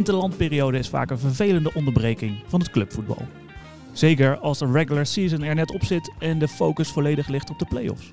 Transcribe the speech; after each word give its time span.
De 0.00 0.06
interlandperiode 0.06 0.78
is 0.78 0.88
vaak 0.88 1.10
een 1.10 1.18
vervelende 1.18 1.74
onderbreking 1.74 2.42
van 2.46 2.60
het 2.60 2.70
clubvoetbal. 2.70 3.26
Zeker 3.92 4.38
als 4.38 4.58
de 4.58 4.72
regular 4.72 5.06
season 5.06 5.42
er 5.42 5.54
net 5.54 5.72
op 5.72 5.84
zit 5.84 6.12
en 6.18 6.38
de 6.38 6.48
focus 6.48 6.88
volledig 6.88 7.28
ligt 7.28 7.50
op 7.50 7.58
de 7.58 7.64
playoffs. 7.64 8.12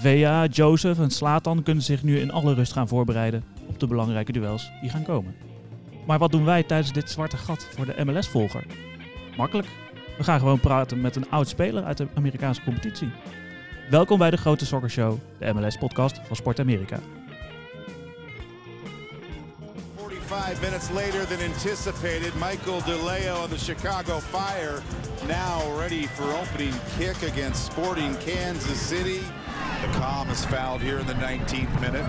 Vea, 0.00 0.46
Joseph 0.46 0.98
en 0.98 1.10
Slatan 1.10 1.62
kunnen 1.62 1.84
zich 1.84 2.02
nu 2.02 2.18
in 2.18 2.30
alle 2.30 2.54
rust 2.54 2.72
gaan 2.72 2.88
voorbereiden 2.88 3.44
op 3.66 3.80
de 3.80 3.86
belangrijke 3.86 4.32
duels 4.32 4.70
die 4.80 4.90
gaan 4.90 5.02
komen. 5.02 5.34
Maar 6.06 6.18
wat 6.18 6.30
doen 6.30 6.44
wij 6.44 6.62
tijdens 6.62 6.92
dit 6.92 7.10
zwarte 7.10 7.36
gat 7.36 7.64
voor 7.64 7.86
de 7.86 8.04
MLS-volger? 8.04 8.66
Makkelijk. 9.36 9.68
We 10.18 10.24
gaan 10.24 10.38
gewoon 10.38 10.60
praten 10.60 11.00
met 11.00 11.16
een 11.16 11.30
oud 11.30 11.48
speler 11.48 11.84
uit 11.84 11.96
de 11.96 12.08
Amerikaanse 12.14 12.62
competitie. 12.62 13.10
Welkom 13.90 14.18
bij 14.18 14.30
de 14.30 14.36
Grote 14.36 14.66
Soccer 14.66 14.90
Show, 14.90 15.18
de 15.38 15.52
MLS-podcast 15.52 16.20
van 16.26 16.36
Sport 16.36 16.60
Amerika. 16.60 17.00
45 20.38 20.62
minutes 20.62 20.90
later 20.92 21.24
than 21.24 21.40
anticipated, 21.40 22.34
Michael 22.36 22.80
DeLeo 22.82 23.42
of 23.42 23.50
the 23.50 23.58
Chicago 23.58 24.20
Fire 24.20 24.80
now 25.26 25.68
ready 25.76 26.06
for 26.06 26.22
opening 26.34 26.72
kick 26.96 27.22
against 27.22 27.66
Sporting 27.66 28.14
Kansas 28.18 28.80
City. 28.80 29.18
The 29.82 29.88
calm 29.98 30.30
is 30.30 30.44
fouled 30.44 30.80
here 30.80 31.00
in 31.00 31.08
the 31.08 31.14
19th 31.14 31.80
minute. 31.80 32.06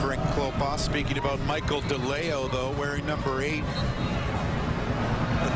Frank 0.00 0.22
Klopas 0.36 0.78
speaking 0.78 1.18
about 1.18 1.40
Michael 1.40 1.82
DeLeo, 1.82 2.50
though, 2.52 2.70
wearing 2.78 3.04
number 3.04 3.42
eight. 3.42 3.64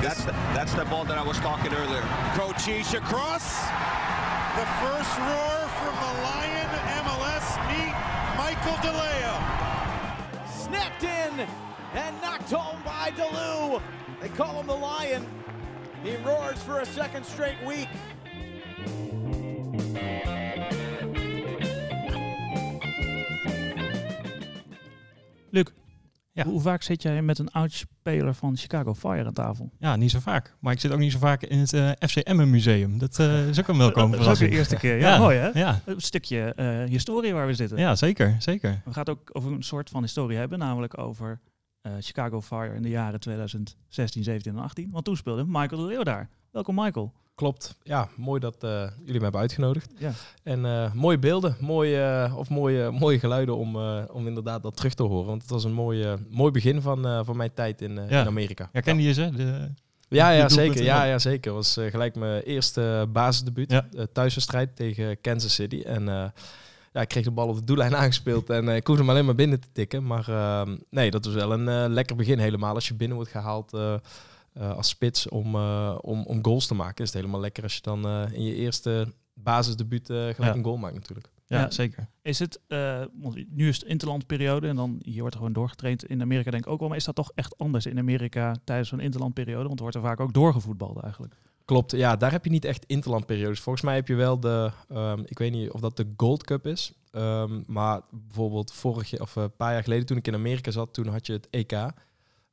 That's 0.03 0.25
the, 0.25 0.33
that's 0.53 0.75
the 0.75 0.85
ball 0.87 1.05
that 1.05 1.17
I 1.17 1.23
was 1.23 1.39
talking 1.39 1.73
earlier. 1.73 2.03
Cochiche 2.35 2.95
across. 2.99 3.63
The 4.59 4.67
first 4.83 5.17
roar 5.17 5.69
from 5.79 5.95
the 5.95 6.13
Lion 6.27 6.69
MLS 7.07 7.47
meet 7.71 7.95
Michael 8.37 8.75
DeLeo. 8.83 9.62
Snapped 10.73 11.03
in 11.03 11.47
and 11.93 12.23
knocked 12.23 12.51
home 12.51 12.83
by 12.83 13.11
DeLu. 13.11 13.83
They 14.23 14.31
call 14.31 14.59
him 14.59 14.67
the 14.67 14.75
Lion. 14.75 15.27
He 16.03 16.17
roars 16.17 16.63
for 16.63 16.81
a 16.81 16.87
second 16.87 17.27
straight 17.27 17.63
week. 17.63 17.89
Luc, 25.53 25.75
Ja. 26.35 26.45
hoe 26.45 26.61
vaak 26.61 26.83
zit 26.83 27.03
jij 27.03 27.23
met 27.23 27.39
een 27.39 27.51
oud 27.51 27.73
speler 27.73 28.35
van 28.35 28.57
Chicago 28.57 28.95
Fire 28.95 29.25
aan 29.25 29.33
tafel? 29.33 29.71
Ja, 29.79 29.97
niet 29.97 30.11
zo 30.11 30.19
vaak. 30.21 30.57
Maar 30.61 30.73
ik 30.73 30.81
zit 30.81 30.93
ook 30.93 30.99
niet 30.99 31.13
zo 31.13 31.19
vaak 31.19 31.43
in 31.43 31.59
het 31.59 31.73
eh 31.73 31.91
FCM 31.99 32.51
museum. 32.51 32.99
Dat 32.99 33.19
eh, 33.19 33.49
is 33.49 33.61
ook 33.61 33.69
een 33.69 33.79
welkome 33.87 34.17
Dat 34.17 34.21
is 34.21 34.33
ook 34.33 34.39
de 34.51 34.57
eerste 34.57 34.77
keer. 34.77 34.99
Ja, 34.99 35.19
mooi 35.19 35.37
hè? 35.39 35.51
Ja, 35.59 35.81
Een 35.85 36.01
stukje 36.01 36.55
eh, 36.55 36.85
historie 36.85 37.33
waar 37.33 37.47
we 37.47 37.55
zitten. 37.55 37.79
ja 37.79 37.95
zeker, 37.97 38.37
zeker. 38.39 38.71
We 38.85 38.93
gaan 38.93 39.05
het 39.05 39.11
ook 39.11 39.31
over 39.33 39.53
een 39.53 39.63
soort 39.63 39.91
van 39.91 40.03
historie 40.03 40.37
hebben, 40.39 40.59
namelijk 40.59 40.99
over 40.99 41.41
Chicago 42.01 42.41
Fire 42.41 42.75
in 42.75 42.83
de 42.83 42.89
jaren 42.89 43.21
2016, 43.21 44.23
17 44.23 44.53
en 44.57 44.63
18. 44.63 44.91
Want 44.91 45.05
toen 45.05 45.17
speelde 45.17 45.45
Michael 45.47 45.81
de 45.81 45.87
Leeuw 45.87 46.03
daar. 46.03 46.29
Welkom 46.51 46.75
Michael. 46.75 47.13
Klopt. 47.35 47.77
Ja, 47.83 48.09
mooi 48.17 48.41
dat 48.41 48.57
eh, 48.65 48.71
jullie 48.99 49.17
me 49.17 49.23
hebben 49.23 49.41
uitgenodigd. 49.41 49.91
Ja. 49.99 50.13
En 50.43 50.65
eh, 50.65 50.93
mooie 50.93 51.19
beelden, 51.19 51.57
mooie, 51.61 52.03
eh, 52.27 52.37
of 52.37 52.49
mooie, 52.49 52.91
mooie 52.91 53.19
geluiden 53.19 53.57
om, 53.57 53.77
om 54.07 54.27
inderdaad 54.27 54.63
dat 54.63 54.77
terug 54.77 54.95
te 54.95 55.03
horen. 55.03 55.27
Want 55.27 55.43
het 55.43 55.51
was 55.51 55.65
een 55.65 55.73
mooi, 55.73 56.03
eh, 56.03 56.13
mooi 56.31 56.53
begin 56.53 56.81
van, 56.81 57.25
van 57.25 57.37
mijn 57.37 57.55
tijd 57.55 57.81
in, 57.83 57.95
Ja. 57.95 58.21
in 58.21 58.27
Amerika. 58.27 58.69
Herkende 58.73 59.03
je 59.03 59.13
ze? 59.13 59.31
De, 59.31 59.71
Ja, 60.09 60.31
ja, 60.31 60.49
zeker. 60.49 60.83
Ja, 60.83 61.05
ja, 61.05 61.19
zeker. 61.19 61.57
Het 61.57 61.75
was 61.75 61.91
gelijk 61.91 62.15
mijn 62.15 62.43
eerste 62.43 63.09
basisdebuut. 63.13 63.71
Ja. 63.71 63.87
thuiswedstrijd 64.13 64.77
tegen 64.77 65.21
Kansas 65.21 65.55
City. 65.55 65.81
En 65.85 66.33
ja, 66.93 67.01
ik 67.01 67.09
kreeg 67.09 67.25
de 67.25 67.31
bal 67.31 67.49
op 67.49 67.57
de 67.57 67.65
doellijn 67.65 67.97
aangespeeld. 68.03 68.51
En 68.51 68.69
eh, 68.69 68.77
ik 68.77 68.87
hoefde 68.87 69.03
hem 69.03 69.11
alleen 69.11 69.25
maar 69.25 69.35
binnen 69.35 69.61
te 69.61 69.69
tikken. 69.73 70.07
Maar 70.07 70.29
eh, 70.29 70.75
nee, 70.91 71.11
dat 71.11 71.25
was 71.25 71.35
wel 71.35 71.53
een 71.53 71.93
lekker 71.93 72.17
begin 72.17 72.39
helemaal. 72.39 72.75
Als 72.75 72.89
je 72.89 72.95
binnen 72.95 73.17
wordt 73.17 73.31
gehaald 73.33 73.73
eh, 74.53 74.77
als 74.77 74.89
spits 74.89 75.29
om, 75.29 75.55
eh, 75.55 75.99
om, 76.01 76.23
om 76.25 76.45
goals 76.45 76.67
te 76.67 76.75
maken. 76.75 77.05
Is 77.05 77.11
het 77.13 77.19
helemaal 77.21 77.41
lekker 77.41 77.63
als 77.63 77.75
je 77.75 77.81
dan 77.83 78.07
eh, 78.07 78.25
in 78.33 78.43
je 78.45 78.55
eerste 78.55 79.13
basisdebuut 79.35 80.11
eh, 80.11 80.17
gelijk 80.17 80.39
Ja. 80.39 80.55
een 80.55 80.65
goal 80.65 80.77
maakt 80.77 80.95
natuurlijk. 80.95 81.31
ja, 81.47 81.61
Ja. 81.61 81.71
zeker. 81.71 82.09
Is 82.23 82.39
het, 82.39 82.61
eh, 82.69 83.03
nu 83.49 83.69
is 83.69 83.77
het 83.77 83.87
interlandperiode 83.89 84.69
en 84.69 84.77
dan 84.77 84.99
hier 85.05 85.19
wordt 85.21 85.35
er 85.35 85.39
gewoon 85.41 85.55
doorgetraind. 85.55 86.05
In 86.05 86.21
Amerika 86.23 86.51
denk 86.51 86.65
ik 86.67 86.71
ook 86.73 86.79
wel, 86.81 86.89
maar 86.89 86.97
is 86.97 87.05
dat 87.05 87.15
toch 87.15 87.31
echt 87.35 87.59
anders 87.59 87.87
in 87.87 87.99
Amerika 87.99 88.57
tijdens 88.65 88.89
zo'n 88.89 89.01
interlandperiode? 89.01 89.63
Want 89.67 89.75
er 89.77 89.81
wordt 89.83 89.97
er 89.97 90.03
vaak 90.03 90.21
ook 90.21 90.33
doorgevoetbald 90.33 91.03
eigenlijk. 91.03 91.35
Klopt, 91.65 91.91
ja, 91.91 92.17
daar 92.17 92.31
heb 92.31 92.45
je 92.45 92.51
niet 92.51 92.65
echt 92.65 92.85
interlandperiodes. 92.87 93.61
Volgens 93.61 93.85
mij 93.85 93.95
heb 93.95 94.09
je 94.09 94.15
wel 94.15 94.41
de, 94.41 94.71
ehm, 94.89 95.23
ik 95.27 95.39
weet 95.39 95.53
niet 95.53 95.71
of 95.71 95.81
dat 95.81 95.97
de 95.97 96.13
Gold 96.17 96.45
Cup 96.45 96.67
is, 96.67 96.93
ehm, 97.11 97.61
maar 97.67 98.01
bijvoorbeeld 98.11 98.73
vorig 98.73 99.11
jaar 99.11 99.21
of 99.21 99.37
een 99.37 99.57
paar 99.57 99.73
jaar 99.73 99.83
geleden 99.83 100.07
toen 100.07 100.17
ik 100.17 100.27
in 100.27 100.35
Amerika 100.35 100.71
zat, 100.71 100.95
toen 100.95 101.07
had 101.07 101.27
je 101.27 101.33
het 101.33 101.49
EK. 101.51 101.73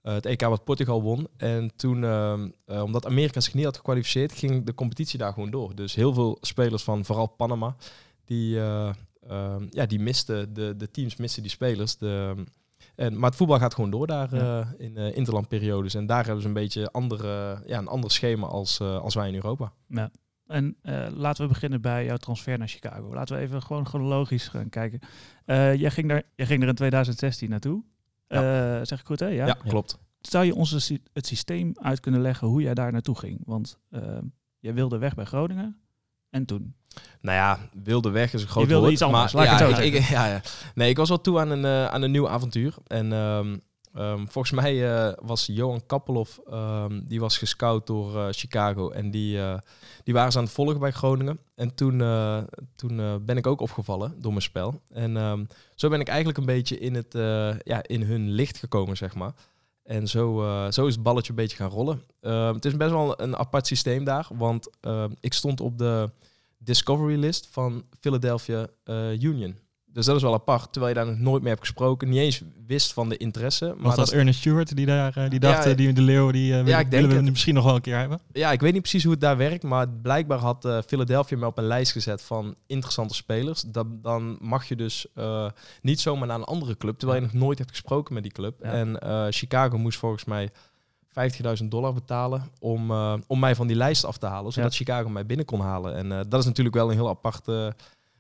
Eh, 0.01 0.13
het 0.13 0.25
EK 0.25 0.41
wat 0.41 0.63
Portugal 0.63 1.01
won. 1.01 1.27
En 1.37 1.71
toen, 1.75 2.03
ehm, 2.03 2.49
eh, 2.65 2.83
omdat 2.83 3.05
Amerika 3.05 3.39
zich 3.39 3.53
niet 3.53 3.65
had 3.65 3.77
gekwalificeerd, 3.77 4.31
ging 4.31 4.65
de 4.65 4.73
competitie 4.73 5.19
daar 5.19 5.33
gewoon 5.33 5.51
door. 5.51 5.75
Dus 5.75 5.95
heel 5.95 6.13
veel 6.13 6.37
spelers 6.41 6.83
van 6.83 7.05
vooral 7.05 7.27
Panama, 7.27 7.75
die, 8.25 8.59
eh, 8.59 8.93
ehm, 9.27 9.65
ja, 9.69 9.85
die 9.85 9.99
misten, 9.99 10.53
de, 10.53 10.73
de 10.77 10.91
teams 10.91 11.15
misten 11.15 11.41
die 11.41 11.51
spelers. 11.51 11.97
De, 11.97 12.35
en, 12.95 13.19
maar 13.19 13.29
het 13.29 13.37
voetbal 13.37 13.59
gaat 13.59 13.73
gewoon 13.73 13.89
door 13.89 14.07
daar 14.07 14.35
Ja. 14.35 14.73
in 14.77 14.97
interlandperiodes. 14.97 15.93
En 15.93 16.05
daar 16.05 16.23
hebben 16.23 16.41
ze 16.41 16.47
een 16.47 16.53
beetje 16.53 16.91
andere, 16.91 17.61
ja, 17.65 17.77
een 17.77 17.87
ander 17.87 18.11
schema 18.11 18.47
als, 18.47 18.81
als 18.81 19.15
wij 19.15 19.27
in 19.27 19.35
Europa. 19.35 19.73
Ja. 19.87 20.11
En 20.47 20.77
laten 21.15 21.43
we 21.43 21.49
beginnen 21.53 21.81
bij 21.81 22.05
jouw 22.05 22.17
transfer 22.17 22.57
naar 22.57 22.67
Chicago. 22.67 23.13
Laten 23.13 23.35
we 23.35 23.41
even 23.41 23.61
gewoon 23.61 23.87
chronologisch 23.87 24.47
gaan 24.47 24.69
kijken. 24.69 24.99
Eh, 25.45 25.75
jij, 25.75 25.91
ging 25.91 26.07
daar, 26.09 26.23
jij 26.35 26.45
ging 26.45 26.61
er 26.61 26.67
in 26.67 26.75
2016 26.75 27.49
naartoe. 27.49 27.83
Eh, 28.37 28.79
zeg 28.83 28.99
ik 28.99 29.05
goed 29.05 29.19
hè? 29.19 29.27
Ja. 29.27 29.45
Ja, 29.45 29.53
klopt. 29.53 29.99
Zou 30.19 30.45
je 30.45 30.55
ons 30.55 30.85
sy- 30.85 31.01
het 31.13 31.27
systeem 31.27 31.71
uit 31.81 31.99
kunnen 31.99 32.21
leggen 32.21 32.47
hoe 32.47 32.61
jij 32.61 32.73
daar 32.73 32.91
naartoe 32.91 33.17
ging? 33.17 33.41
Want 33.45 33.79
eh, 33.89 34.01
jij 34.59 34.73
wilde 34.73 34.97
weg 34.97 35.15
bij 35.15 35.25
Groningen. 35.25 35.79
En 36.29 36.45
toen? 36.45 36.75
Nou 37.21 37.37
ja, 37.37 37.69
wilde 37.83 38.09
weg 38.09 38.33
is 38.33 38.41
een 38.41 38.47
groot 38.47 38.65
wilde 38.65 38.81
woord. 38.81 38.93
iets 38.93 39.01
anders, 39.01 39.33
maar, 39.33 39.43
laat 39.45 39.53
ik 39.53 39.59
ja, 39.59 39.65
het 39.67 39.75
zo 39.77 39.83
ik, 39.83 40.03
ja, 40.03 40.25
ja. 40.27 40.41
Nee, 40.75 40.89
ik 40.89 40.97
was 40.97 41.09
wel 41.09 41.21
toe 41.21 41.39
aan 41.39 41.49
een, 41.49 41.65
eh, 41.65 41.85
aan 41.85 42.01
een 42.01 42.11
nieuw 42.11 42.29
avontuur. 42.29 42.75
En 42.87 43.13
ehm, 43.13 43.57
ehm, 43.93 44.25
volgens 44.25 44.51
mij 44.51 44.91
eh, 44.91 45.13
was 45.21 45.45
Johan 45.45 45.85
Kappelhoff, 45.85 46.39
ehm, 46.49 47.01
die 47.03 47.19
was 47.19 47.37
gescout 47.37 47.87
door 47.87 48.17
eh, 48.17 48.27
Chicago. 48.31 48.89
En 48.89 49.11
die, 49.11 49.39
eh, 49.39 49.57
die 50.03 50.13
waren 50.13 50.31
ze 50.31 50.37
aan 50.37 50.43
het 50.43 50.53
volgen 50.53 50.79
bij 50.79 50.91
Groningen. 50.91 51.39
En 51.55 51.75
toen, 51.75 51.97
toen 52.75 53.25
ben 53.25 53.37
ik 53.37 53.47
ook 53.47 53.61
opgevallen 53.61 54.21
door 54.21 54.31
mijn 54.31 54.43
spel. 54.43 54.81
En 54.89 55.17
ehm, 55.17 55.45
zo 55.75 55.89
ben 55.89 55.99
ik 55.99 56.07
eigenlijk 56.07 56.37
een 56.37 56.45
beetje 56.45 56.79
in, 56.79 56.95
het, 56.95 57.13
ja, 57.63 57.83
in 57.83 58.01
hun 58.01 58.29
licht 58.31 58.57
gekomen, 58.57 58.97
zeg 58.97 59.15
maar. 59.15 59.33
En 59.83 60.07
zo, 60.07 60.43
zo 60.71 60.85
is 60.85 60.93
het 60.93 61.03
balletje 61.03 61.29
een 61.29 61.35
beetje 61.35 61.57
gaan 61.57 61.69
rollen. 61.69 62.03
Het 62.55 62.65
is 62.65 62.77
best 62.77 62.91
wel 62.91 63.21
een 63.21 63.37
apart 63.37 63.67
systeem 63.67 64.03
daar. 64.03 64.27
Want 64.33 64.69
ik 65.19 65.33
stond 65.33 65.61
op 65.61 65.77
de 65.77 66.11
discovery 66.57 67.19
list 67.19 67.47
van 67.51 67.83
Philadelphia 67.99 68.67
Union. 69.19 69.57
Dus 69.93 70.05
dat 70.05 70.15
is 70.15 70.21
wel 70.21 70.33
apart, 70.33 70.71
terwijl 70.73 70.93
je 70.93 70.99
daar 71.03 71.09
nog 71.11 71.19
nooit 71.19 71.41
mee 71.41 71.51
hebt 71.53 71.65
gesproken. 71.65 72.09
Niet 72.09 72.19
eens 72.19 72.41
wist 72.67 72.93
van 72.93 73.09
de 73.09 73.17
interesse. 73.17 73.65
Maar 73.65 73.75
Was 73.85 73.95
dat 73.95 74.07
is- 74.07 74.13
Ernest 74.13 74.39
Stewart 74.39 74.75
die 74.75 74.85
daar 74.85 75.13
die 75.13 75.23
Ja, 75.23 75.37
dacht, 75.39 75.65
eh, 75.65 75.75
die 75.77 75.93
de 75.93 76.01
Leeuw, 76.01 76.31
die 76.31 76.53
eh, 76.57 76.63
willen, 76.63 76.79
ik 76.79 76.91
denk 76.91 77.11
we 77.11 77.21
misschien 77.21 77.53
nog 77.53 77.63
wel 77.63 77.75
een 77.75 77.81
keer 77.81 77.97
hebben? 77.97 78.19
ja, 78.33 78.51
ik 78.51 78.59
weet 78.61 78.71
niet 78.73 78.81
precies 78.81 79.03
hoe 79.03 79.11
het 79.11 79.21
daar 79.21 79.37
werkt, 79.37 79.63
maar 79.63 79.89
blijkbaar 79.89 80.37
had 80.37 80.65
eh, 80.65 80.77
Philadelphia 80.87 81.37
me 81.37 81.45
op 81.45 81.57
een 81.57 81.63
lijst 81.67 81.91
gezet 81.91 82.21
van 82.21 82.55
interessante 82.67 83.13
spelers. 83.13 83.61
Dat, 83.61 83.87
dan 84.03 84.37
mag 84.41 84.65
je 84.65 84.75
dus 84.75 85.05
eh, 85.15 85.49
niet 85.81 85.99
zomaar 85.99 86.27
naar 86.27 86.37
een 86.37 86.43
andere 86.43 86.77
club, 86.77 86.97
terwijl 86.97 87.19
je 87.21 87.25
nog 87.31 87.35
nooit 87.41 87.57
hebt 87.57 87.71
gesproken 87.71 88.13
met 88.13 88.23
die 88.23 88.31
club. 88.31 88.59
Ja. 88.63 88.71
En 88.71 88.99
eh, 88.99 89.25
Chicago 89.29 89.77
moest 89.77 89.97
volgens 89.99 90.25
mij 90.25 90.49
50.000 91.61 91.65
dollar 91.69 91.93
betalen 91.93 92.43
om, 92.59 92.91
eh, 92.91 93.13
om 93.27 93.39
mij 93.39 93.55
van 93.55 93.67
die 93.67 93.75
lijst 93.75 94.05
af 94.05 94.17
te 94.17 94.25
halen, 94.25 94.51
zodat 94.51 94.71
Ja. 94.71 94.77
Chicago 94.77 95.09
mij 95.09 95.25
binnen 95.25 95.45
kon 95.45 95.59
halen. 95.61 95.95
En 95.95 96.11
eh, 96.11 96.19
dat 96.27 96.39
is 96.39 96.45
natuurlijk 96.45 96.75
wel 96.75 96.89
een 96.89 96.95
heel 96.95 97.09
apart 97.09 97.47
eh, 97.47 97.67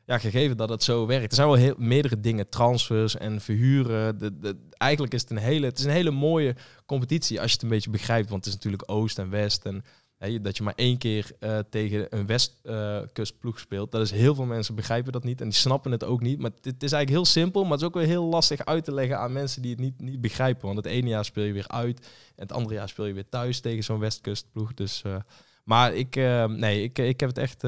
ja, 0.09 0.17
gegeven 0.17 0.57
dat 0.57 0.69
het 0.69 0.83
zo 0.83 1.05
werkt. 1.05 1.29
Er 1.29 1.35
zijn 1.35 1.47
wel 1.47 1.57
heel, 1.57 1.75
meerdere 1.77 2.19
dingen, 2.19 2.49
transfers 2.49 3.17
en 3.17 3.41
verhuren. 3.41 4.17
De, 4.19 4.39
de, 4.39 4.57
eigenlijk 4.77 5.13
is 5.13 5.21
het 5.21 5.29
een 5.29 5.37
hele, 5.37 5.65
het 5.65 5.79
is 5.79 5.85
een 5.85 5.91
hele 5.91 6.11
mooie 6.11 6.55
competitie 6.85 7.41
als 7.41 7.47
je 7.47 7.53
het 7.53 7.63
een 7.63 7.69
beetje 7.69 7.89
begrijpt, 7.89 8.29
want 8.29 8.45
het 8.45 8.53
is 8.53 8.59
natuurlijk 8.59 8.91
Oost 8.91 9.19
en 9.19 9.29
West 9.29 9.65
en 9.65 9.83
hè, 10.17 10.41
dat 10.41 10.57
je 10.57 10.63
maar 10.63 10.73
één 10.75 10.97
keer 10.97 11.31
eh, 11.39 11.59
tegen 11.69 12.07
een 12.09 12.25
Westkustploeg 12.25 13.59
speelt. 13.59 13.91
Dat 13.91 14.01
is 14.01 14.11
heel 14.11 14.35
veel 14.35 14.45
mensen 14.45 14.75
begrijpen 14.75 15.11
dat 15.11 15.23
niet 15.23 15.41
en 15.41 15.49
die 15.49 15.57
snappen 15.57 15.91
het 15.91 16.03
ook 16.03 16.21
niet. 16.21 16.39
Maar 16.39 16.51
het, 16.61 16.83
is 16.83 16.91
eigenlijk 16.91 17.09
heel 17.09 17.25
simpel, 17.25 17.61
maar 17.61 17.71
het 17.71 17.81
is 17.81 17.87
ook 17.87 17.95
weer 17.95 18.05
heel 18.05 18.25
lastig 18.25 18.65
uit 18.65 18.83
te 18.83 18.93
leggen 18.93 19.19
aan 19.19 19.33
mensen 19.33 19.61
die 19.61 19.71
het 19.71 19.79
niet, 19.79 20.01
niet 20.01 20.21
begrijpen. 20.21 20.65
Want 20.65 20.77
het 20.77 20.87
ene 20.87 21.09
jaar 21.09 21.25
speel 21.25 21.43
je 21.43 21.53
weer 21.53 21.67
uit 21.67 21.99
en 22.35 22.43
het 22.43 22.51
andere 22.51 22.75
jaar 22.75 22.89
speel 22.89 23.05
je 23.05 23.13
weer 23.13 23.29
thuis 23.29 23.59
tegen 23.59 23.83
zo'n 23.83 23.99
Westkustploeg. 23.99 24.73
Dus, 24.73 25.01
eh, 25.01 25.15
maar 25.63 25.93
ik, 25.93 26.15
eh, 26.15 26.45
nee, 26.45 26.83
ik, 26.83 26.97
ik 26.97 27.19
heb 27.19 27.29
het 27.29 27.37
echt. 27.37 27.63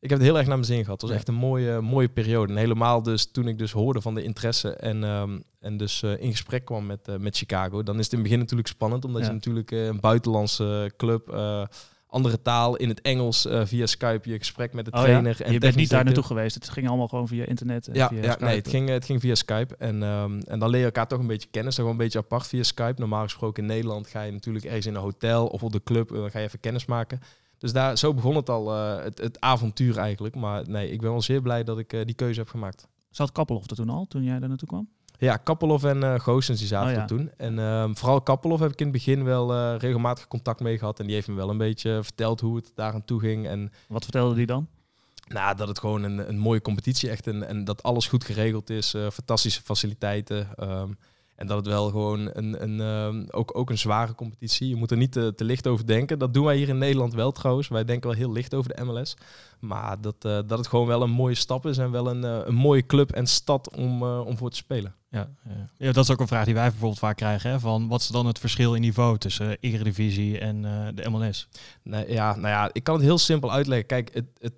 Ik 0.00 0.10
heb 0.10 0.18
het 0.18 0.28
heel 0.28 0.36
erg 0.38 0.46
naar 0.46 0.56
mijn 0.56 0.68
zin 0.68 0.84
gehad. 0.84 1.00
Het 1.00 1.10
was 1.10 1.18
echt 1.18 1.28
een 1.28 1.34
mooie, 1.34 1.80
mooie 1.80 2.08
periode. 2.08 2.52
En 2.52 2.58
helemaal 2.58 3.02
dus 3.02 3.30
toen 3.30 3.48
ik 3.48 3.58
dus 3.58 3.72
hoorde 3.72 4.00
van 4.00 4.14
de 4.14 4.22
interesse 4.22 4.70
en, 4.74 5.04
ehm, 5.04 5.38
en 5.60 5.76
dus 5.76 6.02
eh, 6.02 6.20
in 6.22 6.30
gesprek 6.30 6.64
kwam 6.64 6.86
met, 6.86 7.08
eh, 7.08 7.16
met 7.16 7.36
Chicago. 7.36 7.82
Dan 7.82 7.98
is 7.98 8.02
het 8.04 8.12
in 8.12 8.18
het 8.18 8.26
begin 8.26 8.38
natuurlijk 8.42 8.68
spannend, 8.68 9.04
omdat 9.04 9.20
Ja. 9.22 9.28
je 9.28 9.32
natuurlijk 9.34 9.70
eh, 9.72 9.86
een 9.86 10.00
buitenlandse 10.00 10.92
club, 10.96 11.30
andere 12.10 12.42
taal 12.42 12.76
in 12.76 12.88
het 12.88 13.00
Engels 13.00 13.46
via 13.64 13.86
Skype 13.86 14.30
je 14.30 14.38
gesprek 14.38 14.72
met 14.72 14.84
de 14.84 14.90
Oh 14.92 14.98
ja, 14.98 15.04
trainer. 15.04 15.34
je 15.38 15.44
en 15.44 15.50
bent 15.50 15.60
technisch 15.62 15.80
niet 15.80 15.90
daar 15.90 16.04
naartoe 16.04 16.22
geweest. 16.22 16.54
Het 16.54 16.68
ging 16.68 16.88
allemaal 16.88 17.08
gewoon 17.08 17.28
via 17.28 17.44
internet. 17.44 17.88
en 17.88 17.94
Ja, 17.94 18.08
via 18.08 18.22
ja 18.22 18.30
Skype. 18.30 18.44
nee, 18.44 18.56
het 18.56 18.68
ging, 18.68 18.88
het 18.88 19.04
ging 19.04 19.20
via 19.20 19.34
Skype. 19.34 19.76
En, 19.78 20.02
ehm, 20.02 20.40
en 20.40 20.58
dan 20.58 20.70
leer 20.70 20.78
je 20.80 20.84
elkaar 20.86 21.06
toch 21.08 21.18
een 21.18 21.26
beetje 21.26 21.48
kennen. 21.50 21.62
Dat 21.62 21.70
is 21.70 21.74
toch 21.74 21.84
wel 21.84 21.92
een 21.94 22.00
beetje 22.00 22.18
apart 22.18 22.46
via 22.46 22.62
Skype. 22.62 22.94
Normaal 23.00 23.22
gesproken 23.22 23.62
in 23.62 23.68
Nederland 23.68 24.06
ga 24.06 24.22
je 24.22 24.32
natuurlijk 24.32 24.64
ergens 24.64 24.86
in 24.86 24.94
een 24.94 25.00
hotel 25.00 25.46
of 25.46 25.62
op 25.62 25.72
de 25.72 25.82
club. 25.82 26.08
Dan 26.08 26.30
ga 26.30 26.38
je 26.38 26.44
even 26.46 26.60
kennis 26.60 26.86
maken. 26.86 27.20
Dus 27.58 27.72
daar, 27.72 27.98
zo 27.98 28.14
begon 28.14 28.36
het 28.36 28.48
al, 28.48 28.74
eh, 28.74 29.02
het, 29.04 29.18
het 29.18 29.40
avontuur 29.40 29.96
eigenlijk. 29.98 30.34
Maar 30.34 30.68
nee, 30.68 30.90
ik 30.90 31.00
ben 31.00 31.10
wel 31.10 31.22
zeer 31.22 31.42
blij 31.42 31.64
dat 31.64 31.78
ik 31.78 31.92
eh, 31.92 32.04
die 32.04 32.14
keuze 32.14 32.40
heb 32.40 32.48
gemaakt. 32.48 32.86
Zat 33.10 33.32
Kappelhof 33.32 33.70
er 33.70 33.76
toen 33.76 33.88
al, 33.88 34.06
toen 34.08 34.22
jij 34.22 34.38
daar 34.38 34.48
naartoe 34.48 34.68
kwam? 34.68 34.88
Ja, 35.18 35.36
Kappelhof 35.36 35.84
en 35.84 36.02
eh 36.02 36.20
Goossens 36.20 36.58
die 36.58 36.68
zaten 36.68 36.88
Oh 36.88 36.94
ja. 36.94 37.00
er 37.00 37.06
toen. 37.06 37.30
En 37.36 37.58
ehm, 37.58 37.94
vooral 37.94 38.20
Kappelhof 38.20 38.60
heb 38.60 38.72
ik 38.72 38.78
in 38.78 38.86
het 38.86 38.94
begin 38.94 39.24
wel 39.24 39.74
regelmatig 39.76 40.28
contact 40.28 40.60
mee 40.60 40.78
gehad. 40.78 40.98
En 41.00 41.06
die 41.06 41.14
heeft 41.14 41.28
me 41.28 41.34
wel 41.34 41.50
een 41.50 41.58
beetje 41.58 41.98
verteld 42.02 42.40
hoe 42.40 42.56
het 42.56 42.72
daar 42.74 42.92
aan 42.92 43.04
toe 43.04 43.20
ging. 43.20 43.46
En 43.46 43.72
Wat 43.88 44.02
vertelde 44.04 44.34
die 44.34 44.46
dan? 44.46 44.68
nou, 45.28 45.56
dat 45.56 45.68
het 45.68 45.78
gewoon 45.78 46.02
een, 46.02 46.28
een 46.28 46.38
mooie 46.38 46.60
competitie 46.62 47.10
echt 47.10 47.26
en, 47.26 47.48
en 47.48 47.64
dat 47.64 47.82
alles 47.82 48.06
goed 48.06 48.24
geregeld 48.24 48.70
is. 48.70 48.90
fantastische 49.12 49.62
faciliteiten. 49.62 50.48
ehm, 50.56 50.90
en 51.38 51.46
dat 51.46 51.56
het 51.56 51.66
wel 51.66 51.88
gewoon 51.88 52.30
een, 52.32 52.62
een, 52.62 52.80
ehm, 52.80 53.24
ook, 53.30 53.58
ook 53.58 53.70
een 53.70 53.78
zware 53.78 54.14
competitie. 54.14 54.68
Je 54.68 54.76
moet 54.76 54.90
er 54.90 54.96
niet 54.96 55.12
te, 55.12 55.32
te 55.36 55.44
licht 55.44 55.66
over 55.66 55.86
denken. 55.86 56.18
Dat 56.18 56.34
doen 56.34 56.44
wij 56.44 56.56
hier 56.56 56.68
in 56.68 56.78
Nederland 56.78 57.14
wel 57.14 57.32
trouwens. 57.32 57.68
Wij 57.68 57.84
denken 57.84 58.08
wel 58.08 58.18
heel 58.18 58.32
licht 58.32 58.54
over 58.54 58.74
de 58.74 58.84
MLS. 58.84 59.16
Maar 59.60 60.00
dat, 60.00 60.14
eh, 60.18 60.38
dat 60.46 60.58
het 60.58 60.66
gewoon 60.66 60.86
wel 60.86 61.02
een 61.02 61.10
mooie 61.10 61.34
stap 61.34 61.66
is 61.66 61.78
en 61.78 61.90
wel 61.90 62.10
een, 62.10 62.24
eh, 62.24 62.38
een 62.44 62.54
mooie 62.54 62.86
club 62.86 63.12
en 63.12 63.26
stad 63.26 63.76
om, 63.76 64.02
eh, 64.02 64.26
om 64.26 64.36
voor 64.36 64.50
te 64.50 64.56
spelen. 64.56 64.94
Ja, 65.10 65.28
ja. 65.44 65.68
ja, 65.76 65.92
dat 65.92 66.04
is 66.04 66.10
ook 66.10 66.20
een 66.20 66.28
vraag 66.28 66.44
die 66.44 66.54
wij 66.54 66.68
bijvoorbeeld 66.68 66.98
vaak 66.98 67.16
krijgen. 67.16 67.50
Hè, 67.50 67.60
van 67.60 67.88
wat 67.88 68.00
is 68.00 68.08
dan 68.08 68.26
het 68.26 68.38
verschil 68.38 68.74
in 68.74 68.80
niveau 68.80 69.18
tussen 69.18 69.56
Eredivisie 69.60 70.38
en 70.38 70.62
de 70.94 71.10
MLS? 71.10 71.48
Nee, 71.82 72.12
ja, 72.12 72.36
nou 72.36 72.48
ja, 72.48 72.70
ik 72.72 72.84
kan 72.84 72.94
het 72.94 73.04
heel 73.04 73.18
simpel 73.18 73.52
uitleggen. 73.52 73.86
Kijk, 73.86 74.14
het, 74.14 74.26
het, 74.38 74.54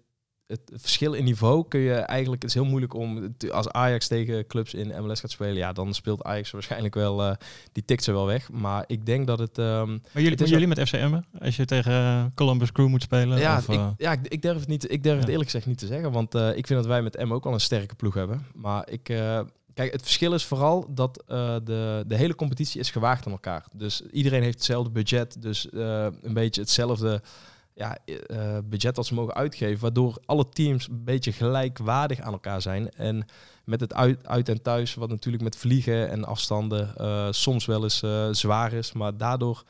het 0.50 0.70
verschil 0.74 1.12
in 1.12 1.24
niveau 1.24 1.64
kun 1.68 1.80
je 1.80 1.94
eigenlijk... 1.94 2.42
Het 2.42 2.50
is 2.50 2.56
heel 2.56 2.68
moeilijk 2.68 2.94
om... 2.94 3.34
Als 3.50 3.68
Ajax 3.68 4.08
tegen 4.08 4.46
clubs 4.46 4.74
in 4.74 5.02
MLS 5.02 5.20
gaat 5.20 5.30
spelen... 5.30 5.54
Ja, 5.54 5.72
dan 5.72 5.94
speelt 5.94 6.22
Ajax 6.22 6.50
waarschijnlijk 6.50 6.94
wel... 6.94 7.26
Uh, 7.26 7.32
die 7.72 7.84
tikt 7.84 8.04
ze 8.04 8.12
wel 8.12 8.26
weg. 8.26 8.50
Maar 8.50 8.84
ik 8.86 9.06
denk 9.06 9.26
dat 9.26 9.38
het... 9.38 9.58
Um, 9.58 9.88
maar 10.12 10.22
jullie, 10.22 10.38
het 10.38 10.48
jullie 10.48 10.66
met 10.66 10.80
FCM, 10.80 11.20
als 11.38 11.56
je 11.56 11.64
tegen 11.64 11.92
uh, 11.92 12.24
Columbus 12.34 12.72
Crew 12.72 12.88
moet 12.88 13.02
spelen? 13.02 13.38
Ja, 13.38 13.56
of, 13.56 13.68
ik, 13.68 13.80
ja 13.96 14.12
ik, 14.12 14.28
ik, 14.28 14.42
durf 14.42 14.58
het, 14.58 14.68
niet, 14.68 14.92
ik 14.92 15.02
durf 15.02 15.14
ja. 15.14 15.20
het 15.20 15.28
eerlijk 15.28 15.50
gezegd 15.50 15.66
niet 15.66 15.78
te 15.78 15.86
zeggen. 15.86 16.12
Want 16.12 16.34
uh, 16.34 16.48
ik 16.56 16.66
vind 16.66 16.78
dat 16.78 16.88
wij 16.88 17.02
met 17.02 17.24
M 17.24 17.32
ook 17.32 17.46
al 17.46 17.52
een 17.52 17.60
sterke 17.60 17.94
ploeg 17.94 18.14
hebben. 18.14 18.46
Maar 18.54 18.90
ik... 18.90 19.08
uh, 19.08 19.40
Kijk, 19.74 19.92
het 19.92 20.02
verschil 20.02 20.34
is 20.34 20.44
vooral 20.44 20.94
dat 20.94 21.24
uh, 21.28 21.54
de, 21.64 22.04
de 22.06 22.16
hele 22.16 22.34
competitie 22.34 22.80
is 22.80 22.90
gewaagd 22.90 23.26
aan 23.26 23.32
elkaar. 23.32 23.64
Dus 23.72 24.02
iedereen 24.10 24.42
heeft 24.42 24.54
hetzelfde 24.54 24.90
budget. 24.90 25.42
Dus 25.42 25.66
uh, 25.72 26.06
een 26.22 26.34
beetje 26.34 26.60
hetzelfde 26.60 27.22
ja, 27.80 27.98
uh, 28.06 28.58
budget 28.64 28.94
dat 28.94 29.06
ze 29.06 29.14
mogen 29.14 29.34
uitgeven. 29.34 29.80
Waardoor 29.80 30.18
alle 30.24 30.48
teams 30.48 30.88
een 30.88 31.04
beetje 31.04 31.32
gelijkwaardig 31.32 32.20
aan 32.20 32.32
elkaar 32.32 32.62
zijn. 32.62 32.90
En 32.90 33.24
met 33.64 33.80
het 33.80 33.94
uit, 33.94 34.26
uit 34.26 34.48
en 34.48 34.62
thuis, 34.62 34.94
wat 34.94 35.08
natuurlijk 35.08 35.42
met 35.42 35.56
vliegen 35.56 36.10
en 36.10 36.24
afstanden 36.24 36.94
uh, 37.00 37.26
soms 37.30 37.66
wel 37.66 37.82
eens 37.82 38.02
uh, 38.02 38.28
zwaar 38.30 38.72
is. 38.72 38.92
Maar 38.92 39.16
daardoor, 39.16 39.62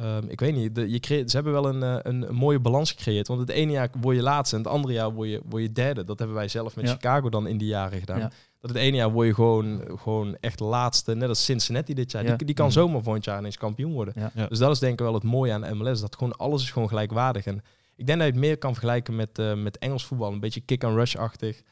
um, 0.00 0.28
ik 0.28 0.40
weet 0.40 0.54
niet, 0.54 0.74
de, 0.74 0.90
je 0.90 1.00
creëert, 1.00 1.30
ze 1.30 1.36
hebben 1.36 1.52
wel 1.52 1.68
een, 1.68 1.82
een, 1.82 2.28
een, 2.28 2.34
mooie 2.34 2.60
balans 2.60 2.90
gecreëerd. 2.90 3.28
Want 3.28 3.40
het 3.40 3.50
ene 3.50 3.72
jaar 3.72 3.90
word 4.00 4.16
je 4.16 4.22
laatste 4.22 4.56
en 4.56 4.62
het 4.62 4.70
andere 4.70 4.94
jaar 4.94 5.12
word 5.12 5.28
je, 5.28 5.40
word 5.48 5.62
je 5.62 5.72
derde. 5.72 6.04
Dat 6.04 6.18
hebben 6.18 6.36
wij 6.36 6.48
zelf 6.48 6.76
met 6.76 6.86
ja. 6.86 6.92
Chicago 6.92 7.28
dan 7.28 7.46
in 7.46 7.58
die 7.58 7.68
jaren 7.68 7.98
gedaan. 7.98 8.18
Ja. 8.18 8.30
Dat 8.60 8.70
het 8.70 8.78
ene 8.78 8.96
jaar 8.96 9.10
word 9.10 9.26
je 9.26 9.34
gewoon, 9.34 9.82
gewoon 9.98 10.36
echt 10.40 10.60
laatste, 10.60 11.14
net 11.14 11.28
als 11.28 11.44
Cincinnati 11.44 11.94
dit 11.94 12.10
jaar. 12.10 12.24
Ja. 12.24 12.36
Die, 12.36 12.46
die 12.46 12.54
kan 12.54 12.72
zomaar 12.72 13.02
volgend 13.02 13.24
jaar 13.24 13.38
ineens 13.38 13.58
kampioen 13.58 13.92
worden. 13.92 14.14
Ja. 14.34 14.46
Dus 14.48 14.58
dat 14.58 14.70
is 14.70 14.78
denk 14.78 14.92
ik 14.92 15.00
wel 15.00 15.14
het 15.14 15.22
mooie 15.22 15.52
aan 15.52 15.76
MLS. 15.76 16.00
Dat 16.00 16.16
gewoon 16.16 16.36
alles 16.36 16.62
is 16.62 16.70
gewoon 16.70 16.88
gelijkwaardig. 16.88 17.46
En 17.46 17.62
ik 17.96 18.06
denk 18.06 18.18
dat 18.18 18.26
je 18.26 18.32
het 18.32 18.42
meer 18.42 18.58
kan 18.58 18.72
vergelijken 18.72 19.16
met, 19.16 19.38
uh, 19.38 19.54
met 19.54 19.78
Engels 19.78 20.06
voetbal. 20.06 20.32
Een 20.32 20.40
beetje 20.40 20.60
kick-and-rush-achtig. 20.60 21.62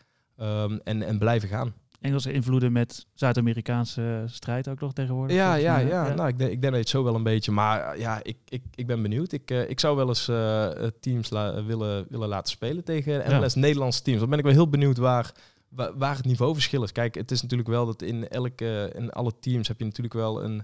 Um, 0.40 0.80
en, 0.84 1.02
en 1.02 1.18
blijven 1.18 1.48
gaan. 1.48 1.74
Engelse 2.00 2.32
invloeden 2.32 2.72
met 2.72 3.06
Zuid-Amerikaanse 3.14 4.24
strijd 4.26 4.68
ook 4.68 4.80
nog 4.80 4.92
tegenwoordig? 4.92 5.36
Ja, 5.36 5.54
ja, 5.54 5.78
ja. 5.78 6.14
Nou, 6.14 6.28
ik, 6.28 6.38
denk, 6.38 6.50
ik 6.50 6.60
denk 6.60 6.62
dat 6.62 6.72
je 6.72 6.78
het 6.78 6.88
zo 6.88 7.04
wel 7.04 7.14
een 7.14 7.22
beetje... 7.22 7.52
Maar 7.52 7.94
uh, 7.94 8.00
ja, 8.00 8.20
ik, 8.22 8.36
ik, 8.48 8.62
ik 8.74 8.86
ben 8.86 9.02
benieuwd. 9.02 9.32
Ik, 9.32 9.50
uh, 9.50 9.70
ik 9.70 9.80
zou 9.80 9.96
wel 9.96 10.08
eens 10.08 10.28
uh, 10.28 10.68
teams 11.00 11.28
willen, 11.66 12.06
willen 12.08 12.28
laten 12.28 12.50
spelen 12.50 12.84
tegen 12.84 13.38
MLS 13.40 13.54
ja. 13.54 13.60
Nederlandse 13.60 14.02
teams. 14.02 14.20
Dan 14.20 14.28
ben 14.28 14.38
ik 14.38 14.44
wel 14.44 14.54
heel 14.54 14.68
benieuwd 14.68 14.96
waar, 14.96 15.32
waar, 15.68 16.16
het 16.16 16.24
niveauverschil 16.24 16.82
is. 16.82 16.92
Kijk, 16.92 17.14
het 17.14 17.30
is 17.30 17.42
natuurlijk 17.42 17.68
wel 17.68 17.86
dat 17.86 18.02
in, 18.02 18.28
elke, 18.28 18.92
in 18.94 19.10
alle 19.10 19.32
teams 19.40 19.68
heb 19.68 19.78
je 19.78 19.84
natuurlijk 19.84 20.14
wel 20.14 20.44
een 20.44 20.62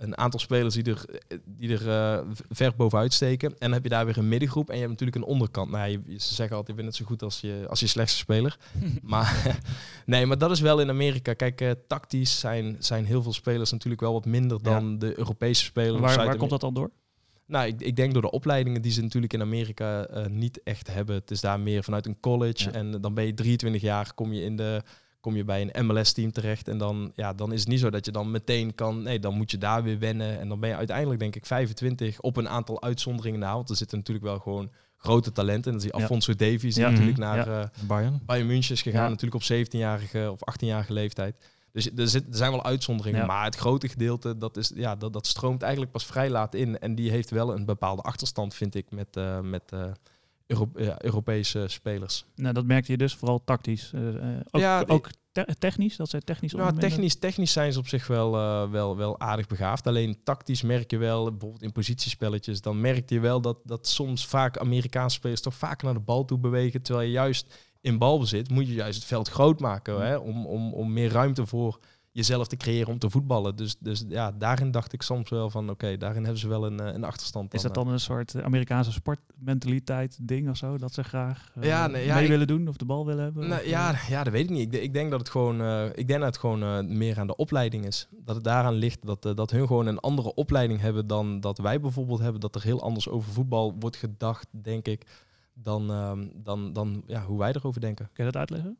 een 0.00 0.18
aantal 0.18 0.40
spelers 0.40 0.74
die 0.74 0.84
er, 0.84 1.04
die 1.44 1.78
er 1.78 1.86
uh, 1.86 2.30
ver 2.48 2.72
bovenuit 2.76 3.12
steken. 3.12 3.48
En 3.48 3.56
dan 3.58 3.72
heb 3.72 3.82
je 3.82 3.88
daar 3.88 4.06
weer 4.06 4.18
een 4.18 4.28
middengroep 4.28 4.68
en 4.68 4.74
je 4.74 4.80
hebt 4.80 4.90
natuurlijk 4.90 5.18
een 5.18 5.32
onderkant. 5.32 5.70
Nou, 5.70 5.90
je, 5.90 6.18
ze 6.18 6.34
zeggen 6.34 6.56
altijd, 6.56 6.66
je 6.66 6.82
bent 6.82 6.86
net 6.86 6.96
zo 6.96 7.04
goed 7.04 7.22
als 7.22 7.40
je, 7.40 7.64
als 7.68 7.80
je 7.80 7.86
slechtste 7.86 8.18
speler. 8.18 8.58
maar 9.02 9.60
nee, 10.06 10.26
maar 10.26 10.38
dat 10.38 10.50
is 10.50 10.60
wel 10.60 10.80
in 10.80 10.88
Amerika. 10.88 11.32
Kijk, 11.32 11.60
uh, 11.60 11.70
tactisch 11.86 12.38
zijn, 12.38 12.76
zijn 12.78 13.04
heel 13.04 13.22
veel 13.22 13.32
spelers 13.32 13.70
natuurlijk 13.70 14.00
wel 14.00 14.12
wat 14.12 14.26
minder 14.26 14.62
dan 14.62 14.90
ja. 14.90 14.98
de 14.98 15.18
Europese 15.18 15.64
spelers. 15.64 16.00
Waar, 16.00 16.26
waar 16.26 16.36
komt 16.36 16.50
dat 16.50 16.60
dan 16.60 16.74
door? 16.74 16.90
Nou, 17.50 17.66
ik, 17.66 17.80
ik, 17.80 17.96
denk 17.96 18.12
door 18.12 18.22
de 18.22 18.30
opleidingen 18.30 18.82
die 18.82 18.92
ze 18.92 19.02
natuurlijk 19.02 19.32
in 19.32 19.40
Amerika 19.40 20.10
uh, 20.10 20.26
niet 20.26 20.62
echt 20.62 20.92
hebben. 20.92 21.14
Het 21.14 21.30
is 21.30 21.40
daar 21.40 21.60
meer 21.60 21.84
vanuit 21.84 22.06
een 22.06 22.20
college. 22.20 22.64
Ja. 22.64 22.72
En 22.72 23.00
dan 23.00 23.14
ben 23.14 23.26
je 23.26 23.34
23 23.34 23.82
jaar, 23.82 24.14
kom 24.14 24.32
je 24.32 24.42
in 24.42 24.56
de 24.56 24.82
kom 25.20 25.36
je 25.36 25.44
bij 25.44 25.70
een 25.72 25.86
MLS-team 25.86 26.32
terecht. 26.32 26.68
En 26.68 26.78
dan, 26.78 27.12
ja, 27.14 27.32
dan 27.32 27.52
is 27.52 27.60
het 27.60 27.68
niet 27.68 27.80
zo 27.80 27.90
dat 27.90 28.04
je 28.04 28.12
dan 28.12 28.30
meteen 28.30 28.74
kan... 28.74 29.02
Nee, 29.02 29.18
dan 29.18 29.34
moet 29.34 29.50
je 29.50 29.58
daar 29.58 29.82
weer 29.82 29.98
wennen. 29.98 30.40
En 30.40 30.48
dan 30.48 30.60
ben 30.60 30.68
je 30.68 30.76
uiteindelijk, 30.76 31.20
denk 31.20 31.36
ik, 31.36 31.46
25 31.46 32.20
op 32.20 32.36
een 32.36 32.48
aantal 32.48 32.82
uitzonderingen 32.82 33.40
na. 33.40 33.54
Want 33.54 33.70
er 33.70 33.76
zitten 33.76 33.98
natuurlijk 33.98 34.26
wel 34.26 34.38
gewoon 34.38 34.70
grote 34.96 35.32
talenten. 35.32 35.72
En 35.72 35.78
dat 35.78 35.86
is 35.86 35.90
die 35.90 36.00
Alfonso 36.00 36.32
ja. 36.36 36.36
Davies, 36.36 36.74
die 36.74 36.84
ja. 36.84 36.90
natuurlijk 36.90 37.18
naar 37.18 37.48
ja. 37.48 37.60
uh, 37.60 37.86
Bayern. 37.86 38.20
Bayern 38.26 38.46
München 38.46 38.74
is 38.74 38.82
gegaan. 38.82 39.10
Natuurlijk 39.10 39.34
op 39.34 39.52
17-jarige 39.52 40.30
of 40.30 40.40
18-jarige 40.52 40.92
leeftijd. 40.92 41.36
Dus 41.72 41.90
er, 41.96 42.08
zit, 42.08 42.26
er 42.26 42.36
zijn 42.36 42.50
wel 42.50 42.64
uitzonderingen. 42.64 43.26
Maar 43.26 43.44
het 43.44 43.56
grote 43.56 43.88
gedeelte, 43.88 44.38
dat, 44.38 44.56
is, 44.56 44.72
ja, 44.74 44.96
dat, 44.96 45.12
dat 45.12 45.26
stroomt 45.26 45.62
eigenlijk 45.62 45.92
pas 45.92 46.06
vrij 46.06 46.30
laat 46.30 46.54
in. 46.54 46.78
En 46.78 46.94
die 46.94 47.10
heeft 47.10 47.30
wel 47.30 47.54
een 47.54 47.64
bepaalde 47.64 48.02
achterstand, 48.02 48.54
vind 48.54 48.74
ik, 48.74 48.90
met... 48.90 49.16
Uh, 49.16 49.40
met 49.40 49.72
Euro 50.50 50.70
ja, 50.76 51.02
Europese 51.02 51.64
spelers. 51.68 52.24
Nou, 52.34 52.54
dat 52.54 52.64
merkte 52.64 52.92
je 52.92 52.98
dus 52.98 53.14
vooral 53.14 53.44
tactisch. 53.44 53.92
Uh, 53.94 54.36
ook, 54.50 54.60
ja, 54.60 54.84
ook 54.86 55.10
te 55.32 55.56
technisch, 55.58 55.96
dat 55.96 56.08
zij 56.08 56.20
technisch 56.20 56.52
nou, 56.52 56.78
technisch, 56.78 57.14
technisch 57.14 57.52
zijn 57.52 57.72
ze 57.72 57.78
op 57.78 57.88
zich 57.88 58.06
wel, 58.06 58.34
uh, 58.34 58.70
wel, 58.70 58.96
wel 58.96 59.20
aardig 59.20 59.46
begaafd. 59.46 59.86
Alleen 59.86 60.20
tactisch 60.24 60.62
merk 60.62 60.90
je 60.90 60.98
wel, 60.98 61.30
bijvoorbeeld 61.30 61.62
in 61.62 61.72
positiespelletjes, 61.72 62.60
dan 62.60 62.80
merk 62.80 63.10
je 63.10 63.20
wel 63.20 63.40
dat, 63.40 63.58
dat 63.64 63.86
soms 63.86 64.26
vaak 64.26 64.58
Amerikaanse 64.58 65.16
spelers 65.16 65.40
toch 65.40 65.54
vaak 65.54 65.82
naar 65.82 65.94
de 65.94 66.00
bal 66.00 66.24
toe 66.24 66.38
bewegen. 66.38 66.82
Terwijl 66.82 67.06
je 67.06 67.12
juist 67.12 67.54
in 67.80 67.98
balbezit 67.98 68.50
moet 68.50 68.66
je 68.66 68.74
juist 68.74 68.98
het 68.98 69.08
veld 69.08 69.28
groot 69.28 69.60
maken. 69.60 69.94
Mm. 69.94 70.00
Hè, 70.00 70.16
om, 70.16 70.46
om, 70.46 70.72
om 70.72 70.92
meer 70.92 71.10
ruimte 71.10 71.46
voor 71.46 71.78
jezelf 72.12 72.46
te 72.46 72.56
creëren 72.56 72.92
om 72.92 72.98
te 72.98 73.10
voetballen. 73.10 73.56
Dus, 73.56 73.76
dus 73.78 74.04
ja, 74.08 74.32
daarin 74.32 74.70
dacht 74.70 74.92
ik 74.92 75.02
soms 75.02 75.30
wel 75.30 75.50
van, 75.50 75.62
oké, 75.62 75.72
okay, 75.72 75.96
daarin 75.96 76.22
hebben 76.22 76.40
ze 76.40 76.48
wel 76.48 76.66
een, 76.66 76.94
een 76.94 77.04
achterstand. 77.04 77.54
Is 77.54 77.62
dat 77.62 77.74
dan 77.74 77.88
een 77.88 78.00
soort 78.00 78.42
Amerikaanse 78.42 78.92
sportmentaliteit 78.92 80.18
ding 80.22 80.48
of 80.48 80.56
zo? 80.56 80.78
Dat 80.78 80.94
ze 80.94 81.04
graag 81.04 81.50
uh, 81.58 81.64
ja, 81.64 81.86
nee, 81.86 82.04
ja, 82.04 82.14
mee 82.14 82.22
ik, 82.22 82.30
willen 82.30 82.46
doen 82.46 82.68
of 82.68 82.76
de 82.76 82.84
bal 82.84 83.06
willen 83.06 83.24
hebben? 83.24 83.48
Nou, 83.48 83.68
ja, 83.68 83.94
ja, 84.08 84.24
dat 84.24 84.32
weet 84.32 84.44
ik 84.44 84.50
niet. 84.50 84.74
Ik, 84.74 84.82
ik 84.82 84.92
denk 84.92 85.10
dat 85.10 85.20
het 85.20 85.28
gewoon, 85.28 85.60
uh, 85.60 85.84
ik 85.84 86.06
denk 86.06 86.20
dat 86.20 86.28
het 86.28 86.38
gewoon 86.38 86.62
uh, 86.62 86.80
meer 86.80 87.18
aan 87.18 87.26
de 87.26 87.36
opleiding 87.36 87.86
is. 87.86 88.08
Dat 88.10 88.34
het 88.34 88.44
daaraan 88.44 88.74
ligt 88.74 89.06
dat, 89.06 89.22
dat 89.22 89.50
hun 89.50 89.66
gewoon 89.66 89.86
een 89.86 90.00
andere 90.00 90.34
opleiding 90.34 90.80
hebben 90.80 91.06
dan 91.06 91.40
dat 91.40 91.58
wij 91.58 91.80
bijvoorbeeld 91.80 92.20
hebben. 92.20 92.40
Dat 92.40 92.54
er 92.54 92.62
heel 92.62 92.82
anders 92.82 93.08
over 93.08 93.32
voetbal 93.32 93.74
wordt 93.78 93.96
gedacht, 93.96 94.46
denk 94.50 94.86
ik, 94.86 95.06
dan, 95.62 95.90
ehm, 95.90 96.26
dan, 96.34 96.72
dan 96.72 97.02
ja, 97.06 97.24
hoe 97.24 97.38
wij 97.38 97.52
erover 97.52 97.80
denken. 97.80 98.10
Kun 98.12 98.24
je 98.24 98.30
dat 98.30 98.40
uitleggen? 98.40 98.78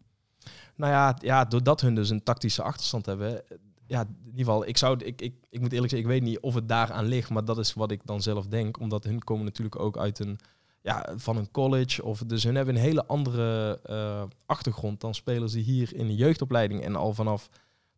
Nou 0.76 0.92
ja, 0.92 1.16
ja, 1.20 1.44
doordat 1.44 1.80
hun 1.80 1.94
dus 1.94 2.10
een 2.10 2.22
tactische 2.22 2.62
achterstand 2.62 3.06
hebben. 3.06 3.42
Ja, 3.86 4.00
in 4.00 4.16
ieder 4.24 4.44
geval, 4.44 4.66
ik, 4.66 4.76
zou, 4.76 5.04
ik, 5.04 5.22
ik, 5.22 5.34
ik 5.48 5.60
moet 5.60 5.72
eerlijk 5.72 5.90
zeggen, 5.90 6.08
ik 6.08 6.20
weet 6.20 6.28
niet 6.28 6.40
of 6.40 6.54
het 6.54 6.68
daaraan 6.68 7.04
ligt, 7.04 7.30
maar 7.30 7.44
dat 7.44 7.58
is 7.58 7.74
wat 7.74 7.90
ik 7.90 8.00
dan 8.04 8.22
zelf 8.22 8.46
denk. 8.46 8.80
Omdat 8.80 9.04
hun 9.04 9.24
komen 9.24 9.44
natuurlijk 9.44 9.78
ook 9.80 9.98
uit 9.98 10.18
een, 10.18 10.38
ja, 10.82 11.12
van 11.16 11.36
een 11.36 11.50
college. 11.50 12.04
Of, 12.04 12.18
dus 12.18 12.44
hun 12.44 12.54
hebben 12.54 12.74
een 12.74 12.80
hele 12.80 13.06
andere 13.06 13.80
uh, 13.90 14.22
achtergrond 14.46 15.00
dan 15.00 15.14
spelers 15.14 15.52
die 15.52 15.64
hier 15.64 15.94
in 15.94 16.06
de 16.06 16.14
jeugdopleiding 16.14 16.82
en 16.82 16.96
al 16.96 17.14
vanaf 17.14 17.48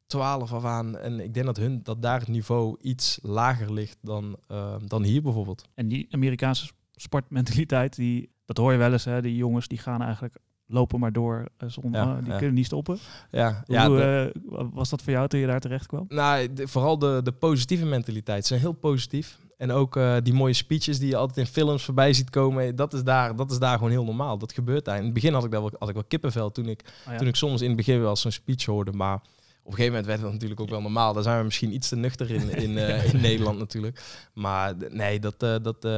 12 0.07 0.53
af 0.53 0.65
aan. 0.65 0.99
En 0.99 1.21
ik 1.21 1.35
denk 1.35 1.47
dat, 1.47 1.57
hun, 1.57 1.83
dat 1.83 2.03
daar 2.03 2.21
het 2.21 2.29
niveau 2.29 2.77
iets 2.81 3.19
lager 3.23 3.73
ligt 3.73 3.99
dan, 4.01 4.37
uh, 4.49 4.75
dan 4.87 5.03
hier 5.03 5.23
bijvoorbeeld. 5.23 5.65
En 5.75 5.89
die 5.89 6.07
Amerikaanse 6.11 6.71
sportmentaliteit, 6.95 7.97
die, 7.97 8.31
dat 8.55 8.65
hoor 8.65 8.73
je 8.73 8.79
wel 8.79 8.93
eens, 8.93 9.05
hè, 9.05 9.23
die 9.23 9.37
jongens 9.37 9.69
die 9.69 9.79
gaan 9.79 10.03
eigenlijk 10.03 10.37
lopen 10.67 11.01
maar 11.01 11.13
door 11.13 11.49
uh, 11.63 11.69
zonder, 11.71 12.01
Ja, 12.01 12.21
die 12.21 12.31
ja. 12.31 12.37
kunnen 12.37 12.55
niet 12.55 12.67
stoppen. 12.67 12.99
Ja, 13.31 13.63
Hoe 13.67 13.75
ja 13.77 13.89
de- 13.89 14.33
eh, 14.57 14.65
was 14.73 14.91
dat 14.91 15.03
voor 15.03 15.13
jou 15.13 15.29
toen 15.29 15.41
je 15.41 15.47
daar 15.47 15.61
terecht 15.61 15.87
kwam? 15.87 16.05
Nou, 16.09 16.53
de- 16.53 16.69
vooral 16.69 16.99
de, 16.99 17.21
de 17.25 17.33
positieve 17.33 17.85
mentaliteit. 17.85 18.43
Ze 18.43 18.49
zijn 18.49 18.61
heel 18.61 18.73
positief. 18.73 19.39
En 19.57 19.71
ook 19.71 19.97
eh, 19.97 20.17
die 20.23 20.33
mooie 20.33 20.53
speeches 20.53 20.99
die 20.99 21.09
je 21.09 21.17
altijd 21.17 21.39
in 21.39 21.53
films 21.53 21.85
voorbij 21.85 22.13
ziet 22.13 22.31
komen, 22.31 22.77
dat 22.77 22.93
is 22.95 23.03
daar, 23.05 23.37
dat 23.37 23.51
is 23.51 23.59
daar 23.59 23.77
gewoon 23.77 23.91
heel 23.91 24.05
normaal. 24.05 24.39
Dat 24.39 24.53
gebeurt 24.53 24.85
daar. 24.85 24.97
In 24.99 25.05
het 25.05 25.13
begin 25.15 25.33
had 25.33 25.45
ik, 25.45 25.51
daar 25.51 25.61
wel, 25.61 25.71
had 25.79 25.89
ik 25.89 25.95
wel 25.95 26.05
kippenvel 26.09 26.51
toen 26.51 26.69
ik, 26.69 26.81
Oh 27.07 27.13
ja. 27.13 27.19
toen 27.19 27.29
ik 27.29 27.37
soms 27.37 27.61
in 27.61 27.67
het 27.69 27.77
begin 27.77 28.01
wel 28.01 28.17
zo'n 28.17 28.31
speech 28.31 28.65
hoorde. 28.65 28.93
Maar 28.93 29.21
Op 29.65 29.69
een 29.71 29.75
gegeven 29.79 29.91
moment 29.99 30.07
werd 30.07 30.21
het 30.23 30.33
natuurlijk 30.33 30.61
ook 30.61 30.69
wel 30.69 30.81
normaal. 30.81 31.13
Daar 31.13 31.23
zijn 31.23 31.39
we 31.39 31.45
misschien 31.45 31.75
iets 31.75 31.89
te 31.89 31.97
nuchter 31.97 32.31
in, 32.31 32.51
in, 32.57 32.79
eh, 32.79 33.13
in 33.15 33.21
Nederland 33.31 33.59
natuurlijk. 33.59 34.03
Maar 34.35 34.75
nee, 34.91 35.21
dat, 35.21 35.43
eh, 35.43 35.55
dat, 35.63 35.85
eh, 35.85 35.91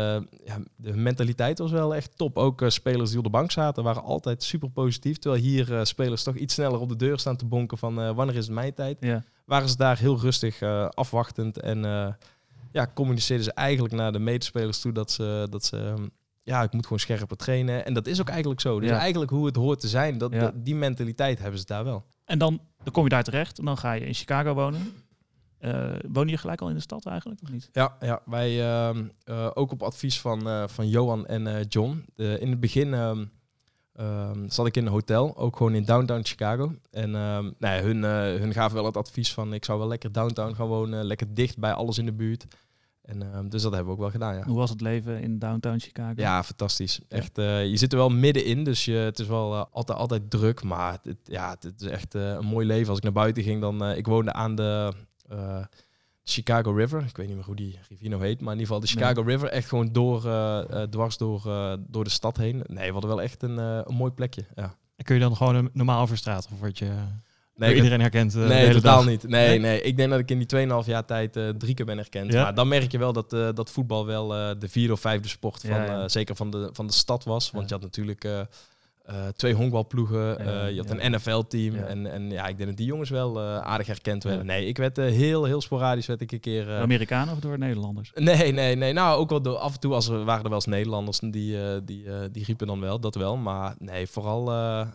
ja, 0.44 0.58
de 0.76 0.96
mentaliteit 0.96 1.58
was 1.58 1.70
wel 1.70 1.94
echt 1.94 2.16
top. 2.16 2.36
Ook 2.38 2.62
eh, 2.62 2.68
spelers 2.68 3.08
die 3.08 3.18
op 3.18 3.24
de 3.24 3.30
bank 3.30 3.50
zaten 3.50 3.82
waren 3.84 4.02
altijd 4.02 4.42
super 4.42 4.70
positief. 4.70 5.18
Terwijl 5.18 5.42
hier 5.42 5.74
eh, 5.78 5.84
spelers 5.84 6.22
toch 6.22 6.34
iets 6.36 6.54
sneller 6.54 6.80
op 6.80 6.88
de 6.88 6.96
deur 6.96 7.18
staan 7.18 7.36
te 7.36 7.44
bonken 7.46 7.78
van 7.78 8.00
eh, 8.00 8.10
wanneer 8.14 8.36
is 8.36 8.44
het 8.44 8.54
mijn 8.54 8.74
tijd. 8.74 8.96
Ja. 9.00 9.24
Waren 9.44 9.68
ze 9.68 9.76
daar 9.76 9.98
heel 9.98 10.18
rustig 10.20 10.60
eh, 10.60 10.88
afwachtend 10.88 11.60
en 11.60 11.84
eh, 11.84 12.08
ja, 12.72 12.90
communiceerden 12.94 13.44
ze 13.44 13.52
eigenlijk 13.52 13.94
naar 13.94 14.12
de 14.12 14.18
medespelers 14.18 14.80
toe 14.80 14.92
dat 14.92 15.10
ze... 15.10 15.46
Dat 15.50 15.64
ze 15.64 15.76
ehm, 15.76 16.06
ja, 16.42 16.62
ik 16.62 16.72
moet 16.72 16.82
gewoon 16.82 16.98
scherper 16.98 17.36
trainen. 17.36 17.84
En 17.84 17.94
dat 17.94 18.06
is 18.06 18.20
ook 18.20 18.28
eigenlijk 18.28 18.60
zo. 18.60 18.80
Dus 18.80 18.88
Ja. 18.88 18.98
eigenlijk 18.98 19.30
hoe 19.30 19.46
het 19.46 19.56
hoort 19.56 19.80
te 19.80 19.88
zijn, 19.88 20.18
dat, 20.18 20.32
Ja. 20.32 20.38
dat- 20.40 20.52
die 20.64 20.74
mentaliteit 20.74 21.38
hebben 21.38 21.58
ze 21.60 21.66
daar 21.66 21.84
wel. 21.84 22.04
En 22.24 22.38
dan, 22.38 22.60
dan 22.84 22.92
kom 22.92 23.02
je 23.02 23.08
daar 23.08 23.24
terecht 23.24 23.58
en 23.58 23.64
dan 23.64 23.78
ga 23.78 23.92
je 23.92 24.06
in 24.06 24.14
Chicago 24.14 24.54
wonen. 24.54 24.94
Eh 25.58 25.92
woon 26.12 26.28
je 26.28 26.36
gelijk 26.36 26.60
al 26.60 26.68
in 26.68 26.74
de 26.74 26.80
stad 26.80 27.06
eigenlijk, 27.06 27.40
of 27.42 27.50
niet? 27.50 27.68
Ja, 27.72 27.96
ja 28.00 28.20
wij 28.24 28.62
ehm, 28.62 29.04
eh, 29.24 29.50
ook 29.54 29.72
op 29.72 29.82
advies 29.82 30.20
van, 30.20 30.48
eh, 30.48 30.68
van 30.68 30.88
Johan 30.88 31.26
en 31.26 31.62
John. 31.68 32.04
De, 32.14 32.38
in 32.40 32.50
het 32.50 32.60
begin 32.60 32.94
ehm, 32.94 33.24
ehm, 33.92 34.48
zat 34.48 34.66
ik 34.66 34.76
in 34.76 34.86
een 34.86 34.92
hotel, 34.92 35.36
ook 35.36 35.56
gewoon 35.56 35.74
in 35.74 35.84
downtown 35.84 36.24
Chicago. 36.24 36.74
En 36.90 37.14
ehm, 37.14 37.50
nou 37.58 37.74
ja, 37.76 37.82
hun, 37.82 38.02
hun 38.40 38.52
gaven 38.52 38.74
wel 38.74 38.84
het 38.84 38.96
advies 38.96 39.32
van 39.32 39.54
ik 39.54 39.64
zou 39.64 39.78
wel 39.78 39.88
lekker 39.88 40.12
downtown 40.12 40.54
gaan 40.54 40.66
wonen, 40.66 41.04
lekker 41.04 41.34
dicht 41.34 41.58
bij 41.58 41.72
alles 41.72 41.98
in 41.98 42.04
de 42.04 42.12
buurt. 42.12 42.46
En, 43.04 43.32
ehm, 43.32 43.48
dus 43.48 43.62
dat 43.62 43.70
hebben 43.72 43.88
we 43.88 43.94
ook 43.94 44.02
wel 44.02 44.10
gedaan, 44.10 44.34
ja. 44.34 44.44
Hoe 44.44 44.56
was 44.56 44.70
het 44.70 44.80
leven 44.80 45.20
in 45.22 45.38
downtown 45.38 45.78
Chicago? 45.78 46.12
Ja, 46.16 46.42
fantastisch. 46.42 47.00
Echt, 47.08 47.38
eh, 47.38 47.66
je 47.66 47.76
zit 47.76 47.92
er 47.92 47.98
wel 47.98 48.08
middenin, 48.10 48.64
dus 48.64 48.84
je, 48.84 48.92
het 48.92 49.18
is 49.18 49.26
wel 49.26 49.54
eh, 49.54 49.64
altijd, 49.70 49.98
altijd 49.98 50.30
druk. 50.30 50.62
Maar 50.62 50.98
het, 51.02 51.16
ja, 51.24 51.56
het, 51.60 51.80
is 51.80 51.86
echt 51.88 52.14
eh, 52.14 52.28
een 52.32 52.44
mooi 52.46 52.66
leven. 52.66 52.88
Als 52.88 52.96
ik 52.98 53.02
naar 53.04 53.12
buiten 53.12 53.42
ging, 53.42 53.60
dan... 53.60 53.84
eh, 53.84 53.96
ik 53.96 54.06
woonde 54.06 54.32
aan 54.32 54.54
de 54.54 54.92
eh, 55.28 55.64
Chicago 56.24 56.70
River. 56.72 57.04
Ik 57.04 57.16
weet 57.16 57.26
niet 57.26 57.36
meer 57.36 57.44
hoe 57.44 57.56
die 57.56 57.78
rivier 57.88 58.08
nou 58.10 58.22
heet. 58.22 58.40
Maar 58.40 58.52
in 58.54 58.58
ieder 58.60 58.74
geval 58.74 58.80
de 58.80 58.86
Chicago 58.98 59.22
River. 59.22 59.48
Echt 59.48 59.68
gewoon 59.68 59.92
door, 59.92 60.20
dwars 60.90 61.16
door, 61.16 61.42
eh, 61.46 61.72
door 61.86 62.04
de 62.04 62.10
stad 62.10 62.36
heen. 62.36 62.62
Nee, 62.66 62.86
we 62.86 62.92
hadden 62.92 63.10
wel 63.10 63.22
echt 63.22 63.42
een, 63.42 63.58
eh, 63.58 63.80
een 63.84 63.94
mooi 63.94 64.10
plekje. 64.12 64.44
Ja. 64.54 64.74
En 64.96 65.04
kun 65.04 65.14
je 65.14 65.20
dan 65.20 65.36
gewoon 65.36 65.54
een- 65.54 65.70
normaal 65.72 66.02
over 66.02 66.16
straat 66.16 66.48
of 66.52 66.58
word 66.60 66.78
je 66.78 66.92
Nee, 67.56 67.74
iedereen 67.74 68.00
herkend? 68.00 68.34
eh, 68.34 68.40
de 68.40 68.46
Nee, 68.48 68.58
hele 68.58 68.74
totaal 68.74 68.96
dag? 68.98 69.06
niet. 69.08 69.28
Nee, 69.28 69.48
Nee? 69.48 69.58
nee, 69.58 69.80
Ik 69.82 69.96
denk 69.96 70.10
dat 70.10 70.18
ik 70.18 70.30
in 70.30 70.38
die 70.38 70.46
2,5 70.82 70.86
jaar 70.86 71.04
tijd 71.04 71.36
eh, 71.36 71.48
drie 71.48 71.74
keer 71.74 71.86
ben 71.86 71.96
herkend. 71.96 72.32
Ja? 72.32 72.42
Maar 72.42 72.54
dan 72.54 72.68
merk 72.68 72.92
je 72.92 72.98
wel 72.98 73.12
dat, 73.12 73.32
eh, 73.32 73.48
dat 73.54 73.70
voetbal 73.70 74.06
wel 74.06 74.34
eh, 74.34 74.50
de 74.58 74.68
vierde 74.68 74.92
of 74.92 75.00
vijfde 75.00 75.28
sport 75.28 75.60
van, 75.60 75.70
Ja, 75.70 75.84
ja. 75.84 76.02
eh, 76.02 76.08
zeker 76.08 76.36
van 76.36 76.50
de, 76.50 76.68
van 76.72 76.86
de 76.86 76.92
stad 76.92 77.24
was. 77.24 77.50
Want 77.50 77.68
Ja. 77.68 77.76
je 77.76 77.82
had 77.82 77.96
natuurlijk 77.96 78.46
eh, 79.04 79.26
twee 79.36 79.54
honkbalploegen, 79.54 80.44
Ja, 80.44 80.66
je 80.66 80.76
had 80.76 80.90
een 80.90 81.10
NFL-team. 81.12 81.74
En, 81.74 82.12
en 82.12 82.30
ja, 82.30 82.46
ik 82.46 82.56
denk 82.56 82.68
dat 82.68 82.78
die 82.78 82.86
jongens 82.86 83.10
wel 83.10 83.40
eh, 83.40 83.58
aardig 83.58 83.86
herkend 83.86 84.22
werden. 84.24 84.46
Nee, 84.46 84.66
ik 84.66 84.76
werd 84.76 84.96
heel, 84.96 85.44
heel 85.44 85.60
sporadisch 85.60 86.06
werd 86.06 86.20
ik 86.20 86.32
een 86.32 86.40
keer... 86.40 86.68
eh, 86.70 86.80
Amerikanen 86.80 87.34
of 87.34 87.40
door 87.40 87.58
Nederlanders? 87.58 88.10
Nee, 88.14 88.52
nee, 88.52 88.74
nee. 88.76 88.92
Nou, 88.92 89.18
ook 89.18 89.30
wel 89.30 89.42
door, 89.42 89.56
af 89.56 89.74
en 89.74 89.80
toe 89.80 89.94
als 89.94 90.08
er 90.08 90.24
waren 90.24 90.42
er 90.42 90.48
wel 90.48 90.58
eens 90.58 90.66
Nederlanders 90.66 91.18
die, 91.18 91.56
die, 91.84 92.04
die 92.30 92.44
riepen 92.44 92.66
dan 92.66 92.80
wel, 92.80 93.00
dat 93.00 93.14
wel. 93.14 93.36
Maar 93.36 93.74
nee, 93.78 94.06
vooral, 94.06 94.44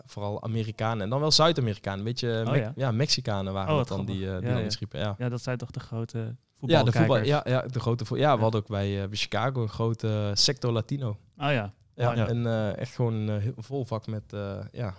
vooral 0.06 0.42
Amerikanen 0.42 1.02
en 1.02 1.10
dan 1.10 1.20
wel 1.20 1.30
Zuid-Amerikanen. 1.30 2.04
Weet 2.04 2.20
je, 2.20 2.42
Oh, 2.46 2.50
Me- 2.52 2.72
ja. 2.76 2.90
Mexicanen 2.90 3.52
waren 3.52 3.70
Oh, 3.70 3.76
wat 3.76 3.88
dan 3.88 4.04
die, 4.04 4.16
die 4.18 4.24
Ja, 4.26 4.56
riepen. 4.78 5.00
Ja. 5.00 5.14
Ja, 5.18 5.28
dat 5.28 5.42
zijn 5.42 5.58
toch 5.58 5.70
de 5.70 5.80
grote 5.80 6.36
Ja, 6.60 6.82
de 6.82 6.92
voetbal, 6.92 7.22
ja, 7.24 7.40
ja, 7.44 7.62
de 7.62 7.80
grote. 7.80 8.04
Ja, 8.16 8.36
we 8.36 8.42
hadden 8.42 8.60
ook 8.60 8.68
bij, 8.68 9.08
bij 9.08 9.16
Chicago 9.18 9.62
een 9.62 9.68
grote 9.68 10.30
sector 10.34 10.72
Latino. 10.72 11.08
Oh 11.38 11.50
ja. 11.52 11.72
Ja, 12.00 12.14
ja. 12.14 12.28
en 12.28 12.46
eh, 12.46 12.76
echt 12.78 12.94
gewoon 12.94 13.14
een 13.14 13.28
eh, 13.36 13.42
heel 13.42 13.54
vol 13.56 13.84
vak 13.84 14.06
met, 14.06 14.32
eh, 14.32 14.58
ja, 14.72 14.94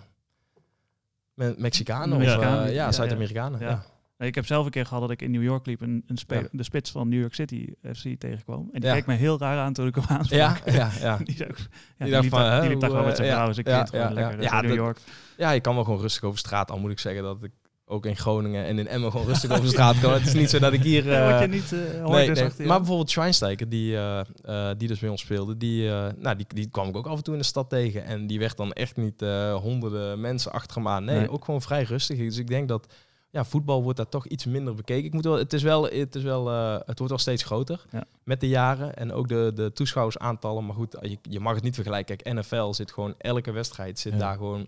met 1.34 1.58
Mexicanen 1.58 2.18
Mexicanen, 2.18 2.62
of 2.64 2.70
ja. 2.70 2.92
Zuid-Amerikanen. 2.92 3.60
Ja. 3.60 3.82
Ik 4.18 4.34
heb 4.34 4.46
zelf 4.46 4.64
een 4.64 4.70
keer 4.70 4.86
gehad 4.86 5.00
dat 5.02 5.10
ik 5.10 5.22
in 5.22 5.30
New 5.30 5.42
York 5.42 5.66
liep 5.66 5.82
en 5.82 6.02
een 6.06 6.18
Ja. 6.26 6.42
de 6.50 6.62
spits 6.62 6.90
van 6.90 7.08
New 7.08 7.20
York 7.20 7.34
City 7.34 7.66
FC 7.94 8.06
tegenkwam. 8.18 8.68
En 8.72 8.80
die 8.80 8.88
Ja. 8.88 8.94
keek 8.94 9.06
me 9.06 9.14
heel 9.14 9.38
raar 9.38 9.58
aan 9.58 9.72
toen 9.72 9.86
ik 9.86 9.94
hem 9.94 10.04
aansprak. 10.08 10.38
Ja, 10.38 10.72
ja, 10.72 10.90
ja. 11.00 11.16
die, 11.24 11.48
ook- 11.48 11.56
ja, 11.58 12.04
die, 12.04 12.10
dacht 12.10 12.22
liep, 12.22 12.30
van, 12.32 12.40
daar, 12.40 12.54
hè, 12.54 12.60
die 12.60 12.68
liep 12.70 12.80
daar 12.80 12.90
gewoon 12.90 13.04
met 13.06 13.16
zijn 13.16 13.28
vrouw 13.28 13.40
ja, 13.42 13.48
en 13.48 13.54
zijn 13.54 13.66
ja, 13.68 13.76
kind. 13.76 13.88
gewoon 13.90 14.08
ja, 14.08 14.12
lekker 14.14 14.42
ja. 14.42 14.60
New 14.60 14.68
dat- 14.68 14.76
York. 14.78 14.98
Ja, 15.36 15.50
je 15.50 15.60
kan 15.60 15.74
wel 15.74 15.84
gewoon 15.84 16.00
rustig 16.00 16.22
over 16.24 16.38
straat. 16.38 16.70
Al 16.70 16.78
moet 16.78 16.90
ik 16.90 16.98
zeggen 16.98 17.22
dat 17.22 17.42
ik 17.42 17.52
ook 17.86 18.06
in 18.06 18.16
Groningen 18.16 18.64
en 18.64 18.78
in 18.78 18.88
Emmen 18.88 19.10
gewoon 19.10 19.26
rustig 19.26 19.50
over 19.50 19.68
straat 19.68 20.00
kan. 20.00 20.12
Het 20.12 20.26
is 20.26 20.34
niet 20.34 20.50
zo 20.50 20.58
dat 20.58 20.72
ik 20.72 20.82
hier... 20.82 21.04
Wat 21.30 21.38
je 21.38 21.44
eh, 21.44 21.48
niet 21.48 21.72
eh 21.72 21.78
hoort 22.04 22.10
Nee, 22.16 22.30
is 22.30 22.38
nee. 22.38 22.46
achter 22.46 22.62
je. 22.62 22.68
maar 22.68 22.78
bijvoorbeeld 22.78 23.10
Schweinsteiger, 23.10 23.68
die, 23.68 23.96
eh, 23.96 24.70
die 24.76 24.88
dus 24.88 24.98
bij 24.98 25.08
ons 25.08 25.20
speelde, 25.20 25.56
die, 25.56 25.88
nou, 26.18 26.36
die, 26.36 26.46
die 26.54 26.68
kwam 26.70 26.88
ik 26.88 26.96
ook 26.96 27.06
af 27.06 27.16
en 27.16 27.22
toe 27.22 27.34
in 27.34 27.40
de 27.40 27.46
stad 27.46 27.68
tegen. 27.68 28.04
En 28.04 28.26
die 28.26 28.38
werd 28.38 28.56
dan 28.56 28.72
echt 28.72 28.96
niet 28.96 29.20
honderden 29.60 30.20
mensen 30.20 30.52
achter 30.52 30.76
hem 30.76 30.88
aan. 30.88 31.04
Nee, 31.04 31.16
Nee. 31.18 31.30
ook 31.30 31.44
gewoon 31.44 31.62
vrij 31.62 31.82
rustig. 31.82 32.18
Dus 32.18 32.38
ik 32.38 32.48
denk 32.48 32.68
dat 32.68 32.86
ja, 33.30 33.44
voetbal 33.44 33.82
wordt 33.82 33.96
daar 33.96 34.08
toch 34.08 34.26
iets 34.26 34.44
minder 34.46 34.74
bekeken. 34.74 35.04
Ik 35.04 35.12
moet 35.12 35.24
wel, 35.24 35.38
het, 35.38 35.52
is 35.52 35.62
wel, 35.62 35.84
het, 35.84 36.14
is 36.14 36.22
wel, 36.22 36.46
het 36.76 36.98
wordt 36.98 37.08
wel 37.08 37.18
steeds 37.18 37.42
groter 37.42 37.84
Ja. 37.90 38.04
met 38.24 38.40
de 38.40 38.48
jaren. 38.48 38.96
En 38.96 39.12
ook 39.12 39.28
de, 39.28 39.52
de 39.54 39.72
toeschouwersaantallen. 39.72 40.66
Maar 40.66 40.74
goed, 40.74 40.96
je, 41.00 41.18
je 41.22 41.40
mag 41.40 41.54
het 41.54 41.62
niet 41.62 41.74
vergelijken. 41.74 42.16
Kijk, 42.16 42.36
NFL 42.36 42.72
zit 42.72 42.92
gewoon 42.92 43.14
elke 43.18 43.50
wedstrijd 43.52 43.98
zit 43.98 44.12
Ja. 44.12 44.18
daar 44.18 44.36
gewoon 44.36 44.66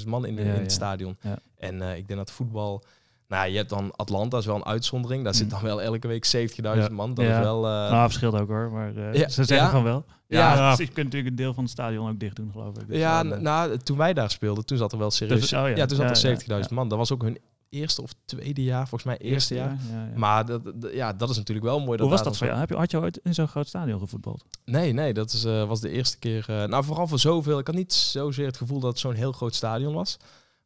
50.000 0.00 0.06
man 0.08 0.26
in, 0.26 0.36
de- 0.36 0.42
Ja, 0.42 0.48
in 0.48 0.54
het 0.54 0.70
ja. 0.70 0.76
stadion. 0.76 1.16
Ja. 1.20 1.38
En 1.58 1.82
eh, 1.82 1.96
ik 1.96 2.06
denk 2.06 2.18
dat 2.18 2.30
voetbal... 2.30 2.84
Nou, 3.28 3.48
je 3.50 3.56
hebt 3.56 3.68
dan 3.68 3.92
Atlanta, 3.96 4.38
is 4.38 4.46
wel 4.46 4.54
een 4.56 4.64
uitzondering. 4.64 5.24
Daar 5.24 5.34
zit 5.34 5.44
Mm. 5.44 5.50
dan 5.50 5.62
wel 5.62 5.82
elke 5.82 6.08
week 6.08 6.24
70.000 6.26 6.60
Ja. 6.62 6.88
man. 6.90 7.14
Dat 7.14 7.24
Ja. 7.24 7.36
is 7.38 7.44
wel... 7.44 7.56
eh, 7.66 7.70
nou, 7.90 8.02
verschilt 8.04 8.34
ook 8.34 8.48
hoor, 8.48 8.70
maar 8.72 8.96
eh, 8.96 9.14
Ja, 9.14 9.28
ze 9.28 9.44
zeggen 9.44 9.66
ja. 9.66 9.72
van 9.72 9.82
wel. 9.82 10.04
Ja, 10.26 10.54
Ja. 10.54 10.70
je 10.70 10.76
kunt 10.76 10.96
natuurlijk 10.96 11.26
een 11.30 11.36
deel 11.36 11.54
van 11.54 11.62
het 11.62 11.72
stadion 11.72 12.08
ook 12.10 12.20
dicht 12.20 12.36
doen, 12.36 12.50
geloof 12.52 12.78
ik. 12.78 12.88
Dus 12.88 12.98
ja, 12.98 13.22
nou, 13.22 13.76
toen 13.76 13.96
wij 13.96 14.12
daar 14.14 14.30
speelden, 14.30 14.64
toen 14.66 14.78
zat 14.78 14.92
er 14.92 14.98
wel 14.98 15.10
serieus... 15.10 15.40
Dus- 15.40 15.52
oh 15.52 15.68
ja. 15.68 15.76
ja. 15.76 15.86
toen 15.86 15.96
zat 15.96 16.20
Ja, 16.22 16.28
er 16.30 16.36
70.000 16.36 16.46
ja, 16.46 16.56
ja. 16.56 16.66
man. 16.70 16.88
Dat 16.88 16.98
was 16.98 17.12
ook 17.12 17.22
hun 17.22 17.38
eerste 17.74 18.02
of 18.02 18.14
tweede 18.24 18.62
jaar, 18.62 18.88
volgens 18.88 19.04
mij 19.04 19.18
eerste, 19.30 19.54
jaar. 19.54 19.76
Ja, 19.90 20.04
ja. 20.12 20.18
Maar 20.18 20.46
dat, 20.46 20.64
dat- 20.64 20.92
ja, 20.92 21.12
dat 21.12 21.30
is 21.30 21.36
natuurlijk 21.36 21.66
wel 21.66 21.80
mooi. 21.80 21.98
Hoe 22.00 22.08
was 22.08 22.18
daar 22.18 22.28
dat 22.28 22.36
voor 22.38 22.46
jou? 22.46 22.58
Heb 22.58 22.68
je, 22.68 22.76
had 22.76 22.90
je 22.90 22.98
ooit 23.00 23.20
in 23.22 23.34
zo'n 23.34 23.48
groot 23.48 23.68
stadion 23.68 23.98
gevoetbald? 23.98 24.44
Nee, 24.64 24.92
nee, 24.92 25.12
dat 25.14 25.32
is, 25.32 25.44
eh, 25.44 25.64
was 25.66 25.80
de 25.80 25.90
eerste 25.90 26.18
keer. 26.18 26.44
eh, 26.48 26.64
nou, 26.64 26.84
vooral 26.84 27.06
voor 27.06 27.18
zoveel. 27.18 27.58
Ik 27.58 27.66
had 27.66 27.76
niet 27.76 27.92
zozeer 27.92 28.46
het 28.46 28.56
gevoel 28.56 28.80
dat 28.80 28.90
het 28.90 28.98
zo'n 28.98 29.14
heel 29.14 29.32
groot 29.32 29.54
stadion 29.54 29.94
was. 29.94 30.16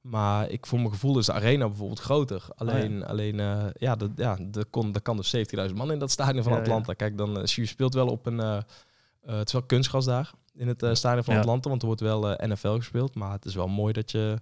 Maar 0.00 0.50
ik, 0.50 0.66
voor 0.66 0.78
mijn 0.78 0.90
gevoel 0.90 1.18
is 1.18 1.26
de 1.26 1.32
arena 1.32 1.66
bijvoorbeeld 1.68 2.00
groter. 2.00 2.44
Alleen, 2.56 3.04
alleen 3.06 3.40
eh, 3.40 3.64
ja, 3.74 3.96
dat, 3.96 4.10
ja 4.16 4.38
er, 4.52 4.66
kon, 4.66 4.94
er 4.94 5.00
kan 5.02 5.16
dus 5.16 5.36
70.000 5.68 5.74
man 5.74 5.92
in 5.92 5.98
dat 5.98 6.10
stadion 6.10 6.42
van 6.42 6.52
Ja. 6.52 6.58
Atlanta. 6.58 6.92
Kijk, 6.92 7.18
dan, 7.18 7.42
je 7.44 7.66
speelt 7.66 7.94
wel 7.94 8.06
op 8.08 8.26
een... 8.26 8.38
het 9.26 9.46
is 9.46 9.52
wel 9.52 9.62
kunstgras 9.62 10.04
daar, 10.04 10.30
in 10.54 10.68
het 10.68 10.86
stadion 10.92 11.24
van. 11.24 11.36
Atlanta. 11.36 11.68
Want 11.68 11.80
er 11.80 11.86
wordt 11.86 12.02
wel 12.02 12.20
NFL 12.38 12.76
gespeeld. 12.76 13.14
Maar 13.14 13.32
het 13.32 13.44
is 13.44 13.54
wel 13.54 13.68
mooi 13.68 13.92
dat 13.92 14.10
je, 14.10 14.38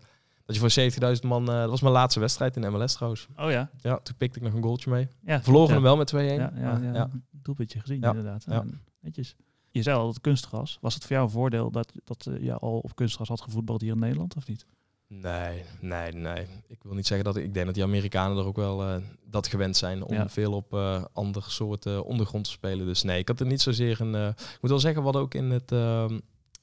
dat 0.46 0.56
je 0.56 0.90
voor 0.90 1.14
70.000 1.16 1.20
man... 1.28 1.48
eh, 1.50 1.58
dat 1.60 1.70
was 1.70 1.80
mijn 1.80 1.92
laatste 1.94 2.20
wedstrijd 2.20 2.56
in 2.56 2.72
MLS 2.72 2.92
trouwens. 2.94 3.26
Oh 3.36 3.50
ja. 3.50 3.70
Ja, 3.80 3.98
toen 3.98 4.14
pikte 4.16 4.38
ik 4.38 4.44
nog 4.44 4.54
een 4.54 4.62
goaltje 4.62 4.90
mee. 4.90 5.08
ja 5.24 5.42
Verloren 5.42 5.68
ja. 5.68 5.74
hem 5.74 5.82
wel 5.82 5.96
met 5.96 6.12
2-1. 6.14 6.16
Ja, 6.16 6.24
ja, 6.24 6.50
ja, 6.82 6.94
ja. 6.94 7.10
doelpuntje 7.30 7.80
gezien 7.80 8.02
inderdaad. 8.02 8.44
ja. 8.48 8.64
Netjes. 9.00 9.36
Je 9.70 9.82
zei 9.82 9.96
al, 9.96 10.08
het 10.08 10.20
kunstgras. 10.20 10.78
Was 10.80 10.94
het 10.94 11.02
voor 11.02 11.12
jou 11.12 11.24
een 11.24 11.32
voordeel 11.32 11.70
dat, 11.70 11.92
dat 12.04 12.26
eh, 12.26 12.42
je 12.42 12.54
al 12.58 12.78
op 12.78 12.94
kunstgras 12.94 13.28
had 13.28 13.40
gevoetbald 13.40 13.80
hier 13.80 13.92
in 13.92 13.98
Nederland 13.98 14.36
of 14.36 14.46
niet? 14.48 14.66
Nee, 15.08 15.62
nee, 15.80 16.12
nee. 16.12 16.46
Ik 16.66 16.82
wil 16.82 16.94
niet 16.94 17.06
zeggen 17.06 17.26
dat 17.26 17.36
ik, 17.36 17.44
ik 17.44 17.54
denk 17.54 17.66
dat 17.66 17.74
die 17.74 17.84
Amerikanen 17.84 18.36
er 18.38 18.44
ook 18.44 18.56
wel 18.56 18.82
eh, 18.82 18.96
dat 19.24 19.46
gewend 19.46 19.76
zijn 19.76 20.02
om 20.02 20.14
Ja. 20.14 20.28
veel 20.28 20.52
op 20.52 20.74
eh 20.74 21.04
andere 21.12 21.50
soorten 21.50 22.04
ondergrond 22.04 22.44
te 22.44 22.50
spelen. 22.50 22.86
Dus 22.86 23.02
nee, 23.02 23.18
ik 23.18 23.28
had 23.28 23.40
er 23.40 23.46
niet 23.46 23.60
zozeer 23.60 24.00
een. 24.00 24.14
ik 24.28 24.58
moet 24.60 24.70
wel 24.70 24.80
zeggen, 24.80 25.02
hadden 25.02 25.22
ook 25.22 25.34
in 25.34 25.50
het, 25.50 25.72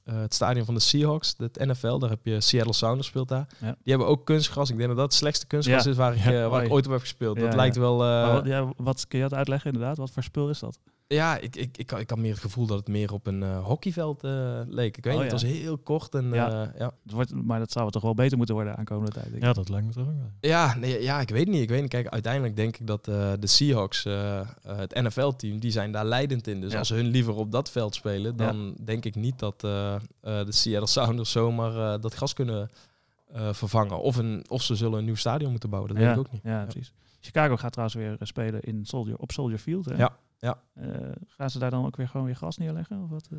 eh, 0.03 0.15
het 0.21 0.33
stadion 0.33 0.65
van 0.65 0.73
de 0.73 0.79
Seahawks, 0.79 1.33
het 1.37 1.65
NFL, 1.65 1.97
daar 1.97 2.09
heb 2.09 2.19
je 2.23 2.41
Seattle 2.41 2.73
Sounders 2.73 3.07
speelt 3.07 3.27
daar. 3.27 3.47
Ja. 3.59 3.65
Die 3.67 3.77
hebben 3.93 4.07
ook 4.07 4.25
kunstgras. 4.25 4.69
Ik 4.69 4.75
denk 4.77 4.87
dat 4.87 4.97
dat 4.97 5.05
het 5.05 5.15
slechtste 5.15 5.47
kunstgras 5.47 5.83
Ja. 5.83 5.89
is 5.89 5.97
waar 5.97 6.15
ik, 6.15 6.25
eh, 6.25 6.47
waar 6.49 6.63
ik 6.63 6.71
ooit 6.71 6.85
op 6.85 6.91
heb 6.91 7.01
gespeeld. 7.01 7.39
Dat 7.39 7.53
lijkt 7.55 7.75
wel. 7.75 7.93
eh, 7.93 8.07
Maar 8.09 8.33
wat, 8.33 8.45
ja, 8.45 8.71
wat 8.77 9.07
kun 9.07 9.19
je 9.19 9.23
dat 9.29 9.37
uitleggen 9.37 9.71
inderdaad? 9.73 9.97
Wat 9.97 10.11
voor 10.11 10.23
spul 10.23 10.49
is 10.49 10.59
dat? 10.59 10.79
Ja, 11.13 11.37
ik, 11.37 11.55
ik, 11.55 11.77
ik, 11.77 11.91
ik 11.91 12.09
had 12.09 12.19
meer 12.19 12.31
het 12.31 12.39
gevoel 12.41 12.65
dat 12.65 12.77
het 12.77 12.87
meer 12.87 13.13
op 13.13 13.27
een 13.27 13.43
eh, 13.43 13.63
hockeyveld 13.65 14.23
eh, 14.23 14.59
leek. 14.67 14.97
Ik 14.97 15.03
weet 15.03 15.13
Oh, 15.13 15.21
niet, 15.21 15.31
het 15.31 15.41
was 15.41 15.51
heel 15.51 15.77
kort 15.77 16.15
en 16.15 16.29
Ja. 16.33 16.47
ja. 16.49 16.71
ja. 16.77 16.91
Het 17.03 17.11
wordt, 17.11 17.33
maar 17.33 17.59
dat 17.59 17.71
zou 17.71 17.91
toch 17.91 18.01
wel 18.01 18.13
beter 18.13 18.37
moeten 18.37 18.55
worden 18.55 18.77
aankomende 18.77 19.11
tijd. 19.11 19.25
denk 19.25 19.37
ik. 19.37 19.43
Ja, 19.43 19.53
dat 19.53 19.69
lijkt 19.69 19.85
me 19.87 19.93
toch 19.93 20.07
ook 20.07 20.13
wel. 20.13 20.31
Ja, 20.39 20.75
nee, 20.75 21.01
ja, 21.01 21.19
ik 21.21 21.29
weet 21.29 21.47
niet. 21.47 21.61
Ik 21.61 21.69
weet 21.69 21.81
niet. 21.81 21.89
Kijk, 21.89 22.07
uiteindelijk 22.07 22.55
denk 22.55 22.77
ik 22.77 22.87
dat 22.87 23.07
eh, 23.07 23.31
de 23.39 23.47
Seahawks, 23.47 24.05
eh, 24.05 24.39
eh, 24.39 24.45
het 24.63 24.93
NFL-team, 25.01 25.59
die 25.59 25.71
zijn 25.71 25.91
daar 25.91 26.05
leidend 26.05 26.47
in. 26.47 26.61
Dus 26.61 26.71
Ja. 26.71 26.77
als 26.79 26.87
ze 26.87 26.93
hun 26.95 27.07
liever 27.07 27.35
op 27.35 27.51
dat 27.51 27.71
veld 27.71 27.95
spelen, 27.95 28.35
dan 28.35 28.75
denk 28.83 29.05
ik 29.05 29.15
niet 29.15 29.39
dat 29.39 29.63
eh, 29.63 29.93
eh, 29.95 29.99
de 30.21 30.51
Seattle 30.51 30.87
Sounders 30.87 31.31
zomaar 31.31 31.93
eh, 31.93 32.01
dat 32.01 32.15
gas 32.15 32.33
kunnen 32.33 32.69
eh, 33.33 33.53
vervangen. 33.53 33.99
Of, 33.99 34.15
een, 34.15 34.45
of 34.49 34.61
ze 34.61 34.75
zullen 34.75 34.99
een 34.99 35.05
nieuw 35.05 35.15
stadion 35.15 35.51
moeten 35.51 35.69
bouwen. 35.69 35.93
Dat 35.93 36.01
ja, 36.01 36.07
weet 36.09 36.17
ik 36.19 36.25
ook 36.25 36.31
niet. 36.31 36.41
Ja, 36.43 36.63
precies. 36.63 36.93
Chicago 37.19 37.57
gaat 37.57 37.71
trouwens 37.71 37.97
weer 37.99 38.11
eh, 38.11 38.17
spelen 38.27 38.61
in 38.61 38.85
Soldier, 38.85 39.15
op 39.17 39.31
Soldier 39.31 39.57
Field. 39.57 39.85
Hè? 39.85 39.95
Ja, 39.95 40.17
ja. 40.43 40.57
Eh, 40.73 40.87
gaan 41.27 41.49
ze 41.49 41.59
daar 41.59 41.71
dan 41.71 41.85
ook 41.85 41.95
weer 41.95 42.07
gewoon 42.07 42.25
weer 42.25 42.35
gas 42.35 42.57
neerleggen? 42.57 43.01
Of 43.03 43.09
wat? 43.09 43.27
eh? 43.31 43.37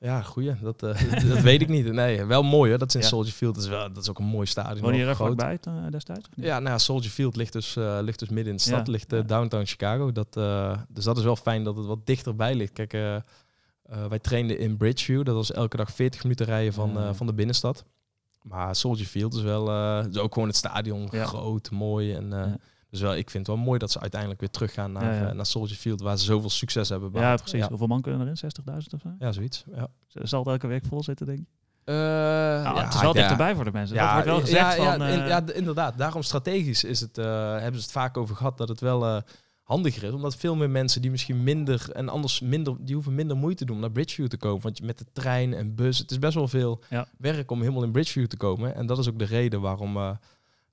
Ja, 0.00 0.22
goeie. 0.22 0.54
Dat, 0.62 0.82
eh, 0.82 1.22
dat 1.28 1.40
weet 1.40 1.60
ik 1.60 1.68
niet. 1.68 1.92
Nee, 1.92 2.24
wel 2.24 2.42
mooi 2.42 2.70
hoor. 2.70 2.78
Dat 2.78 2.88
is 2.88 2.94
in 2.94 3.00
Ja. 3.00 3.06
Soldier 3.06 3.32
Field. 3.32 3.54
Dat 3.54 3.64
is, 3.64 3.70
wel, 3.70 3.92
dat 3.92 4.02
is 4.02 4.10
ook 4.10 4.18
een 4.18 4.24
mooi 4.24 4.46
stadion. 4.46 4.80
Woon 4.80 4.94
je 4.96 5.04
er 5.04 5.22
ook 5.22 5.36
bij 5.36 5.58
destijds? 5.90 6.28
Of 6.28 6.36
niet? 6.36 6.46
Ja, 6.46 6.58
nou 6.58 6.70
ja, 6.70 6.78
Soldier 6.78 7.10
Field 7.10 7.36
ligt 7.36 7.52
dus, 7.52 7.76
eh, 7.76 7.98
ligt 8.00 8.18
dus 8.18 8.28
midden 8.28 8.50
in 8.50 8.56
de 8.56 8.62
stad, 8.62 8.86
Ja, 8.86 8.92
ligt 8.92 9.10
ja. 9.10 9.22
downtown 9.22 9.64
Chicago. 9.64 10.12
Dat, 10.12 10.36
eh, 10.36 10.78
dus 10.88 11.04
dat 11.04 11.16
is 11.18 11.24
wel 11.24 11.36
fijn 11.36 11.64
dat 11.64 11.76
het 11.76 11.86
wat 11.86 12.06
dichterbij 12.06 12.54
ligt. 12.54 12.72
Kijk, 12.72 12.92
eh, 12.92 13.14
eh, 13.16 13.22
wij 14.08 14.18
trainden 14.18 14.58
in 14.58 14.76
Bridgeview. 14.76 15.24
Dat 15.24 15.34
was 15.34 15.52
elke 15.52 15.76
dag 15.76 15.90
40 15.92 16.22
minuten 16.22 16.46
rijden 16.46 16.72
van, 16.72 16.98
eh, 16.98 17.12
van 17.12 17.26
de 17.26 17.34
binnenstad. 17.34 17.84
Maar 18.42 18.76
Soldier 18.76 19.06
Field 19.06 19.34
is 19.34 19.42
wel, 19.42 19.68
eh, 19.70 20.04
is 20.10 20.16
ook 20.18 20.32
gewoon 20.32 20.48
het 20.48 20.56
stadion 20.56 21.08
Ja. 21.10 21.24
groot, 21.24 21.70
mooi. 21.70 22.12
En, 22.14 22.32
eh, 22.32 22.38
Ja. 22.38 22.56
Dus 22.90 23.00
wel, 23.00 23.16
ik 23.16 23.30
vind 23.30 23.46
het 23.46 23.56
wel 23.56 23.64
mooi 23.64 23.78
dat 23.78 23.90
ze 23.90 24.00
uiteindelijk 24.00 24.40
weer 24.40 24.50
teruggaan 24.50 24.92
naar, 24.92 25.04
Ja, 25.14 25.20
ja. 25.20 25.28
eh, 25.28 25.34
naar 25.34 25.46
Soldier 25.46 25.76
Field, 25.76 26.00
waar 26.00 26.18
ze 26.18 26.24
zoveel 26.24 26.50
succes 26.50 26.88
hebben 26.88 27.10
Ja, 27.12 27.34
precies. 27.36 27.60
Ja, 27.60 27.68
Hoeveel 27.68 27.86
man 27.86 28.00
kunnen 28.02 28.20
erin? 28.20 28.36
60.000 28.36 28.76
of 28.94 29.00
zo? 29.00 29.08
ja 29.18 29.32
zoiets. 29.32 29.64
Ja. 29.74 29.86
Zal 30.08 30.38
het 30.38 30.48
elke 30.48 30.66
week 30.66 30.84
vol 30.84 31.02
zitten, 31.02 31.26
denk 31.26 31.38
je? 31.38 31.44
Eh, 31.84 31.94
Nou, 32.64 32.80
het 32.80 32.94
is 32.94 33.00
wel 33.00 33.14
ja. 33.14 33.20
dichterbij 33.20 33.54
voor 33.54 33.64
de 33.64 33.72
mensen. 33.72 33.96
dat 33.96 34.12
wordt 34.12 34.26
wel 34.26 34.40
gezegd 34.40 34.76
ja, 34.76 34.82
ja, 34.82 34.92
van... 34.96 35.02
eh, 35.06 35.28
ja, 35.28 35.42
inderdaad. 35.52 35.98
Daarom 35.98 36.22
strategisch 36.22 36.84
is 36.84 37.00
het, 37.00 37.16
hebben 37.16 37.74
ze 37.74 37.80
het 37.82 37.90
vaak 37.92 38.16
over 38.16 38.36
gehad 38.36 38.58
dat 38.58 38.68
het 38.68 38.80
wel 38.80 39.22
handiger 39.62 40.02
is. 40.04 40.12
Omdat 40.12 40.36
veel 40.36 40.54
meer 40.56 40.70
mensen 40.70 41.02
die 41.02 41.10
misschien 41.10 41.42
minder 41.42 41.90
en 41.92 42.08
anders 42.08 42.40
minder, 42.40 42.74
die 42.80 42.94
hoeven 42.94 43.14
minder 43.14 43.36
moeite 43.36 43.58
te 43.58 43.64
doen 43.64 43.74
om 43.74 43.80
naar 43.80 43.90
Bridgeview 43.90 44.26
te 44.26 44.36
komen. 44.36 44.62
Want 44.62 44.78
je- 44.78 44.84
met 44.84 44.98
de 44.98 45.06
trein 45.12 45.54
en 45.54 45.74
bus, 45.74 45.98
het 45.98 46.10
is 46.10 46.18
best 46.18 46.34
wel 46.34 46.48
veel 46.48 46.80
Ja. 46.90 47.06
werk 47.18 47.50
om 47.50 47.60
helemaal 47.60 47.82
in 47.82 47.90
Bridgeview 47.92 48.26
te 48.26 48.36
komen. 48.36 48.74
En 48.74 48.86
dat 48.86 48.98
is 48.98 49.08
ook 49.08 49.18
de 49.18 49.24
reden 49.24 49.60
waarom, 49.60 50.18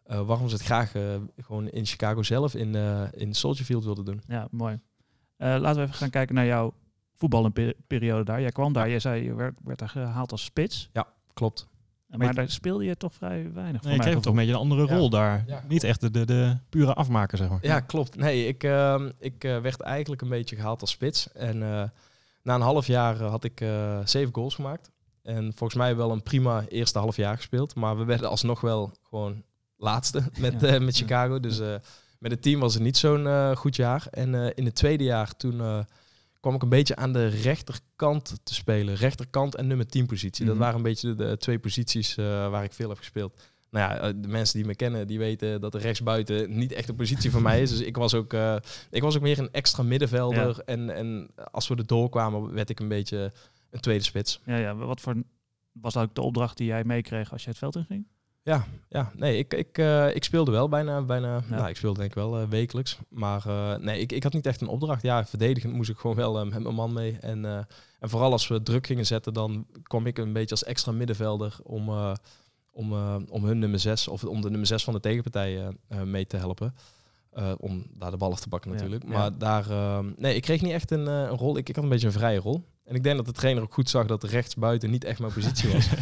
waarom 0.06 0.50
ze 0.50 0.56
het 0.56 0.64
graag 0.64 0.96
eh, 0.96 1.04
gewoon 1.38 1.70
in 1.70 1.86
Chicago 1.86 2.24
zelf 2.24 2.56
in, 2.56 2.76
eh 2.76 3.02
in 3.12 3.34
Soldier 3.34 3.66
Field 3.66 3.84
wilden 3.84 4.06
doen. 4.06 4.22
Ja, 4.28 4.48
mooi. 4.52 4.80
Eh, 5.38 5.56
laten 5.60 5.76
we 5.76 5.82
even 5.82 5.94
gaan 5.94 6.10
kijken 6.10 6.36
naar 6.36 6.46
jouw 6.46 6.74
voetbalperiode 7.16 8.24
daar. 8.24 8.42
Jij 8.42 8.52
kwam 8.52 8.74
daar, 8.74 8.90
jij 8.90 9.00
zei 9.00 9.24
je 9.24 9.34
werd, 9.34 9.56
werd 9.64 9.80
daar 9.80 9.90
gehaald 9.90 10.32
als 10.32 10.44
spits. 10.44 10.90
Klopt. 11.34 11.68
Maar 12.08 12.34
daar 12.34 12.50
speelde 12.50 12.86
je 12.86 12.98
toch 12.98 13.14
vrij 13.14 13.52
weinig 13.54 13.82
voor 13.82 13.90
Nee, 13.90 13.92
je 13.92 13.98
mij 13.98 13.98
kreeg 14.12 14.22
toch 14.22 14.32
een 14.32 14.38
beetje 14.38 14.54
een 14.54 14.60
andere 14.60 14.88
Ja. 14.88 14.96
rol 14.98 15.10
daar. 15.10 15.44
Ja. 15.48 15.64
Niet 15.68 15.84
echt 15.84 16.02
de, 16.02 16.12
de, 16.12 16.26
de 16.26 16.58
pure 16.70 16.94
afmaker, 16.94 17.38
zeg 17.38 17.50
maar. 17.50 17.60
Ja, 17.62 17.80
klopt. 17.80 18.16
Nee, 18.16 18.48
ik, 18.48 18.64
ehm, 18.64 19.12
ik 19.20 19.44
eh, 19.44 19.60
werd 19.60 19.82
eigenlijk 19.82 20.22
een 20.22 20.30
beetje 20.30 20.56
gehaald 20.56 20.82
als 20.82 20.92
spits. 20.92 21.32
En 21.32 21.64
eh, 21.64 21.84
na 22.44 22.56
een 22.56 22.62
half 22.62 22.88
jaar 22.88 23.22
eh, 23.22 23.30
had 23.30 23.44
ik 23.44 23.62
eh, 23.62 24.00
zeven 24.06 24.34
goals 24.34 24.56
gemaakt. 24.56 24.92
En 25.22 25.44
volgens 25.56 25.80
mij 25.80 25.96
wel 25.96 26.12
een 26.12 26.24
prima 26.24 26.64
eerste 26.68 27.00
half 27.00 27.16
jaar 27.16 27.36
gespeeld. 27.36 27.76
Maar 27.76 27.98
we 27.98 28.04
werden 28.04 28.30
alsnog 28.30 28.62
wel 28.62 28.92
gewoon 29.02 29.44
laatste 29.86 30.24
met, 30.40 30.62
Ja. 30.62 30.68
eh, 30.68 30.82
met 30.82 30.96
Chicago. 30.96 31.40
Dus 31.40 31.60
eh, 31.60 31.76
met 32.20 32.32
het 32.32 32.42
team 32.42 32.60
was 32.60 32.74
het 32.74 32.84
niet 32.84 32.98
zo'n 32.98 33.28
eh, 33.28 33.56
goed 33.56 33.76
jaar. 33.76 34.08
En 34.12 34.56
in 34.56 34.66
het 34.66 34.76
tweede 34.76 35.04
jaar 35.04 35.36
toen 35.36 35.86
kwam 36.40 36.56
ik 36.56 36.62
een 36.62 36.70
beetje 36.70 36.96
aan 36.96 37.14
de 37.14 37.28
rechterkant 37.28 38.40
te 38.44 38.54
spelen. 38.54 38.96
Rechterkant 38.96 39.56
en 39.56 39.68
nummer 39.68 39.88
10 39.88 40.06
positie. 40.06 40.44
Mhm. 40.46 40.54
Dat 40.54 40.62
waren 40.64 40.76
een 40.76 40.84
beetje 40.84 41.16
de, 41.16 41.26
de 41.26 41.38
twee 41.38 41.60
posities 41.60 42.16
waar 42.16 42.64
ik 42.64 42.74
veel 42.74 42.90
heb 42.90 42.98
gespeeld. 42.98 43.42
Nou 43.70 43.94
ja, 43.94 44.12
de 44.14 44.28
mensen 44.28 44.58
die 44.58 44.66
me 44.68 44.76
kennen, 44.76 45.08
die 45.08 45.18
weten 45.18 45.62
dat 45.62 45.72
de 45.72 45.78
rechtsbuiten 45.78 46.58
niet 46.58 46.72
echt 46.72 46.90
een 46.90 46.96
positie 46.96 47.32
van 47.32 47.42
mij 47.42 47.62
is. 47.62 47.70
Dus 47.70 47.80
ik 47.80 47.98
was 47.98 48.14
ook, 48.14 48.34
ik 48.90 49.02
was 49.02 49.16
ook 49.16 49.22
meer 49.22 49.40
een 49.40 49.52
extra 49.52 49.84
middenvelder. 49.84 50.60
En, 50.60 50.90
en 50.96 51.30
als 51.52 51.68
we 51.68 51.76
er 51.76 51.88
doorkwamen, 51.88 52.54
werd 52.54 52.70
ik 52.70 52.80
een 52.80 52.88
beetje 52.88 53.32
een 53.70 53.80
tweede 53.80 54.04
spits. 54.04 54.42
Ja, 54.46 54.58
ja, 54.58 54.76
wat 54.76 55.02
voor 55.02 55.16
was 55.82 55.94
dat 55.94 56.04
ook 56.04 56.16
de 56.16 56.22
opdracht 56.22 56.58
die 56.58 56.68
jij 56.68 56.84
meekreeg 56.84 57.32
als 57.32 57.44
je 57.44 57.50
het 57.50 57.58
veld 57.58 57.76
in 57.76 58.08
ging? 58.54 58.64
Ja, 58.90 59.12
nee, 59.16 59.38
ik, 59.38 59.54
ik, 59.54 59.78
eh, 59.78 60.16
ik 60.16 60.24
speelde 60.24 60.52
wel 60.52 60.70
bijna, 60.70 61.02
bijna 61.02 61.36
Ja. 61.50 61.56
nou, 61.56 61.70
ik 61.70 61.76
speelde 61.76 62.00
denk 62.00 62.10
ik 62.10 62.16
wel 62.16 62.40
eh, 62.40 62.48
wekelijks. 62.48 62.98
Maar 63.10 63.44
eh, 63.48 63.76
nee, 63.76 64.00
ik, 64.00 64.12
ik 64.12 64.24
had 64.24 64.34
niet 64.34 64.46
echt 64.46 64.62
een 64.62 64.68
opdracht. 64.68 65.02
Ja, 65.02 65.26
verdedigend 65.26 65.74
moest 65.74 65.90
ik 65.90 65.98
gewoon 65.98 66.16
wel 66.16 66.46
met 66.46 66.64
mijn 66.64 66.76
man 66.76 66.94
mee. 66.94 67.18
En, 67.20 67.46
en 68.00 68.10
vooral 68.10 68.32
als 68.32 68.48
we 68.48 68.64
druk 68.64 68.86
gingen 68.88 69.06
zetten, 69.06 69.34
dan 69.34 69.68
kwam 69.84 70.06
ik 70.06 70.18
een 70.18 70.34
beetje 70.34 70.52
als 70.52 70.64
extra 70.64 70.92
middenvelder 70.92 71.56
om, 71.64 71.90
om, 72.72 72.94
om 73.30 73.46
hun 73.46 73.60
nummer 73.60 73.80
6 73.80 74.08
of 74.08 74.24
om 74.24 74.42
de 74.42 74.50
nummer 74.50 74.68
6 74.68 74.84
van 74.84 74.94
de 74.94 75.00
tegenpartij 75.00 75.78
mee 76.06 76.28
te 76.28 76.38
helpen. 76.38 76.76
Om 77.58 77.86
daar 77.98 78.12
de 78.12 78.18
bal 78.18 78.32
af 78.32 78.40
te 78.40 78.48
pakken 78.48 78.72
Ja, 78.72 78.78
natuurlijk. 78.78 79.04
ja. 79.04 79.10
Maar 79.10 79.38
daar, 79.38 79.66
nee, 80.18 80.36
ik 80.36 80.42
kreeg 80.42 80.62
niet 80.62 80.72
echt 80.72 80.92
een, 80.92 81.08
een 81.08 81.28
rol. 81.38 81.58
Ik, 81.58 81.70
ik 81.70 81.76
had 81.76 81.84
een 81.84 81.90
beetje 81.90 82.08
een 82.08 82.14
vrije 82.14 82.40
rol. 82.40 82.64
En 82.84 82.96
ik 82.96 83.04
denk 83.04 83.18
dat 83.18 83.26
de 83.26 83.32
trainer 83.32 83.64
ook 83.64 83.74
goed 83.74 83.90
zag 83.90 84.06
dat 84.06 84.24
rechtsbuiten 84.24 84.90
niet 84.90 85.04
echt 85.04 85.20
mijn 85.20 85.34
positie 85.34 85.72
was. 85.72 85.90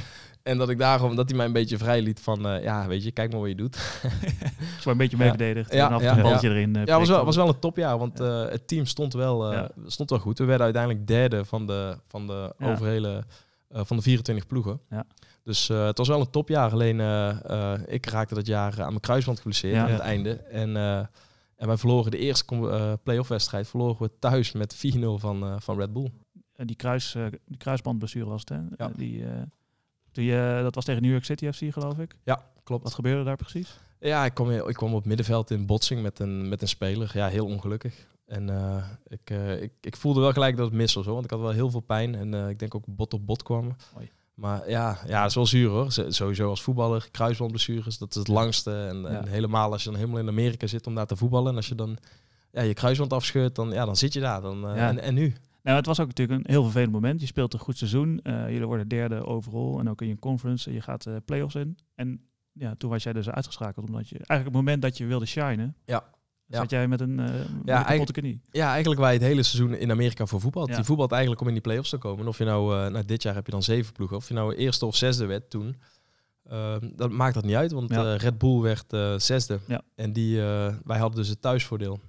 en 0.44 0.58
dat 0.58 0.70
ik 0.70 0.78
daarom, 0.78 1.16
dat 1.16 1.28
hij 1.30 1.38
mij 1.38 1.46
een 1.46 1.54
beetje 1.54 1.78
vrij 1.78 2.02
liet 2.02 2.20
van, 2.20 2.48
eh, 2.48 2.64
ja, 2.64 2.88
weet 2.88 3.04
je, 3.04 3.12
kijk 3.12 3.32
maar 3.32 3.40
wat 3.40 3.50
je 3.50 3.56
doet. 3.56 3.78
Maar 4.84 4.92
een 4.94 4.98
beetje 4.98 5.18
mee 5.18 5.28
Ja. 5.28 5.34
verdedigd 5.34 5.74
Ja, 5.74 5.88
en 5.88 5.94
af 5.94 6.02
en 6.02 6.08
toe 6.08 6.18
een 6.18 6.24
balletje 6.24 6.50
erin. 6.50 6.76
eh, 6.76 6.86
Ja, 6.86 7.00
was 7.00 7.10
wel, 7.10 7.26
was 7.26 7.36
wel 7.36 7.48
een 7.48 7.60
topjaar, 7.60 7.98
want 7.98 8.20
eh, 8.20 8.46
het 8.50 8.68
team 8.68 8.86
stond 8.86 9.14
wel, 9.14 9.68
stond 9.86 10.10
wel 10.10 10.20
goed. 10.20 10.38
We 10.38 10.46
werden 10.46 10.64
uiteindelijk 10.64 11.08
derde 11.08 11.46
van 11.46 11.68
de, 11.68 11.98
van 12.08 12.28
de 12.28 12.54
overhele 12.60 13.24
van 13.70 13.98
de 13.98 14.04
24 14.04 14.48
ploegen. 14.48 14.80
Ja. 14.90 15.06
Dus 15.44 15.68
het 15.68 15.98
was 15.98 16.08
wel 16.08 16.20
een 16.20 16.30
topjaar. 16.30 16.72
Alleen 16.72 17.00
ik 17.88 18.06
raakte 18.06 18.36
dat 18.36 18.46
jaar 18.46 18.82
aan 18.82 18.88
mijn 18.88 19.00
kruisband 19.00 19.38
geblesseerd 19.38 19.78
aan 19.78 19.90
het 19.92 20.00
einde. 20.00 20.34
En, 20.34 20.76
en 21.56 21.68
wij 21.68 21.78
verloren 21.78 22.12
de 22.12 22.18
eerste 22.18 22.46
playoff 23.04 23.30
wedstrijd 23.30 23.68
verloren 23.68 23.96
we 24.02 24.12
thuis 24.20 24.52
met 24.52 24.76
4-0 24.98 25.00
van, 25.00 25.62
van 25.62 25.78
Red 25.78 25.94
Bull. 25.94 26.12
Die, 26.56 26.76
kruis, 26.76 27.16
die 27.46 27.58
kruisbandblessure 27.58 28.26
was 28.26 28.40
het, 28.46 28.50
hè? 28.50 28.86
Ja. 28.86 28.92
Die, 28.96 29.24
toen 30.14 30.24
je, 30.24 30.60
dat 30.64 30.76
was 30.76 30.86
tegen 30.86 31.02
New 31.02 31.12
York 31.12 31.26
City 31.26 31.52
FC, 31.52 31.74
geloof 31.74 31.98
ik. 31.98 32.16
Klopt. 32.64 32.84
Wat 32.84 32.94
gebeurde 32.94 33.24
daar 33.24 33.36
precies? 33.36 33.80
Ja, 34.00 34.26
ik 34.26 34.34
kwam, 34.34 34.52
ik 34.52 34.74
kwam 34.76 34.94
op 34.94 35.06
middenveld 35.06 35.52
in 35.52 35.66
botsing 35.66 36.02
met 36.02 36.20
een, 36.20 36.50
met 36.50 36.62
een 36.62 36.68
speler. 36.68 37.12
Ja, 37.14 37.28
heel 37.28 37.46
ongelukkig. 37.46 38.08
En 38.26 38.50
eh, 38.50 38.84
ik, 39.08 39.30
eh, 39.30 39.62
ik, 39.62 39.72
ik 39.82 39.96
voelde 39.96 40.20
wel 40.22 40.32
gelijk 40.32 40.58
dat 40.58 40.66
het 40.66 40.76
mis 40.76 40.94
was, 40.94 41.04
hoor. 41.06 41.14
Want 41.14 41.26
ik 41.26 41.32
had 41.32 41.40
wel 41.40 41.50
heel 41.52 41.70
veel 41.72 41.80
pijn. 41.80 42.16
En 42.16 42.34
eh, 42.34 42.50
ik 42.50 42.60
denk 42.60 42.76
ook 42.76 42.84
bot 42.88 43.14
op 43.14 43.26
bot 43.26 43.44
kwamen. 43.44 43.78
Oei. 43.98 44.12
Maar 44.34 44.70
ja, 44.70 44.98
ja, 45.08 45.20
dat 45.22 45.30
is 45.30 45.36
wel 45.36 45.46
zuur 45.46 45.70
hoor. 45.70 45.92
Z- 45.92 46.06
Sowieso 46.08 46.50
als 46.50 46.62
voetballer, 46.62 47.08
kruisbandblessures, 47.12 47.98
dat 47.98 48.10
is 48.10 48.16
het 48.16 48.28
langste. 48.28 48.72
En, 48.72 49.06
en 49.08 49.14
Ja. 49.14 49.26
helemaal 49.30 49.72
als 49.72 49.84
je 49.84 49.90
dan 49.90 50.00
helemaal 50.00 50.20
in 50.20 50.28
Amerika 50.28 50.68
zit 50.68 50.88
om 50.88 50.96
daar 50.96 51.06
te 51.08 51.16
voetballen. 51.16 51.50
En 51.52 51.56
als 51.56 51.68
je 51.68 51.76
dan 51.76 51.98
ja, 52.52 52.62
je 52.62 52.74
kruisband 52.74 53.14
afscheurt, 53.14 53.56
dan, 53.56 53.72
ja, 53.72 53.86
dan 53.86 53.96
zit 53.98 54.14
je 54.14 54.20
daar. 54.20 54.42
Dan, 54.42 54.68
eh, 54.70 54.76
Ja. 54.76 54.88
en, 54.88 55.00
en 55.00 55.14
nu? 55.14 55.34
Nou, 55.64 55.78
het 55.78 55.86
was 55.86 56.00
ook 56.00 56.08
natuurlijk 56.08 56.40
een 56.40 56.52
heel 56.52 56.64
vervelend 56.64 56.92
moment. 56.92 57.20
Je 57.22 57.26
speelt 57.28 57.54
een 57.54 57.60
goed 57.60 57.78
seizoen. 57.78 58.20
eh, 58.24 58.50
jullie 58.50 58.68
worden 58.68 58.88
derde 58.88 59.26
overal 59.26 59.80
en 59.80 59.90
ook 59.90 60.02
in 60.02 60.08
je 60.08 60.20
conference. 60.20 60.70
En 60.70 60.76
je 60.76 60.82
gaat 60.82 61.06
eh 61.06 61.16
play-offs 61.26 61.56
in. 61.56 61.78
En 61.96 62.22
ja, 62.52 62.76
toen 62.78 62.90
was 62.90 63.04
jij 63.04 63.14
dus 63.14 63.30
uitgeschakeld. 63.30 63.88
Omdat 63.88 64.10
je 64.10 64.16
eigenlijk 64.16 64.44
het 64.46 64.54
moment 64.54 64.82
dat 64.82 64.98
je 64.98 65.06
wilde 65.06 65.26
shinen, 65.26 65.76
Ja. 65.86 66.04
zat 66.48 66.70
Ja. 66.70 66.78
jij 66.78 66.88
met 66.88 67.02
een, 67.02 67.16
met 67.16 67.30
een 67.30 67.36
eigenlijk- 67.50 67.86
kapotte 67.88 68.12
knie. 68.14 68.42
Ja, 68.52 68.72
eigenlijk 68.72 69.02
waar 69.02 69.14
je 69.14 69.18
het 69.20 69.28
hele 69.28 69.44
seizoen 69.44 69.74
in 69.78 69.92
Amerika 69.92 70.26
voor 70.26 70.40
voetbalt. 70.42 70.70
Ja. 70.70 70.78
Je 70.78 70.84
voetbalt 70.84 71.12
eigenlijk 71.12 71.42
om 71.42 71.48
in 71.48 71.54
die 71.54 71.62
play-offs 71.64 71.90
te 71.90 71.98
komen. 71.98 72.20
En 72.22 72.28
of 72.28 72.38
je 72.38 72.44
nou, 72.46 72.90
nou, 72.92 73.06
dit 73.06 73.24
jaar 73.24 73.34
heb 73.36 73.46
je 73.46 73.52
dan 73.52 73.64
zeven 73.64 73.94
ploegen. 73.94 74.18
Of 74.18 74.28
je 74.28 74.34
nou 74.34 74.56
eerste 74.56 74.86
of 74.86 74.96
zesde 74.96 75.26
werd 75.26 75.50
toen. 75.50 75.76
eh, 76.44 76.76
dat 76.96 77.12
maakt 77.12 77.34
dat 77.34 77.44
niet 77.46 77.56
uit, 77.56 77.72
want 77.72 77.90
Ja. 77.90 78.16
Red 78.16 78.38
Bull 78.38 78.60
werd 78.62 79.22
zesde. 79.24 79.60
Ja. 79.68 79.82
En 79.96 80.14
die, 80.14 80.38
wij 80.84 80.98
hadden 80.98 81.16
dus 81.20 81.28
het 81.28 81.42
thuisvoordeel. 81.42 82.00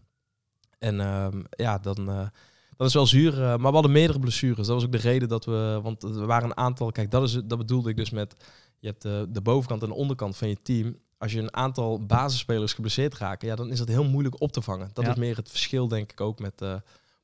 En 0.78 1.00
ehm, 1.00 1.42
ja, 1.50 1.78
dan, 1.78 2.30
dat 2.76 2.86
is 2.88 2.94
wel 2.94 3.06
zuur. 3.06 3.32
eh, 3.32 3.38
maar 3.38 3.58
we 3.58 3.72
hadden 3.72 3.92
meerdere 3.92 4.18
blessures. 4.18 4.56
Dat 4.66 4.74
was 4.76 4.84
ook 4.84 4.92
de 4.92 4.98
reden 4.98 5.28
dat 5.28 5.44
we... 5.44 5.80
Want 5.82 6.02
er 6.02 6.26
waren 6.26 6.48
een 6.50 6.56
aantal... 6.56 6.92
Kijk, 6.92 7.10
dat, 7.10 7.22
is, 7.22 7.32
dat 7.44 7.58
bedoelde 7.58 7.90
ik 7.90 7.96
dus 7.96 8.10
met... 8.10 8.34
Je 8.78 8.86
hebt 8.86 9.02
de, 9.02 9.26
de 9.30 9.40
bovenkant 9.40 9.82
en 9.82 9.88
de 9.88 9.94
onderkant 9.94 10.36
van 10.36 10.48
je 10.48 10.62
team. 10.62 10.96
Als 11.18 11.32
je 11.32 11.40
een 11.40 11.54
aantal 11.54 12.06
basisspelers 12.06 12.72
geblesseerd 12.72 13.14
raken... 13.18 13.48
Ja, 13.48 13.54
dan 13.54 13.70
is 13.70 13.78
dat 13.78 13.88
heel 13.88 14.04
moeilijk 14.04 14.40
op 14.40 14.52
te 14.52 14.62
vangen. 14.62 14.90
Dat 14.92 15.04
Ja. 15.04 15.10
is 15.10 15.16
meer 15.16 15.36
het 15.36 15.50
verschil, 15.50 15.88
denk 15.88 16.12
ik, 16.12 16.20
ook 16.20 16.38
met 16.38 16.60
eh, 16.62 16.74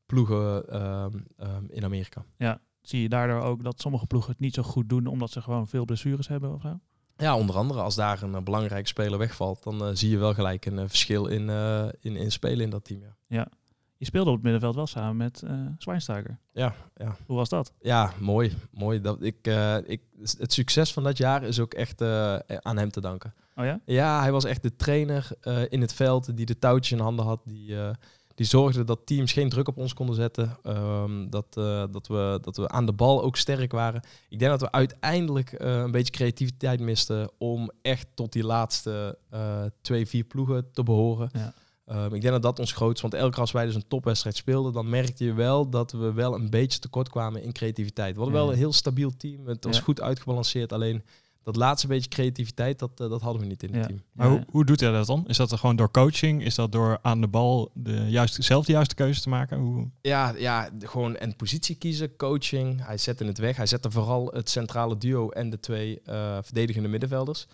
ploegen 0.06 0.68
ehm, 0.68 1.10
ehm, 1.36 1.64
in 1.68 1.84
Amerika. 1.84 2.24
Zie 2.80 3.02
je 3.02 3.08
daardoor 3.08 3.40
ook 3.42 3.62
dat 3.64 3.80
sommige 3.80 4.06
ploegen 4.06 4.30
het 4.30 4.40
niet 4.40 4.54
zo 4.54 4.62
goed 4.62 4.88
doen, 4.88 5.06
omdat 5.06 5.30
ze 5.30 5.42
gewoon 5.42 5.68
veel 5.68 5.84
blessures 5.84 6.28
hebben 6.28 6.54
of 6.54 6.60
zo? 6.60 6.78
Ja, 7.16 7.36
onder 7.36 7.56
andere 7.56 7.80
als 7.80 7.94
daar 7.94 8.22
een 8.22 8.34
eh, 8.34 8.42
belangrijke 8.42 8.88
speler 8.88 9.18
wegvalt... 9.18 9.62
dan 9.62 9.84
eh, 9.84 9.90
zie 9.92 10.10
je 10.10 10.18
wel 10.18 10.34
gelijk 10.34 10.66
een 10.66 10.78
eh, 10.78 10.84
verschil 10.88 11.26
in, 11.26 11.50
eh, 11.50 11.86
in, 12.00 12.16
in 12.16 12.32
spelen 12.32 12.60
in 12.60 12.70
dat 12.70 12.84
team, 12.84 13.00
ja. 13.28 13.48
Je 14.00 14.06
speelde 14.06 14.28
op 14.28 14.34
het 14.34 14.44
middenveld 14.44 14.74
wel 14.74 14.86
samen 14.86 15.16
met 15.16 15.42
Zwijnsteiger. 15.78 16.38
Ja, 16.52 16.74
ja. 16.96 17.16
Hoe 17.26 17.36
was 17.36 17.48
dat? 17.48 17.72
Ja, 17.80 18.12
mooi. 18.18 18.52
mooi. 18.70 19.00
Dat, 19.00 19.22
ik, 19.22 19.36
eh, 19.42 19.76
ik, 19.84 20.00
het 20.38 20.52
succes 20.52 20.92
van 20.92 21.02
dat 21.02 21.18
jaar 21.18 21.42
is 21.42 21.60
ook 21.60 21.74
echt 21.74 22.00
eh, 22.00 22.36
aan 22.46 22.76
hem 22.76 22.90
te 22.90 23.00
danken. 23.00 23.34
Oh 23.56 23.64
ja? 23.64 23.80
Ja, 23.84 24.20
hij 24.20 24.32
was 24.32 24.44
echt 24.44 24.62
de 24.62 24.76
trainer 24.76 25.28
in 25.68 25.80
het 25.80 25.92
veld 25.92 26.36
die 26.36 26.46
de 26.46 26.58
touwtjes 26.58 26.98
in 26.98 27.04
handen 27.04 27.24
had. 27.24 27.40
Die, 27.44 27.76
die 28.34 28.46
zorgde 28.46 28.84
dat 28.84 29.06
teams 29.06 29.32
geen 29.32 29.48
druk 29.48 29.68
op 29.68 29.76
ons 29.76 29.94
konden 29.94 30.14
zetten. 30.14 30.56
Ehm, 30.62 31.28
dat, 31.28 31.54
dat, 31.92 32.06
we, 32.06 32.38
dat 32.42 32.56
we 32.56 32.68
aan 32.68 32.86
de 32.86 32.92
bal 32.92 33.22
ook 33.22 33.36
sterk 33.36 33.72
waren. 33.72 34.02
Ik 34.28 34.38
denk 34.38 34.50
dat 34.50 34.60
we 34.60 34.72
uiteindelijk 34.72 35.54
een 35.56 35.90
beetje 35.90 36.12
creativiteit 36.12 36.80
misten 36.80 37.30
om 37.38 37.70
echt 37.82 38.06
tot 38.14 38.32
die 38.32 38.44
laatste 38.44 39.18
twee, 39.80 40.06
vier 40.06 40.24
ploegen 40.24 40.72
te 40.72 40.82
behoren. 40.82 41.30
Ja. 41.32 41.54
Ehm, 41.90 42.14
ik 42.14 42.20
denk 42.20 42.33
dat 42.33 42.42
dat 42.42 42.59
ons 42.59 42.72
grootste, 42.72 43.03
want 43.09 43.14
elke 43.22 43.31
keer 43.33 43.40
als 43.40 43.53
wij 43.53 43.66
dus 43.66 43.74
een 43.74 43.88
topwedstrijd 43.88 44.37
speelden, 44.37 44.72
dan 44.72 44.88
merkte 44.88 45.24
je 45.24 45.33
wel 45.33 45.68
dat 45.70 45.92
we 45.92 46.12
wel 46.12 46.35
een 46.35 46.50
beetje 46.50 46.79
tekort 46.79 47.09
kwamen 47.09 47.42
in 47.42 47.53
creativiteit. 47.53 48.12
We 48.14 48.20
hadden 48.20 48.38
wel 48.40 48.50
een 48.53 48.59
heel 48.59 48.72
stabiel 48.72 49.16
team, 49.16 49.46
het 49.46 49.64
was 49.64 49.76
Ja. 49.76 49.83
goed 49.83 50.00
uitgebalanceerd, 50.00 50.72
alleen 50.72 51.03
dat 51.42 51.57
laatste 51.57 51.87
beetje 51.87 52.09
creativiteit, 52.09 52.79
dat, 52.79 52.90
eh, 53.00 53.09
dat 53.09 53.20
hadden 53.20 53.42
we 53.42 53.48
niet 53.48 53.62
in 53.62 53.68
het 53.68 53.79
Ja. 53.81 53.87
team. 53.87 54.03
Maar 54.12 54.26
Ja. 54.26 54.33
hoe, 54.33 54.44
hoe 54.50 54.64
doet 54.64 54.81
hij 54.81 54.90
dat 54.92 55.07
dan? 55.07 55.24
Is 55.26 55.37
dat 55.37 55.53
er 55.53 55.59
gewoon 55.59 55.76
door 55.76 55.90
coaching? 55.90 56.44
Is 56.44 56.55
dat 56.55 56.72
door 56.72 56.98
aan 57.03 57.20
de 57.20 57.29
bal 57.29 57.70
de 57.74 58.07
juiste, 58.09 58.42
zelf 58.42 58.64
de 58.64 58.72
juiste 58.72 58.94
keuze 58.94 59.20
te 59.20 59.29
maken? 59.29 59.59
Hoe, 59.59 59.88
Ja, 60.03 60.35
ja, 60.38 60.68
gewoon 60.79 61.16
en 61.16 61.37
positie 61.37 61.74
kiezen, 61.76 62.16
coaching. 62.16 62.85
Hij 62.87 62.98
zette 62.98 63.24
het 63.24 63.38
weg. 63.38 63.57
Hij 63.57 63.66
zette 63.66 63.90
vooral 63.90 64.31
het 64.35 64.50
centrale 64.50 64.98
duo 64.98 65.29
en 65.31 65.50
de 65.50 65.61
twee 65.61 66.00
eh, 66.05 66.38
verdedigende 66.42 66.88
middenvelders. 66.88 67.46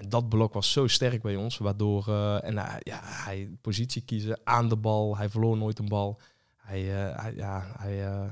En 0.00 0.08
dat 0.08 0.28
blok 0.28 0.52
was 0.52 0.72
zo 0.72 0.86
sterk 0.86 1.22
bij 1.22 1.36
ons, 1.36 1.58
waardoor 1.58 2.08
eh, 2.08 2.44
en 2.44 2.58
hij- 2.58 2.80
ja, 2.82 3.00
hij 3.02 3.50
positie 3.60 4.02
kiezen 4.02 4.40
aan 4.44 4.68
de 4.68 4.76
bal. 4.76 5.16
Hij 5.16 5.28
verloor 5.28 5.56
nooit 5.56 5.78
een 5.78 5.88
bal. 5.88 6.18
Hij, 6.56 6.80
eh, 6.80 7.22
hij, 7.22 7.34
ja, 7.36 7.72
hij, 7.78 8.06
eh, 8.06 8.22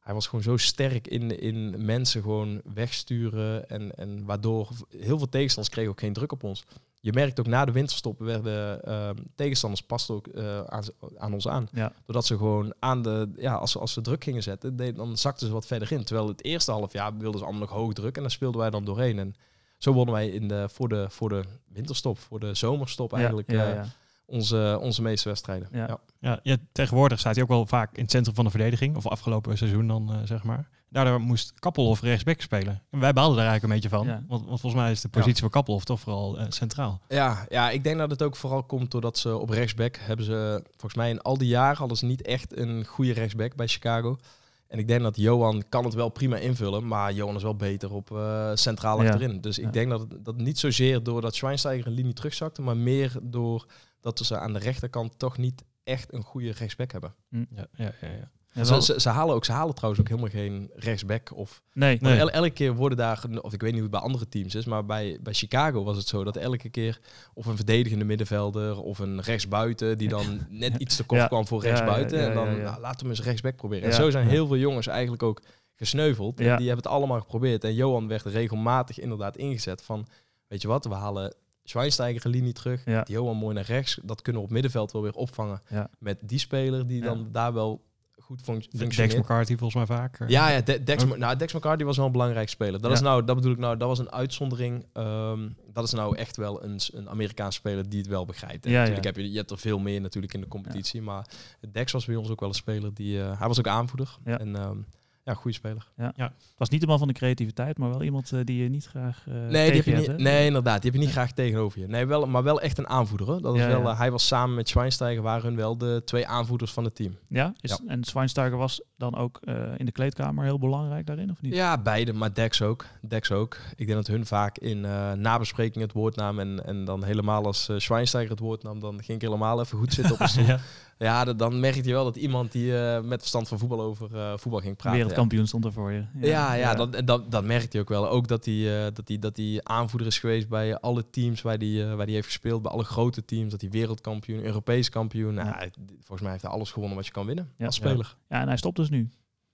hij 0.00 0.14
was 0.14 0.26
gewoon 0.26 0.44
zo 0.44 0.56
sterk 0.56 1.06
in, 1.08 1.40
in 1.40 1.84
mensen 1.84 2.22
gewoon 2.22 2.60
wegsturen. 2.74 3.68
En, 3.68 3.94
en 3.96 4.24
waardoor 4.24 4.68
heel 4.88 5.18
veel 5.18 5.28
tegenstanders 5.28 5.74
kregen 5.74 5.90
ook 5.90 6.00
geen 6.00 6.12
druk 6.12 6.32
op 6.32 6.42
ons. 6.44 6.64
Je 7.00 7.12
merkt 7.12 7.40
ook 7.40 7.46
na 7.46 7.64
de 7.64 7.72
winterstop 7.72 8.18
werden 8.18 8.82
ehm, 8.84 9.14
tegenstanders 9.34 9.82
past 9.82 10.10
ook 10.10 10.26
eh, 10.26 10.60
aan, 10.60 10.84
aan 11.18 11.32
ons 11.32 11.48
aan. 11.48 11.68
Ja. 11.72 11.92
Doordat 12.06 12.26
ze 12.26 12.36
gewoon 12.36 12.74
aan 12.78 13.02
de, 13.02 13.32
ja, 13.36 13.54
als 13.54 13.76
als 13.76 13.92
ze 13.92 14.00
druk 14.00 14.24
gingen 14.24 14.42
zetten, 14.42 14.94
dan 14.94 15.16
zakten 15.18 15.46
ze 15.46 15.52
wat 15.52 15.66
verder 15.66 15.92
in. 15.92 16.04
Terwijl 16.04 16.28
het 16.28 16.44
eerste 16.44 16.70
half 16.70 16.92
jaar 16.92 17.16
wilden 17.16 17.38
ze 17.38 17.46
allemaal 17.46 17.62
nog 17.68 17.76
hoog 17.78 17.92
druk 17.92 18.16
en 18.16 18.22
daar 18.22 18.30
speelden 18.30 18.60
wij 18.60 18.70
dan 18.70 18.84
doorheen. 18.84 19.18
En 19.18 19.34
zo 19.78 19.92
wonnen 19.92 20.14
wij 20.14 20.28
in 20.28 20.48
de, 20.48 20.68
voor, 20.68 20.88
de, 20.88 21.06
voor 21.08 21.28
de 21.28 21.44
winterstop, 21.68 22.18
voor 22.18 22.40
de 22.40 22.54
zomerstop 22.54 23.12
eigenlijk 23.12 23.50
ja, 23.50 23.68
eh, 23.68 23.74
ja. 23.74 23.84
Onze, 24.26 24.78
onze 24.80 25.02
meeste 25.02 25.28
wedstrijden. 25.28 25.68
Ja. 25.72 25.86
Ja. 25.86 25.98
Ja, 26.20 26.40
ja, 26.42 26.56
tegenwoordig 26.72 27.18
staat 27.18 27.34
hij 27.34 27.42
ook 27.42 27.48
wel 27.48 27.66
vaak 27.66 27.96
in 27.96 28.02
het 28.02 28.10
centrum 28.10 28.34
van 28.34 28.44
de 28.44 28.50
verdediging. 28.50 28.96
Of 28.96 29.06
afgelopen 29.06 29.58
seizoen 29.58 29.86
dan, 29.86 30.12
eh, 30.12 30.18
zeg 30.24 30.42
maar. 30.42 30.68
Daardoor 30.88 31.20
moest 31.20 31.52
Kappelhof 31.54 32.00
rechtsback 32.00 32.40
spelen. 32.40 32.82
En 32.90 33.00
wij 33.00 33.12
baalden 33.12 33.36
daar 33.36 33.46
eigenlijk 33.46 33.74
een 33.74 33.80
beetje 33.80 33.96
van. 33.96 34.06
Ja. 34.06 34.24
Want, 34.28 34.46
want 34.46 34.60
volgens 34.60 34.82
mij 34.82 34.90
is 34.90 35.00
de 35.00 35.08
positie 35.08 35.40
van 35.40 35.50
Kappelhof 35.50 35.84
toch 35.84 36.00
vooral 36.00 36.38
eh, 36.38 36.46
centraal. 36.48 37.00
Ja, 37.08 37.46
ja, 37.48 37.70
ik 37.70 37.84
denk 37.84 37.98
dat 37.98 38.10
het 38.10 38.22
ook 38.22 38.36
vooral 38.36 38.62
komt 38.62 38.90
doordat 38.90 39.18
ze 39.18 39.36
op 39.36 39.50
rechtsback 39.50 39.96
hebben 39.96 40.26
ze, 40.26 40.62
volgens 40.70 40.94
mij 40.94 41.10
in 41.10 41.22
al 41.22 41.38
die 41.38 41.48
jaren 41.48 41.76
hadden 41.76 41.96
ze 41.96 42.06
niet 42.06 42.22
echt 42.22 42.56
een 42.56 42.84
goede 42.84 43.12
rechtsback 43.12 43.54
bij 43.54 43.66
Chicago. 43.66 44.18
En 44.66 44.78
ik 44.78 44.88
denk 44.88 45.02
dat 45.02 45.16
Johan 45.16 45.64
kan 45.68 45.84
het 45.84 45.94
wel 45.94 46.08
prima 46.08 46.36
invullen, 46.36 46.86
maar 46.86 47.12
Johan 47.12 47.36
is 47.36 47.42
wel 47.42 47.56
beter 47.56 47.92
op 47.92 48.10
eh, 48.10 48.50
centraal 48.54 49.02
Ja. 49.02 49.04
achterin. 49.12 49.40
Dus 49.40 49.58
ik 49.58 49.64
Ja. 49.64 49.70
denk 49.70 49.90
dat 49.90 50.00
het 50.00 50.24
dat 50.24 50.36
niet 50.36 50.58
zozeer 50.58 51.02
doordat 51.02 51.34
Schweinsteiger 51.34 51.86
een 51.86 51.92
linie 51.92 52.12
terugzakte, 52.12 52.62
maar 52.62 52.76
meer 52.76 53.12
door 53.22 53.66
dat 54.00 54.18
ze 54.18 54.38
aan 54.38 54.52
de 54.52 54.58
rechterkant 54.58 55.18
toch 55.18 55.38
niet 55.38 55.64
echt 55.84 56.12
een 56.12 56.22
goede 56.22 56.50
rechtsback 56.52 56.92
hebben. 56.92 57.14
Ja, 57.28 57.46
ja, 57.76 57.92
ja, 58.00 58.08
ja. 58.08 58.30
Ja, 58.54 58.64
Ze, 58.64 58.70
wel- 58.70 58.82
ze, 58.82 59.00
ze 59.00 59.08
halen 59.08 59.34
ook, 59.34 59.44
ze 59.44 59.52
halen 59.52 59.74
trouwens 59.74 60.02
ook 60.02 60.08
helemaal 60.08 60.30
geen 60.30 60.70
rechtsback 60.74 61.30
of 61.36 61.62
nee, 61.72 61.98
Nee. 62.00 62.18
El- 62.18 62.30
elke 62.30 62.50
keer 62.50 62.74
worden 62.74 62.98
daar, 62.98 63.24
of 63.40 63.52
ik 63.52 63.60
weet 63.60 63.72
niet 63.72 63.80
hoe 63.80 63.90
het 63.90 63.90
bij 63.90 64.00
andere 64.00 64.28
teams 64.28 64.54
is, 64.54 64.64
maar 64.64 64.84
bij, 64.84 65.18
bij 65.22 65.32
Chicago 65.32 65.84
was 65.84 65.96
het 65.96 66.06
zo 66.06 66.24
dat 66.24 66.36
elke 66.36 66.68
keer 66.68 67.00
of 67.34 67.46
een 67.46 67.56
verdedigende 67.56 68.04
middenvelder 68.04 68.80
of 68.82 68.98
een 68.98 69.20
rechtsbuiten 69.20 69.98
die 69.98 70.08
dan 70.08 70.40
net 70.48 70.76
iets 70.76 70.96
te 70.96 71.04
kort 71.04 71.20
Ja. 71.20 71.26
kwam 71.26 71.46
voor 71.46 71.62
Ja, 71.62 71.68
rechtsbuiten. 71.68 72.18
ja, 72.18 72.22
ja, 72.24 72.28
en 72.30 72.34
dan. 72.34 72.60
Nou, 72.62 72.80
laten 72.80 73.04
we 73.06 73.12
eens 73.12 73.22
rechtsback 73.22 73.56
proberen. 73.56 73.84
Ja, 73.84 73.90
En 73.90 74.02
zo 74.02 74.10
zijn 74.10 74.24
ja. 74.24 74.30
heel 74.30 74.46
veel 74.46 74.56
jongens 74.56 74.86
eigenlijk 74.86 75.22
ook 75.22 75.42
gesneuveld. 75.76 76.38
En 76.40 76.44
Ja. 76.46 76.56
die 76.56 76.66
hebben 76.66 76.84
het 76.84 76.92
allemaal 76.94 77.20
geprobeerd. 77.20 77.64
En 77.64 77.74
Johan 77.74 78.08
werd 78.08 78.22
regelmatig 78.24 78.98
inderdaad 78.98 79.36
ingezet 79.36 79.82
van, 79.82 80.06
weet 80.46 80.62
je 80.62 80.68
wat, 80.68 80.84
we 80.84 80.94
halen 80.94 81.34
Schweinsteiger 81.64 82.30
linie 82.30 82.52
terug. 82.52 82.84
Johan 83.04 83.36
mooi 83.36 83.54
naar 83.54 83.64
rechts. 83.64 83.98
Dat 84.02 84.22
kunnen 84.22 84.40
we 84.42 84.48
op 84.48 84.52
middenveld 84.52 84.92
wel 84.92 85.02
weer 85.02 85.14
opvangen 85.14 85.62
Ja. 85.68 85.90
met 85.98 86.18
die 86.22 86.38
speler 86.38 86.86
die 86.86 86.98
Ja. 86.98 87.04
dan 87.04 87.28
daar 87.32 87.52
wel 87.52 87.82
goed 88.24 88.40
func- 88.42 88.62
De- 88.62 88.68
Dex 88.68 88.80
functioneert. 88.82 89.18
McCarthy 89.18 89.56
volgens 89.56 89.74
mij 89.88 89.96
vaak. 89.96 90.18
Ja, 90.28 90.48
ja 90.50 90.60
De- 90.60 90.82
Dex, 90.82 91.04
nou, 91.04 91.36
Dex 91.36 91.52
McCarthy 91.52 91.84
was 91.84 91.96
wel 91.96 92.06
een 92.06 92.12
belangrijk 92.12 92.48
speler. 92.48 92.80
Dat, 92.80 92.90
Ja. 92.90 92.96
is 92.96 93.00
nou, 93.02 93.24
dat 93.24 93.36
bedoel 93.36 93.52
ik 93.52 93.58
nou, 93.58 93.76
dat 93.76 93.88
was 93.88 93.98
een 93.98 94.12
uitzondering. 94.12 94.86
Ehm, 94.92 95.48
dat 95.72 95.84
is 95.84 95.92
nou 95.92 96.16
echt 96.16 96.36
wel 96.36 96.64
een, 96.64 96.80
een 96.92 97.08
Amerikaanse 97.08 97.58
speler 97.58 97.88
die 97.88 97.98
het 97.98 98.08
wel 98.08 98.24
begrijpt. 98.24 98.64
En 98.64 98.70
Ja, 98.70 98.78
natuurlijk 98.78 99.04
ja. 99.06 99.10
Heb 99.12 99.20
je, 99.20 99.30
je 99.30 99.36
hebt 99.38 99.50
er 99.50 99.58
veel 99.58 99.78
meer 99.78 100.00
natuurlijk 100.00 100.34
in 100.34 100.40
de 100.40 100.48
competitie. 100.48 101.02
Maar 101.02 101.26
Dex 101.72 101.92
was 101.92 102.04
bij 102.04 102.16
ons 102.16 102.30
ook 102.30 102.40
wel 102.40 102.48
een 102.48 102.54
speler 102.54 102.94
die... 102.94 103.20
eh, 103.22 103.38
hij 103.38 103.48
was 103.48 103.58
ook 103.58 103.66
aanvoerder. 103.68 104.16
Ja. 104.24 104.38
En 104.38 104.56
ehm, 104.56 104.76
ja, 105.24 105.34
goede 105.34 105.56
speler. 105.56 105.88
Het 105.96 106.32
was 106.56 106.68
niet 106.68 106.80
de 106.80 106.86
man 106.86 106.98
van 106.98 107.08
de 107.08 107.14
creativiteit, 107.14 107.78
maar 107.78 107.88
wel 107.90 108.02
iemand 108.02 108.32
eh, 108.32 108.40
die 108.44 108.62
je 108.62 108.68
niet 108.68 108.86
graag 108.86 109.24
eh 109.28 109.34
nee, 109.34 109.66
die 109.72 109.82
heb 109.82 109.84
je 109.84 109.96
niet, 109.96 110.16
nee, 110.16 110.46
inderdaad. 110.46 110.82
Die 110.82 110.90
heb 110.90 111.00
je 111.00 111.06
niet 111.06 111.14
graag 111.16 111.32
tegenover 111.32 111.80
je. 111.80 111.86
Nee, 111.86 112.06
wel, 112.06 112.26
maar 112.26 112.42
wel 112.42 112.60
echt 112.60 112.78
een 112.78 112.88
aanvoerder. 112.88 113.26
Hoor. 113.26 113.40
Dat 113.40 113.54
is 113.54 113.60
Ja, 113.60 113.66
wel, 113.68 113.82
ja. 113.82 113.90
eh, 113.90 113.98
hij 113.98 114.10
was 114.10 114.26
samen 114.26 114.54
met 114.54 114.68
Schweinsteiger 114.68 115.22
waren 115.22 115.42
hun 115.44 115.56
wel 115.56 115.78
de 115.78 116.02
twee 116.04 116.26
aanvoerders 116.26 116.72
van 116.72 116.84
het 116.84 116.94
team. 116.94 117.18
Ja? 117.28 117.54
Is, 117.60 117.70
Ja. 117.70 117.78
En 117.86 118.04
Schweinsteiger 118.04 118.58
was 118.58 118.80
dan 118.96 119.16
ook 119.16 119.38
eh, 119.44 119.62
in 119.76 119.84
de 119.86 119.92
kleedkamer 119.92 120.44
heel 120.44 120.58
belangrijk 120.58 121.06
daarin, 121.06 121.30
of 121.30 121.40
niet? 121.42 121.54
Ja, 121.54 121.78
beide, 121.78 122.12
maar 122.12 122.34
Dex 122.34 122.62
ook. 122.62 122.84
Dex 123.08 123.32
ook. 123.32 123.56
Ik 123.76 123.86
denk 123.86 123.98
dat 123.98 124.06
hun 124.06 124.26
vaak 124.26 124.58
in 124.58 124.84
eh 124.84 125.12
nabespreking 125.12 125.84
het 125.84 125.92
woord 125.92 126.16
namen. 126.16 126.46
En, 126.58 126.66
en 126.66 126.84
dan 126.84 127.04
helemaal 127.04 127.44
als 127.44 127.68
Schweinsteiger 127.76 128.30
het 128.30 128.40
woord 128.40 128.62
nam, 128.62 128.80
dan 128.80 129.02
ging 129.02 129.22
ik 129.22 129.28
helemaal 129.28 129.60
even 129.60 129.78
goed 129.78 129.92
zitten 129.92 130.14
op 130.14 130.20
een 130.24 130.28
stoel. 130.28 130.56
Ja. 130.98 131.24
dat- 131.24 131.38
dan 131.38 131.60
merkte 131.60 131.88
je 131.88 131.92
wel 131.94 132.04
dat 132.04 132.16
iemand 132.16 132.52
die 132.52 132.78
eh, 132.78 133.00
met 133.02 133.18
verstand 133.20 133.48
van 133.48 133.58
voetbal 133.58 133.80
over 133.80 134.16
eh, 134.16 134.32
voetbal 134.36 134.60
ging 134.60 134.76
praten. 134.76 134.98
Wereldkampioen 134.98 135.46
stond 135.46 135.64
er 135.64 135.72
voor 135.72 135.92
je. 135.92 136.04
Ja, 136.20 136.28
ja, 136.28 136.54
ja, 136.54 136.74
Dat, 136.74 137.06
dat, 137.06 137.30
dat 137.30 137.44
merkte 137.44 137.76
je 137.76 137.82
ook 137.82 137.88
wel. 137.88 138.08
Ook 138.08 138.28
dat 138.28 138.44
hij, 138.44 138.86
eh, 138.86 138.92
dat, 138.94 139.08
hij, 139.08 139.18
dat 139.18 139.36
hij 139.36 139.60
aanvoerder 139.62 140.06
is 140.08 140.18
geweest 140.18 140.48
bij 140.48 140.80
alle 140.80 141.10
teams 141.10 141.42
waar 141.42 141.56
hij, 141.58 141.86
waar 141.96 142.04
hij 142.06 142.14
heeft 142.14 142.26
gespeeld. 142.26 142.62
Bij 142.62 142.70
alle 142.72 142.84
grote 142.84 143.24
teams. 143.24 143.50
Dat 143.50 143.60
hij 143.60 143.70
wereldkampioen, 143.70 144.44
Europees 144.44 144.88
kampioen. 144.88 145.34
Nou, 145.34 145.48
Ja. 145.48 145.68
volgens 145.98 146.20
mij 146.20 146.30
heeft 146.30 146.42
hij 146.42 146.52
alles 146.52 146.70
gewonnen 146.72 146.96
wat 146.96 147.06
je 147.06 147.12
kan 147.12 147.26
winnen 147.26 147.52
Ja. 147.58 147.66
als 147.66 147.74
speler. 147.74 148.16
Ja, 148.28 148.40
en 148.40 148.46
hij 148.48 148.56
stopt 148.56 148.76
dus 148.76 148.90
nu. 148.90 149.08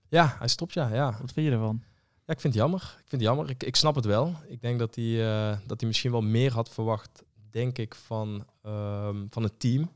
Ja, 0.08 0.36
hij 0.38 0.48
stopt 0.48 0.72
ja. 0.72 0.94
ja. 0.94 1.16
Wat 1.20 1.32
vind 1.32 1.46
je 1.46 1.52
ervan? 1.52 1.82
Ja, 2.26 2.32
ik 2.36 2.40
vind 2.40 2.54
het 2.54 2.62
jammer. 2.62 2.80
Ik 2.80 3.08
vind 3.08 3.10
het 3.10 3.20
jammer. 3.20 3.50
Ik, 3.50 3.62
ik 3.62 3.76
snap 3.76 3.94
het 3.94 4.04
wel. 4.04 4.34
Ik 4.48 4.60
denk 4.60 4.78
dat 4.78 4.94
hij, 4.94 5.16
dat 5.66 5.80
hij 5.80 5.88
misschien 5.88 6.10
wel 6.10 6.20
meer 6.20 6.52
had 6.52 6.68
verwacht, 6.68 7.22
denk 7.50 7.78
ik, 7.78 7.94
van, 7.94 8.44
ehm, 8.62 9.16
van 9.30 9.42
het 9.42 9.60
team. 9.60 9.90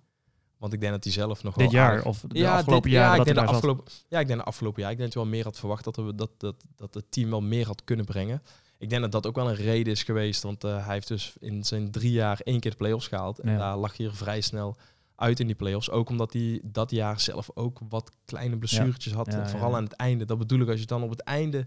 Want 0.65 0.77
ik 0.77 0.83
denk 0.83 0.93
dat 0.93 1.05
hij 1.05 1.13
zelf 1.13 1.43
nog 1.43 1.55
Dit 1.55 1.63
wel 1.71 1.75
jaar 1.81 1.89
aardig- 1.91 2.05
of 2.05 2.21
de 2.29 2.39
ja, 2.39 2.57
afgelopen 2.57 2.91
dit- 2.91 2.93
jaren 2.99 3.11
ja, 3.11 3.17
dat 3.19 3.27
ik 3.27 3.35
denk 3.35 3.47
de 3.47 3.53
zat? 3.55 3.63
afgelopen, 3.63 3.93
ja, 4.09 4.21
ik 4.21 4.27
denk 4.27 4.39
de 4.39 4.45
afgelopen 4.45 4.83
jaar. 4.83 4.91
Ik 4.91 4.97
denk 4.99 5.13
dat 5.13 5.23
hij 5.23 5.31
wel 5.31 5.39
meer 5.41 5.45
had 5.49 5.59
verwacht 5.59 5.85
dat, 5.85 5.97
we, 5.97 6.15
dat, 6.15 6.31
dat, 6.39 6.55
dat 6.77 6.95
het 6.95 7.05
team 7.09 7.31
wel 7.31 7.41
meer 7.41 7.67
had 7.67 7.85
kunnen 7.85 8.05
brengen. 8.05 8.43
Ik 8.79 8.89
denk 8.91 9.03
dat 9.03 9.13
dat 9.13 9.27
ook 9.27 9.35
wel 9.35 9.49
een 9.49 9.55
reden 9.57 9.93
is 9.93 10.03
geweest. 10.03 10.43
Want 10.43 10.65
eh, 10.65 10.85
hij 10.85 10.95
heeft 10.95 11.09
dus 11.09 11.35
in 11.41 11.65
zijn 11.65 11.91
drie 11.91 12.13
jaar 12.13 12.41
één 12.45 12.61
keer 12.61 12.71
de 12.71 12.77
play-offs 12.77 13.09
gehaald. 13.09 13.39
En 13.39 13.53
Ja. 13.53 13.59
daar 13.59 13.77
lag 13.77 13.97
hij 13.97 14.07
er 14.07 14.15
vrij 14.17 14.41
snel 14.41 14.77
uit 15.17 15.41
in 15.41 15.47
die 15.47 15.57
play-offs. 15.57 15.91
Ook 15.91 16.09
omdat 16.09 16.33
hij 16.33 16.61
dat 16.63 16.91
jaar 16.91 17.21
zelf 17.21 17.51
ook 17.55 17.79
wat 17.89 18.11
kleine 18.25 18.57
blessuretjes 18.57 19.13
had. 19.13 19.33
Ja, 19.33 19.49
vooral 19.49 19.77
aan 19.77 19.85
het 19.85 19.93
einde. 19.93 20.25
Dat 20.25 20.39
bedoel 20.39 20.61
ik, 20.61 20.69
als 20.69 20.81
je 20.81 20.87
dan 20.87 21.03
op 21.03 21.11
het 21.11 21.21
einde 21.23 21.67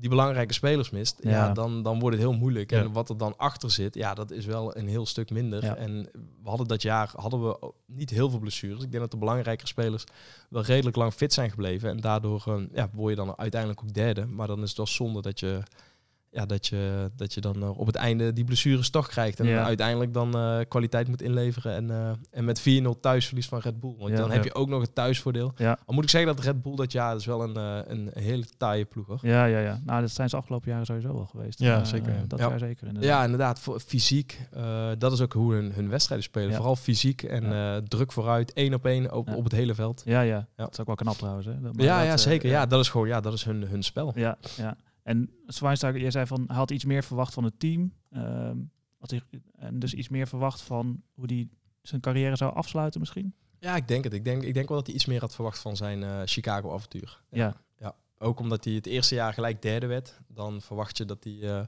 die 0.00 0.08
belangrijke 0.08 0.52
spelers 0.52 0.90
mist, 0.90 1.18
ja. 1.22 1.30
Ja. 1.30 1.52
dan, 1.52 1.82
dan 1.82 1.98
wordt 1.98 2.16
het 2.16 2.24
heel 2.26 2.38
moeilijk. 2.38 2.70
Ja. 2.70 2.80
En 2.80 2.92
wat 2.92 3.08
er 3.08 3.16
dan 3.16 3.36
achter 3.36 3.70
zit, 3.70 3.94
ja, 3.94 4.14
dat 4.14 4.30
is 4.30 4.46
wel 4.46 4.76
een 4.76 4.88
heel 4.88 5.06
stuk 5.06 5.30
minder. 5.30 5.64
Ja. 5.64 5.76
En 5.76 6.08
we 6.42 6.48
hadden 6.48 6.66
dat 6.68 6.82
jaar 6.82 7.10
hadden 7.14 7.42
we 7.42 7.72
niet 7.86 8.10
heel 8.10 8.30
veel 8.30 8.38
blessures. 8.38 8.82
Ik 8.82 8.90
denk 8.90 9.02
dat 9.02 9.10
de 9.10 9.16
belangrijkere 9.16 9.68
spelers 9.68 10.04
wel 10.48 10.62
redelijk 10.62 10.96
lang 10.96 11.12
fit 11.12 11.32
zijn 11.32 11.50
gebleven. 11.50 11.90
En 11.90 12.00
daardoor 12.00 12.42
eh, 12.46 12.62
ja, 12.72 12.90
word 12.92 13.10
je 13.10 13.24
dan 13.24 13.38
uiteindelijk 13.38 13.82
ook 13.82 13.92
derde. 13.92 14.26
Maar 14.26 14.46
dan 14.46 14.62
is 14.62 14.68
het 14.68 14.76
wel 14.76 14.86
zonde 14.86 15.22
dat 15.22 15.40
je, 15.40 15.62
ja, 16.30 16.46
dat 16.46 16.66
je, 16.66 17.10
dat 17.16 17.34
je 17.34 17.40
dan 17.40 17.62
eh, 17.62 17.78
op 17.78 17.86
het 17.86 17.94
einde 17.96 18.32
die 18.32 18.44
blessures 18.44 18.90
toch 18.90 19.08
krijgt. 19.08 19.40
En 19.40 19.46
Ja. 19.46 19.64
uiteindelijk 19.64 20.12
dan 20.14 20.34
eh, 20.36 20.58
kwaliteit 20.68 21.08
moet 21.08 21.22
inleveren. 21.22 21.74
En, 21.74 21.90
eh, 21.90 22.10
en 22.30 22.44
met 22.44 22.60
4-0 22.60 23.00
thuisverlies 23.00 23.46
van 23.48 23.58
Red 23.58 23.80
Bull. 23.80 23.94
Want 23.98 24.10
Ja. 24.10 24.16
dan 24.16 24.26
Ja. 24.28 24.32
heb 24.34 24.44
je 24.44 24.54
ook 24.54 24.68
nog 24.68 24.80
het 24.80 24.94
thuisvoordeel. 24.94 25.52
Ja. 25.56 25.78
Al 25.86 25.94
moet 25.94 26.04
ik 26.04 26.10
zeggen 26.10 26.36
dat 26.36 26.44
Red 26.44 26.62
Bull 26.62 26.76
dat 26.76 26.92
jaar 26.92 27.16
is 27.16 27.26
wel 27.26 27.42
een, 27.42 27.56
eh, 27.56 27.78
een 27.92 28.10
hele 28.14 28.44
taaie 28.56 28.84
ploeg 28.84 29.06
hoor. 29.06 29.18
Ja, 29.22 29.44
ja, 29.44 29.58
ja. 29.58 29.80
Nou, 29.84 30.00
dat 30.00 30.10
zijn 30.10 30.28
ze 30.28 30.36
afgelopen 30.36 30.70
jaren 30.70 30.86
sowieso 30.86 31.12
wel 31.14 31.26
geweest. 31.26 31.58
Ja, 31.58 31.84
zeker, 31.84 32.12
ja. 32.12 32.24
Dat 32.26 32.38
Ja. 32.38 32.48
jaar 32.48 32.58
zeker. 32.58 32.86
inderdaad. 32.86 33.10
Ja, 33.10 33.24
inderdaad. 33.24 33.58
Voor 33.58 33.80
fysiek, 33.80 34.40
eh, 34.52 34.88
dat 34.98 35.12
is 35.12 35.20
ook 35.20 35.32
hoe 35.32 35.52
hun, 35.54 35.72
hun 35.72 35.88
wedstrijden 35.88 36.26
spelen. 36.26 36.48
Ja. 36.50 36.56
Vooral 36.56 36.76
fysiek 36.76 37.22
en 37.22 37.52
eh, 37.52 37.76
druk 37.76 38.12
vooruit, 38.12 38.52
één 38.52 38.74
op 38.74 38.86
één 38.86 39.12
op, 39.12 39.28
Ja. 39.28 39.34
op 39.34 39.44
het 39.44 39.52
hele 39.52 39.74
veld. 39.74 40.02
Ja, 40.04 40.20
ja. 40.20 40.46
Dat 40.56 40.72
is 40.72 40.80
ook 40.80 40.86
wel 40.86 40.94
knap 40.94 41.16
trouwens. 41.16 41.46
Hè? 41.46 41.60
Dat- 41.60 41.72
ja, 41.76 41.98
dat, 41.98 42.06
ja, 42.06 42.16
zeker. 42.16 42.48
ja. 42.48 42.54
Ja, 42.60 42.66
dat 42.66 42.80
is 42.80 42.88
gewoon 42.88 43.08
ja, 43.08 43.20
dat 43.20 43.32
is 43.32 43.44
hun, 43.44 43.62
hun 43.62 43.82
spel. 43.82 44.12
Ja, 44.14 44.36
ja. 44.56 44.76
En 45.08 45.30
Schweinsteiger, 45.46 46.00
jij 46.00 46.10
zei 46.10 46.26
van, 46.26 46.44
hij 46.46 46.56
had 46.56 46.70
iets 46.70 46.84
meer 46.84 47.02
verwacht 47.04 47.34
van 47.34 47.44
het 47.44 47.60
team. 47.60 47.92
Ehm, 48.10 48.56
had 48.98 49.10
hij, 49.10 49.20
en 49.56 49.78
dus 49.78 49.94
iets 49.94 50.08
meer 50.08 50.26
verwacht 50.28 50.60
van 50.60 51.02
hoe 51.14 51.24
hij 51.26 51.48
zijn 51.82 52.00
carrière 52.00 52.36
zou 52.36 52.54
afsluiten 52.54 53.00
misschien. 53.00 53.34
Ja, 53.58 53.76
ik 53.76 53.88
denk 53.88 54.04
het. 54.04 54.12
Ik 54.12 54.24
denk, 54.24 54.42
ik 54.42 54.54
denk 54.54 54.68
wel 54.68 54.76
dat 54.76 54.86
hij 54.86 54.94
iets 54.96 55.06
meer 55.06 55.20
had 55.20 55.34
verwacht 55.34 55.58
van 55.58 55.76
zijn 55.76 56.02
eh, 56.02 56.20
Chicago-avontuur. 56.24 57.22
Ja. 57.30 57.56
Ook 58.20 58.40
omdat 58.40 58.64
hij 58.64 58.74
het 58.74 58.86
eerste 58.86 59.14
jaar 59.14 59.32
gelijk 59.32 59.62
derde 59.62 59.86
werd. 59.86 60.20
Dan 60.28 60.60
verwacht 60.60 60.96
je 60.96 61.04
dat 61.04 61.24
hij... 61.24 61.40
eh, 61.42 61.66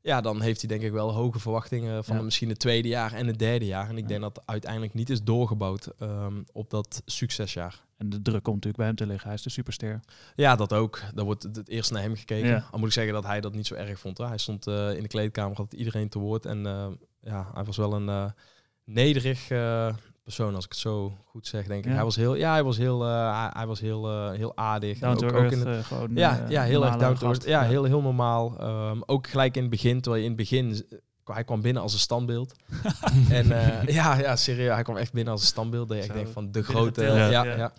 ja, 0.00 0.20
dan 0.20 0.40
heeft 0.40 0.60
hij 0.60 0.68
denk 0.68 0.82
ik 0.82 0.92
wel 0.92 1.12
hoge 1.12 1.38
verwachtingen 1.38 2.04
van 2.04 2.16
Ja. 2.16 2.22
misschien 2.22 2.48
het 2.48 2.58
tweede 2.58 2.88
jaar 2.88 3.12
en 3.12 3.26
het 3.26 3.38
derde 3.38 3.64
jaar. 3.66 3.88
En 3.88 3.96
ik 3.96 4.02
Ja. 4.02 4.08
denk 4.08 4.20
dat 4.20 4.42
uiteindelijk 4.46 4.94
niet 4.94 5.10
is 5.10 5.22
doorgebouwd 5.22 5.86
ehm, 5.98 6.42
op 6.52 6.70
dat 6.70 7.02
succesjaar. 7.06 7.84
En 8.02 8.10
de 8.10 8.22
druk 8.22 8.42
komt 8.42 8.64
natuurlijk 8.64 8.76
bij 8.76 8.86
hem 8.86 8.96
te 8.96 9.06
liggen. 9.06 9.26
Hij 9.26 9.36
is 9.36 9.42
de 9.42 9.50
superster. 9.50 10.00
Ja, 10.34 10.56
dat 10.56 10.72
ook. 10.72 11.00
Daar 11.14 11.24
wordt 11.24 11.42
het, 11.42 11.68
eerst 11.68 11.90
naar 11.90 12.02
hem 12.02 12.16
gekeken. 12.16 12.48
Ja. 12.48 12.64
Al 12.70 12.78
moet 12.78 12.88
ik 12.88 12.94
zeggen 12.94 13.12
dat 13.12 13.26
hij 13.26 13.40
dat 13.40 13.54
niet 13.54 13.66
zo 13.66 13.74
erg 13.74 13.98
vond. 13.98 14.18
Hij 14.18 14.38
stond 14.38 14.66
eh, 14.66 14.94
in 14.96 15.02
de 15.02 15.08
kleedkamer, 15.08 15.56
had 15.56 15.72
iedereen 15.72 16.08
te 16.08 16.18
woord. 16.18 16.46
En 16.46 16.66
eh, 16.66 16.86
ja, 17.20 17.50
hij 17.54 17.64
was 17.64 17.76
wel 17.76 17.92
een 17.92 18.08
eh, 18.08 18.30
nederig 18.84 19.48
persoon, 20.22 20.54
als 20.54 20.64
ik 20.64 20.70
het 20.70 20.80
zo 20.80 21.18
goed 21.24 21.46
zeg, 21.46 21.66
denk 21.66 21.84
ik. 21.84 21.90
Ja. 21.90 21.94
Hij 21.94 22.04
was 22.04 22.16
heel, 22.16 22.34
ja, 22.34 22.52
hij 22.52 22.62
was 22.62 22.76
heel, 22.76 23.02
hij, 23.02 23.50
hij 23.52 23.66
was 23.66 23.80
heel, 23.80 24.30
heel 24.30 24.56
aardig. 24.56 25.00
En 25.00 25.00
Down 25.00 25.18
to 25.18 25.26
ook, 25.26 25.32
ook 25.32 25.40
earth, 25.40 25.52
in 25.52 25.58
het, 25.58 25.78
eh, 25.78 25.84
gewoon, 25.84 26.10
ja, 26.14 26.46
ja, 26.48 26.62
heel 26.62 26.84
erg 26.84 26.96
down 26.96 27.16
gast. 27.16 27.44
Ja, 27.44 27.62
heel, 27.62 27.84
heel 27.84 28.02
normaal. 28.02 28.58
Ehm, 28.58 29.00
ook 29.06 29.26
gelijk 29.26 29.54
in 29.54 29.62
het 29.62 29.70
begin, 29.70 30.00
terwijl 30.00 30.22
je 30.22 30.30
in 30.30 30.36
het 30.36 30.48
begin... 30.48 30.86
Hij 31.24 31.44
kwam 31.44 31.60
binnen 31.60 31.82
als 31.82 31.92
een 31.92 31.98
standbeeld. 31.98 32.54
en 33.28 33.46
ja, 33.86 34.18
ja, 34.18 34.36
serieus. 34.36 34.74
Hij 34.74 34.82
kwam 34.82 34.96
echt 34.96 35.12
binnen 35.12 35.32
als 35.32 35.42
een 35.42 35.48
standbeeld. 35.48 35.88
Zo, 35.88 36.12
denkt 36.12 36.30
van 36.30 36.52
de 36.52 36.62
grote... 36.62 37.04
ja. 37.04 37.44
ja. 37.44 37.72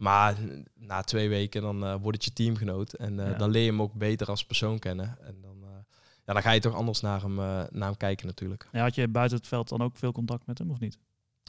Maar 0.00 0.36
na 0.74 1.02
twee 1.02 1.28
weken 1.28 1.62
dan 1.62 1.84
eh, 1.84 1.94
wordt 2.00 2.16
het 2.16 2.24
je 2.24 2.32
teamgenoot. 2.32 2.92
En 2.92 3.20
eh, 3.20 3.30
Ja. 3.30 3.36
dan 3.36 3.50
leer 3.50 3.62
je 3.62 3.70
hem 3.70 3.82
ook 3.82 3.94
beter 3.94 4.26
als 4.26 4.44
persoon 4.44 4.78
kennen. 4.78 5.18
En 5.22 5.36
dan, 5.40 5.56
eh, 5.62 5.68
ja, 6.26 6.32
dan 6.32 6.42
ga 6.42 6.50
je 6.50 6.60
toch 6.60 6.74
anders 6.74 7.00
naar 7.00 7.20
hem, 7.22 7.34
naar 7.34 7.68
hem 7.88 7.96
kijken 7.96 8.26
natuurlijk. 8.26 8.68
Ja, 8.72 8.82
had 8.82 8.94
je 8.94 9.08
buiten 9.08 9.38
het 9.38 9.46
veld 9.46 9.68
dan 9.68 9.82
ook 9.82 9.96
veel 9.96 10.12
contact 10.12 10.46
met 10.46 10.58
hem 10.58 10.70
of 10.70 10.78
niet? 10.80 10.98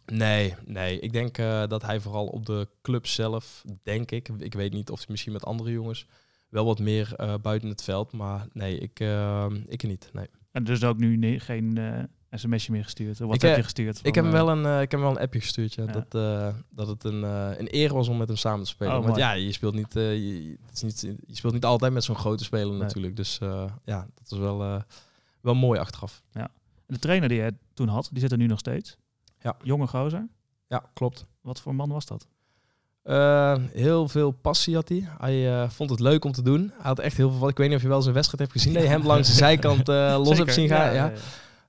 Nee, 0.06 0.56
nee. 0.66 1.00
Ik 1.00 1.14
denk 1.14 1.36
dat 1.70 1.82
hij 1.82 2.00
vooral 2.00 2.28
op 2.28 2.46
de 2.46 2.68
club 2.82 3.08
zelf, 3.08 3.64
denk 3.84 4.12
ik, 4.12 4.30
ik 4.38 4.54
weet 4.54 4.74
niet 4.74 4.90
of 4.90 4.98
hij 4.98 5.08
misschien 5.10 5.34
met 5.34 5.46
andere 5.46 5.72
jongens, 5.72 6.06
wel 6.50 6.66
wat 6.66 6.80
meer 6.80 7.16
buiten 7.42 7.70
het 7.70 7.84
veld. 7.84 8.12
Maar 8.12 8.48
nee, 8.54 8.78
ik, 8.78 9.00
ik 9.68 9.84
niet. 9.84 10.10
Nee. 10.14 10.28
En 10.52 10.64
dus 10.64 10.84
ook 10.84 10.98
nu 10.98 11.40
geen 11.40 11.80
sms'je 12.32 12.72
meer 12.72 12.84
gestuurd. 12.84 13.20
Wat 13.20 13.34
Ik, 13.36 13.42
heb 13.42 13.52
eh, 13.52 13.58
je 13.58 13.64
gestuurd? 13.64 14.00
Ik 14.04 14.16
heb, 14.16 14.24
hem 14.24 14.34
eh, 14.36 14.40
wel 14.44 14.50
een, 14.50 14.66
eh, 14.66 14.82
ik 14.82 14.92
heb 14.92 15.00
wel 15.00 15.10
een 15.10 15.20
appje 15.20 15.40
gestuurd, 15.40 15.74
ja, 15.74 15.84
Ja. 15.84 15.92
Dat, 15.92 16.16
eh, 16.16 16.48
dat 16.76 16.88
het 16.88 17.04
een, 17.04 17.24
eh, 17.24 17.50
een 17.58 17.68
eer 17.76 17.94
was 17.94 18.08
om 18.08 18.18
met 18.18 18.28
hem 18.28 18.38
samen 18.38 18.64
te 18.64 18.70
spelen. 18.70 18.98
Oh, 18.98 19.04
Want 19.06 19.16
ja, 19.18 19.32
je 19.32 19.52
speelt 19.52 19.74
niet, 19.74 19.96
eh, 19.96 20.14
je, 20.14 20.44
je- 20.50 20.58
het 20.66 20.76
is 20.76 20.82
niet, 20.82 21.02
je 21.28 21.36
speelt 21.36 21.54
niet 21.54 21.66
altijd 21.66 21.94
met 21.94 22.04
zo'n 22.04 22.16
grote 22.16 22.44
speler 22.44 22.70
Nee. 22.70 22.78
natuurlijk. 22.82 23.16
Dus 23.16 23.38
eh, 23.40 23.64
ja, 23.86 24.08
dat 24.16 24.32
is 24.32 24.38
wel, 24.38 24.62
eh, 24.62 24.82
wel 25.42 25.54
mooi 25.56 25.80
achteraf. 25.80 26.22
De 26.86 27.00
trainer 27.00 27.30
die 27.30 27.40
hij 27.40 27.52
toen 27.74 27.88
had, 27.88 28.10
die 28.12 28.22
zit 28.22 28.32
er 28.32 28.38
nu 28.38 28.46
nog 28.48 28.60
steeds. 28.60 28.98
Ja. 29.40 29.56
Jonge 29.64 29.88
gozer. 29.88 30.28
Ja, 30.68 30.84
klopt. 30.94 31.26
Wat 31.42 31.62
voor 31.62 31.76
man 31.76 31.90
was 31.90 32.06
dat? 32.06 32.28
Eh, 33.04 33.56
heel 33.72 34.08
veel 34.08 34.32
passie 34.32 34.76
had 34.76 34.90
hij. 34.90 35.08
Hij 35.18 35.62
eh, 35.62 35.70
vond 35.70 35.90
het 35.90 36.00
leuk 36.00 36.26
om 36.26 36.32
te 36.32 36.42
doen. 36.42 36.62
Hij 36.62 36.72
had 36.82 37.00
echt 37.00 37.18
heel 37.18 37.32
veel. 37.32 37.48
Ik 37.48 37.58
weet 37.58 37.68
niet 37.68 37.76
of 37.78 37.82
je 37.84 37.88
wel 37.88 38.02
zijn 38.02 38.14
wedstrijd 38.14 38.42
hebt 38.42 38.52
gezien. 38.62 38.74
Dat 38.74 38.84
je 38.84 38.90
hem 38.90 39.06
langs 39.06 39.28
de 39.28 39.34
zijkant 39.46 39.90
eh, 39.90 40.14
los 40.18 40.28
Zeker, 40.28 40.44
hebt 40.44 40.54
zien 40.54 40.68
gaan. 40.68 40.86
Ja, 40.86 40.92
ja, 40.94 41.06
ja. 41.06 41.12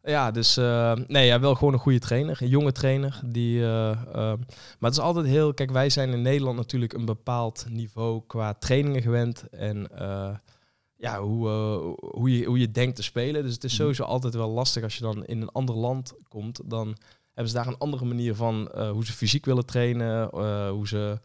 Ja. 0.03 0.31
dus 0.31 0.57
eh, 0.57 0.93
nee, 1.07 1.27
ja, 1.27 1.41
wel 1.41 1.55
gewoon 1.55 1.73
een 1.73 1.79
goede 1.79 1.99
trainer. 1.99 2.39
Een 2.43 2.49
jonge 2.49 2.73
trainer. 2.73 3.21
Die, 3.25 3.61
eh, 3.63 3.91
eh, 3.91 3.97
maar 4.15 4.91
het 4.91 4.93
is 4.93 4.99
altijd 4.99 5.27
heel. 5.27 5.55
Kijk, 5.55 5.71
wij 5.71 5.91
zijn 5.91 6.11
in 6.13 6.23
Nederland 6.23 6.57
natuurlijk 6.57 6.93
een 6.93 7.05
bepaald 7.05 7.67
niveau 7.69 8.23
qua 8.27 8.55
trainingen 8.55 9.03
gewend. 9.03 9.49
En 9.51 9.89
ja, 10.97 11.21
hoe, 11.21 11.49
hoe, 11.99 12.39
je, 12.39 12.45
hoe 12.45 12.59
je 12.59 12.71
denkt 12.71 12.97
te 12.97 13.03
spelen. 13.03 13.43
Dus 13.43 13.55
het 13.55 13.65
is 13.65 13.73
Mhm. 13.73 13.81
sowieso 13.81 14.03
altijd 14.03 14.35
wel 14.35 14.51
lastig 14.51 14.83
als 14.83 14.97
je 14.97 15.03
dan 15.03 15.25
in 15.25 15.43
een 15.43 15.53
ander 15.53 15.75
land 15.75 16.15
komt. 16.29 16.61
Dan 16.65 16.97
hebben 17.27 17.53
ze 17.53 17.59
daar 17.59 17.67
een 17.67 17.79
andere 17.79 18.05
manier 18.05 18.35
van 18.35 18.71
hoe 18.93 19.05
ze 19.05 19.13
fysiek 19.13 19.45
willen 19.45 19.67
trainen, 19.67 20.29
hoe, 20.69 20.89
ze, 20.89 21.21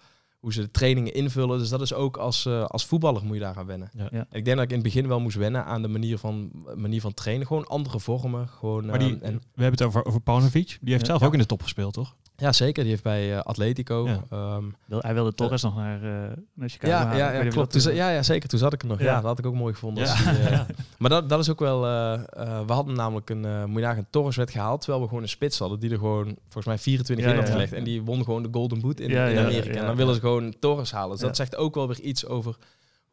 hoe 0.47 0.55
ze 0.55 0.61
de 0.61 0.71
trainingen 0.71 1.13
invullen. 1.13 1.59
Dus 1.59 1.69
dat 1.69 1.81
is 1.81 1.93
ook 1.93 2.17
als, 2.17 2.45
eh, 2.45 2.65
als 2.65 2.85
voetballer 2.85 3.25
moet 3.25 3.33
je 3.33 3.41
daar 3.41 3.53
gaan 3.53 3.65
wennen. 3.65 3.89
Ja. 3.93 4.07
Ja. 4.11 4.25
Ik 4.31 4.45
denk 4.45 4.55
dat 4.57 4.65
ik 4.65 4.69
in 4.69 4.75
het 4.75 4.83
begin 4.83 5.07
wel 5.07 5.19
moest 5.19 5.37
wennen 5.37 5.65
aan 5.65 5.81
de 5.81 5.87
manier 5.87 6.17
van, 6.17 6.51
manier 6.75 7.01
van 7.01 7.13
trainen. 7.13 7.47
Gewoon 7.47 7.65
andere 7.67 7.99
vormen. 7.99 8.47
Gewoon, 8.47 8.85
Maar 8.85 8.99
die, 8.99 9.19
eh, 9.19 9.27
en, 9.27 9.33
we 9.33 9.61
hebben 9.63 9.71
het 9.79 9.81
over, 9.81 10.05
over 10.05 10.21
Paunovic. 10.21 10.77
Die 10.81 10.93
heeft 10.93 11.05
Ja. 11.05 11.07
zelf 11.07 11.23
ook 11.23 11.33
in 11.33 11.39
de 11.39 11.45
top 11.45 11.63
gespeeld, 11.63 11.93
toch? 11.93 12.15
Ja, 12.37 12.51
zeker. 12.51 12.81
Die 12.81 12.91
heeft 12.91 13.03
bij 13.03 13.33
eh, 13.33 13.41
Atletico. 13.41 14.07
Ja. 14.07 14.23
ehm, 14.29 14.63
Wil- 14.85 14.99
Hij 15.01 15.13
wilde 15.13 15.33
Torres 15.33 15.61
nog 15.61 15.75
naar, 15.75 16.03
eh 16.03 16.31
naar 16.53 16.69
Chicago 16.69 16.93
ja, 16.93 16.97
halen. 16.99 17.17
ja, 17.17 17.31
ja, 17.43 17.49
klopt. 17.49 17.81
Toen 17.83 17.93
ja, 17.93 18.09
ja, 18.09 18.23
zeker. 18.23 18.49
Toen 18.49 18.59
zat 18.59 18.73
ik 18.73 18.81
er 18.81 18.87
nog. 18.87 18.99
Ja, 18.99 19.05
Ja. 19.05 19.13
dat 19.15 19.23
had 19.23 19.39
ik 19.39 19.45
ook 19.45 19.53
mooi 19.55 19.73
gevonden. 19.73 20.03
Die, 20.03 20.13
eh, 20.47 20.59
Maar 20.99 21.09
dat, 21.09 21.29
dat 21.29 21.39
is 21.39 21.49
ook 21.49 21.59
wel... 21.59 21.85
eh, 21.85 22.13
eh, 22.13 22.19
we 22.67 22.73
hadden 22.73 22.95
namelijk 22.95 23.29
een... 23.29 23.45
eh 23.45 23.63
moet 23.65 23.81
je 23.81 24.05
Torres 24.09 24.35
werd 24.35 24.51
gehaald, 24.51 24.79
terwijl 24.81 25.01
we 25.01 25.07
gewoon 25.07 25.23
een 25.23 25.29
spits 25.29 25.59
hadden. 25.59 25.79
Die 25.79 25.89
er 25.91 25.97
gewoon 25.97 26.25
volgens 26.41 26.65
mij 26.65 26.77
24 26.77 27.25
Ja, 27.25 27.31
in 27.31 27.37
had 27.37 27.47
ja. 27.47 27.53
gelegd. 27.53 27.73
En 27.73 27.83
die 27.83 28.01
won 28.01 28.23
gewoon 28.23 28.43
de 28.43 28.49
Golden 28.51 28.81
Boot 28.81 28.99
in, 28.99 29.09
Ja, 29.09 29.25
in 29.25 29.33
ja, 29.33 29.41
Amerika. 29.43 29.73
ja, 29.73 29.79
en 29.79 29.85
dan 29.85 29.95
willen 29.95 30.13
ze 30.15 30.19
gewoon 30.19 30.53
Torres 30.59 30.91
halen. 30.91 31.11
Dus 31.11 31.19
Ja. 31.21 31.25
dat 31.27 31.35
zegt 31.35 31.55
ook 31.55 31.75
wel 31.75 31.87
weer 31.87 31.99
iets 31.99 32.25
over 32.25 32.55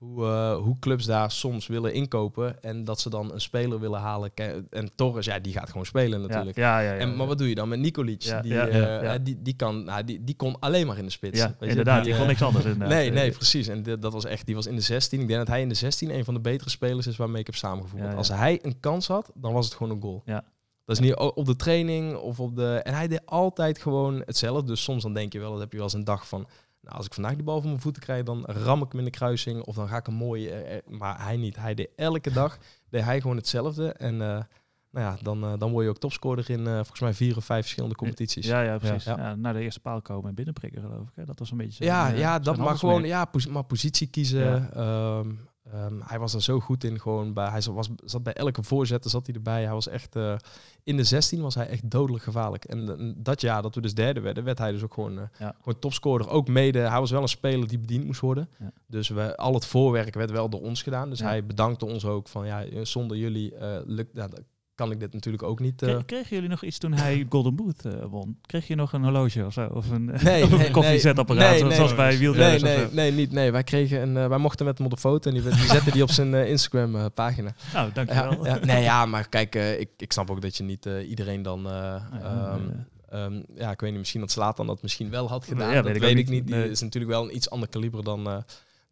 hoe, 0.05 0.27
eh, 0.27 0.57
hoe 0.57 0.79
clubs 0.79 1.05
daar 1.05 1.31
soms 1.31 1.67
willen 1.67 1.93
inkopen. 1.93 2.63
En 2.63 2.85
dat 2.85 3.01
ze 3.01 3.11
dan 3.11 3.33
een 3.33 3.41
speler 3.41 3.81
willen 3.81 4.01
halen. 4.01 4.31
En 4.71 4.91
Torres, 4.95 5.27
ja, 5.27 5.39
die 5.39 5.53
gaat 5.53 5.69
gewoon 5.69 5.87
spelen 5.87 6.21
natuurlijk. 6.21 6.57
ja, 6.57 6.81
ja, 6.81 6.93
ja, 6.93 6.99
En, 6.99 7.17
maar 7.17 7.27
wat 7.27 7.39
doe 7.39 7.49
je 7.49 7.55
dan 7.55 7.69
met 7.69 7.79
Nikolic? 7.79 8.23
Ja, 8.23 8.41
die, 8.41 8.59
eh, 8.59 9.15
eh, 9.15 9.21
die, 9.23 9.43
die, 9.43 9.55
kan, 9.55 9.85
nou, 9.85 10.05
die, 10.05 10.25
die 10.25 10.37
kon 10.37 10.59
alleen 10.59 10.87
maar 10.87 10.99
in 10.99 11.05
de 11.05 11.11
spits. 11.11 11.39
Ja, 11.39 11.47
Weet 11.47 11.57
je, 11.61 11.67
inderdaad. 11.69 12.05
Die 12.05 12.13
eh, 12.13 12.19
kon 12.19 12.29
niks 12.29 12.43
anders. 12.43 12.65
inderdaad. 12.65 12.89
Nee, 12.89 13.11
nee, 13.11 13.31
precies. 13.31 13.69
En 13.69 13.83
dat 13.83 14.13
was 14.13 14.25
echt, 14.25 14.47
die 14.47 14.55
was 14.55 14.67
in 14.67 14.77
de 14.77 14.83
16. 14.83 15.21
Ik 15.21 15.27
denk 15.27 15.39
dat 15.39 15.49
hij 15.49 15.61
in 15.61 15.69
de 15.69 15.75
16 15.75 16.11
een 16.11 16.25
van 16.25 16.35
de 16.35 16.41
betere 16.41 16.71
spelers 16.71 17.07
is 17.07 17.17
waarmee 17.17 17.41
ik 17.41 17.47
heb 17.47 17.55
samengevoerd. 17.55 18.15
Als 18.15 18.29
hij 18.29 18.59
een 18.63 18.81
kans 18.81 19.07
had, 19.07 19.31
dan 19.35 19.53
was 19.53 19.65
het 19.65 19.75
gewoon 19.75 19.93
een 19.93 20.03
goal. 20.03 20.23
Ja. 20.25 20.45
Dat 20.85 20.97
is 20.97 21.03
niet 21.03 21.15
op 21.15 21.47
de 21.47 21.57
training 21.57 22.17
of 22.17 22.41
op 22.41 22.57
de. 22.57 22.81
En 22.83 22.95
hij 22.95 23.09
deed 23.09 23.27
altijd 23.27 23.79
gewoon 23.79 24.23
hetzelfde. 24.27 24.67
Dus 24.67 24.83
soms 24.83 25.03
dan 25.03 25.15
denk 25.15 25.33
je 25.33 25.39
wel, 25.39 25.51
dat 25.51 25.61
heb 25.61 25.71
je 25.71 25.77
wel 25.77 25.87
eens 25.87 25.95
een 25.95 26.05
dag 26.05 26.29
van. 26.29 26.47
Nou, 26.85 26.97
als 26.97 27.07
ik 27.07 27.15
vandaag 27.15 27.35
die 27.35 27.43
bal 27.45 27.61
van 27.61 27.69
mijn 27.69 27.81
voeten 27.83 28.03
krijg, 28.03 28.23
dan 28.25 28.45
ram 28.45 28.83
ik 28.83 28.89
hem 28.91 28.99
in 28.99 29.05
de 29.05 29.11
kruising. 29.11 29.63
Of 29.63 29.75
dan 29.75 29.89
ga 29.89 29.97
ik 29.97 30.07
een 30.07 30.15
mooie. 30.15 30.51
eh, 30.51 30.77
eh, 30.77 30.83
maar 30.87 31.23
hij 31.25 31.37
niet. 31.37 31.57
Hij 31.57 31.75
deed 31.75 31.89
elke 31.97 32.33
dag 32.33 32.59
deed 32.91 33.03
hij 33.05 33.21
gewoon 33.21 33.37
hetzelfde. 33.37 33.93
En 33.93 34.13
eh, 34.23 34.43
nou 34.91 35.07
ja, 35.07 35.17
dan, 35.23 35.59
dan 35.59 35.71
word 35.71 35.85
je 35.85 35.91
ook 35.91 35.99
topscorer 35.99 36.51
in 36.51 36.65
volgens 36.65 37.01
mij 37.01 37.15
vier 37.15 37.37
of 37.37 37.45
vijf 37.45 37.61
verschillende 37.63 37.95
competities. 37.97 38.47
Ja, 38.47 38.61
ja, 38.63 38.79
precies. 38.79 39.05
Ja. 39.05 39.17
Ja. 39.19 39.35
naar 39.35 39.53
de 39.53 39.61
eerste 39.61 39.81
paal 39.81 40.03
komen 40.03 40.29
en 40.29 40.35
binnenprikken, 40.35 40.81
geloof 40.83 41.03
ik. 41.09 41.13
Hè? 41.15 41.25
Dat 41.25 41.39
was 41.39 41.51
een 41.51 41.57
beetje 41.57 41.73
zijn, 41.85 41.89
Ja, 41.89 42.07
ja 42.09 42.39
dat, 42.39 42.45
maar 42.45 42.55
handelsmerk. 42.57 42.79
gewoon 42.79 43.05
ja, 43.09 43.25
pos- 43.25 43.47
maar 43.47 43.65
positie 43.65 44.07
kiezen. 44.07 44.41
Ja. 44.45 44.71
Ehm, 44.73 45.31
ehm, 45.75 46.01
hij 46.01 46.19
was 46.19 46.35
er 46.35 46.43
zo 46.43 46.61
goed 46.61 46.85
in. 46.85 47.01
Gewoon 47.01 47.33
bij, 47.33 47.49
hij 47.49 47.63
was, 47.73 47.89
zat 48.05 48.23
bij 48.23 48.33
elke 48.33 48.63
voorzetter 48.63 49.11
zat 49.11 49.27
hij 49.27 49.35
erbij. 49.35 49.63
Hij 49.63 49.73
was 49.73 49.89
echt 49.89 50.17
eh, 50.17 50.35
in 50.83 50.97
de 50.97 51.05
16 51.05 51.41
was 51.41 51.55
hij 51.55 51.69
echt 51.69 51.91
dodelijk 51.91 52.25
gevaarlijk. 52.25 52.65
En 52.65 52.99
eh, 52.99 53.13
dat 53.17 53.41
jaar 53.41 53.63
dat 53.63 53.75
we 53.75 53.81
dus 53.81 53.95
derde 53.95 54.21
werden, 54.21 54.45
werd 54.45 54.59
hij 54.59 54.73
dus 54.73 54.83
ook 54.83 54.95
gewoon, 54.95 55.19
eh, 55.19 55.25
Ja. 55.39 55.55
gewoon 55.59 55.79
topscorer. 55.79 56.29
Ook 56.29 56.49
mede. 56.49 56.79
Hij 56.79 57.01
was 57.01 57.11
wel 57.11 57.23
een 57.23 57.29
speler 57.29 57.69
die 57.69 57.79
bediend 57.79 58.05
moest 58.05 58.21
worden. 58.21 58.49
Ja. 58.59 58.73
Dus 58.87 59.09
we, 59.09 59.37
al 59.37 59.55
het 59.55 59.67
voorwerk 59.67 60.15
werd 60.15 60.31
wel 60.31 60.49
door 60.49 60.61
ons 60.61 60.83
gedaan. 60.83 61.09
Dus 61.11 61.19
Ja. 61.19 61.27
hij 61.27 61.47
bedankte 61.47 61.87
ons 61.87 62.05
ook 62.05 62.29
van 62.29 62.47
ja, 62.47 62.65
zonder 62.83 63.17
jullie 63.17 63.55
eh, 63.55 63.81
lukt, 63.85 64.15
dan 64.15 64.31
kan 64.75 64.91
ik 64.91 65.01
dit 65.01 65.13
natuurlijk 65.13 65.43
ook 65.43 65.61
niet. 65.61 65.83
eh, 65.83 65.89
Kre- 65.89 66.05
kregen 66.05 66.29
jullie 66.35 66.49
nog 66.51 66.63
iets 66.65 66.79
toen 66.79 66.93
hij 66.93 67.27
Golden 67.29 67.55
Boot 67.57 67.85
eh, 67.85 67.93
won? 68.11 68.39
Kreeg 68.47 68.67
je 68.67 68.75
nog 68.75 68.93
een 68.93 69.03
horloge 69.03 69.45
of 69.47 69.53
zo? 69.53 69.67
Of 69.73 69.91
een, 69.91 70.05
Nee, 70.05 70.43
of 70.45 70.53
een 70.53 70.59
nee, 70.59 70.71
koffiezetapparaat, 70.71 71.51
nee, 71.51 71.59
zo- 71.59 71.67
nee. 71.67 71.77
zoals 71.77 71.95
bij 71.95 72.09
Nee, 72.09 72.19
wielrenners 72.19 72.63
nee, 72.63 72.79
zo? 72.79 72.89
nee, 72.93 73.13
niet. 73.13 73.33
Nee, 73.33 73.51
wij 73.53 73.63
kregen 73.63 74.03
een, 74.03 74.17
eh, 74.17 74.29
wij 74.29 74.39
mochten 74.39 74.67
met 74.67 74.77
hem 74.79 74.87
op 74.87 74.93
de 74.93 74.99
foto 75.01 75.31
en 75.31 75.35
die, 75.41 75.51
die 75.51 75.67
zette 75.69 75.91
die 75.91 76.03
op 76.03 76.11
zijn 76.11 76.35
eh, 76.35 76.49
Instagram 76.51 76.97
eh, 76.97 77.05
pagina. 77.15 77.55
Nou, 77.73 77.91
dankjewel. 77.93 78.45
Ja, 78.47 78.55
ja. 78.55 78.65
Nee, 78.65 78.83
ja, 78.83 79.07
maar 79.07 79.29
kijk, 79.29 79.55
ik, 79.55 79.89
ik 79.97 80.13
snap 80.13 80.31
ook 80.31 80.43
dat 80.43 80.57
je 80.57 80.63
niet 80.63 80.89
iedereen 81.09 81.43
dan. 81.43 81.67
eh, 81.67 81.73
ja, 81.73 82.09
ehm, 82.23 82.61
eh. 83.09 83.25
ehm, 83.25 83.43
ja, 83.55 83.71
ik 83.71 83.81
weet 83.81 83.91
niet, 83.91 83.99
misschien 83.99 84.21
dat 84.21 84.31
Zlatan 84.31 84.67
dat 84.67 84.83
misschien 84.83 85.11
wel 85.11 85.29
had 85.29 85.45
gedaan. 85.45 85.69
Ja, 85.69 85.75
dat 85.75 85.85
weet 85.85 86.01
weet, 86.01 86.11
ik 86.11 86.17
ook 86.19 86.23
ik 86.25 86.29
niet. 86.31 86.47
Die 86.47 86.55
Nee. 86.57 86.71
is 86.71 86.81
natuurlijk 86.81 87.13
wel 87.13 87.25
een 87.25 87.37
iets 87.37 87.51
ander 87.51 87.69
kaliber 87.69 88.05
dan, 88.05 88.45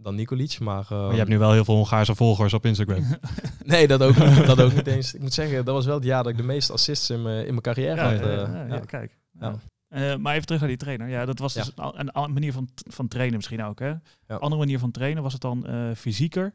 dan 0.02 0.14
Nikolic. 0.14 0.58
Maar, 0.60 0.86
Maar 0.90 1.00
ehm, 1.00 1.10
je 1.10 1.16
hebt 1.16 1.28
nu 1.28 1.38
wel 1.38 1.52
heel 1.52 1.64
veel 1.64 1.74
Hongaarse 1.74 2.14
volgers 2.14 2.52
op 2.54 2.66
Instagram. 2.66 3.04
Nee, 3.64 3.86
dat 3.88 4.02
ook, 4.02 4.16
niet, 4.16 4.46
dat 4.46 4.60
ook 4.60 4.74
niet 4.84 4.86
eens. 4.86 5.14
Ik 5.14 5.20
moet 5.20 5.34
zeggen, 5.34 5.64
dat 5.64 5.74
was 5.74 5.86
wel 5.86 5.94
het 5.94 6.04
jaar 6.04 6.22
dat 6.22 6.32
ik 6.32 6.38
de 6.38 6.42
meeste 6.44 6.72
assists 6.72 7.10
in 7.10 7.22
mijn, 7.22 7.38
in 7.38 7.48
mijn 7.50 7.60
carrière 7.60 7.94
Ja, 7.96 8.10
had. 8.10 8.18
ja, 8.18 8.24
eh, 8.64 8.68
ja, 8.68 8.78
kijk. 8.78 9.16
Ja. 9.40 9.54
Eh, 9.88 10.16
maar 10.16 10.32
even 10.34 10.46
terug 10.46 10.60
naar 10.60 10.70
die 10.70 10.78
trainer. 10.78 11.08
Ja, 11.08 11.24
dat 11.24 11.38
was 11.38 11.54
Ja. 11.54 11.62
dus 11.62 11.72
een, 11.76 12.10
een 12.12 12.32
manier 12.32 12.52
van, 12.52 12.68
van 12.74 13.08
trainen 13.08 13.36
misschien 13.36 13.64
ook. 13.64 13.78
Hè? 13.78 13.88
Ja. 13.88 14.00
Andere 14.38 14.60
manier 14.60 14.78
van 14.78 14.90
trainen 14.90 15.22
was 15.22 15.32
het 15.32 15.42
dan 15.42 15.66
eh, 15.66 15.90
fysieker, 15.96 16.54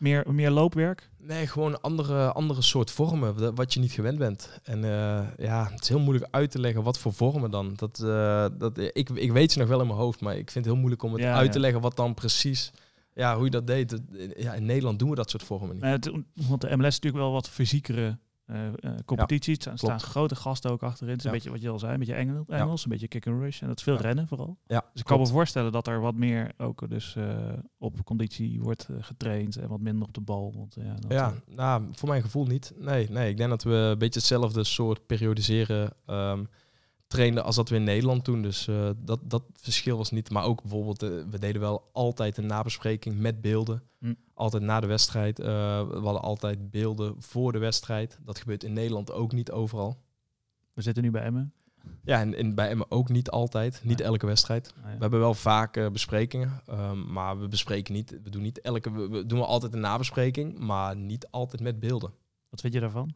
meer, 0.00 0.24
meer 0.32 0.50
loopwerk. 0.50 1.08
Nee, 1.18 1.46
gewoon 1.46 1.80
andere, 1.80 2.32
andere 2.32 2.62
soort 2.62 2.90
vormen, 2.90 3.38
wa- 3.38 3.52
wat 3.52 3.74
je 3.74 3.80
niet 3.80 3.92
gewend 3.92 4.18
bent. 4.18 4.60
En 4.62 4.84
eh, 4.84 5.26
ja, 5.46 5.68
het 5.70 5.82
is 5.82 5.88
heel 5.88 5.98
moeilijk 6.00 6.28
uit 6.34 6.50
te 6.50 6.58
leggen 6.60 6.82
wat 6.82 6.98
voor 6.98 7.12
vormen 7.12 7.50
dan. 7.50 7.72
Dat, 7.76 8.00
eh, 8.04 8.46
dat, 8.58 8.78
ik, 8.78 9.10
ik 9.10 9.32
weet 9.32 9.52
ze 9.52 9.58
nog 9.58 9.68
wel 9.68 9.80
in 9.80 9.86
mijn 9.86 9.98
hoofd, 9.98 10.20
maar 10.20 10.32
ik 10.36 10.50
vind 10.50 10.54
het 10.54 10.64
heel 10.64 10.76
moeilijk 10.76 11.02
om 11.02 11.12
het 11.12 11.22
Ja, 11.22 11.34
uit 11.34 11.52
te 11.52 11.60
leggen 11.60 11.80
wat 11.80 11.96
dan 11.96 12.14
precies, 12.14 12.70
ja, 13.14 13.34
hoe 13.36 13.44
je 13.44 13.50
dat 13.50 13.66
deed. 13.66 14.00
Ja, 14.36 14.54
in 14.54 14.64
Nederland 14.66 14.98
doen 14.98 15.10
we 15.10 15.16
dat 15.16 15.30
soort 15.30 15.42
vormen 15.42 15.74
niet. 15.74 15.84
Het- 15.84 16.10
want 16.34 16.60
de 16.60 16.66
MLS 16.76 16.86
is 16.86 16.94
natuurlijk 17.00 17.22
wel 17.22 17.32
wat 17.32 17.48
fysiekere 17.48 18.18
eh, 18.50 18.66
eh, 18.66 18.98
competities. 19.04 19.66
Er 19.66 19.78
staan 19.78 20.00
grote 20.00 20.34
gasten 20.36 20.70
ook 20.70 20.82
achterin. 20.82 21.10
Het 21.12 21.18
is 21.18 21.24
een 21.24 21.30
Ja. 21.30 21.36
beetje 21.36 21.50
wat 21.50 21.62
je 21.62 21.68
al 21.68 21.78
zei, 21.78 21.92
een 21.92 21.98
beetje 21.98 22.14
Engel, 22.14 22.44
Engels, 22.48 22.84
een 22.84 22.90
beetje 22.90 23.08
kick 23.08 23.26
and 23.26 23.40
rush. 23.40 23.60
En 23.62 23.68
dat 23.68 23.76
is 23.76 23.82
veel 23.82 23.94
Ja. 23.94 24.00
rennen 24.00 24.28
vooral. 24.28 24.56
Ja, 24.66 24.84
Dus 24.92 25.00
ik 25.00 25.06
kan 25.06 25.18
me 25.20 25.26
voorstellen 25.26 25.72
dat 25.72 25.86
er 25.86 26.00
wat 26.00 26.14
meer 26.14 26.52
ook 26.58 26.88
dus 26.88 27.16
eh, 27.16 27.28
op 27.78 28.04
conditie 28.04 28.60
wordt 28.60 28.88
getraind 29.00 29.56
en 29.56 29.68
wat 29.68 29.80
minder 29.80 30.06
op 30.08 30.14
de 30.14 30.20
bal. 30.20 30.52
Want, 30.56 30.74
ja, 30.74 30.94
dat, 30.94 31.12
Ja, 31.12 31.34
nou, 31.46 31.84
voor 31.92 32.08
mijn 32.08 32.22
gevoel 32.22 32.46
niet. 32.46 32.72
Nee, 32.78 33.10
nee, 33.10 33.30
ik 33.30 33.36
denk 33.36 33.50
dat 33.50 33.62
we 33.62 33.70
een 33.70 33.98
beetje 33.98 34.18
hetzelfde 34.20 34.64
soort 34.64 35.06
periodiseren 35.06 35.92
ehm 36.06 36.44
trainden 37.10 37.44
als 37.44 37.56
dat 37.56 37.68
we 37.68 37.76
in 37.76 37.84
Nederland 37.84 38.24
doen. 38.24 38.42
Dus 38.42 38.68
eh, 38.68 38.90
dat, 38.96 39.20
dat 39.22 39.42
verschil 39.52 39.96
was 39.96 40.10
niet. 40.10 40.30
Maar 40.30 40.44
ook 40.44 40.62
bijvoorbeeld, 40.62 41.02
eh, 41.02 41.10
we 41.30 41.38
deden 41.38 41.60
wel 41.60 41.88
altijd 41.92 42.36
een 42.36 42.46
nabespreking 42.46 43.18
met 43.18 43.40
beelden. 43.40 43.82
Hm. 43.98 44.14
Altijd 44.34 44.62
na 44.62 44.80
de 44.80 44.86
wedstrijd. 44.86 45.38
Eh, 45.38 45.46
we 45.88 46.00
hadden 46.00 46.22
altijd 46.22 46.70
beelden 46.70 47.14
voor 47.18 47.52
de 47.52 47.58
wedstrijd. 47.58 48.18
Dat 48.24 48.38
gebeurt 48.38 48.64
in 48.64 48.72
Nederland 48.72 49.12
ook 49.12 49.32
niet 49.32 49.50
overal. 49.50 50.02
we 50.74 50.82
zitten 50.82 51.02
nu 51.02 51.10
bij 51.10 51.22
Emmen. 51.22 51.52
Ja, 52.04 52.20
en, 52.20 52.34
en 52.34 52.54
bij 52.54 52.68
Emmen 52.68 52.90
ook 52.90 53.08
niet 53.08 53.30
altijd. 53.30 53.80
Niet 53.84 54.00
elke 54.00 54.26
wedstrijd. 54.26 54.74
Ja. 54.76 54.82
We 54.82 54.98
hebben 54.98 55.20
wel 55.20 55.34
vaak 55.34 55.92
besprekingen, 55.92 56.62
ehm, 56.66 57.12
maar 57.12 57.40
we 57.40 57.48
bespreken 57.48 57.94
niet. 57.94 58.18
We 58.22 58.30
doen 58.30 58.42
niet 58.42 58.60
elke. 58.60 58.92
We, 58.92 59.08
we 59.08 59.26
doen 59.26 59.38
wel 59.38 59.48
altijd 59.48 59.72
een 59.72 59.80
nabespreking, 59.80 60.58
maar 60.58 60.96
niet 60.96 61.26
altijd 61.30 61.62
met 61.62 61.80
beelden. 61.80 62.12
Wat 62.50 62.60
vind 62.60 62.72
je 62.72 62.80
daarvan? 62.80 63.14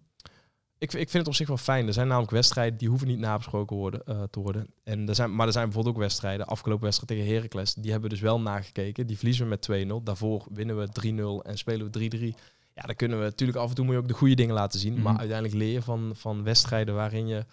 Ik, 0.78 0.92
ik 0.92 1.10
vind 1.10 1.12
het 1.12 1.26
op 1.26 1.34
zich 1.34 1.48
wel 1.48 1.56
fijn. 1.56 1.86
Er 1.86 1.92
zijn 1.92 2.06
namelijk 2.06 2.32
wedstrijden 2.32 2.78
die 2.78 2.88
hoeven 2.88 3.06
niet 3.06 3.18
nabesproken 3.18 3.76
worden, 3.76 4.06
eh, 4.06 4.22
te 4.30 4.40
worden. 4.40 4.66
En 4.84 5.08
er 5.08 5.14
zijn, 5.14 5.34
maar 5.34 5.46
er 5.46 5.52
zijn 5.52 5.64
bijvoorbeeld 5.64 5.94
ook 5.94 6.00
wedstrijden. 6.00 6.46
Afgelopen 6.46 6.84
wedstrijd 6.84 7.10
tegen 7.10 7.34
Heracles, 7.34 7.74
die 7.74 7.90
hebben 7.90 8.08
we 8.08 8.14
dus 8.14 8.24
wel 8.24 8.40
nagekeken. 8.40 9.06
Die 9.06 9.16
verliezen 9.16 9.44
we 9.44 9.50
met 9.50 9.62
2-0. 9.62 10.02
Daarvoor 10.02 10.46
winnen 10.50 10.78
we 10.78 10.88
3-0 10.88 11.46
en 11.46 11.58
spelen 11.58 11.90
we 11.90 11.90
3-3. 11.90 12.34
Ja, 12.74 12.82
dan 12.82 12.94
kunnen 12.94 13.18
we 13.18 13.24
natuurlijk 13.24 13.58
af 13.58 13.68
en 13.68 13.74
toe 13.74 13.84
moet 13.84 13.94
je 13.94 14.00
ook 14.00 14.08
de 14.08 14.14
goede 14.14 14.34
dingen 14.34 14.54
laten 14.54 14.80
zien. 14.80 14.92
Mhm. 14.92 15.02
Maar 15.02 15.18
uiteindelijk 15.18 15.58
leer 15.58 15.72
je 15.72 15.82
van, 15.82 16.12
van 16.14 16.42
wedstrijden 16.42 16.94
waarin 16.94 17.26
je 17.26 17.44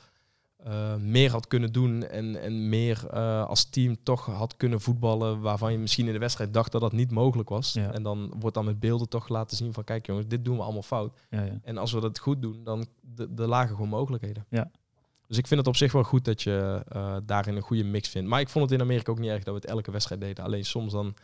eh, 0.63 0.95
meer 0.95 1.32
had 1.32 1.47
kunnen 1.47 1.71
doen 1.71 2.04
en, 2.04 2.41
en 2.41 2.69
meer 2.69 3.08
eh, 3.10 3.45
als 3.45 3.69
team 3.69 3.97
toch 4.04 4.26
had 4.26 4.58
kunnen 4.58 4.82
voetballen 4.82 5.41
waarvan 5.41 5.71
je 5.71 5.78
misschien 5.78 6.08
in 6.08 6.13
de 6.13 6.19
wedstrijd 6.19 6.54
dacht 6.54 6.71
dat 6.71 6.82
dat 6.82 6.91
niet 6.91 7.12
mogelijk 7.12 7.50
was. 7.50 7.74
Ja. 7.74 7.91
En 7.91 8.04
dan 8.04 8.34
wordt 8.39 8.56
dan 8.56 8.65
met 8.65 8.80
beelden 8.80 9.10
toch 9.10 9.30
laten 9.30 9.58
zien 9.58 9.74
van 9.74 9.84
kijk 9.84 10.06
jongens, 10.06 10.28
dit 10.28 10.45
doen 10.45 10.58
we 10.58 10.63
allemaal 10.63 10.82
fout. 10.82 11.19
Ja, 11.30 11.43
ja. 11.43 11.60
En 11.63 11.78
als 11.78 11.91
we 11.91 12.00
dat 12.00 12.19
goed 12.19 12.41
doen, 12.41 12.63
dan 12.63 12.86
de, 13.02 13.34
de 13.34 13.47
lagen 13.47 13.76
gewoon 13.76 13.89
mogelijkheden. 13.89 14.45
Dus 14.50 14.63
Dus 15.28 15.38
ik 15.38 15.47
vind 15.47 15.60
het 15.60 15.69
op 15.69 15.76
zich 15.76 15.91
wel 15.91 16.04
goed 16.04 16.26
dat 16.26 16.41
je 16.41 16.84
eh, 16.88 17.15
daarin 17.26 17.56
een 17.56 17.62
goede 17.62 17.84
mix 17.84 18.10
vindt. 18.10 18.30
Maar 18.30 18.39
ik 18.39 18.50
vond 18.50 18.69
het 18.69 18.80
in 18.80 18.86
Amerika 18.86 19.12
ook 19.12 19.19
niet 19.19 19.30
erg 19.30 19.43
dat 19.43 19.54
we 19.54 19.60
het 19.60 19.69
elke 19.69 19.91
wedstrijd 19.91 20.21
deden. 20.21 20.43
Alleen 20.43 20.65
soms 20.65 20.91
dan, 20.91 21.15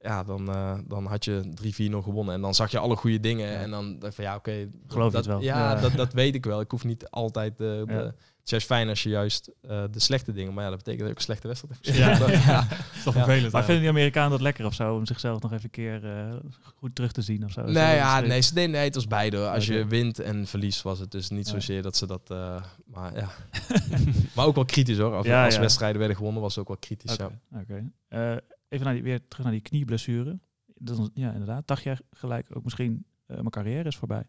ja, 0.00 0.24
dan, 0.24 0.48
eh, 0.48 0.78
dan 0.86 1.06
had 1.06 1.24
je 1.24 1.52
3-4 1.54 1.90
nog 1.90 2.04
gewonnen. 2.04 2.34
En 2.34 2.40
dan 2.40 2.54
zag 2.54 2.70
je 2.70 2.78
alle 2.78 2.96
goede 2.96 3.20
dingen. 3.20 3.46
Ja. 3.52 3.58
En 3.58 3.70
dan 3.70 3.98
dacht 3.98 4.14
van 4.14 4.24
ja, 4.24 4.34
oké. 4.36 4.68
Geloof 4.86 5.12
dat, 5.12 5.24
het 5.24 5.34
wel. 5.34 5.42
Ja, 5.42 5.72
Ja. 5.74 5.80
Dat, 5.80 5.92
dat 5.92 6.12
weet 6.12 6.34
ik 6.34 6.44
wel. 6.44 6.60
Ik 6.60 6.70
hoef 6.70 6.84
niet 6.84 7.10
altijd 7.10 7.58
de... 7.58 7.82
de 7.86 7.92
Ja. 7.92 8.12
Het 8.40 8.58
is 8.58 8.64
juist 8.66 8.78
fijn 8.80 8.88
als 8.88 9.02
je 9.02 9.08
juist 9.08 9.50
eh, 9.60 9.84
de 9.90 10.00
slechte 10.00 10.32
dingen... 10.32 10.54
Maar 10.54 10.64
ja, 10.64 10.68
dat 10.70 10.78
betekent 10.78 11.02
dat 11.02 11.10
ook 11.10 11.16
een 11.16 11.22
slechte 11.22 11.46
wedstrijd 11.46 11.78
Ja. 11.96 12.10
ja. 12.10 12.18
Dat 12.18 12.28
is 12.94 13.02
toch 13.02 13.14
Ja. 13.14 13.24
vervelend. 13.24 13.52
Maar 13.52 13.64
vinden 13.64 13.82
die 13.82 13.90
Amerikanen 13.90 14.30
dat 14.30 14.40
lekker 14.40 14.64
of 14.66 14.74
zo? 14.74 14.94
Om 14.94 15.06
zichzelf 15.06 15.40
nog 15.42 15.52
even 15.52 15.64
een 15.64 15.70
keer 15.70 16.04
eh, 16.18 16.34
goed 16.76 16.94
terug 16.94 17.12
te 17.12 17.22
zien 17.22 17.44
of 17.44 17.50
zo? 17.52 17.62
Nee, 17.62 17.94
ja, 17.96 18.20
nee, 18.20 18.40
ze 18.40 18.54
deden, 18.54 18.70
nee, 18.70 18.84
het 18.84 18.94
was 18.94 19.06
beide. 19.06 19.48
Als 19.48 19.66
je 19.66 19.86
wint 19.86 20.18
en 20.18 20.46
verliest 20.46 20.82
was 20.82 20.98
het 20.98 21.10
dus 21.10 21.28
niet 21.30 21.46
Ja. 21.46 21.52
zozeer 21.52 21.82
dat 21.82 21.96
ze 21.96 22.06
dat... 22.06 22.30
eh, 22.30 22.62
maar 22.84 23.14
ja. 23.16 23.28
maar 24.34 24.46
ook 24.46 24.54
wel 24.54 24.64
kritisch 24.64 24.98
hoor. 24.98 25.14
Als, 25.14 25.26
Ja, 25.26 25.44
als 25.44 25.54
ja. 25.54 25.60
wedstrijden 25.60 25.98
werden 25.98 26.16
gewonnen 26.16 26.42
was 26.42 26.50
het 26.54 26.60
ook 26.60 26.68
wel 26.68 26.76
kritisch. 26.80 27.12
Oké, 27.12 27.30
Ja. 27.50 27.60
oké. 27.60 27.90
Eh, 28.08 28.36
even 28.70 28.84
naar 28.84 28.94
die, 28.94 29.02
weer 29.02 29.28
terug 29.28 29.44
naar 29.44 29.54
die 29.54 29.62
knieblessure. 29.62 30.38
Is- 30.84 31.08
ja, 31.14 31.32
inderdaad. 31.32 31.66
Dacht 31.66 31.82
jij 31.82 31.98
gelijk 32.10 32.46
ook 32.56 32.64
misschien 32.64 33.04
eh, 33.26 33.36
mijn 33.36 33.50
carrière 33.50 33.88
is 33.88 33.96
voorbij? 33.96 34.22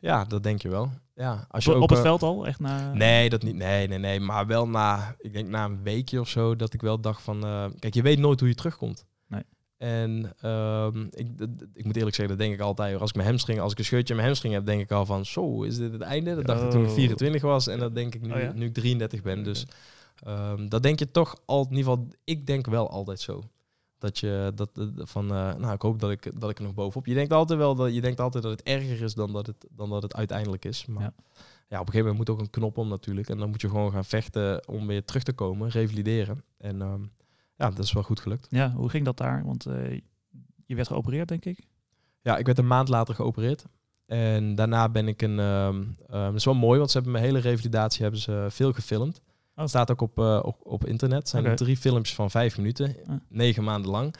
ja, 0.00 0.24
dat 0.24 0.42
denk 0.42 0.62
je 0.62 0.68
wel. 0.68 0.90
Ja, 1.14 1.46
als 1.48 1.64
je 1.64 1.70
op, 1.70 1.76
ook, 1.76 1.82
op 1.82 1.88
het 1.88 1.98
eh, 1.98 2.04
veld 2.04 2.22
al? 2.22 2.46
Echt 2.46 2.60
na... 2.60 2.92
Nee, 2.92 3.28
dat 3.30 3.42
niet. 3.42 3.54
Nee, 3.54 3.88
nee, 3.88 3.98
nee. 3.98 4.20
Maar 4.20 4.46
wel 4.46 4.68
na, 4.68 5.14
ik 5.18 5.32
denk 5.32 5.48
na 5.48 5.64
een 5.64 5.82
weekje 5.82 6.20
of 6.20 6.28
zo, 6.28 6.56
dat 6.56 6.74
ik 6.74 6.80
wel 6.80 7.00
dacht 7.00 7.22
van, 7.22 7.44
eh, 7.44 7.66
kijk, 7.78 7.94
je 7.94 8.02
weet 8.02 8.18
nooit 8.18 8.40
hoe 8.40 8.48
je 8.48 8.54
terugkomt. 8.54 9.06
Nee. 9.26 9.42
En 9.76 10.32
ehm, 10.40 11.02
ik, 11.10 11.28
ik 11.74 11.84
moet 11.84 11.96
eerlijk 11.96 12.16
zeggen, 12.16 12.28
dat 12.28 12.38
denk 12.38 12.52
ik 12.54 12.60
altijd. 12.60 13.00
Als 13.00 13.10
ik 13.10 13.16
mijn 13.16 13.28
hamstring, 13.28 13.60
als 13.60 13.72
ik 13.72 13.78
een 13.78 13.84
scheurtje 13.84 14.08
in 14.08 14.14
mijn 14.14 14.26
hamstring 14.26 14.54
heb, 14.54 14.66
denk 14.66 14.80
ik 14.80 14.90
al 14.90 15.06
van, 15.06 15.24
zo, 15.26 15.62
is 15.62 15.76
dit 15.76 15.92
het 15.92 16.00
einde? 16.00 16.34
Dat 16.34 16.46
dacht 16.46 16.62
ik 16.62 16.70
toen 16.70 16.82
ik 16.82 16.88
Oh. 16.88 16.94
24 16.94 17.42
was 17.42 17.66
en 17.66 17.78
dat 17.78 17.94
denk 17.94 18.14
ik 18.14 18.22
nu, 18.22 18.32
Oh 18.32 18.40
ja? 18.40 18.52
nu 18.52 18.66
ik 18.66 18.74
33 18.74 19.22
ben. 19.22 19.42
Dus 19.44 19.66
ehm, 20.22 20.68
dat 20.68 20.82
denk 20.82 20.98
je 20.98 21.10
toch 21.10 21.36
al, 21.44 21.62
in 21.70 21.76
ieder 21.76 21.92
geval, 21.92 22.08
ik 22.24 22.46
denk 22.46 22.66
wel 22.66 22.90
altijd 22.90 23.20
zo. 23.20 23.42
Dat 23.98 24.18
je 24.18 24.52
dat 24.54 24.70
dat- 24.74 24.90
van, 24.96 25.24
eh, 25.24 25.54
nou, 25.54 25.72
ik 25.72 25.82
hoop 25.82 26.00
dat 26.00 26.10
ik, 26.10 26.40
dat 26.40 26.50
ik 26.50 26.58
er 26.58 26.64
nog 26.64 26.74
bovenop. 26.74 27.06
Je 27.06 27.14
denkt 27.14 27.32
altijd 27.32 27.58
wel 27.58 27.74
dat 27.74 27.94
je 27.94 28.00
denkt 28.00 28.20
altijd 28.20 28.42
dat 28.42 28.52
het 28.52 28.62
erger 28.62 29.02
is 29.02 29.14
dan 29.14 29.32
dat 29.32 29.46
het, 29.46 29.66
dan 29.70 29.90
dat 29.90 30.02
het 30.02 30.14
uiteindelijk 30.14 30.64
is. 30.64 30.86
Maar 30.86 31.02
Ja. 31.02 31.12
ja. 31.68 31.80
op 31.80 31.86
een 31.86 31.92
gegeven 31.92 31.98
moment 31.98 32.16
moet 32.18 32.30
ook 32.30 32.40
een 32.40 32.50
knop 32.50 32.78
om 32.78 32.88
natuurlijk. 32.88 33.28
En 33.28 33.38
dan 33.38 33.50
moet 33.50 33.60
je 33.60 33.68
gewoon 33.68 33.92
gaan 33.92 34.04
vechten 34.04 34.68
om 34.68 34.86
weer 34.86 35.04
terug 35.04 35.22
te 35.22 35.32
komen, 35.32 35.68
revalideren. 35.68 36.44
En 36.58 36.82
ehm, 36.82 37.00
ja, 37.56 37.70
dat 37.70 37.78
is 37.84 37.92
wel 37.92 38.02
goed 38.02 38.20
gelukt. 38.20 38.46
Ja, 38.50 38.70
hoe 38.70 38.88
ging 38.88 39.04
dat 39.04 39.16
daar? 39.16 39.44
Want 39.44 39.66
eh, 39.66 40.00
je 40.66 40.74
werd 40.74 40.86
geopereerd, 40.88 41.28
denk 41.28 41.44
ik. 41.44 41.66
Ja, 42.22 42.36
ik 42.36 42.46
werd 42.46 42.58
een 42.58 42.66
maand 42.66 42.88
later 42.88 43.14
geopereerd. 43.14 43.64
En 44.06 44.54
daarna 44.54 44.88
ben 44.88 45.08
ik 45.08 45.22
een... 45.22 45.36
dat 46.08 46.34
is 46.34 46.44
wel 46.44 46.54
mooi, 46.54 46.78
want 46.78 46.90
ze 46.90 46.96
hebben 46.96 47.14
mijn 47.14 47.24
hele 47.24 47.38
revalidatie 47.38 48.02
hebben 48.02 48.20
ze 48.20 48.46
veel 48.50 48.72
gefilmd. 48.72 49.20
Oh. 49.58 49.66
Staat 49.66 49.90
ook 49.90 50.00
op, 50.00 50.18
eh, 50.18 50.40
op, 50.42 50.56
op 50.62 50.86
internet. 50.86 51.28
Zijn 51.28 51.46
Oké. 51.46 51.54
drie 51.54 51.76
filmpjes 51.76 52.14
van 52.14 52.30
vijf 52.30 52.56
minuten, 52.56 52.96
Ah. 53.06 53.14
negen 53.28 53.64
maanden 53.64 53.90
lang. 53.90 54.14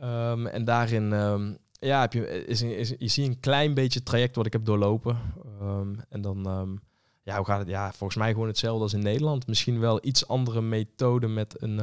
Ehm, 0.00 0.46
en 0.46 0.64
daarin 0.64 1.12
ehm, 1.12 1.52
ja, 1.72 2.00
heb 2.00 2.12
je, 2.12 2.46
is, 2.46 2.62
is, 2.62 2.94
je 2.98 3.08
ziet 3.08 3.26
een 3.26 3.40
klein 3.40 3.74
beetje 3.74 3.98
het 3.98 4.08
traject 4.08 4.36
wat 4.36 4.46
ik 4.46 4.52
heb 4.52 4.64
doorlopen. 4.64 5.18
Ehm, 5.60 5.94
en 6.08 6.20
dan, 6.20 6.80
ja, 7.22 7.36
hoe 7.36 7.46
gaat 7.46 7.58
het? 7.58 7.68
Ja, 7.68 7.92
volgens 7.92 8.18
mij 8.18 8.32
gewoon 8.32 8.46
hetzelfde 8.48 8.82
als 8.82 8.92
in 8.92 9.02
Nederland. 9.02 9.46
Misschien 9.46 9.80
wel 9.80 9.98
iets 10.02 10.28
andere 10.28 10.60
methode 10.60 11.26
met 11.26 11.62
een, 11.62 11.80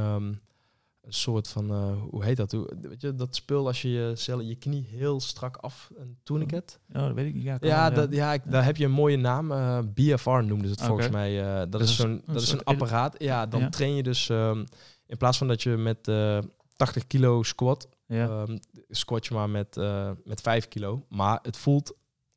een 1.03 1.13
soort 1.13 1.47
van, 1.47 1.69
eh, 1.71 1.91
hoe 2.09 2.23
heet 2.23 2.37
dat? 2.37 2.51
Hoe, 2.51 2.73
weet 2.81 3.01
je, 3.01 3.15
dat 3.15 3.35
spul 3.35 3.67
als 3.67 3.81
je 3.81 3.89
je, 3.89 4.11
cellen- 4.15 4.47
je 4.47 4.55
knie 4.55 4.85
heel 4.89 5.19
strak 5.19 5.57
af, 5.57 5.89
een 5.95 6.17
tourniquet. 6.23 6.79
Oh, 6.93 7.01
dat 7.01 7.13
weet 7.13 7.25
ik 7.25 7.33
niet. 7.33 7.43
Ja, 7.43 7.57
kan 7.57 7.69
Ja, 7.69 7.89
dat, 7.89 8.11
ja, 8.13 8.33
ik, 8.33 8.41
daar 8.45 8.65
heb 8.65 8.77
je 8.77 8.85
een 8.85 8.91
mooie 8.91 9.17
naam. 9.17 9.51
eh, 9.51 9.79
BFR 9.93 10.29
noemden 10.29 10.67
ze 10.67 10.71
het 10.73 10.81
volgens 10.83 11.09
mij. 11.09 11.41
eh, 11.41 11.55
dat, 11.59 11.71
Dat 11.71 11.81
is 11.81 11.95
zo'n, 11.95 12.09
een 12.09 12.33
dat 12.33 12.41
is 12.41 12.51
een 12.51 12.63
apparaat. 12.63 13.15
Ja, 13.17 13.45
dan 13.45 13.59
Ja. 13.59 13.69
train 13.69 13.95
je 13.95 14.03
dus 14.03 14.29
ehm, 14.29 14.65
in 15.05 15.17
plaats 15.17 15.37
van 15.37 15.47
dat 15.47 15.63
je 15.63 15.69
met 15.77 16.07
eh 16.07 16.37
80 16.75 17.07
kilo 17.07 17.43
squat, 17.43 17.87
Ja. 18.07 18.27
ehm, 18.27 18.57
squat 18.89 19.25
je 19.25 19.33
maar 19.33 19.49
met, 19.49 19.75
met 20.23 20.41
5 20.41 20.67
kilo. 20.67 21.05
Maar 21.09 21.39
het 21.41 21.57
voelt 21.57 21.93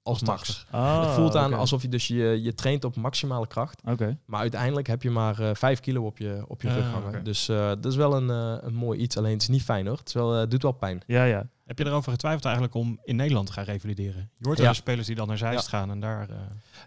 als 0.06 0.22
max. 0.22 0.66
Oh, 0.72 1.00
het 1.00 1.10
voelt 1.10 1.36
aan 1.36 1.52
alsof 1.54 1.82
je 1.82 1.88
dus 1.88 2.06
je, 2.08 2.42
je 2.42 2.54
traint 2.54 2.84
op 2.84 2.96
maximale 2.96 3.46
kracht. 3.46 3.80
Oké. 3.84 4.18
Maar 4.26 4.40
uiteindelijk 4.40 4.86
heb 4.86 5.02
je 5.02 5.10
maar 5.10 5.38
eh 5.40 5.50
5 5.54 5.80
kilo 5.80 6.02
op 6.06 6.18
je, 6.18 6.44
op 6.48 6.62
je 6.62 6.68
Ah, 6.68 6.74
rug 6.74 6.84
hangen. 6.90 7.24
Dus 7.24 7.48
eh, 7.48 7.66
dat 7.68 7.84
is 7.84 7.96
wel 7.96 8.16
een, 8.16 8.30
eh, 8.30 8.66
een 8.68 8.74
mooi 8.74 8.98
iets. 9.00 9.16
Alleen 9.16 9.32
het 9.32 9.42
is 9.42 9.48
niet 9.48 9.62
fijn 9.62 9.86
hoor. 9.86 9.96
Het 9.96 10.08
is 10.08 10.14
wel, 10.14 10.48
doet 10.48 10.62
wel 10.62 10.72
pijn. 10.72 11.02
Ja, 11.06 11.24
ja. 11.24 11.48
Heb 11.64 11.78
je 11.78 11.86
erover 11.86 12.10
getwijfeld 12.12 12.44
eigenlijk 12.44 12.74
om 12.74 13.00
in 13.04 13.16
Nederland 13.16 13.46
te 13.46 13.52
gaan 13.52 13.64
revalideren? 13.64 14.30
Je 14.36 14.46
hoort 14.46 14.58
Ja. 14.58 14.72
spelers 14.72 15.06
die 15.06 15.16
dan 15.16 15.28
naar 15.28 15.38
Zeist 15.38 15.70
Ja. 15.70 15.78
gaan 15.78 15.90
en 15.90 16.00
daar... 16.00 16.28
eh, 16.30 16.36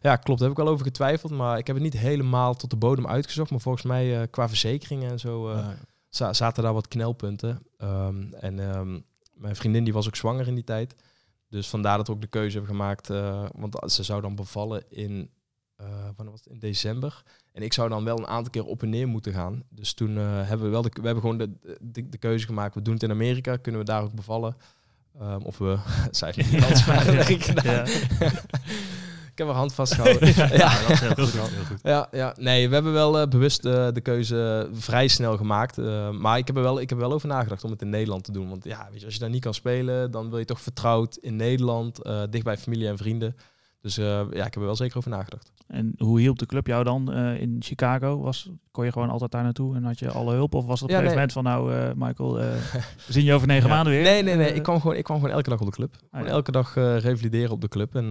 Ja, 0.02 0.16
klopt. 0.16 0.40
Daar 0.40 0.50
heb 0.50 0.58
ik 0.58 0.64
wel 0.64 0.74
over 0.74 0.86
getwijfeld. 0.86 1.32
Maar 1.32 1.58
ik 1.58 1.68
heb 1.68 1.76
het 1.76 1.86
niet 1.86 1.98
helemaal 1.98 2.56
tot 2.56 2.70
de 2.70 2.76
bodem 2.76 3.08
uitgezocht. 3.08 3.52
Maar 3.52 3.60
volgens 3.60 3.84
mij 3.84 4.22
eh, 4.22 4.28
qua 4.32 4.48
verzekeringen 4.48 5.12
en 5.12 5.20
zo... 5.20 5.56
za- 6.10 6.34
zaten 6.34 6.64
daar 6.64 6.74
wat 6.74 6.88
knelpunten. 6.88 7.62
Ehm, 7.78 8.34
en 8.34 8.60
ehm, 8.74 9.00
mijn 9.34 9.56
vriendin 9.56 9.84
die 9.84 9.94
was 9.94 10.08
ook 10.08 10.16
zwanger 10.16 10.48
in 10.48 10.56
die 10.56 10.64
tijd. 10.64 10.96
Dus 11.50 11.68
vandaar 11.68 11.98
dat 11.98 12.08
we 12.08 12.14
ook 12.14 12.22
de 12.22 12.28
keuze 12.28 12.58
hebben 12.58 12.76
gemaakt. 12.76 13.10
eh, 13.10 13.46
want 13.56 13.92
ze 13.92 14.04
zou 14.04 14.22
dan 14.22 14.36
bevallen 14.36 14.84
in, 14.90 15.30
eh, 15.76 15.88
wanneer 15.88 16.32
was 16.32 16.44
het? 16.44 16.54
in 16.54 16.60
december. 16.60 17.24
En 17.52 17.62
ik 17.62 17.74
zou 17.74 17.90
dan 17.90 18.04
wel 18.04 18.18
een 18.18 18.28
aantal 18.28 18.52
keer 18.52 18.66
op 18.66 18.82
en 18.84 18.90
neer 18.90 19.08
moeten 19.08 19.34
gaan. 19.34 19.64
Dus 19.70 19.94
toen 19.94 20.18
eh, 20.18 20.24
hebben 20.48 20.66
we 20.66 20.72
wel 20.72 20.82
de, 20.82 20.90
we 20.94 21.06
hebben 21.06 21.22
gewoon 21.22 21.38
de, 21.38 21.78
de, 21.82 22.10
de 22.10 22.18
keuze 22.18 22.46
gemaakt. 22.46 22.76
We 22.76 22.82
doen 22.82 22.94
het 22.94 23.04
in 23.04 23.12
Amerika. 23.12 23.58
Kunnen 23.58 23.82
we 23.82 23.88
daar 23.88 24.04
ook 24.04 24.14
bevallen? 24.14 24.56
Ehm, 25.20 25.42
of 25.42 25.58
we, 25.58 25.78
zij 26.12 26.32
heeft 26.36 26.52
niet 26.52 26.62
Nederlands, 26.62 27.44
gedaan. 27.46 27.74
Ja. 27.74 27.86
Ik 29.40 29.46
heb 29.46 29.54
haar 29.54 29.64
hand 29.64 29.74
vastgehouden. 29.74 30.28
ja. 30.58 30.80
dat 30.82 30.90
is 30.90 31.00
heel 31.00 31.10
goed. 31.16 31.32
Heel 31.34 31.64
goed. 31.68 31.80
Ja, 31.84 32.08
ja, 32.12 32.36
nee, 32.40 32.68
we 32.68 32.74
hebben 32.74 32.94
wel 32.94 33.20
eh, 33.20 33.28
bewust 33.28 33.66
eh, 33.66 33.88
de 33.94 34.02
keuze 34.02 34.70
vrij 34.74 35.08
snel 35.08 35.38
gemaakt. 35.38 35.78
Eh, 35.78 36.10
maar 36.10 36.38
ik 36.38 36.48
heb, 36.48 36.56
er 36.56 36.62
wel, 36.64 36.80
ik 36.82 36.90
heb 36.90 36.98
er 36.98 37.04
wel 37.08 37.14
over 37.14 37.28
nagedacht 37.28 37.64
om 37.64 37.72
het 37.72 37.82
in 37.82 37.90
Nederland 37.90 38.24
te 38.24 38.32
doen. 38.32 38.50
Want 38.50 38.64
ja, 38.64 38.88
weet 38.92 39.00
je, 39.00 39.06
als 39.06 39.14
je 39.14 39.20
daar 39.20 39.30
niet 39.30 39.44
kan 39.44 39.54
spelen, 39.54 40.12
dan 40.12 40.30
wil 40.30 40.40
je 40.40 40.46
toch 40.46 40.62
vertrouwd 40.62 41.16
in 41.22 41.36
Nederland, 41.36 42.04
eh, 42.04 42.22
dicht 42.30 42.44
bij 42.44 42.58
familie 42.58 42.88
en 42.88 42.98
vrienden. 42.98 43.36
Dus 43.82 43.98
eh, 43.98 44.06
ja, 44.06 44.46
ik 44.46 44.54
heb 44.54 44.56
er 44.56 44.62
wel 44.66 44.76
zeker 44.76 44.98
over 44.98 45.10
nagedacht. 45.10 45.52
En 45.68 45.94
hoe 45.98 46.20
hielp 46.20 46.40
de 46.40 46.46
club 46.46 46.68
jou 46.68 46.84
dan 46.84 47.12
eh, 47.14 47.42
in 47.42 47.56
Chicago? 47.60 48.20
Was, 48.22 48.50
kon 48.72 48.86
je 48.86 48.92
gewoon 48.92 49.10
altijd 49.10 49.32
daar 49.32 49.44
naartoe 49.44 49.76
en 49.76 49.84
had 49.84 50.00
je 50.00 50.12
alle 50.12 50.34
hulp? 50.34 50.54
Of 50.56 50.66
was 50.66 50.80
het 50.80 50.90
op 50.90 50.96
een 50.98 51.04
Ja, 51.04 51.10
gegeven 51.12 51.34
moment 51.34 51.34
van, 51.34 51.44
nou 51.44 51.90
eh, 51.90 52.08
Michael, 52.08 52.40
eh, 52.40 52.46
we 53.08 53.14
zien 53.14 53.24
je 53.24 53.34
over 53.34 53.48
negen 53.48 53.70
Ja. 53.70 53.76
maanden 53.76 53.94
weer? 53.94 54.02
Nee, 54.04 54.24
nee, 54.24 54.36
nee. 54.36 54.50
Eh, 54.50 54.56
Ik 54.56 54.64
kwam 54.64 54.82
gewoon, 54.82 54.96
ik 54.96 55.04
kwam 55.04 55.18
gewoon 55.20 55.34
elke 55.34 55.50
dag 55.50 55.60
op 55.60 55.66
de 55.66 55.72
club. 55.72 55.96
Ja. 56.12 56.26
elke 56.26 56.52
dag 56.52 56.76
eh, 56.76 56.98
revalideren 56.98 57.52
op 57.52 57.62
de 57.62 57.68
club 57.68 57.96
en 57.96 58.10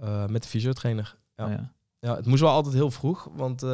eh, 0.00 0.26
met 0.26 0.42
de 0.42 0.48
fysiotrainer. 0.48 1.16
Ja. 1.36 1.44
oh 1.44 1.50
ja. 1.50 1.74
Ja, 1.98 2.16
het 2.16 2.26
moest 2.26 2.40
wel 2.40 2.50
altijd 2.50 2.74
heel 2.74 2.90
vroeg, 2.90 3.28
want 3.34 3.62
eh, 3.62 3.68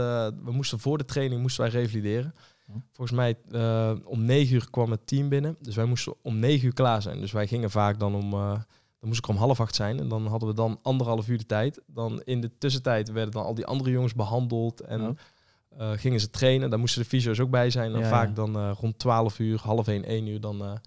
we 0.44 0.52
moesten 0.52 0.78
voor 0.78 0.98
de 0.98 1.04
training 1.04 1.40
moesten 1.40 1.62
wij 1.62 1.72
revalideren. 1.72 2.34
Oh. 2.68 2.76
Volgens 2.92 3.16
mij 3.16 3.36
eh, 3.50 3.92
om 4.04 4.24
negen 4.24 4.54
uur 4.54 4.70
kwam 4.70 4.90
het 4.90 5.06
team 5.06 5.28
binnen, 5.28 5.56
dus 5.60 5.76
wij 5.76 5.84
moesten 5.84 6.14
om 6.22 6.38
negen 6.38 6.66
uur 6.66 6.74
klaar 6.74 7.02
zijn. 7.02 7.20
Dus 7.20 7.32
wij 7.32 7.46
gingen 7.46 7.70
vaak 7.70 7.98
dan 7.98 8.14
om, 8.14 8.30
dan 8.30 8.64
moest 9.00 9.18
ik 9.18 9.28
om 9.28 9.36
half 9.36 9.60
acht 9.60 9.74
zijn 9.74 9.98
en 10.00 10.08
dan 10.08 10.26
hadden 10.26 10.48
we 10.48 10.54
dan 10.54 10.78
anderhalf 10.82 11.28
uur 11.28 11.38
de 11.38 11.46
tijd. 11.46 11.80
Dan 11.86 12.22
in 12.24 12.40
de 12.40 12.50
tussentijd 12.58 13.12
werden 13.12 13.32
dan 13.32 13.44
al 13.44 13.54
die 13.54 13.66
andere 13.66 13.90
jongens 13.90 14.14
behandeld 14.14 14.80
en 14.80 15.16
Oh. 15.78 15.90
gingen 15.96 16.20
ze 16.20 16.30
trainen. 16.30 16.70
Daar 16.70 16.78
moesten 16.78 17.02
de 17.02 17.08
fysio's 17.08 17.40
ook 17.40 17.50
bij 17.50 17.70
zijn. 17.70 17.94
En 17.94 18.00
Ja, 18.00 18.08
vaak 18.08 18.34
dan 18.34 18.70
rond 18.70 18.98
12 18.98 19.38
uur, 19.38 19.60
half 19.60 19.88
1, 19.88 20.04
1 20.04 20.26
uur, 20.26 20.40
dan 20.40 20.78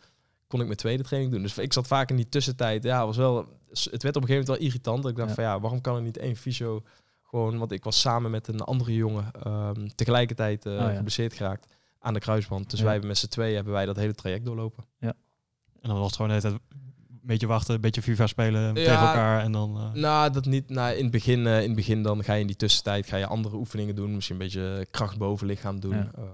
kon 0.48 0.60
ik 0.60 0.66
mijn 0.66 0.78
tweede 0.78 1.04
training 1.04 1.34
doen. 1.34 1.42
Dus 1.42 1.58
ik 1.58 1.74
zat 1.74 1.88
vaak 1.88 2.10
in 2.10 2.16
die 2.16 2.30
tussentijd. 2.30 2.84
Ja, 2.84 3.06
was 3.06 3.18
wel, 3.18 3.48
het 3.84 4.04
werd 4.04 4.16
op 4.16 4.22
een 4.22 4.28
gegeven 4.28 4.36
moment 4.36 4.48
wel 4.48 4.58
irritant. 4.68 5.02
Dat 5.02 5.12
ik 5.12 5.18
dacht 5.18 5.30
Ja. 5.30 5.36
van 5.36 5.44
ja, 5.44 5.60
waarom 5.60 5.82
kan 5.82 5.96
er 5.96 6.02
niet 6.02 6.18
één 6.18 6.36
fysio 6.36 6.84
gewoon, 7.24 7.58
want 7.58 7.72
ik 7.72 7.84
was 7.84 8.00
samen 8.00 8.32
met 8.32 8.48
een 8.48 8.62
andere 8.62 8.94
jongen 8.94 9.32
ehm, 9.44 9.88
tegelijkertijd 9.96 10.66
Oh, 10.66 10.74
ja. 10.74 10.96
geblesseerd 10.96 11.34
geraakt 11.34 11.74
aan 12.00 12.14
de 12.14 12.20
kruisband. 12.20 12.70
Dus 12.70 12.78
Ja. 12.80 12.84
wij 12.84 12.92
hebben 12.94 13.12
met 13.12 13.20
z'n 13.20 13.28
tweeën 13.28 13.56
hebben 13.56 13.74
wij 13.74 13.86
dat 13.86 13.96
hele 13.96 14.14
traject 14.14 14.46
doorlopen. 14.46 14.86
En 15.00 15.92
dan 15.92 16.00
was 16.00 16.06
het 16.08 16.16
gewoon 16.16 16.32
de 16.32 16.38
hele 16.38 16.48
tijd 16.50 16.62
een 17.10 17.20
beetje 17.22 17.48
wachten, 17.48 17.76
een 17.76 17.82
beetje 17.82 18.02
FIFA 18.02 18.28
spelen 18.28 18.62
Ja. 18.62 18.74
tegen 18.74 18.92
elkaar 19.08 19.42
en 19.42 19.52
dan... 19.52 19.78
eh, 19.78 19.92
Nou, 19.94 20.32
dat 20.32 20.46
niet. 20.46 20.70
Nou, 20.70 20.96
in, 20.96 21.02
het 21.04 21.12
begin, 21.12 21.48
eh, 21.48 21.58
in 21.62 21.66
het 21.68 21.76
begin 21.76 22.04
dan 22.04 22.24
ga 22.24 22.34
je 22.34 22.42
in 22.42 22.48
die 22.48 22.56
tussentijd 22.56 23.08
ga 23.08 23.18
je 23.18 23.26
andere 23.28 23.56
oefeningen 23.56 23.96
doen. 23.96 24.16
Misschien 24.16 24.36
een 24.36 24.42
beetje 24.42 24.88
kracht 24.92 25.18
boven 25.18 25.48
lichaam 25.48 25.80
doen. 25.80 25.96
Ja. 25.96 26.12
Ehm, 26.16 26.26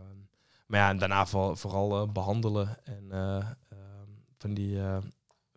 maar 0.67 0.79
ja, 0.79 0.89
en 0.89 0.97
daarna 0.97 1.25
voor, 1.25 1.57
vooral 1.57 2.01
eh, 2.01 2.11
behandelen. 2.11 2.77
En 2.83 3.05
eh, 3.11 3.35
ehm, 3.35 3.45
van, 4.37 4.53
die, 4.53 4.79
eh, 4.79 4.97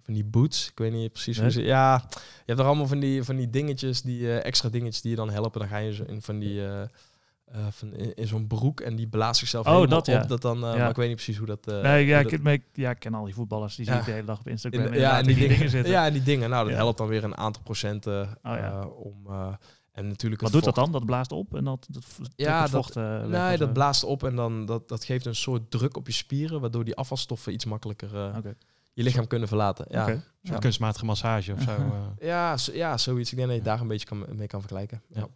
van 0.04 0.14
die 0.14 0.24
boots. 0.24 0.68
Ik 0.70 0.78
weet 0.78 0.92
niet 0.92 1.12
precies 1.12 1.34
hoe 1.36 1.44
Nee? 1.44 1.54
ze... 1.54 1.62
Ja, 1.62 2.04
je 2.10 2.18
hebt 2.46 2.58
er 2.58 2.64
allemaal 2.66 2.86
van 2.86 2.98
die, 3.00 3.22
van 3.22 3.36
die 3.36 3.50
dingetjes, 3.50 4.02
die 4.02 4.20
eh, 4.28 4.44
extra 4.44 4.68
dingetjes 4.68 5.00
die 5.02 5.10
je 5.10 5.16
dan 5.16 5.30
helpen. 5.30 5.60
Dan 5.60 5.68
ga 5.68 5.76
je 5.76 6.04
in 6.06 6.22
van 6.22 6.38
die... 6.38 6.60
eh, 6.66 6.82
eh, 6.82 7.60
van 7.70 7.94
in, 7.94 8.14
in 8.14 8.26
zo'n 8.26 8.46
broek 8.46 8.80
en 8.80 8.96
die 8.96 9.06
blaast 9.08 9.38
zichzelf 9.38 9.66
Oh, 9.66 9.88
dat, 9.88 10.06
ja. 10.06 10.22
op. 10.22 10.28
Dat 10.28 10.42
dan, 10.42 10.58
Ja. 10.58 10.76
Maar 10.76 10.90
ik 10.90 10.96
weet 10.96 11.06
niet 11.06 11.16
precies 11.16 11.36
hoe 11.36 11.46
dat... 11.46 11.66
nee, 11.66 12.06
ja, 12.06 12.22
hoe 12.22 12.30
ik, 12.32 12.44
dat- 12.44 12.60
ja, 12.72 12.90
ik 12.90 12.98
ken 12.98 13.14
al 13.14 13.24
die 13.24 13.34
voetballers, 13.34 13.76
die 13.76 13.84
zie 13.84 13.94
Ja. 13.94 14.00
ik 14.00 14.06
de 14.06 14.12
hele 14.12 14.26
dag 14.26 14.38
op 14.38 14.48
Instagram. 14.48 14.84
in- 14.86 15.00
ja, 15.00 15.18
en 15.18 15.24
die, 15.26 15.36
dingen, 15.48 15.70
zitten. 15.70 15.92
Ja, 15.96 16.06
en 16.06 16.12
die 16.12 16.22
dingen. 16.22 16.50
Nou, 16.50 16.68
dat 16.68 16.76
helpt 16.76 16.98
dan 16.98 17.08
weer 17.08 17.24
een 17.24 17.36
aantal 17.36 17.62
procenten 17.62 18.38
Oh, 18.42 18.84
om... 19.04 19.26
en 19.92 20.08
natuurlijk 20.08 20.42
Wat 20.42 20.52
doet 20.52 20.64
dat 20.64 20.74
dan? 20.74 20.92
Dat 20.92 21.04
blaast 21.04 21.32
op 21.32 21.54
en 21.54 21.64
dat, 21.64 21.86
dat 21.90 22.04
Ja, 22.36 22.62
het 22.62 22.70
dat- 22.70 22.82
vocht 22.84 22.94
weg 22.94 23.26
Nee, 23.26 23.56
dat 23.56 23.72
blaast 23.72 24.04
op 24.04 24.24
en 24.24 24.36
dan 24.36 24.66
dat, 24.66 24.88
dat 24.88 25.04
geeft 25.04 25.26
een 25.26 25.34
soort 25.34 25.70
druk 25.70 25.96
op 25.96 26.06
je 26.06 26.12
spieren, 26.12 26.60
waardoor 26.60 26.84
die 26.84 26.94
afvalstoffen 26.96 27.52
iets 27.52 27.64
makkelijker. 27.64 28.10
Je 28.94 29.02
lichaam 29.02 29.26
kunnen 29.26 29.48
verlaten. 29.48 29.86
Ja. 29.88 30.08
Een 30.42 30.58
kunstmatige 30.58 31.04
massage 31.04 31.52
of 31.52 31.62
zo. 31.62 31.70
eh. 32.20 32.26
ja, 32.26 32.56
zo- 32.56 32.72
ja, 32.72 32.98
zoiets. 32.98 33.30
Ik 33.30 33.36
denk 33.36 33.48
dat 33.48 33.56
je 33.58 33.64
daar 33.64 33.80
een 33.80 33.88
beetje 33.88 34.06
kan, 34.06 34.24
mee 34.36 34.46
kan 34.46 34.60
vergelijken. 34.60 35.02
Ja. 35.08 35.26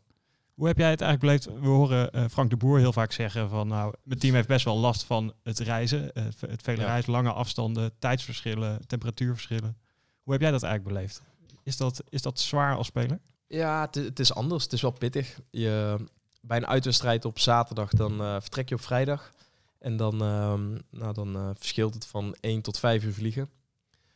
Hoe 0.55 0.67
heb 0.67 0.79
jij 0.79 0.91
het 0.91 1.01
eigenlijk 1.01 1.43
beleefd? 1.45 1.61
We 1.63 1.69
horen 1.69 2.11
eh, 2.13 2.25
Frank 2.31 2.51
de 2.51 2.57
Boer 2.57 2.79
heel 2.79 2.93
vaak 2.93 3.13
zeggen 3.13 3.49
van 3.49 3.69
nou, 3.69 3.95
mijn 4.03 4.19
team 4.21 4.35
heeft 4.35 4.49
best 4.49 4.65
wel 4.65 4.79
last 4.79 5.05
van 5.05 5.33
het 5.43 5.59
reizen. 5.59 6.13
eh, 6.13 6.25
het, 6.41 6.63
vele 6.63 6.81
Ja. 6.81 6.87
reizen, 6.87 7.13
lange 7.13 7.33
afstanden, 7.33 7.93
tijdsverschillen, 7.99 8.87
temperatuurverschillen. 8.87 9.77
Hoe 10.23 10.33
heb 10.33 10.43
jij 10.43 10.51
dat 10.51 10.63
eigenlijk 10.63 10.95
beleefd? 10.95 11.23
Is 11.63 11.77
dat, 11.77 12.03
is 12.09 12.23
dat 12.23 12.41
zwaar 12.41 12.77
als 12.77 12.87
speler? 12.87 13.19
Ja, 13.47 13.81
het, 13.81 13.95
het 13.95 14.19
is 14.19 14.35
anders. 14.35 14.63
Het 14.65 14.73
is 14.73 14.83
wel 14.83 14.91
pittig. 14.91 15.39
Je, 15.51 15.97
bij 16.41 16.57
een 16.57 16.67
uitwedstrijd 16.67 17.25
op 17.25 17.39
zaterdag, 17.39 17.91
dan 17.91 18.21
eh, 18.21 18.33
vertrek 18.41 18.69
je 18.69 18.75
op 18.75 18.81
vrijdag. 18.81 19.33
En 19.79 19.97
dan, 19.97 20.23
ehm, 20.23 20.79
nou, 20.91 21.15
dan 21.15 21.37
eh, 21.37 21.51
verschilt 21.55 21.95
het 21.95 22.07
van 22.07 22.37
1 22.41 22.63
tot 22.63 22.79
5 22.79 23.05
uur 23.05 23.13
vliegen. 23.13 23.51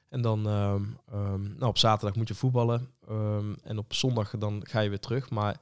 En 0.08 0.20
dan 0.20 0.46
ehm, 0.46 0.82
ehm, 1.10 1.42
nou, 1.42 1.64
op 1.66 1.78
zaterdag 1.78 2.16
moet 2.16 2.28
je 2.28 2.34
voetballen. 2.34 2.90
en 3.62 3.78
op 3.78 3.94
zondag 3.94 4.34
dan 4.38 4.60
ga 4.68 4.80
je 4.80 4.88
weer 4.88 5.00
terug. 5.00 5.30
Maar 5.30 5.60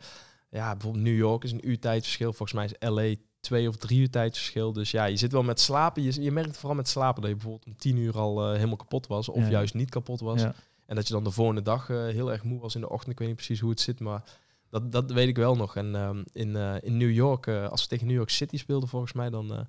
ja, 0.50 0.72
bijvoorbeeld 0.72 1.04
New 1.04 1.16
York 1.16 1.44
is 1.44 1.52
een 1.52 1.68
uur 1.68 1.78
tijdverschil. 1.78 2.32
Volgens 2.32 2.52
mij 2.52 2.64
is 2.64 2.88
LA 2.88 3.14
twee 3.40 3.68
of 3.68 3.76
drie 3.76 4.00
uur 4.00 4.10
tijdverschil. 4.10 4.72
Dus 4.72 4.90
ja, 4.90 5.04
je 5.04 5.16
zit 5.16 5.32
wel 5.32 5.42
met 5.42 5.60
slapen. 5.60 6.02
Je, 6.02 6.22
je 6.22 6.32
merkt 6.32 6.56
vooral 6.56 6.76
met 6.76 6.88
slapen 6.88 7.20
dat 7.22 7.30
je 7.30 7.36
bijvoorbeeld 7.36 7.66
om 7.66 7.76
tien 7.76 7.96
uur 7.96 8.18
al 8.18 8.44
eh, 8.44 8.54
helemaal 8.54 8.76
kapot 8.76 9.06
was. 9.06 9.28
Of 9.28 9.42
Ja. 9.42 9.50
juist 9.50 9.74
niet 9.74 9.90
kapot 9.90 10.20
was. 10.20 10.40
Ja. 10.40 10.54
En 10.86 10.96
dat 10.96 11.06
je 11.06 11.12
dan 11.12 11.24
de 11.24 11.30
volgende 11.30 11.62
dag 11.62 11.90
eh, 11.90 11.96
heel 11.96 12.32
erg 12.32 12.42
moe 12.42 12.60
was 12.60 12.74
in 12.74 12.80
de 12.80 12.88
ochtend. 12.88 13.12
Ik 13.12 13.18
weet 13.18 13.28
niet 13.28 13.36
precies 13.36 13.60
hoe 13.60 13.70
het 13.70 13.80
zit, 13.80 14.00
maar 14.00 14.22
dat, 14.70 14.92
dat 14.92 15.12
weet 15.12 15.28
ik 15.28 15.36
wel 15.36 15.56
nog. 15.56 15.76
En 15.76 16.24
in, 16.32 16.56
in 16.82 16.96
New 16.96 17.10
York, 17.10 17.48
als 17.48 17.82
we 17.82 17.88
tegen 17.88 18.06
New 18.06 18.16
York 18.16 18.30
City 18.30 18.56
speelden 18.56 18.88
volgens 18.88 19.12
mij, 19.12 19.30
dan, 19.30 19.66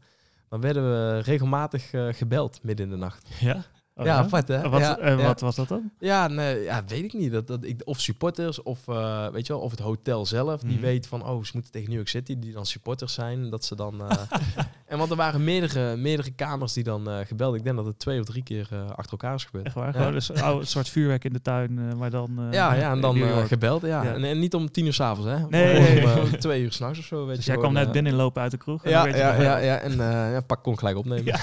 dan 0.52 0.62
werden 0.62 0.84
we 0.84 1.20
regelmatig 1.20 1.94
eh, 1.94 2.08
gebeld 2.12 2.60
midden 2.64 2.86
in 2.86 2.92
de 2.92 2.98
nacht. 2.98 3.28
Ja. 3.40 3.64
Oh, 4.02 4.08
ja, 4.08 4.28
hè? 4.46 4.70
Wat, 4.70 4.80
ja, 4.82 4.98
en 4.98 5.18
ja. 5.18 5.24
wat 5.26 5.40
was 5.42 5.56
dat 5.56 5.68
dan? 5.68 5.92
Ja, 6.00 6.28
nee, 6.28 6.64
ja, 6.64 6.84
weet 6.88 7.04
ik 7.04 7.14
niet. 7.14 7.32
Dat, 7.32 7.48
dat, 7.48 7.64
ik, 7.64 7.82
of 7.84 8.00
supporters, 8.00 8.62
of, 8.64 8.88
eh, 8.88 9.28
weet 9.28 9.48
je 9.48 9.54
wel, 9.54 9.62
of 9.62 9.72
het 9.72 9.80
hotel 9.80 10.26
zelf, 10.26 10.62
die 10.62 10.72
Mhm. 10.72 10.82
weet 10.82 11.08
van, 11.08 11.26
oh, 11.26 11.44
ze 11.44 11.52
moeten 11.54 11.72
tegen 11.72 11.88
New 11.88 11.98
York 11.98 12.10
City, 12.10 12.40
die 12.40 12.54
dan 12.54 12.66
supporters 12.66 13.14
zijn, 13.14 13.50
dat 13.50 13.66
ze 13.66 13.76
dan... 13.76 14.02
eh, 14.10 14.18
en 14.92 14.98
want 14.98 15.10
er 15.10 15.16
waren 15.16 15.44
meerdere, 15.44 15.96
meerdere 15.96 16.32
kamers 16.32 16.74
die 16.74 16.84
dan 16.84 17.10
eh 17.10 17.18
gebeld. 17.26 17.56
Ik 17.56 17.64
denk 17.64 17.76
dat 17.76 17.86
het 17.86 18.00
twee 18.00 18.20
of 18.20 18.26
drie 18.26 18.44
keer 18.44 18.68
eh, 18.72 18.90
achter 18.90 19.12
elkaar 19.12 19.36
is 19.36 19.44
gebeurd. 19.46 19.66
Echt 19.66 19.76
waar? 19.76 19.86
Ja. 19.94 19.98
Gewoon 19.98 20.12
dus 20.14 20.30
een 20.30 20.42
oude- 20.42 20.66
soort 20.76 20.90
vuurwerk 20.90 21.24
in 21.24 21.34
de 21.34 21.42
tuin, 21.42 21.80
eh, 21.80 21.98
maar 21.98 22.10
dan... 22.10 22.30
eh, 22.40 22.52
Ja, 22.54 22.74
ja, 22.74 22.92
en 22.92 23.02
dan 23.02 23.18
eh, 23.22 23.44
gebeld, 23.46 23.82
ja. 23.82 24.04
En, 24.06 24.24
en 24.24 24.40
niet 24.40 24.54
om 24.56 24.72
tien 24.72 24.86
uur 24.86 24.94
s'avonds, 24.94 25.30
hè? 25.32 25.48
Nee. 25.50 26.02
Om, 26.02 26.10
eh, 26.10 26.24
twee 26.40 26.62
uur 26.62 26.72
s'nachts 26.72 27.00
of 27.00 27.06
zo, 27.06 27.26
weet 27.26 27.36
Dus 27.36 27.46
je 27.46 27.52
jij 27.52 27.60
kwam 27.60 27.74
net 27.74 27.86
eh, 27.86 27.92
binnenlopen 27.92 28.42
uit 28.42 28.52
de 28.52 28.58
kroeg? 28.58 28.84
en 28.84 28.90
Ja, 28.92 29.06
ja, 29.08 29.42
ja, 29.42 29.58
ja, 29.58 29.78
en 29.78 29.92
eh, 29.92 30.32
ja, 30.32 30.42
pak 30.42 30.64
kon 30.64 30.78
gelijk 30.78 30.98
opnemen. 30.98 31.34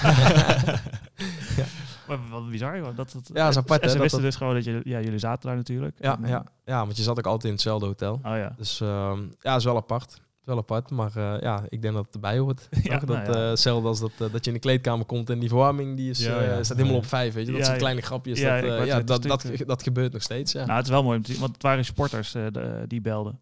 Ja, 2.09 2.15
Maar 2.17 2.29
wat 2.29 2.49
bizar, 2.49 2.77
joh. 2.77 2.85
Dat, 2.85 2.95
dat, 2.95 3.29
Ja, 3.33 3.41
dat 3.43 3.49
is 3.49 3.57
apart, 3.57 3.81
En 3.81 3.85
hè, 3.87 3.91
ze 3.93 3.99
dat 3.99 4.03
wisten 4.03 4.21
dus 4.21 4.35
gewoon 4.35 4.53
dat 4.53 4.63
je, 4.63 4.81
ja, 4.83 4.99
jullie 5.01 5.19
zaten 5.19 5.47
daar 5.47 5.57
natuurlijk. 5.57 5.95
ja, 5.99 6.17
En, 6.17 6.23
eh, 6.23 6.39
ja, 6.65 6.85
want 6.85 6.97
je 6.97 7.03
zat 7.03 7.17
ook 7.17 7.25
altijd 7.25 7.43
in 7.45 7.51
hetzelfde 7.51 7.85
hotel. 7.85 8.13
Oh 8.13 8.21
ja. 8.35 8.53
Dus 8.57 8.81
ehm, 8.81 9.19
ja, 9.41 9.55
is 9.55 9.63
wel 9.63 9.75
apart. 9.75 10.11
Is 10.11 10.45
wel 10.45 10.57
apart, 10.57 10.89
maar 10.91 11.11
eh, 11.15 11.41
ja, 11.41 11.63
ik 11.69 11.81
denk 11.81 11.93
dat 11.93 12.05
het 12.05 12.13
erbij 12.13 12.37
hoort. 12.37 12.67
Ja, 12.83 12.89
nou 12.93 13.05
dat, 13.05 13.15
ja. 13.35 13.41
eh, 13.43 13.49
hetzelfde 13.49 13.87
als 13.87 13.99
dat, 13.99 14.11
eh, 14.17 14.31
dat 14.31 14.43
je 14.45 14.51
in 14.51 14.53
de 14.53 14.59
kleedkamer 14.59 15.05
komt 15.05 15.29
en 15.29 15.39
die 15.39 15.49
verwarming 15.49 15.97
die 15.97 16.09
is, 16.09 16.19
Ja, 16.23 16.41
ja. 16.41 16.63
staat 16.63 16.77
helemaal 16.77 16.97
Ja. 16.97 17.01
op 17.03 17.07
vijf, 17.09 17.33
weet 17.33 17.45
je. 17.45 17.51
Dat 17.51 17.59
Ja, 17.59 17.65
zijn 17.65 17.75
ja. 17.77 17.81
kleine 17.83 18.01
grapjes. 18.01 18.39
Ja, 18.39 18.61
dat, 18.61 18.85
ja, 18.87 19.01
dat, 19.01 19.23
dat, 19.23 19.45
dat 19.65 19.83
gebeurt 19.83 20.13
nog 20.13 20.21
steeds, 20.21 20.51
ja. 20.51 20.65
Nou, 20.65 20.77
het 20.77 20.85
is 20.85 20.91
wel 20.91 21.03
mooi 21.03 21.21
want 21.39 21.53
het 21.53 21.61
waren 21.63 21.85
supporters 21.85 22.31
de- 22.31 22.83
die 22.87 23.01
belden. 23.01 23.39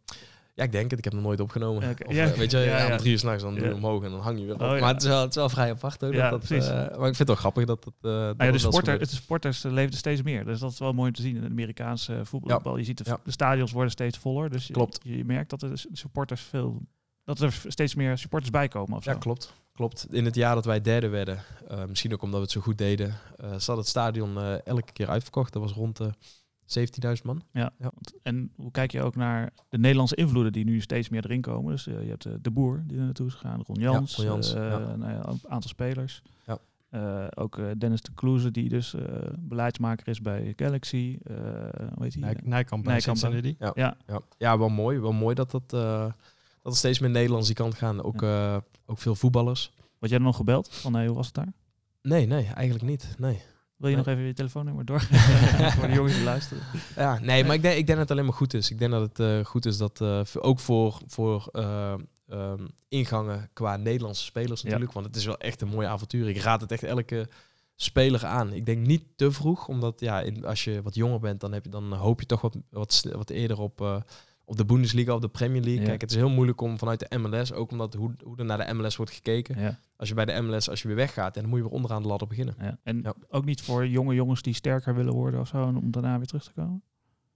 Ja, 0.57 0.63
ik 0.63 0.71
denk 0.71 0.89
het. 0.89 0.99
Ik 0.99 1.03
heb 1.03 1.13
nog 1.13 1.23
nooit 1.23 1.39
opgenomen. 1.39 1.89
Of, 2.05 2.13
ja. 2.13 2.25
eh, 2.25 2.31
weet 2.31 2.51
je, 2.51 2.57
Ja, 2.57 2.77
ja, 2.77 2.91
om 2.91 2.97
drie 2.97 3.11
uur 3.11 3.19
s'nachts 3.19 3.43
dan 3.43 3.55
doe 3.55 3.67
je 3.67 3.73
omhoog 3.73 4.03
en 4.03 4.11
dan 4.11 4.19
hang 4.19 4.39
je 4.39 4.45
weer 4.45 4.53
op. 4.53 4.61
Oh. 4.61 4.79
Maar 4.79 4.93
het 4.93 5.01
is, 5.01 5.07
wel, 5.07 5.19
het 5.21 5.29
is 5.29 5.35
wel 5.35 5.49
vrij 5.49 5.69
apart 5.71 5.99
dat, 5.99 6.13
dat, 6.13 6.39
precies. 6.39 6.67
eh, 6.67 6.73
maar 6.75 6.85
ik 6.89 6.99
vind 7.15 7.17
het 7.17 7.27
wel 7.27 7.35
grappig 7.35 7.65
dat 7.65 7.85
het... 7.85 7.93
eh, 8.01 8.01
dat 8.11 8.37
de, 8.37 8.43
wel 8.43 8.47
eens 8.53 8.61
supporter, 8.61 8.91
gebeurt. 8.91 9.09
de 9.09 9.15
supporters 9.15 9.63
eh, 9.63 9.71
leefden 9.71 9.97
steeds 9.97 10.21
meer. 10.21 10.45
Dus 10.45 10.59
dat 10.59 10.71
is 10.71 10.79
wel 10.79 10.93
mooi 10.93 11.07
om 11.07 11.15
te 11.15 11.21
zien 11.21 11.35
in 11.35 11.41
het 11.41 11.51
Amerikaanse 11.51 12.19
voetbal. 12.23 12.77
Je 12.77 12.83
ziet 12.83 13.05
de, 13.05 13.17
stadions 13.25 13.71
worden 13.71 13.91
steeds 13.91 14.17
voller. 14.17 14.49
Dus 14.49 14.67
je- 14.67 14.73
Klopt. 14.73 14.99
Je, 15.03 15.25
merkt 15.25 15.49
dat 15.49 15.61
er 15.61 15.69
de 15.69 15.87
supporters 15.93 16.41
veel... 16.41 16.81
Dat 17.23 17.39
er 17.39 17.61
steeds 17.67 17.95
meer 17.95 18.17
supporters 18.17 18.51
bij 18.51 18.67
komen 18.67 18.97
of 18.97 19.03
zo. 19.03 19.11
Ja, 19.11 19.17
klopt. 19.17 19.53
Klopt. 19.73 20.07
In 20.11 20.25
het 20.25 20.35
jaar 20.35 20.55
dat 20.55 20.65
wij 20.65 20.81
derde 20.81 21.07
werden, 21.07 21.39
misschien 21.87 22.13
ook 22.13 22.21
omdat 22.21 22.37
we 22.39 22.43
het 22.45 22.53
zo 22.53 22.61
goed 22.61 22.77
deden, 22.77 23.13
zat 23.57 23.77
het 23.77 23.87
stadion 23.87 24.39
elke 24.63 24.91
keer 24.93 25.09
uitverkocht. 25.09 25.53
Dat 25.53 25.61
was 25.61 25.71
rond 25.71 25.97
de 25.97 26.09
17.000 26.67 27.23
man. 27.23 27.41
Ja. 27.51 27.71
En 28.23 28.51
hoe 28.55 28.71
kijk 28.71 28.91
je 28.91 29.01
ook 29.01 29.15
naar 29.15 29.49
de 29.69 29.77
Nederlandse 29.77 30.15
invloeden 30.15 30.51
die 30.53 30.65
nu 30.65 30.81
steeds 30.81 31.09
meer 31.09 31.25
erin 31.25 31.41
komen? 31.41 31.71
Dus 31.71 31.87
eh, 31.87 32.03
je 32.03 32.09
hebt 32.09 32.25
eh, 32.25 32.33
De 32.41 32.51
Boer 32.51 32.83
die 32.87 32.97
er 32.97 33.03
naartoe 33.03 33.27
is 33.27 33.33
gegaan, 33.33 33.61
Ron 33.65 33.75
Jans, 33.79 34.15
Ron 34.15 34.25
Jans, 34.25 34.53
eh, 34.53 34.61
ja. 34.69 34.95
nou 34.95 35.11
ja, 35.11 35.27
een 35.27 35.39
aantal 35.47 35.69
spelers. 35.69 36.21
Ja. 36.45 36.57
Eh, 36.89 37.25
ook 37.35 37.59
Dennis 37.79 38.01
de 38.01 38.11
Kloeze, 38.13 38.51
die 38.51 38.69
dus 38.69 38.93
eh, 38.93 39.03
beleidsmaker 39.39 40.07
is 40.07 40.21
bij 40.21 40.53
Galaxy. 40.55 41.17
eh 41.23 41.35
hoe 41.93 42.03
heet 42.03 42.13
hij? 42.13 42.21
Nijk- 42.21 42.45
Nijkamp 42.45 42.85
Nijkamp. 42.85 43.17
Ja. 43.59 43.71
Ja, 43.75 43.97
Ja, 44.07 44.19
ja 44.37 44.57
wel 44.57 44.69
mooi. 44.69 44.99
Wel 44.99 45.13
mooi 45.13 45.35
dat, 45.35 45.51
dat, 45.51 45.73
eh, 45.73 46.05
dat 46.61 46.71
er 46.71 46.77
steeds 46.77 46.99
meer 46.99 47.09
Nederlands 47.09 47.47
die 47.47 47.55
kant 47.55 47.73
gaan. 47.75 48.03
Ook, 48.03 48.21
eh, 48.21 48.57
ook 48.85 48.97
veel 48.99 49.15
voetballers. 49.15 49.71
Word 49.99 50.11
jij 50.11 50.19
er 50.19 50.25
nog 50.25 50.35
gebeld? 50.35 50.69
Van 50.73 50.93
hey, 50.93 51.07
hoe 51.07 51.15
was 51.15 51.25
het 51.25 51.35
daar? 51.35 51.53
Nee, 52.01 52.25
nee, 52.25 52.45
eigenlijk 52.45 52.85
niet. 52.85 53.15
Nee. 53.17 53.41
Wil 53.77 53.89
je 53.89 53.95
Nee. 53.95 54.05
nog 54.05 54.13
even 54.13 54.27
je 54.27 54.33
telefoonnummer 54.33 54.85
door? 54.85 55.01
Voor 55.77 55.87
de 55.87 55.93
jongens 55.93 56.13
die 56.13 56.23
luisteren. 56.23 56.63
Ja, 56.95 57.19
nee, 57.19 57.43
maar 57.43 57.55
ik 57.55 57.61
denk, 57.61 57.77
ik 57.77 57.85
denk 57.85 57.87
dat 57.87 57.97
het 57.97 58.11
alleen 58.11 58.25
maar 58.25 58.33
goed 58.33 58.53
is. 58.53 58.71
Ik 58.71 58.79
denk 58.79 58.91
dat 58.91 59.01
het 59.01 59.19
eh, 59.19 59.45
goed 59.45 59.65
is 59.65 59.77
dat 59.77 60.01
eh, 60.01 60.21
ook 60.33 60.59
voor, 60.59 60.99
voor 61.07 61.49
eh, 61.51 61.93
ehm, 62.27 62.67
ingangen 62.89 63.49
qua 63.53 63.75
Nederlandse 63.77 64.23
spelers 64.23 64.63
natuurlijk. 64.63 64.91
Want 64.93 65.05
het 65.05 65.15
is 65.15 65.25
wel 65.25 65.37
echt 65.37 65.61
een 65.61 65.67
mooi 65.67 65.87
avontuur. 65.87 66.29
Ik 66.29 66.37
raad 66.37 66.61
het 66.61 66.71
echt 66.71 66.83
elke 66.83 67.29
speler 67.75 68.25
aan. 68.25 68.53
Ik 68.53 68.65
denk 68.65 68.85
niet 68.85 69.03
te 69.15 69.31
vroeg, 69.31 69.67
omdat 69.67 69.99
ja, 69.99 70.21
in, 70.21 70.45
als 70.45 70.63
je 70.63 70.81
wat 70.81 70.95
jonger 70.95 71.19
bent, 71.19 71.39
dan, 71.39 71.53
heb 71.53 71.63
je, 71.63 71.69
dan 71.69 71.93
hoop 71.93 72.19
je 72.19 72.25
toch 72.25 72.41
wat, 72.41 72.57
wat, 72.69 73.03
wat 73.11 73.29
eerder 73.29 73.59
op, 73.59 74.03
op 74.49 74.57
de 74.57 74.65
Bundesliga 74.65 75.13
of 75.13 75.19
de 75.21 75.27
Premier 75.29 75.61
League. 75.61 75.81
Ja. 75.81 75.87
Kijk, 75.87 76.01
het 76.01 76.09
is 76.11 76.15
heel 76.17 76.29
moeilijk 76.29 76.61
om 76.61 76.77
vanuit 76.77 76.99
de 77.09 77.17
MLS, 77.17 77.53
ook 77.53 77.71
omdat 77.71 77.93
hoe, 77.93 78.11
hoe 78.23 78.37
er 78.37 78.45
naar 78.45 78.65
de 78.67 78.73
MLS 78.73 78.95
wordt 78.95 79.11
gekeken. 79.11 79.59
Ja, 79.59 79.79
Als 79.95 80.09
je 80.09 80.15
bij 80.15 80.25
de 80.25 80.41
MLS, 80.41 80.69
als 80.69 80.81
je 80.81 80.87
weer 80.87 80.97
weggaat, 80.97 81.35
en 81.35 81.41
dan 81.41 81.49
moet 81.49 81.59
je 81.59 81.65
weer 81.65 81.73
onderaan 81.75 82.01
de 82.01 82.07
ladder 82.07 82.27
beginnen. 82.27 82.55
ja. 82.59 82.77
En 82.83 83.01
Ja. 83.03 83.13
ook 83.29 83.45
niet 83.45 83.61
voor 83.61 83.87
jonge 83.87 84.13
jongens 84.15 84.41
die 84.41 84.53
sterker 84.53 84.95
willen 84.95 85.13
worden 85.13 85.39
of 85.39 85.47
zo, 85.47 85.63
om 85.65 85.91
daarna 85.91 86.17
weer 86.17 86.25
terug 86.27 86.43
te 86.43 86.51
komen? 86.53 86.83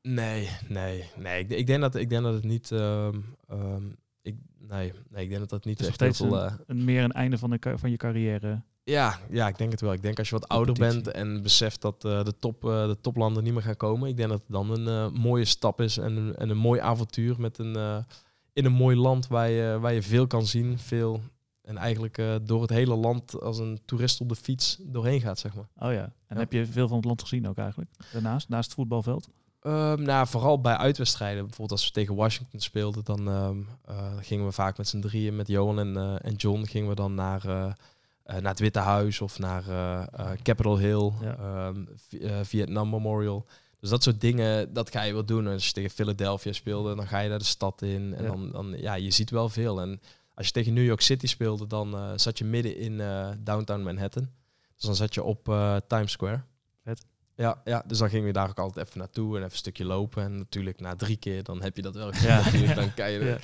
Nee, 0.02 0.50
nee, 0.68 1.04
nee. 1.18 1.44
Ik, 1.44 1.50
ik, 1.50 1.68
denk, 1.68 1.82
dat, 1.82 1.96
ik 1.96 2.10
denk 2.10 2.24
dat 2.24 2.34
het 2.34 2.44
niet. 2.44 2.72
ehm, 2.72 3.20
ehm, 3.48 3.84
ik, 4.22 4.36
nee, 4.60 4.94
nee, 5.10 5.24
ik 5.24 5.30
denk 5.30 5.40
dat 5.40 5.50
dat 5.50 5.66
niet 5.66 5.78
Het 5.80 5.88
is 5.88 5.98
nog 5.98 6.02
echt 6.08 6.16
steeds 6.16 6.30
veel. 6.32 6.42
een, 6.44 6.50
eh, 6.50 6.56
een, 6.68 6.84
meer 6.86 7.04
een 7.04 7.12
einde 7.12 7.38
van, 7.38 7.50
de, 7.50 7.74
van 7.78 7.90
je 7.92 7.98
carrière. 7.98 8.62
Ja, 8.92 9.20
ja, 9.30 9.48
ik 9.48 9.58
denk 9.58 9.72
het 9.72 9.82
wel. 9.82 9.94
Ik 9.94 10.02
denk 10.02 10.18
als 10.18 10.30
je 10.30 10.36
wat 10.40 10.48
ouder 10.48 10.74
bent 10.74 11.08
en 11.08 11.42
beseft 11.42 11.82
dat 11.82 12.06
eh, 12.06 12.24
de, 12.24 12.36
top, 12.40 12.66
eh, 12.66 12.88
de 12.88 12.98
toplanden 13.02 13.44
niet 13.44 13.54
meer 13.54 13.62
gaan 13.62 13.78
komen, 13.78 14.10
ik 14.10 14.18
denk 14.18 14.30
dat 14.30 14.40
het 14.40 14.48
dan 14.52 14.70
een 14.72 14.88
eh, 14.88 15.20
mooie 15.22 15.46
stap 15.46 15.82
is 15.82 15.98
en, 15.98 16.16
een- 16.16 16.36
en 16.36 16.50
een 16.50 16.58
mooi 16.58 16.80
avontuur 16.80 17.40
met 17.40 17.58
een, 17.58 18.04
in 18.54 18.66
een 18.66 18.72
mooi 18.72 18.96
land 18.96 19.28
waar 19.28 19.50
je, 19.50 19.78
waar 19.80 19.94
je 19.94 20.02
veel 20.02 20.28
kan 20.28 20.46
zien, 20.46 20.80
veel. 20.80 21.22
En 21.62 21.78
eigenlijk 21.78 22.22
door 22.44 22.62
het 22.62 22.70
hele 22.70 22.96
land 22.96 23.42
als 23.42 23.58
een 23.60 23.80
toerist 23.86 24.22
op 24.22 24.30
de 24.30 24.36
fiets 24.36 24.78
doorheen 24.82 25.22
gaat, 25.22 25.40
zeg 25.40 25.54
maar. 25.56 25.68
Oh 25.78 25.94
ja. 25.94 26.04
En 26.04 26.14
Ja. 26.28 26.38
heb 26.38 26.52
je 26.52 26.66
veel 26.66 26.88
van 26.88 26.98
het 26.98 27.06
land 27.06 27.22
gezien 27.22 27.48
ook 27.48 27.58
eigenlijk? 27.58 27.92
Daarnaast, 28.14 28.50
naast 28.50 28.66
het 28.66 28.74
voetbalveld? 28.74 29.30
Ehm, 29.62 30.02
nou, 30.02 30.28
vooral 30.28 30.62
bij 30.62 30.76
uitwedstrijden. 30.78 31.40
Bijvoorbeeld 31.46 31.72
als 31.80 31.86
we 31.86 31.92
tegen 31.94 32.16
Washington 32.16 32.60
speelden, 32.60 33.04
dan 33.04 33.28
ehm, 33.30 33.58
eh, 33.86 34.14
gingen 34.20 34.46
we 34.46 34.52
vaak 34.52 34.78
met 34.78 34.88
z'n 34.88 35.00
drieën, 35.00 35.36
met 35.36 35.48
Johan 35.48 35.80
en, 35.80 36.20
en 36.22 36.34
John, 36.36 36.64
gingen 36.66 36.90
we 36.90 36.96
dan 36.96 37.14
naar, 37.14 37.76
naar 38.40 38.52
het 38.52 38.60
Witte 38.60 38.80
Huis 38.80 39.22
of 39.22 39.40
naar 39.40 39.68
eh, 39.68 40.04
eh, 40.14 40.32
Capitol 40.44 40.78
Hill, 40.78 41.12
Ja. 41.22 41.36
ehm, 41.38 41.86
Vi- 42.08 42.20
eh, 42.20 42.40
Vietnam 42.44 42.90
Memorial. 42.90 43.46
Dus 43.80 43.90
dat 43.90 44.04
soort 44.04 44.22
dingen, 44.22 44.74
dat 44.74 44.92
ga 44.92 45.02
je 45.02 45.14
wel 45.14 45.26
doen. 45.26 45.48
Als 45.48 45.68
je 45.68 45.74
tegen 45.74 45.90
Philadelphia 45.90 46.52
speelde, 46.54 46.96
dan 46.96 47.08
ga 47.08 47.20
je 47.20 47.30
daar 47.30 47.40
de 47.40 47.44
stad 47.46 47.82
in. 47.82 48.14
En 48.16 48.24
Ja. 48.24 48.30
dan, 48.30 48.52
dan, 48.52 48.74
ja, 48.78 48.94
je 48.94 49.12
ziet 49.12 49.30
wel 49.30 49.50
veel. 49.50 49.82
En 49.82 50.02
als 50.36 50.46
je 50.46 50.52
tegen 50.52 50.74
New 50.74 50.86
York 50.86 51.02
City 51.02 51.28
speelde, 51.28 51.68
dan 51.68 51.96
eh, 51.96 52.12
zat 52.16 52.38
je 52.38 52.46
midden 52.46 52.78
in 52.78 53.02
eh, 53.02 53.30
downtown 53.40 53.82
Manhattan. 53.84 54.30
Dus 54.76 54.84
dan 54.86 54.96
zat 54.96 55.14
je 55.14 55.24
op 55.24 55.50
eh, 55.50 55.76
Times 55.88 56.12
Square. 56.12 56.42
Vet. 56.84 57.06
Ja, 57.36 57.62
ja, 57.66 57.84
dus 57.88 57.98
dan 57.98 58.10
gingen 58.10 58.26
we 58.26 58.32
daar 58.34 58.50
ook 58.50 58.60
altijd 58.60 58.88
even 58.88 59.00
naartoe 59.00 59.30
en 59.32 59.38
even 59.42 59.52
een 59.52 59.58
stukje 59.58 59.86
lopen. 59.86 60.24
En 60.24 60.38
natuurlijk 60.38 60.80
na 60.80 60.96
drie 60.96 61.18
keer, 61.18 61.44
dan 61.44 61.62
heb 61.62 61.76
je 61.76 61.82
dat 61.82 61.96
wel. 61.96 62.14
Ja. 62.16 62.42
Dan 62.76 62.94
kan 62.94 63.12
je 63.12 63.20
Ja. 63.26 63.38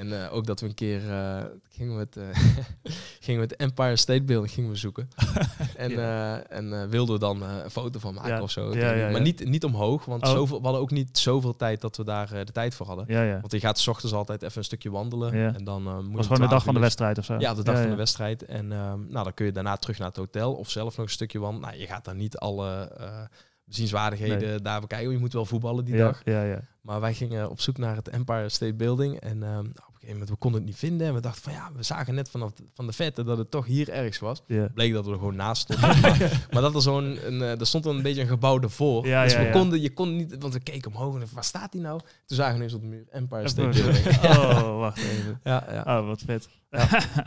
En 0.00 0.22
eh, 0.24 0.34
ook 0.34 0.46
dat 0.46 0.60
we 0.60 0.66
een 0.66 0.74
keer 0.74 1.10
eh, 1.10 1.44
gingen, 1.68 1.94
we 1.94 2.00
het, 2.00 2.16
eh, 2.16 2.44
gingen 3.26 3.40
we 3.40 3.46
het 3.46 3.56
Empire 3.56 3.96
State 3.96 4.22
Building 4.22 4.52
gingen 4.52 4.70
we 4.70 4.76
zoeken. 4.76 5.08
en 5.76 5.90
eh, 5.90 6.52
en 6.52 6.72
eh, 6.82 6.88
wilden 6.88 7.14
we 7.14 7.20
dan 7.20 7.42
eh, 7.42 7.48
een 7.64 7.70
foto 7.70 7.98
van 7.98 8.14
maken 8.14 8.30
Ja. 8.30 8.42
of 8.42 8.50
zo. 8.50 8.74
Ja, 8.76 9.10
maar. 9.10 9.20
Niet, 9.20 9.44
niet 9.44 9.64
omhoog, 9.64 10.04
want 10.04 10.22
Oh. 10.22 10.30
zoveel, 10.30 10.56
we 10.56 10.62
hadden 10.62 10.82
ook 10.82 10.90
niet 10.90 11.18
zoveel 11.18 11.56
tijd 11.56 11.80
dat 11.80 11.96
we 11.96 12.04
daar 12.04 12.32
eh, 12.32 12.44
de 12.44 12.52
tijd 12.52 12.74
voor 12.74 12.86
hadden. 12.86 13.04
Ja, 13.08 13.22
ja. 13.22 13.40
Want 13.40 13.52
je 13.52 13.60
gaat 13.60 13.78
s 13.78 13.86
ochtends 13.86 14.14
altijd 14.14 14.42
even 14.42 14.58
een 14.58 14.64
stukje 14.64 14.90
wandelen. 14.90 15.54
En 15.54 15.64
dan 15.64 15.86
eh, 15.86 15.94
moet 15.94 16.04
Het 16.04 16.12
was 16.16 16.26
gewoon 16.26 16.40
de 16.40 16.46
12 16.46 16.50
dag 16.50 16.64
van 16.64 16.74
de 16.74 16.80
wedstrijd 16.80 17.18
of 17.18 17.24
zo? 17.24 17.38
ja, 17.38 17.54
de 17.54 17.62
dag 17.64 17.80
van 17.80 17.90
de 17.90 17.96
wedstrijd. 17.96 18.44
En 18.44 18.72
ehm, 18.72 19.00
nou, 19.08 19.24
dan 19.24 19.34
kun 19.34 19.46
je 19.46 19.52
daarna 19.52 19.76
terug 19.76 19.98
naar 19.98 20.08
het 20.08 20.16
hotel 20.16 20.52
of 20.54 20.70
zelf 20.70 20.96
nog 20.96 21.06
een 21.06 21.12
stukje 21.12 21.38
wandelen. 21.38 21.68
Nou, 21.68 21.80
je 21.80 21.86
gaat 21.86 22.04
daar 22.04 22.14
niet 22.14 22.36
alle 22.38 22.92
eh 22.98 23.20
bezienswaardigheden 23.64 24.62
daar 24.62 24.80
bekijken. 24.80 25.10
Je 25.12 25.18
moet 25.18 25.32
wel 25.32 25.44
voetballen 25.46 25.84
die 25.84 25.96
ja, 25.96 26.04
dag. 26.04 26.20
Ja, 26.24 26.42
ja. 26.42 26.60
Maar 26.80 27.00
wij 27.00 27.14
gingen 27.14 27.50
op 27.50 27.60
zoek 27.60 27.78
naar 27.78 27.96
het 27.96 28.08
Empire 28.08 28.48
State 28.48 28.74
Building. 28.74 29.20
En 29.20 29.42
op 29.88 29.89
een 30.00 30.06
gegeven 30.08 30.12
moment, 30.12 30.28
we 30.30 30.36
konden 30.36 30.60
het 30.60 30.70
niet 30.70 30.78
vinden. 30.78 31.06
En 31.06 31.14
we 31.14 31.20
dachten 31.20 31.42
van 31.42 31.52
ja, 31.52 31.70
we 31.76 31.82
zagen 31.82 32.14
net 32.14 32.30
vanaf 32.30 32.52
van 32.74 32.86
de 32.86 32.92
vette 32.92 33.24
dat 33.24 33.38
het 33.38 33.50
toch 33.50 33.66
hier 33.66 33.88
ergens 33.88 34.18
was. 34.18 34.42
Ja. 34.46 34.68
Bleek 34.74 34.92
dat 34.92 35.04
we 35.04 35.10
er 35.10 35.18
gewoon 35.18 35.36
naast 35.36 35.62
stonden. 35.62 36.00
maar, 36.00 36.18
maar 36.52 36.62
dat 36.62 36.74
er 36.74 36.82
zo'n, 36.82 37.18
eh, 37.18 37.60
er 37.60 37.66
stond 37.66 37.84
dan 37.84 37.96
een 37.96 38.02
beetje 38.02 38.20
een 38.20 38.28
gebouw 38.28 38.60
ervoor. 38.60 39.06
Ja, 39.06 39.22
dus 39.22 39.32
ja, 39.32 39.38
we 39.38 39.44
ja. 39.44 39.50
konden, 39.50 39.80
je 39.80 39.92
kon 39.92 40.16
niet, 40.16 40.36
want 40.38 40.52
we 40.52 40.60
keken 40.60 40.90
omhoog 40.94 41.14
en 41.20 41.26
waar 41.32 41.44
staat 41.44 41.72
die 41.72 41.80
nou? 41.80 41.98
Toen 41.98 42.36
zagen 42.36 42.52
we 42.52 42.58
ineens 42.58 42.74
op 42.74 42.80
de 42.80 42.86
muur 42.86 43.04
Empire 43.10 43.48
State 43.48 43.82
Building. 43.82 44.16
Oh, 44.40 44.78
wacht 44.78 44.98
even. 44.98 45.40
Ja, 45.44 45.66
ja, 45.70 45.98
Oh, 45.98 46.06
wat 46.06 46.22
vet. 46.26 46.48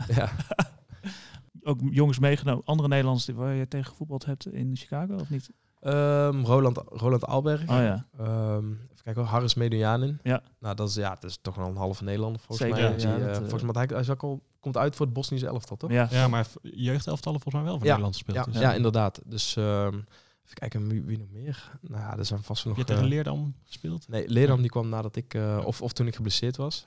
ja. 0.08 0.32
Ook 1.66 1.80
jongens 1.90 2.18
meegenomen, 2.18 2.64
andere 2.64 2.88
Nederlanders 2.88 3.28
waar 3.28 3.54
je 3.54 3.68
tegen 3.68 3.90
gevoetbald 3.90 4.24
hebt 4.24 4.52
in 4.52 4.76
Chicago 4.76 5.14
of 5.14 5.30
niet? 5.30 5.50
Ehm, 5.84 6.44
Roland, 6.44 6.78
Roland 6.86 7.26
Alberg. 7.26 7.60
Oh 7.60 7.66
ja, 7.66 8.06
Ehm, 8.18 8.70
even 8.70 9.02
kijken 9.02 9.24
Harris 9.24 9.54
Medianin. 9.54 10.18
Ja. 10.22 10.42
Nou, 10.58 10.74
dat 10.74 10.88
is, 10.88 10.94
ja, 10.94 11.16
dat 11.20 11.30
is 11.30 11.38
toch 11.42 11.54
wel 11.54 11.66
een 11.66 11.76
halve 11.76 12.04
Nederlander 12.04 12.40
volgens 12.40 12.68
Zeker, 12.68 12.82
mij. 12.82 12.90
ja, 12.90 12.96
Die, 12.96 13.06
eh, 13.06 13.26
dat, 13.26 13.28
eh, 13.42 13.48
volgens 13.48 13.62
mij 13.62 13.72
hij, 13.74 13.86
hij 13.92 14.00
is 14.00 14.10
ook 14.10 14.22
al, 14.22 14.42
komt 14.60 14.76
uit 14.76 14.96
voor 14.96 15.06
het 15.06 15.14
Bosnische 15.14 15.46
elftal, 15.46 15.76
toch? 15.76 15.90
ja. 15.90 16.08
Ja, 16.10 16.28
maar 16.28 16.46
jeugdelftallen 16.62 17.40
volgens 17.40 17.62
mij 17.62 17.72
wel 17.72 17.78
voor 17.80 17.88
Ja. 17.88 17.96
Nederland 17.96 18.14
gespeeld. 18.14 18.36
Ja, 18.46 18.52
dus. 18.52 18.60
ja, 18.60 18.74
inderdaad. 18.74 19.20
Dus 19.24 19.56
ehm, 19.56 19.94
even 20.44 20.54
kijken, 20.54 20.88
wie, 20.88 21.02
wie 21.02 21.18
nog 21.18 21.30
meer? 21.30 21.70
Nou 21.80 22.00
ja, 22.02 22.16
er 22.18 22.24
zijn 22.24 22.42
vast 22.42 22.64
nog... 22.64 22.76
Heb 22.76 22.86
je 22.86 22.92
tegen 22.92 23.08
eh, 23.08 23.14
Leerdam 23.14 23.54
gespeeld? 23.64 24.08
nee, 24.08 24.28
Leerdam 24.28 24.60
die 24.60 24.70
kwam 24.70 24.88
nadat 24.88 25.16
ik, 25.16 25.34
eh, 25.34 25.62
of, 25.64 25.82
of 25.82 25.92
toen 25.92 26.06
ik 26.06 26.14
geblesseerd 26.14 26.56
was. 26.56 26.86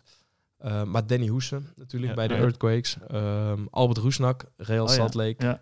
Maar 0.86 1.08
Danny 1.08 1.28
Hoesen 1.28 1.68
natuurlijk 1.76 2.10
Ja, 2.12 2.16
bij 2.18 2.28
de 2.28 2.34
ja. 2.34 2.40
Earthquakes. 2.40 2.98
Ehm, 3.08 3.66
Albert 3.70 3.98
Roesnak, 3.98 4.46
Real 4.58 4.86
Oh 4.86 4.92
Salt 4.92 5.14
Lake. 5.14 5.36
Ja. 5.46 5.62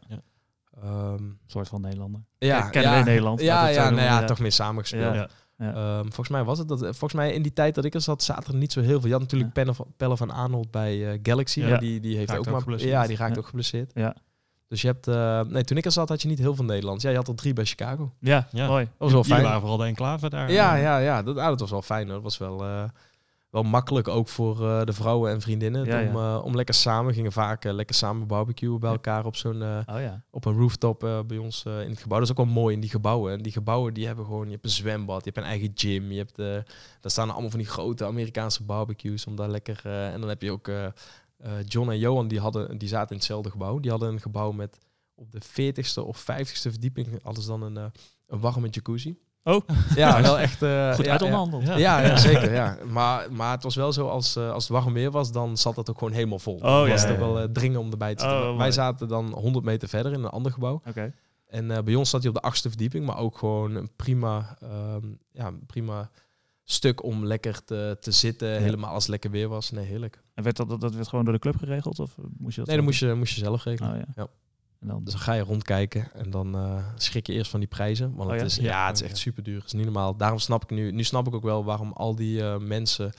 Ehm, 0.84 1.14
Een 1.14 1.38
soort 1.48 1.68
van 1.68 1.82
Nederlander. 1.82 2.22
ja, 2.38 2.70
kennen 2.70 2.92
we 2.92 2.98
in 2.98 3.06
Nederland, 3.06 3.42
Ja, 3.42 3.46
ja, 3.46 3.64
nou 3.64 3.74
ja, 3.76 3.84
noemen, 3.90 4.04
ja. 4.04 4.24
toch 4.26 4.40
meer 4.40 4.52
samengespeeld. 4.52 5.16
Ja. 5.16 5.28
Ja. 5.58 5.74
Ehm, 5.74 6.02
volgens 6.04 6.30
mij 6.30 6.44
was 6.44 6.58
het 6.60 6.68
dat. 6.68 6.80
Volgens 6.80 7.14
mij 7.14 7.34
in 7.34 7.42
die 7.42 7.54
tijd 7.54 7.76
dat 7.76 7.86
ik 7.86 7.94
er 7.94 8.02
zat, 8.02 8.24
zaten 8.24 8.54
er 8.54 8.60
niet 8.60 8.72
zo 8.72 8.82
heel 8.82 8.98
veel. 9.00 9.06
Je 9.08 9.12
had 9.14 9.22
natuurlijk 9.22 9.54
Pelle 9.54 9.74
van, 9.74 9.86
Pelle 9.98 10.18
van 10.18 10.32
Arnold 10.32 10.72
bij 10.72 11.12
eh, 11.12 11.20
Galaxy. 11.24 11.60
Ja. 11.60 11.78
die, 11.78 12.00
die 12.00 12.18
heeft 12.18 12.32
ook 12.32 12.38
ook 12.38 12.46
maar. 12.46 12.62
geblesseerd. 12.62 12.92
Ja, 12.92 13.08
die 13.08 13.18
raakt 13.18 13.34
Ja. 13.36 13.40
ook 13.40 13.46
geblesseerd. 13.48 13.92
Ja. 13.94 14.16
Dus 14.68 14.82
je 14.82 14.88
hebt. 14.88 15.08
eh, 15.08 15.42
nee, 15.42 15.64
toen 15.64 15.78
ik 15.78 15.86
er 15.86 15.92
zat, 15.92 16.10
had 16.10 16.22
je 16.22 16.28
niet 16.28 16.40
heel 16.40 16.56
veel 16.56 16.66
Nederlands. 16.66 17.04
Ja, 17.04 17.10
je 17.10 17.16
had 17.16 17.28
er 17.28 17.36
drie 17.36 17.54
bij 17.54 17.66
Chicago. 17.66 18.14
Ja, 18.20 18.48
Ja. 18.52 18.68
mooi. 18.68 18.86
Dat 18.86 18.94
was 18.98 19.12
wel 19.12 19.24
fijn. 19.24 19.44
waren 19.44 19.60
vooral 19.60 19.78
de 19.78 19.86
enclave 19.86 20.30
daar. 20.30 20.52
Ja, 20.52 20.76
eh, 20.76 20.82
ja, 20.82 20.98
ja. 20.98 21.24
Dat, 21.24 21.38
ah, 21.38 21.48
dat 21.48 21.60
was 21.60 21.70
wel 21.72 21.82
fijn. 21.82 22.06
hoor. 22.06 22.14
Dat 22.14 22.24
was 22.24 22.38
wel, 22.38 22.64
eh, 22.64 22.84
wel 23.56 23.64
makkelijk 23.64 24.08
ook 24.08 24.28
voor 24.28 24.70
eh, 24.70 24.86
de 24.86 24.94
vrouwen 24.94 25.32
en 25.32 25.42
vriendinnen. 25.42 25.86
Ja, 25.86 26.02
om, 26.02 26.16
ja. 26.16 26.36
eh, 26.36 26.46
om 26.46 26.56
lekker 26.56 26.76
samen, 26.76 27.14
gingen 27.14 27.32
vaak 27.32 27.66
eh, 27.66 27.74
lekker 27.74 27.96
samen 27.96 28.28
barbecuen 28.28 28.80
bij 28.80 28.92
elkaar 28.92 29.26
op 29.26 29.36
zo'n 29.36 29.62
Oh 29.62 30.12
op 30.32 30.46
een 30.46 30.58
rooftop 30.58 31.24
bij 31.28 31.38
ons 31.38 31.64
in 31.66 31.90
het 31.90 32.02
gebouw. 32.02 32.20
Dat 32.20 32.28
is 32.28 32.38
ook 32.38 32.46
wel 32.46 32.54
mooi 32.54 32.76
in 32.76 32.82
die 32.82 32.90
gebouwen. 32.90 33.34
En 33.34 33.42
die 33.42 33.52
gebouwen 33.52 33.94
die 33.94 34.06
hebben 34.06 34.26
gewoon, 34.26 34.46
je 34.46 34.52
hebt 34.52 34.64
een 34.64 34.70
zwembad, 34.70 35.26
je 35.26 35.32
hebt 35.34 35.38
een 35.38 35.52
eigen 35.52 35.72
gym, 35.76 36.12
je 36.12 36.18
hebt, 36.18 36.38
daar 37.02 37.12
staan 37.12 37.30
allemaal 37.30 37.50
van 37.50 37.60
die 37.60 37.68
grote 37.68 38.06
Amerikaanse 38.06 38.64
barbecues 38.64 39.26
om 39.26 39.36
daar 39.36 39.50
lekker. 39.50 39.82
en 39.86 40.20
dan 40.20 40.30
heb 40.30 40.42
je 40.42 40.52
ook 40.52 40.72
John 41.66 41.90
en 41.90 42.00
Johan, 42.00 42.28
die 42.28 42.40
hadden, 42.40 42.78
die 42.78 42.88
zaten 42.88 43.10
in 43.10 43.16
hetzelfde 43.16 43.50
gebouw. 43.50 43.80
Die 43.80 43.92
hadden 43.92 44.10
een 44.10 44.22
gebouw 44.22 44.52
met 44.52 44.78
op 45.16 45.32
de 45.32 45.42
40ste 45.42 46.06
of 46.06 46.22
50ste 46.22 46.72
verdieping 46.72 47.08
hadden 47.24 47.44
ze 47.44 47.50
dan 47.50 47.62
een, 47.62 47.92
een 48.28 48.40
warme 48.40 48.70
jacuzzi. 48.70 49.18
Oh. 49.48 49.62
ja, 49.96 50.22
wel 50.22 50.40
echt. 50.40 50.62
eh, 50.62 50.94
Goed 50.94 51.06
ja, 51.06 51.12
uit 51.12 51.20
ja. 51.20 51.26
onderhandeld. 51.26 51.64
Ja. 51.66 51.78
Ja, 51.78 52.00
ja, 52.02 52.18
zeker. 52.18 52.54
Ja. 52.54 52.78
Maar, 52.92 53.32
maar 53.32 53.52
het 53.52 53.64
was 53.64 53.76
wel 53.76 53.94
zo, 53.94 54.08
als, 54.08 54.36
eh, 54.36 54.52
als 54.52 54.68
het 54.68 54.78
warm 54.78 54.94
weer 54.94 55.12
was, 55.12 55.32
dan 55.32 55.58
zat 55.58 55.76
het 55.76 55.90
ook 55.90 55.98
gewoon 55.98 56.14
helemaal 56.14 56.40
vol. 56.40 56.56
Oh, 56.56 56.62
dan 56.62 56.84
ja, 56.86 56.90
was 56.90 57.02
het 57.02 57.10
ja, 57.10 57.16
ook 57.16 57.22
wel 57.22 57.40
eh, 57.40 57.48
dringen 57.54 57.80
om 57.80 57.92
erbij 57.92 58.16
te 58.16 58.22
zitten. 58.22 58.40
Oh, 58.40 58.48
Wij 58.48 58.56
mooi. 58.58 58.72
zaten 58.72 59.08
dan 59.08 59.32
100 59.34 59.66
meter 59.66 59.88
verder 59.90 60.12
in 60.14 60.24
een 60.24 60.30
ander 60.30 60.52
gebouw. 60.52 60.82
Oké. 60.88 61.14
En 61.48 61.72
eh, 61.72 61.84
bij 61.84 61.96
ons 61.96 62.10
zat 62.10 62.20
hij 62.20 62.30
op 62.30 62.36
de 62.36 62.42
achtste 62.42 62.70
verdieping, 62.70 63.06
maar 63.06 63.18
ook 63.18 63.38
gewoon 63.38 63.76
een 63.76 63.90
prima, 63.96 64.58
ehm, 64.62 65.08
ja, 65.32 65.52
prima 65.68 66.10
stuk 66.64 67.04
om 67.04 67.26
lekker 67.26 67.64
te, 67.64 67.98
te 68.00 68.12
zitten, 68.12 68.50
helemaal 68.62 68.94
als 68.94 69.02
het 69.04 69.12
lekker 69.12 69.32
weer 69.32 69.48
was. 69.48 69.72
Nee, 69.72 69.86
heerlijk. 69.86 70.24
En 70.34 70.44
werd 70.44 70.56
dat, 70.58 70.70
dat, 70.70 70.82
dat 70.82 70.94
werd 70.96 71.08
gewoon 71.08 71.26
door 71.26 71.34
de 71.34 71.40
club 71.40 71.58
geregeld? 71.58 72.00
Of 72.00 72.16
moest 72.38 72.54
je 72.56 72.60
dat 72.60 72.66
Nee, 72.68 72.76
dan 72.76 72.86
moest 72.86 73.00
je, 73.00 73.14
moest 73.14 73.34
je 73.34 73.40
zelf 73.40 73.64
regelen. 73.64 73.92
Oh 73.92 73.98
ja. 73.98 74.06
Ja. 74.16 74.28
En 74.80 74.88
dan, 74.88 75.04
Dus 75.04 75.14
dan 75.14 75.22
ga 75.22 75.34
je 75.34 75.42
rondkijken 75.42 76.08
en 76.14 76.30
dan 76.30 76.56
eh, 76.56 76.86
schrik 76.96 77.28
je 77.28 77.34
eerst 77.34 77.52
van 77.52 77.60
die 77.60 77.70
prijzen. 77.70 78.16
Want 78.16 78.30
Oh 78.30 78.36
het, 78.36 78.40
ja? 78.40 78.46
is, 78.46 78.56
Ja. 78.56 78.64
ja, 78.64 78.88
het 78.88 78.96
is 78.96 79.02
echt 79.02 79.18
super 79.18 79.44
duur. 79.44 79.56
Het 79.56 79.66
is 79.66 79.74
niet 79.74 79.84
normaal. 79.84 80.18
Daarom 80.18 80.40
snap 80.40 80.64
ik 80.64 80.70
nu, 80.70 80.92
nu 80.92 81.04
snap 81.04 81.28
ik 81.28 81.34
ook 81.34 81.44
wel 81.44 81.64
waarom 81.64 81.92
al 81.92 82.16
die 82.16 82.42
eh, 82.44 82.58
mensen 82.58 83.12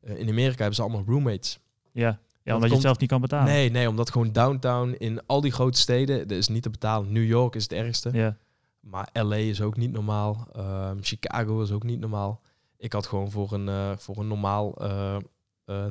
eh, 0.00 0.18
in 0.18 0.28
Amerika 0.28 0.56
hebben 0.56 0.74
ze 0.74 0.82
allemaal 0.82 1.04
roommates. 1.06 1.58
ja. 1.92 2.18
ja, 2.42 2.54
omdat 2.54 2.68
je 2.68 2.74
het 2.74 2.84
zelf 2.84 2.98
niet 2.98 3.08
kan 3.10 3.20
betalen. 3.20 3.52
Nee, 3.52 3.70
nee, 3.70 3.88
omdat 3.88 4.10
gewoon 4.10 4.32
downtown 4.32 4.94
in 4.98 5.26
al 5.26 5.40
die 5.40 5.52
grote 5.52 5.78
steden, 5.78 6.28
dat 6.28 6.38
is 6.38 6.48
niet 6.48 6.62
te 6.62 6.70
betalen. 6.70 7.12
New 7.12 7.24
York 7.26 7.54
is 7.54 7.62
het 7.62 7.72
ergste. 7.72 8.10
Ja. 8.12 8.36
Maar 8.80 9.08
LA 9.12 9.36
is 9.36 9.60
ook 9.60 9.76
niet 9.76 9.92
normaal. 9.92 10.48
Ehm, 10.52 10.96
Chicago 11.00 11.62
is 11.62 11.70
ook 11.70 11.82
niet 11.84 12.00
normaal. 12.00 12.40
Ik 12.76 12.92
had 12.92 13.06
gewoon 13.06 13.30
voor 13.30 13.52
een, 13.52 13.98
voor 13.98 14.18
een 14.18 14.28
normaal 14.28 14.74
eh 14.76 15.16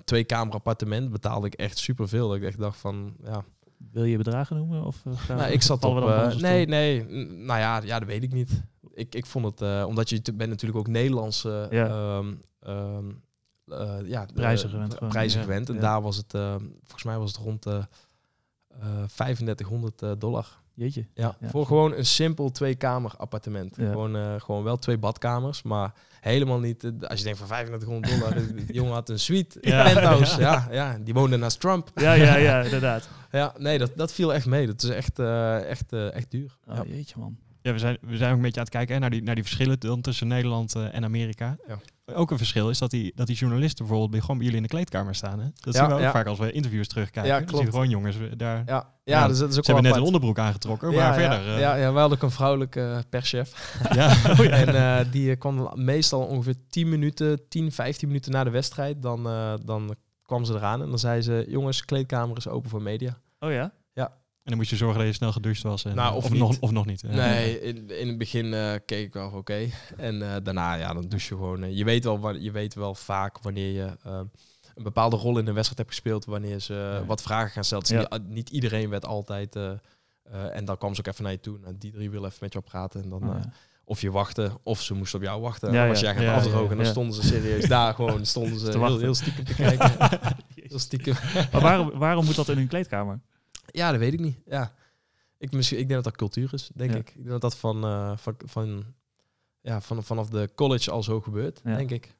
twee-kamer 0.03 0.53
appartement 0.53 1.11
betaalde 1.11 1.47
ik 1.47 1.53
echt 1.53 1.77
superveel. 1.77 2.27
Dat 2.27 2.37
ik 2.37 2.43
echt 2.43 2.57
dacht 2.57 2.77
van, 2.79 3.15
ja. 3.23 3.43
Wil 3.91 4.03
je 4.03 4.17
bedragen 4.17 4.55
noemen? 4.57 4.85
Of, 4.85 5.05
eh, 5.05 5.37
Nou, 5.37 5.51
ik 5.51 5.61
zat 5.61 5.83
op... 5.83 5.95
onze 6.03 6.37
nee, 6.39 6.65
nee. 6.67 7.03
Nou 7.25 7.59
ja, 7.59 7.81
ja, 7.83 7.99
dat 7.99 8.07
weet 8.07 8.23
ik 8.23 8.33
niet. 8.33 8.63
Ik, 8.93 9.15
ik 9.15 9.25
vond 9.25 9.45
het... 9.45 9.61
eh, 9.61 9.83
omdat 9.87 10.09
je 10.09 10.21
bent 10.33 10.49
natuurlijk 10.49 10.79
ook 10.79 10.87
Nederlandse... 10.87 11.67
Ja. 11.71 11.87
ehm, 11.87 12.33
ehm, 12.59 13.09
eh, 13.65 13.97
ja, 14.03 14.25
Prijzen 14.33 14.69
gewend 14.69 14.91
de 14.91 14.97
gewoon, 14.97 15.11
Prijzen 15.11 15.39
ja. 15.39 15.45
gewend. 15.45 15.69
En 15.69 15.75
Ja. 15.75 15.81
daar 15.81 16.01
was 16.01 16.17
het... 16.17 16.33
eh, 16.33 16.55
volgens 16.83 17.03
mij 17.03 17.17
was 17.17 17.31
het 17.31 17.41
rond 17.41 17.63
de 17.63 17.87
eh 18.67 19.03
3500 19.15 20.01
eh, 20.01 20.11
dollar. 20.17 20.58
Jeetje. 20.79 21.05
Ja, 21.13 21.35
Ja. 21.39 21.49
voor 21.49 21.65
gewoon 21.65 21.93
een 21.93 22.05
simpel 22.05 22.51
twee-kamer 22.51 23.11
appartement. 23.17 23.75
Ja. 23.75 23.89
Gewoon, 23.91 24.15
eh, 24.15 24.33
gewoon 24.37 24.63
wel 24.63 24.77
twee 24.77 24.97
badkamers, 24.97 25.61
maar 25.61 25.93
helemaal 26.21 26.59
niet... 26.59 26.83
eh, 26.83 26.91
als 27.07 27.17
je 27.19 27.23
denkt 27.23 27.39
van 27.39 27.47
3500 27.47 28.19
dollar, 28.19 28.33
de 28.33 28.53
die 28.65 28.73
jongen 28.73 28.93
had 28.93 29.09
een 29.09 29.19
suite, 29.19 29.57
Ja. 29.61 29.79
een 29.87 29.93
penthouse. 29.93 30.39
Ja, 30.39 30.67
ja, 30.71 30.97
die 31.03 31.13
woonde 31.13 31.37
naast 31.37 31.59
Trump. 31.59 31.91
Ja, 31.95 32.13
ja, 32.13 32.35
ja, 32.35 32.61
inderdaad. 32.61 33.09
Ja, 33.31 33.53
nee, 33.57 33.77
dat, 33.77 33.91
dat 33.95 34.11
viel 34.13 34.33
echt 34.33 34.45
mee. 34.45 34.65
Dat 34.67 34.83
is 34.83 34.89
echt, 34.89 35.19
eh, 35.19 35.69
echt, 35.69 35.93
eh, 35.93 36.13
echt 36.13 36.31
duur. 36.31 36.57
Oh, 36.67 36.75
Ja. 36.75 36.83
jeetje 36.85 37.15
man. 37.19 37.37
Ja, 37.61 37.71
we 37.71 37.79
zijn, 37.79 37.97
we 38.01 38.17
zijn 38.17 38.29
ook 38.29 38.35
een 38.35 38.41
beetje 38.41 38.59
aan 38.59 38.65
het 38.65 38.75
kijken 38.75 38.93
hè, 38.93 38.99
naar, 38.99 39.09
die, 39.09 39.23
naar 39.23 39.35
die 39.35 39.43
verschillen 39.43 39.79
dan 39.79 40.01
tussen 40.01 40.27
Nederland 40.27 40.75
eh, 40.75 40.95
en 40.95 41.03
Amerika. 41.03 41.57
Ja. 41.67 41.79
Ook 42.15 42.31
een 42.31 42.37
verschil 42.37 42.69
is 42.69 42.77
dat 42.79 42.89
die, 42.91 43.11
dat 43.15 43.27
die 43.27 43.35
journalisten 43.35 43.77
bijvoorbeeld 43.77 44.11
bij, 44.11 44.19
gewoon 44.19 44.35
bij 44.37 44.45
jullie 44.45 44.61
in 44.61 44.67
de 44.67 44.73
kleedkamer 44.75 45.15
staan. 45.15 45.39
Hè? 45.39 45.45
Dat 45.59 45.73
Ja, 45.73 45.79
zien 45.79 45.89
we 45.89 45.93
ook 45.95 45.99
ja. 45.99 46.11
vaak 46.11 46.25
als 46.27 46.39
we 46.39 46.51
interviews 46.51 46.87
terugkijken. 46.87 47.31
Ja, 47.31 47.37
klopt. 47.37 47.55
zien 47.55 47.65
we 47.65 47.71
gewoon 47.71 47.89
jongens 47.89 48.15
eh, 48.15 48.21
daar. 48.37 48.63
Ja, 48.65 48.87
ja, 49.03 49.19
Ja, 49.19 49.27
dus 49.27 49.37
dat 49.39 49.49
is 49.49 49.57
ook 49.57 49.65
Ze 49.65 49.71
wel 49.71 49.81
hebben 49.81 49.83
net 49.83 49.93
een 50.01 50.05
onderbroek 50.13 50.39
aangetrokken, 50.39 50.87
maar 50.93 50.97
ja, 50.97 51.29
verder. 51.29 51.53
eh, 51.53 51.59
Ja, 51.59 51.75
ja, 51.75 51.91
wij 51.91 51.99
hadden 52.01 52.17
ook 52.17 52.23
een 52.23 52.31
vrouwelijke 52.31 52.81
eh, 52.81 52.99
perschef. 53.09 53.53
ja. 53.93 54.07
Oh, 54.31 54.37
ja. 54.37 54.49
En 54.49 54.75
eh, 54.75 55.11
die 55.11 55.31
eh, 55.31 55.37
kwam 55.39 55.71
meestal 55.75 56.21
ongeveer 56.25 56.55
10 56.69 56.89
minuten, 56.89 57.47
10, 57.49 57.71
15 57.71 58.07
minuten 58.07 58.31
na 58.31 58.43
de 58.43 58.49
wedstrijd. 58.49 59.01
Dan, 59.01 59.27
eh, 59.27 59.53
dan 59.65 59.95
kwam 60.25 60.43
ze 60.45 60.53
eraan 60.53 60.81
en 60.81 60.89
dan 60.89 60.99
zei 60.99 61.21
ze... 61.21 61.45
Jongens, 61.47 61.85
kleedkamer 61.85 62.37
is 62.37 62.47
open 62.47 62.69
voor 62.69 62.81
media. 62.81 63.17
Oh 63.39 63.51
ja? 63.51 63.71
En 64.49 64.55
dan 64.55 64.63
moest 64.63 64.79
je 64.79 64.85
zorgen 64.85 64.99
dat 64.99 65.07
je 65.07 65.13
snel 65.13 65.31
gedoucht 65.31 65.61
was. 65.61 65.85
En, 65.85 65.95
Nou, 65.95 66.09
eh, 66.09 66.15
of 66.15 66.33
nog, 66.33 66.57
of 66.59 66.71
nog 66.71 66.85
niet. 66.85 67.03
Nee, 67.03 67.61
in, 67.61 67.89
in 67.99 68.07
het 68.07 68.17
begin 68.17 68.53
eh, 68.53 68.73
keek 68.85 69.05
ik 69.05 69.13
wel 69.13 69.29
oké. 69.29 69.69
En 69.97 70.21
eh, 70.33 70.35
daarna, 70.43 70.73
ja, 70.73 70.93
dan 70.93 71.07
douche 71.07 71.33
je 71.33 71.39
gewoon. 71.39 71.75
je, 71.75 71.83
weet 71.83 72.03
wel, 72.03 72.35
je 72.35 72.51
weet 72.51 72.73
wel 72.73 72.95
vaak 72.95 73.39
wanneer 73.39 73.71
je 73.71 73.97
een 74.75 74.83
bepaalde 74.83 75.15
rol 75.15 75.37
in 75.37 75.47
een 75.47 75.53
wedstrijd 75.53 75.77
hebt 75.77 75.89
gespeeld. 75.89 76.25
Wanneer 76.25 76.59
ze 76.59 77.03
wat 77.07 77.21
vragen 77.21 77.49
gaan 77.51 77.63
stellen. 77.63 77.83
Dus 77.83 77.93
Ja. 77.93 78.17
niet, 78.17 78.29
niet 78.29 78.49
iedereen 78.49 78.89
werd 78.89 79.05
altijd... 79.05 79.55
en 80.53 80.65
dan 80.65 80.77
kwam 80.77 80.93
ze 80.93 80.99
ook 80.99 81.07
even 81.07 81.23
naar 81.23 81.31
je 81.31 81.39
toe. 81.39 81.57
Nou, 81.59 81.75
die 81.77 81.91
drie 81.91 82.09
wil 82.09 82.25
even 82.25 82.37
met 82.39 82.53
je 82.53 82.59
op 82.59 82.65
praten. 82.65 83.03
En 83.03 83.09
dan, 83.09 83.23
Oh, 83.29 83.35
ja. 83.41 83.51
of 83.83 84.01
je 84.01 84.11
wachtte, 84.11 84.51
of 84.63 84.81
ze 84.81 84.93
moesten 84.93 85.19
op 85.19 85.25
jou 85.25 85.41
wachten. 85.41 85.71
Ja, 85.71 85.89
als 85.89 85.99
jij 85.99 86.15
gaat 86.15 86.35
afdrogen, 86.35 86.71
en 86.71 86.77
dan 86.77 86.85
stonden 86.85 87.13
ze 87.15 87.23
serieus 87.23 87.67
daar 87.77 87.93
gewoon. 87.93 88.25
Stonden 88.25 88.59
ze 88.59 88.71
heel, 88.79 88.99
heel 88.99 89.15
stiekem 89.15 89.43
te 89.45 89.55
kijken. 89.55 89.91
heel 90.69 90.79
stiekem. 90.79 91.15
Maar 91.51 91.61
waarom, 91.61 91.91
waarom 91.93 92.25
moet 92.25 92.35
dat 92.35 92.49
in 92.49 92.57
hun 92.57 92.67
kleedkamer? 92.67 93.19
Ja, 93.71 93.91
dat 93.91 93.99
weet 93.99 94.13
ik 94.13 94.19
niet. 94.19 94.37
Ja. 94.45 94.73
Ik, 95.37 95.51
misschien, 95.51 95.77
ik 95.79 95.87
denk 95.87 96.03
dat 96.03 96.13
dat 96.13 96.15
cultuur 96.15 96.53
is, 96.53 96.69
denk 96.73 96.91
Ja. 96.91 96.97
ik. 96.97 97.07
Ik 97.09 97.15
denk 97.15 97.27
dat 97.29 97.41
dat 97.41 97.57
van, 97.57 97.83
eh, 97.83 98.17
van, 98.17 98.35
van, 98.45 98.83
ja, 99.61 99.81
van, 99.81 100.03
vanaf 100.03 100.29
de 100.29 100.49
college 100.55 100.91
al 100.91 101.03
zo 101.03 101.21
gebeurt, 101.21 101.61
Ja. 101.63 101.75
denk 101.75 101.91
ik. 101.91 102.17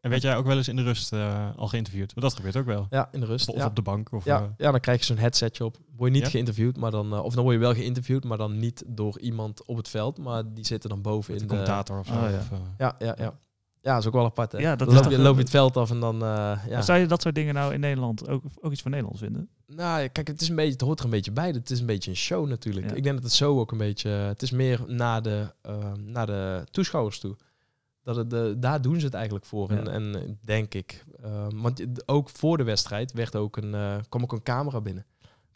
En 0.00 0.10
werd 0.10 0.22
jij 0.22 0.36
ook 0.36 0.46
wel 0.46 0.56
eens 0.56 0.68
in 0.68 0.76
de 0.76 0.82
rust 0.82 1.12
eh, 1.12 1.56
al 1.56 1.68
geïnterviewd? 1.68 2.14
Want 2.14 2.26
dat 2.26 2.34
gebeurt 2.34 2.56
ook 2.56 2.66
wel. 2.66 2.86
Ja, 2.90 3.08
in 3.12 3.20
de 3.20 3.26
rust. 3.26 3.48
Of 3.48 3.56
ja. 3.56 3.66
op 3.66 3.76
de 3.76 3.82
bank. 3.82 4.12
Of, 4.12 4.24
ja, 4.24 4.40
eh, 4.40 4.46
ja, 4.56 4.70
dan 4.70 4.80
krijg 4.80 4.98
je 4.98 5.04
zo'n 5.04 5.16
headsetje 5.18 5.64
op. 5.64 5.76
Word 5.96 6.08
je 6.10 6.14
niet 6.16 6.24
Ja? 6.24 6.30
geïnterviewd, 6.30 6.76
maar 6.76 6.90
dan, 6.90 7.20
of 7.20 7.34
dan 7.34 7.42
word 7.42 7.54
je 7.56 7.60
wel 7.60 7.74
geïnterviewd, 7.74 8.24
maar 8.24 8.38
dan 8.38 8.58
niet 8.58 8.82
door 8.86 9.18
iemand 9.20 9.64
op 9.64 9.76
het 9.76 9.88
veld, 9.88 10.18
maar 10.18 10.54
die 10.54 10.64
zitten 10.66 10.90
dan 10.90 11.02
boven 11.02 11.32
met 11.32 11.42
in 11.42 11.48
de 11.48 11.54
commentator 11.54 11.98
of 11.98 12.06
zo. 12.06 12.12
Oh, 12.14 12.30
ja. 12.30 12.36
of, 12.38 12.50
Ja, 12.78 12.94
ja, 12.98 13.14
ja. 13.18 13.38
Ja, 13.84 13.92
dat 13.92 14.00
is 14.00 14.06
ook 14.06 14.14
wel 14.14 14.24
apart, 14.24 14.52
hè? 14.52 14.58
Ja, 14.58 14.76
dat 14.76 14.88
dan 14.88 14.96
loop, 14.96 15.10
je, 15.10 15.16
eh, 15.16 15.22
loop 15.22 15.34
je 15.34 15.40
het 15.40 15.50
veld 15.50 15.76
af 15.76 15.90
en 15.90 16.00
dan... 16.00 16.22
eh, 16.22 16.58
ja. 16.68 16.82
Zou 16.82 16.98
je 16.98 17.06
dat 17.06 17.22
soort 17.22 17.34
dingen 17.34 17.54
nou 17.54 17.74
in 17.74 17.80
Nederland 17.80 18.28
ook, 18.28 18.42
ook 18.60 18.72
iets 18.72 18.82
van 18.82 18.90
Nederlands 18.90 19.20
vinden? 19.22 19.48
Nou, 19.66 20.08
kijk, 20.08 20.26
het, 20.26 20.40
is 20.40 20.48
een 20.48 20.56
beetje, 20.56 20.72
het 20.72 20.80
hoort 20.80 20.98
er 20.98 21.04
een 21.04 21.10
beetje 21.10 21.32
bij. 21.32 21.48
Het 21.48 21.70
is 21.70 21.80
een 21.80 21.86
beetje 21.86 22.10
een 22.10 22.16
show 22.16 22.48
natuurlijk. 22.48 22.88
Ja. 22.88 22.94
Ik 22.94 23.02
denk 23.02 23.14
dat 23.14 23.24
het 23.24 23.32
zo 23.32 23.58
ook 23.60 23.72
een 23.72 23.78
beetje... 23.78 24.08
Het 24.08 24.42
is 24.42 24.50
meer 24.50 24.80
naar 24.86 25.22
de, 25.22 25.52
ehm, 25.62 26.10
naar 26.12 26.26
de 26.26 26.64
toeschouwers 26.70 27.18
toe. 27.18 27.36
Dat 28.02 28.16
het, 28.16 28.30
de, 28.30 28.56
daar 28.58 28.82
doen 28.82 28.98
ze 28.98 29.04
het 29.04 29.14
eigenlijk 29.14 29.44
voor. 29.44 29.72
Ja. 29.72 29.78
En, 29.78 29.88
en 29.88 30.14
eh, 30.14 30.30
denk 30.40 30.74
ik... 30.74 31.04
ehm, 31.22 31.60
want 31.60 32.08
ook 32.08 32.28
voor 32.28 32.56
de 32.56 32.64
wedstrijd 32.64 33.12
werd 33.12 33.36
ook 33.36 33.56
een, 33.56 33.74
eh, 33.74 33.96
kwam 34.08 34.22
ook 34.22 34.32
een 34.32 34.42
camera 34.42 34.80
binnen. 34.80 35.06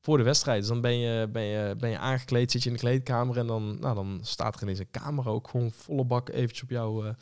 Voor 0.01 0.16
de 0.16 0.24
wedstrijd. 0.24 0.61
Dus 0.61 0.68
dan 0.68 0.81
ben 0.81 0.99
je, 0.99 1.29
ben, 1.29 1.45
je, 1.45 1.74
ben 1.79 1.91
je 1.91 1.99
aangekleed, 1.99 2.51
zit 2.51 2.62
je 2.62 2.68
in 2.68 2.74
de 2.74 2.81
kleedkamer... 2.81 3.39
en 3.39 3.47
dan, 3.47 3.79
nou, 3.81 3.95
dan 3.95 4.18
staat 4.22 4.57
er 4.57 4.62
ineens 4.62 4.79
een 4.79 4.91
camera 4.91 5.31
ook 5.31 5.49
gewoon 5.49 5.70
volle 5.70 6.05
bak 6.05 6.29
eventjes 6.29 6.62
op 6.62 6.70
jou... 6.70 7.14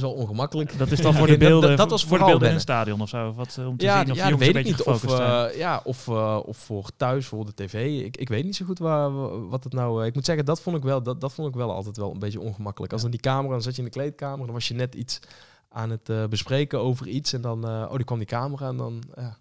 dat 0.00 0.10
is 0.10 0.14
wel 0.14 0.24
ongemakkelijk. 0.24 0.78
Dat 0.78 0.90
is 0.90 1.00
dan 1.00 1.14
voor 1.18 1.26
de 1.26 1.36
dat- 1.36 1.48
beelden, 1.48 1.76
dat 1.76 1.90
was 1.90 2.04
voor 2.04 2.18
de 2.18 2.24
beelden 2.24 2.48
in 2.48 2.54
het 2.54 2.62
stadion 2.62 3.00
of 3.00 3.08
zo? 3.08 3.32
Wat, 3.32 3.56
eh, 3.58 3.68
om 3.68 3.76
te 3.76 3.84
ja, 3.84 4.00
zien 4.00 4.10
of 4.10 4.16
ja, 4.16 4.36
weet 4.36 4.48
ik 4.48 4.54
beetje 4.54 4.72
niet. 4.72 4.82
Of, 4.82 5.18
eh, 5.18 5.44
ja, 5.56 5.80
of, 5.84 6.08
eh, 6.08 6.38
of 6.44 6.56
voor 6.56 6.90
thuis, 6.96 7.26
voor 7.26 7.44
de 7.46 7.54
tv. 7.54 8.04
Ik, 8.04 8.16
ik 8.16 8.28
weet 8.28 8.44
niet 8.44 8.56
zo 8.56 8.64
goed 8.64 8.78
waar, 8.78 9.48
wat 9.48 9.64
het 9.64 9.72
nou... 9.72 10.04
ik 10.06 10.14
moet 10.14 10.24
zeggen, 10.24 10.44
dat 10.44 10.60
vond 10.60 10.76
ik 10.76 10.82
wel, 10.82 11.02
dat, 11.02 11.20
dat 11.20 11.32
vond 11.32 11.48
ik 11.48 11.54
wel 11.54 11.72
altijd 11.72 11.96
wel 11.96 12.12
een 12.12 12.18
beetje 12.18 12.40
ongemakkelijk. 12.40 12.92
Als 12.92 13.02
dan 13.02 13.10
die 13.10 13.20
camera, 13.20 13.52
dan 13.52 13.62
zat 13.62 13.72
je 13.72 13.78
in 13.78 13.88
de 13.88 13.94
kleedkamer, 13.98 14.44
dan 14.44 14.54
was 14.54 14.68
je 14.68 14.74
net 14.74 14.94
iets 14.94 15.20
aan 15.68 15.90
het 15.90 16.30
bespreken 16.30 16.80
over 16.80 17.06
iets. 17.08 17.32
En 17.32 17.40
dan, 17.40 17.64
oh, 17.64 17.94
die 17.94 18.04
kwam 18.04 18.18
die 18.18 18.26
camera 18.26 18.68
en 18.68 18.76
dan, 18.76 19.02
ja, 19.14 19.38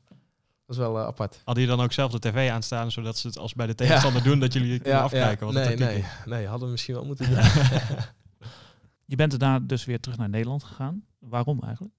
dat 0.66 0.76
is 0.76 0.78
wel 0.78 1.00
apart. 1.00 1.42
Hadden 1.46 1.64
jullie 1.64 1.78
dan 1.78 1.86
ook 1.86 1.94
zelf 1.94 2.12
de 2.12 2.20
tv 2.20 2.50
aanstaan, 2.50 2.92
zodat 2.92 3.18
ze 3.18 3.28
het 3.28 3.38
als 3.38 3.54
bij 3.54 3.68
de 3.68 3.76
tegenstander 3.76 4.24
doen, 4.24 4.40
dat 4.40 4.54
jullie 4.54 4.80
kunnen 4.80 5.02
afkijken? 5.02 5.46
wat 5.46 5.56
de 5.56 5.62
nee, 5.62 5.78
nee, 5.78 6.06
nee, 6.26 6.48
hadden 6.48 6.66
we 6.66 6.72
misschien 6.72 6.96
wel 6.96 7.06
moeten 7.06 7.30
doen. 7.30 7.38
Je 9.06 9.16
bent 9.16 9.40
daarna 9.40 9.60
dus 9.60 9.86
weer 9.86 10.00
terug 10.00 10.18
naar 10.18 10.30
Nederland 10.30 10.64
gegaan. 10.64 11.06
Waarom 11.20 11.60
eigenlijk? 11.64 11.94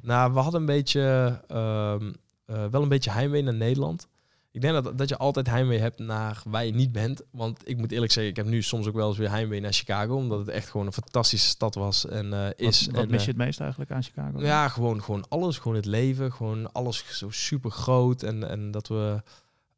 Nou, 0.00 0.32
we 0.32 0.38
hadden 0.38 0.60
een 0.60 0.66
beetje, 0.66 1.40
ehm, 1.48 2.12
eh, 2.46 2.66
wel 2.66 2.82
een 2.82 2.88
beetje 2.88 3.10
heimwee 3.10 3.42
naar 3.42 3.54
Nederland. 3.54 4.08
Ik 4.54 4.60
denk 4.60 4.84
dat, 4.84 4.98
dat 4.98 5.08
je 5.08 5.16
altijd 5.16 5.46
heimwee 5.46 5.78
hebt 5.78 5.98
naar 5.98 6.42
waar 6.46 6.64
je 6.64 6.74
niet 6.74 6.92
bent. 6.92 7.22
Want 7.30 7.68
ik 7.68 7.76
moet 7.76 7.92
eerlijk 7.92 8.12
zeggen, 8.12 8.32
ik 8.32 8.36
heb 8.36 8.46
nu 8.46 8.62
soms 8.62 8.86
ook 8.86 8.94
wel 8.94 9.08
eens 9.08 9.18
weer 9.18 9.30
heimwee 9.30 9.60
naar 9.60 9.72
Chicago. 9.72 10.16
Omdat 10.16 10.38
het 10.38 10.48
echt 10.48 10.68
gewoon 10.68 10.86
een 10.86 10.92
fantastische 10.92 11.48
stad 11.48 11.74
was 11.74 12.06
en 12.06 12.32
eh, 12.32 12.66
is. 12.68 12.86
Wat, 12.86 12.94
wat 12.94 13.04
en, 13.04 13.10
mis 13.10 13.18
eh, 13.18 13.24
je 13.24 13.30
het 13.30 13.40
meest 13.40 13.60
eigenlijk 13.60 13.90
aan 13.90 14.02
Chicago? 14.02 14.40
ja, 14.40 14.68
gewoon, 14.68 15.02
gewoon 15.02 15.24
alles. 15.28 15.58
Gewoon 15.58 15.76
het 15.76 15.86
leven. 15.86 16.32
Gewoon 16.32 16.72
alles 16.72 17.18
zo 17.18 17.30
super 17.30 17.70
groot. 17.70 18.22
En, 18.22 18.48
en 18.48 18.70
dat 18.70 18.88
we... 18.88 19.22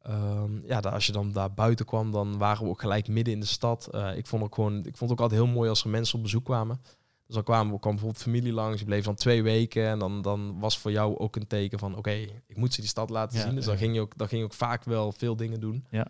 ehm, 0.07 0.67
ja, 0.67 0.79
als 0.79 1.07
je 1.07 1.13
dan 1.13 1.33
daar 1.33 1.53
buiten 1.53 1.87
kwam, 1.87 2.13
dan 2.13 2.39
waren 2.39 2.65
we 2.65 2.71
ook 2.71 2.81
gelijk 2.81 3.09
midden 3.09 3.35
in 3.35 3.41
de 3.41 3.47
stad. 3.47 3.89
Eh, 3.91 4.17
ik, 4.17 4.27
vond 4.27 4.43
ook 4.43 4.55
gewoon, 4.55 4.79
ik 4.79 4.97
vond 4.97 5.11
het 5.11 5.11
ook 5.11 5.21
altijd 5.21 5.41
heel 5.41 5.53
mooi 5.53 5.69
als 5.69 5.85
er 5.85 5.91
mensen 5.91 6.17
op 6.17 6.23
bezoek 6.23 6.45
kwamen. 6.45 6.81
Dus 7.27 7.35
dan 7.35 7.45
kwamen 7.45 7.73
we 7.73 7.79
kwam 7.79 7.93
bijvoorbeeld 7.93 8.23
familie 8.23 8.53
langs. 8.53 8.81
Je 8.81 8.87
bleef 8.87 9.05
dan 9.05 9.15
twee 9.15 9.43
weken. 9.43 9.87
En 9.87 9.99
dan, 9.99 10.23
dan 10.23 10.59
was 10.59 10.79
voor 10.79 10.91
jou 10.91 11.19
ook 11.19 11.37
een 11.37 11.47
teken 11.47 11.79
van... 11.79 11.97
Oké, 11.97 12.11
ik 12.47 12.57
moet 12.57 12.75
ze 12.75 12.81
die 12.81 12.91
stad 12.91 13.11
laten 13.11 13.39
Ja, 13.39 13.45
zien. 13.45 13.55
Dus 13.55 13.65
dan 13.65 13.75
ja. 13.75 13.81
ging, 13.81 13.95
je 13.95 14.01
ook, 14.01 14.19
dan 14.19 14.29
ging 14.29 14.41
je 14.41 14.47
ook 14.47 14.55
vaak 14.55 14.85
wel 14.85 15.13
veel 15.13 15.37
dingen 15.37 15.61
doen. 15.61 15.87
Ja. 15.91 16.07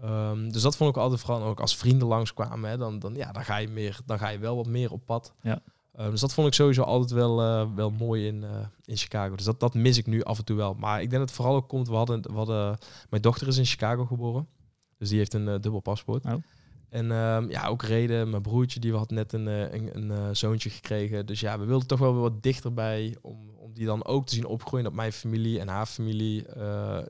Ehm, 0.00 0.50
dus 0.50 0.62
dat 0.62 0.76
vond 0.76 0.90
ik 0.90 1.02
altijd 1.02 1.20
vooral 1.20 1.42
ook 1.42 1.60
als 1.60 1.76
vrienden 1.76 2.08
langskwamen. 2.08 2.70
Hè, 2.70 2.76
dan, 2.76 2.98
dan, 2.98 3.14
ja, 3.14 3.32
dan, 3.32 3.44
ga 3.44 3.56
je 3.56 3.68
meer, 3.68 4.00
dan 4.06 4.18
ga 4.18 4.28
je 4.28 4.38
wel 4.38 4.56
wat 4.56 4.66
meer 4.66 4.92
op 4.92 5.06
pad. 5.06 5.32
Ja. 5.40 5.62
Ehm, 5.96 6.10
dus 6.10 6.20
dat 6.20 6.34
vond 6.34 6.46
ik 6.46 6.54
sowieso 6.54 6.82
altijd 6.82 7.10
wel, 7.10 7.40
eh, 7.42 7.66
wel 7.74 7.90
mooi 7.90 8.26
in, 8.26 8.44
eh, 8.44 8.50
in 8.84 8.96
Chicago. 8.96 9.34
Dus 9.36 9.44
dat, 9.44 9.60
dat 9.60 9.74
mis 9.74 9.98
ik 9.98 10.06
nu 10.06 10.22
af 10.22 10.38
en 10.38 10.44
toe 10.44 10.56
wel. 10.56 10.74
Maar 10.74 11.02
ik 11.02 11.10
denk 11.10 11.20
dat 11.20 11.28
het 11.28 11.38
vooral 11.38 11.54
ook 11.54 11.68
komt... 11.68 11.88
We 11.88 11.94
hadden, 11.94 12.22
we 12.22 12.32
hadden, 12.32 12.78
mijn 13.10 13.22
dochter 13.22 13.48
is 13.48 13.56
in 13.56 13.64
Chicago 13.64 14.04
geboren. 14.04 14.48
Dus 14.98 15.08
die 15.08 15.18
heeft 15.18 15.34
een 15.34 15.48
eh, 15.48 15.60
dubbel 15.60 15.80
paspoort. 15.80 16.24
Oh. 16.24 16.32
En 16.88 17.10
ehm, 17.12 17.50
ja, 17.50 17.66
ook 17.66 17.82
reden. 17.82 18.30
Mijn 18.30 18.42
broertje 18.42 18.80
die 18.80 18.94
had 18.94 19.10
net 19.10 19.32
een, 19.32 19.46
een, 19.46 20.10
een 20.10 20.36
zoontje 20.36 20.70
gekregen. 20.70 21.26
Dus 21.26 21.40
ja, 21.40 21.58
we 21.58 21.64
wilden 21.64 21.88
toch 21.88 21.98
wel 21.98 22.12
weer 22.12 22.22
wat 22.22 22.42
dichterbij. 22.42 23.16
Om, 23.22 23.50
om 23.56 23.74
die 23.74 23.86
dan 23.86 24.04
ook 24.04 24.26
te 24.26 24.34
zien 24.34 24.46
opgroeien. 24.46 24.84
Dat 24.84 24.94
mijn 24.94 25.12
familie 25.12 25.60
en 25.60 25.68
haar 25.68 25.86
familie... 25.86 26.46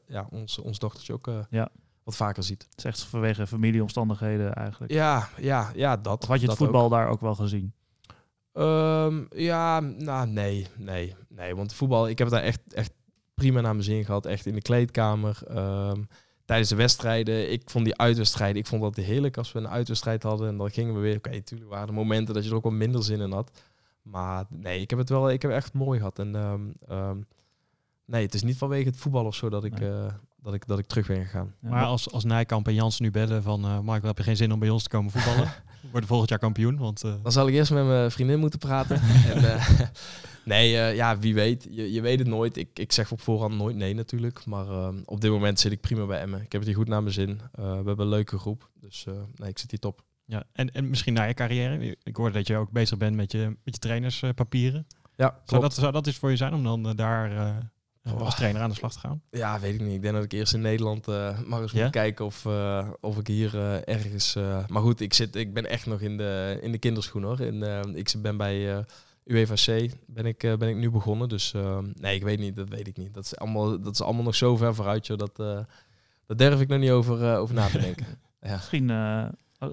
ja, 0.07 0.27
ons, 0.31 0.59
ons 0.59 0.79
dochtertje 0.79 1.13
ook 1.13 1.31
Ja. 1.51 1.69
wat 2.03 2.17
vaker 2.17 2.43
ziet. 2.43 2.63
Het 2.63 2.79
is 2.79 2.85
echt 2.85 3.03
vanwege 3.03 3.47
familieomstandigheden 3.47 4.55
eigenlijk. 4.55 4.93
Ja, 4.93 5.29
ja, 5.37 5.71
ja, 5.75 5.97
dat. 5.97 6.23
Of 6.23 6.29
had 6.29 6.41
je 6.41 6.47
het 6.49 6.57
voetbal 6.57 6.85
ook. 6.85 6.91
daar 6.91 7.09
ook 7.09 7.21
wel 7.21 7.35
gezien? 7.35 7.73
Ehm, 8.55 9.23
ja, 9.31 9.81
nou 9.81 10.27
nee, 10.29 10.67
nee, 10.77 11.15
nee. 11.29 11.57
Want 11.57 11.75
voetbal, 11.75 12.09
ik 12.09 12.19
heb 12.19 12.27
het 12.27 12.37
daar 12.37 12.47
echt, 12.47 12.61
echt 12.75 12.93
prima 13.35 13.61
naar 13.61 13.73
mijn 13.73 13.85
zin 13.85 14.05
gehad. 14.05 14.27
Echt 14.27 14.47
in 14.47 14.55
de 14.55 14.63
kleedkamer. 14.63 15.39
ehm, 15.49 16.03
tijdens 16.45 16.69
de 16.69 16.77
wedstrijden. 16.77 17.53
Ik 17.53 17.63
vond 17.71 17.85
die 17.85 17.97
uitwedstrijden, 17.99 18.57
ik 18.61 18.67
vond 18.67 18.83
dat 18.83 18.97
heerlijk 18.97 19.37
als 19.37 19.53
we 19.53 19.59
een 19.59 19.69
uitwedstrijd 19.69 20.23
hadden. 20.23 20.49
En 20.49 20.57
dan 20.57 20.71
gingen 20.71 20.95
we 20.95 21.01
weer. 21.01 21.17
Oké, 21.17 21.31
natuurlijk 21.31 21.71
waren 21.71 21.89
er 21.89 21.95
momenten 21.95 22.35
dat 22.35 22.45
je 22.45 22.51
er 22.51 22.57
ook 22.57 22.63
wel 22.63 22.73
minder 22.73 23.03
zin 23.05 23.21
in 23.21 23.33
had. 23.33 23.51
Maar 24.03 24.45
nee, 24.49 24.81
ik 24.81 24.91
heb 24.91 24.99
het 24.99 25.09
wel, 25.09 25.31
ik 25.31 25.43
heb 25.43 25.51
echt 25.51 25.73
mooi 25.73 25.99
gehad. 25.99 26.19
En 26.19 26.35
ehm, 26.89 27.17
nee, 28.05 28.23
het 28.25 28.35
is 28.35 28.43
niet 28.43 28.57
vanwege 28.59 28.89
het 28.89 28.97
voetbal 28.97 29.25
of 29.25 29.35
zo 29.35 29.49
dat 29.49 29.65
ik, 29.65 29.79
Nee. 29.81 29.91
eh, 29.91 30.13
dat 30.43 30.55
ik, 30.55 30.67
dat 30.67 30.79
ik 30.79 30.87
terug 30.87 31.07
ben 31.07 31.25
gegaan. 31.25 31.55
Ja, 31.63 31.69
Maar 31.69 31.85
als, 31.85 32.11
als 32.13 32.25
Nijkamp 32.25 32.67
en 32.69 32.75
Jansen 32.75 33.05
nu 33.05 33.11
bellen 33.11 33.43
van... 33.43 33.65
eh 33.65 33.79
Michael, 33.79 34.07
heb 34.07 34.19
je 34.19 34.23
geen 34.25 34.37
zin 34.37 34.53
om 34.53 34.59
bij 34.59 34.69
ons 34.71 34.83
te 34.83 34.89
komen 34.89 35.11
voetballen? 35.11 35.53
We 35.85 35.91
worden 35.91 36.09
volgend 36.09 36.31
jaar 36.31 36.39
kampioen, 36.39 36.77
want... 36.79 37.03
eh, 37.05 37.15
Dan 37.23 37.33
zal 37.33 37.49
ik 37.49 37.55
eerst 37.55 37.73
met 37.73 37.85
mijn 37.87 38.11
vriendin 38.11 38.39
moeten 38.39 38.59
praten. 38.59 39.01
en, 39.33 39.55
eh, 39.55 39.69
nee, 40.45 40.79
eh, 40.79 40.95
ja, 40.97 41.19
wie 41.19 41.35
weet. 41.35 41.67
Je, 41.71 41.93
je 41.93 42.01
weet 42.01 42.19
het 42.19 42.29
nooit. 42.29 42.57
Ik, 42.57 42.69
ik 42.79 42.93
zeg 42.93 43.13
op 43.13 43.21
voorhand 43.21 43.55
nooit 43.55 43.77
nee 43.77 43.95
natuurlijk. 43.95 44.45
Maar 44.47 44.93
op 45.05 45.21
dit 45.21 45.31
moment 45.31 45.61
zit 45.61 45.73
ik 45.73 45.81
prima 45.81 46.07
bij 46.07 46.21
Emmen. 46.21 46.41
Ik 46.43 46.53
heb 46.53 46.61
het 46.61 46.71
hier 46.71 46.79
goed 46.79 46.89
naar 46.89 47.03
mijn 47.03 47.15
zin. 47.15 47.41
We 47.53 47.63
hebben 47.63 48.01
een 48.01 48.09
leuke 48.09 48.39
groep. 48.39 48.71
Dus 48.81 49.05
nee, 49.35 49.49
ik 49.51 49.59
zit 49.59 49.71
hier 49.71 49.81
top. 49.81 50.03
ja. 50.27 50.45
en, 50.53 50.73
en 50.73 50.89
misschien 50.89 51.15
na 51.15 51.25
je 51.25 51.35
carrière. 51.35 51.97
Ik 52.03 52.17
hoorde 52.17 52.35
dat 52.35 52.47
je 52.47 52.57
ook 52.57 52.71
bezig 52.71 52.99
bent 52.99 53.17
met 53.17 53.33
je, 53.33 53.39
met 53.65 53.75
je 53.75 53.79
trainerspapieren. 53.81 54.87
Ja, 55.17 55.27
zou, 55.29 55.41
klopt. 55.45 55.63
dat, 55.63 55.75
zou 55.75 55.93
dat 55.93 56.07
iets 56.07 56.19
voor 56.19 56.31
je 56.31 56.37
zijn 56.37 56.55
om 56.55 56.63
dan 56.63 56.97
daar. 56.97 57.31
Als 58.19 58.35
trainer 58.35 58.63
aan 58.63 58.69
de 58.69 58.75
slag 58.75 58.93
te 58.93 58.99
gaan? 58.99 59.23
Ja, 59.31 59.61
weet 59.61 59.75
ik 59.75 59.81
niet. 59.81 59.95
Ik 59.95 60.03
denk 60.03 60.15
dat 60.15 60.25
ik 60.25 60.33
eerst 60.33 60.55
in 60.55 60.61
Nederland 60.61 61.09
eh 61.09 61.41
maar 61.41 61.63
eens 61.63 61.73
Ja? 61.73 61.83
moet 61.83 61.93
kijken 61.93 62.25
of, 62.25 62.47
eh, 62.47 62.89
of 63.01 63.19
ik 63.19 63.27
hier 63.27 63.55
eh, 63.59 63.95
ergens... 63.95 64.35
eh, 64.37 64.67
maar 64.69 64.83
goed, 64.83 65.01
ik, 65.01 65.15
zit, 65.15 65.37
ik 65.37 65.55
ben 65.55 65.67
echt 65.67 65.87
nog 65.87 66.01
in 66.01 66.17
de, 66.17 66.59
in 66.63 66.73
de 66.73 66.79
kinderschoen 66.79 67.23
hoor. 67.23 67.41
In, 67.41 67.63
eh, 67.63 67.81
ik 67.95 68.15
ben 68.19 68.37
bij 68.37 68.77
eh 68.77 68.85
UEVC 69.25 69.91
ben 70.07 70.27
ik, 70.27 70.43
eh, 70.43 70.57
ben 70.57 70.69
ik 70.69 70.77
nu 70.77 70.91
begonnen. 70.91 71.29
Dus 71.29 71.53
eh, 71.55 71.79
nee, 71.95 72.15
ik 72.15 72.23
weet 72.23 72.39
niet. 72.39 72.57
Dat 72.57 72.69
weet 72.69 72.87
ik 72.87 72.97
niet. 72.97 73.15
Dat 73.15 73.25
is 73.25 73.37
allemaal, 73.37 73.81
dat 73.81 73.93
is 73.93 74.01
allemaal 74.01 74.23
nog 74.23 74.35
zo 74.35 74.57
ver 74.57 74.75
vooruit. 74.75 75.07
Joh, 75.07 75.19
dat, 75.19 75.39
eh, 75.39 75.59
dat 76.27 76.39
durf 76.39 76.61
ik 76.61 76.69
nog 76.69 76.79
niet 76.79 76.91
over, 76.91 77.33
eh, 77.33 77.39
over 77.39 77.55
na 77.55 77.67
te 77.69 77.79
denken. 77.79 78.07
ja. 78.41 78.55
Misschien 78.55 78.91
eh, 78.91 79.27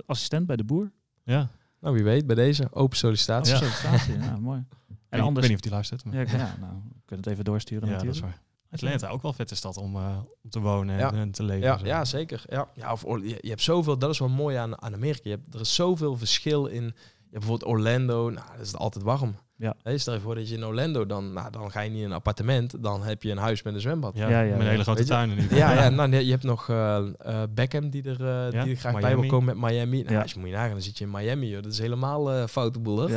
assistent 0.06 0.46
bij 0.48 0.56
de 0.56 0.64
boer? 0.64 0.92
Ja. 1.24 1.50
Nou, 1.80 1.96
wie 1.96 2.04
weet. 2.04 2.28
Bij 2.28 2.36
deze. 2.36 2.68
Open 2.72 2.98
sollicitatie. 2.98 3.54
Ja. 3.54 3.60
sollicitatie, 3.60 4.18
ja, 4.30 4.38
mooi. 4.40 4.64
En 5.12 5.20
En 5.20 5.26
anders... 5.26 5.46
Ik 5.48 5.52
weet 5.52 5.52
niet 5.52 5.56
of 5.56 5.62
die 5.62 5.72
luistert. 5.72 6.04
Maar... 6.06 6.14
Ja, 6.14 6.22
ik- 6.22 6.30
ja, 6.32 6.56
nou, 6.60 6.74
we 6.74 7.02
kunnen 7.06 7.26
het 7.26 7.34
even 7.34 7.44
doorsturen 7.46 7.90
Ja, 7.90 7.98
dat 7.98 8.06
is 8.16 8.20
waar. 8.20 8.42
Atlanta, 8.72 9.08
ook 9.10 9.22
wel 9.22 9.32
een 9.32 9.38
vette 9.38 9.56
stad 9.56 9.78
om, 9.78 9.96
eh, 9.96 10.18
om 10.44 10.50
te 10.50 10.60
wonen 10.60 10.94
en, 10.96 11.00
Ja. 11.02 11.14
en 11.14 11.32
te 11.32 11.44
leven. 11.44 11.64
Ja, 11.68 11.74
en 11.74 11.80
zo. 11.80 11.86
ja, 11.86 12.06
zeker. 12.06 12.44
Ja, 12.50 12.68
ja 12.76 12.92
of, 12.92 13.02
je, 13.02 13.38
je 13.42 13.50
hebt 13.50 13.62
zoveel, 13.62 13.98
dat 13.98 14.10
is 14.10 14.20
wel 14.20 14.30
mooi 14.30 14.56
aan, 14.56 14.82
aan 14.82 14.94
Amerika. 14.94 15.22
Je 15.30 15.36
hebt, 15.36 15.54
er 15.54 15.60
is 15.60 15.76
zoveel 15.76 16.18
verschil 16.18 16.66
in. 16.66 16.84
Je 16.84 16.92
hebt 17.38 17.46
bijvoorbeeld 17.48 17.66
Orlando, 17.72 18.30
nou, 18.30 18.48
dat 18.58 18.66
is 18.66 18.76
altijd 18.76 19.04
warm. 19.04 19.36
Ja. 19.62 19.76
Hè, 19.84 19.98
stel 19.98 20.14
je 20.14 20.20
voor 20.20 20.36
dat 20.36 20.50
je 20.50 20.56
in 20.56 20.66
Orlando, 20.66 21.06
dan, 21.06 21.34
nou, 21.34 21.52
dan 21.52 21.72
ga 21.72 21.82
je 21.82 21.90
niet 21.90 22.00
in 22.00 22.06
een 22.06 22.12
appartement, 22.12 22.84
dan 22.84 23.04
heb 23.04 23.24
je 23.24 23.32
een 23.32 23.38
huis 23.38 23.64
met 23.64 23.74
een 23.74 23.80
zwembad. 23.80 24.16
Ja, 24.16 24.30
Ja, 24.30 24.42
ja, 24.42 24.52
met 24.52 24.62
een 24.62 24.68
hele 24.68 24.84
grote 24.84 25.04
tuin 25.04 25.30
in 25.30 25.40
ieder 25.40 25.58
Ja, 25.58 25.68
geval. 25.68 25.84
ja 25.84 25.90
nou, 25.90 26.10
nee, 26.10 26.26
je 26.26 26.32
hebt 26.32 26.44
nog 26.44 26.70
eh, 26.70 26.98
eh, 26.98 27.42
Beckham 27.54 27.90
die 27.90 28.04
er, 28.04 28.22
eh, 28.22 28.52
Ja, 28.52 28.64
die 28.64 28.72
er 28.74 28.80
graag 28.80 29.00
bij 29.00 29.16
wil 29.18 29.30
komen 29.30 29.58
met 29.58 29.72
Miami. 29.72 30.02
Nou, 30.02 30.14
Ja. 30.14 30.22
Als 30.22 30.32
je 30.34 30.40
moet 30.40 30.48
je 30.50 30.54
nagaan, 30.56 30.72
dan 30.72 30.82
zit 30.82 30.98
je 30.98 31.04
in 31.04 31.12
Miami. 31.12 31.48
Joh. 31.48 31.62
Dat 31.64 31.72
is 31.72 31.80
helemaal 31.80 32.32
eh 32.32 32.48
foute 32.48 32.80
boel. 32.80 33.08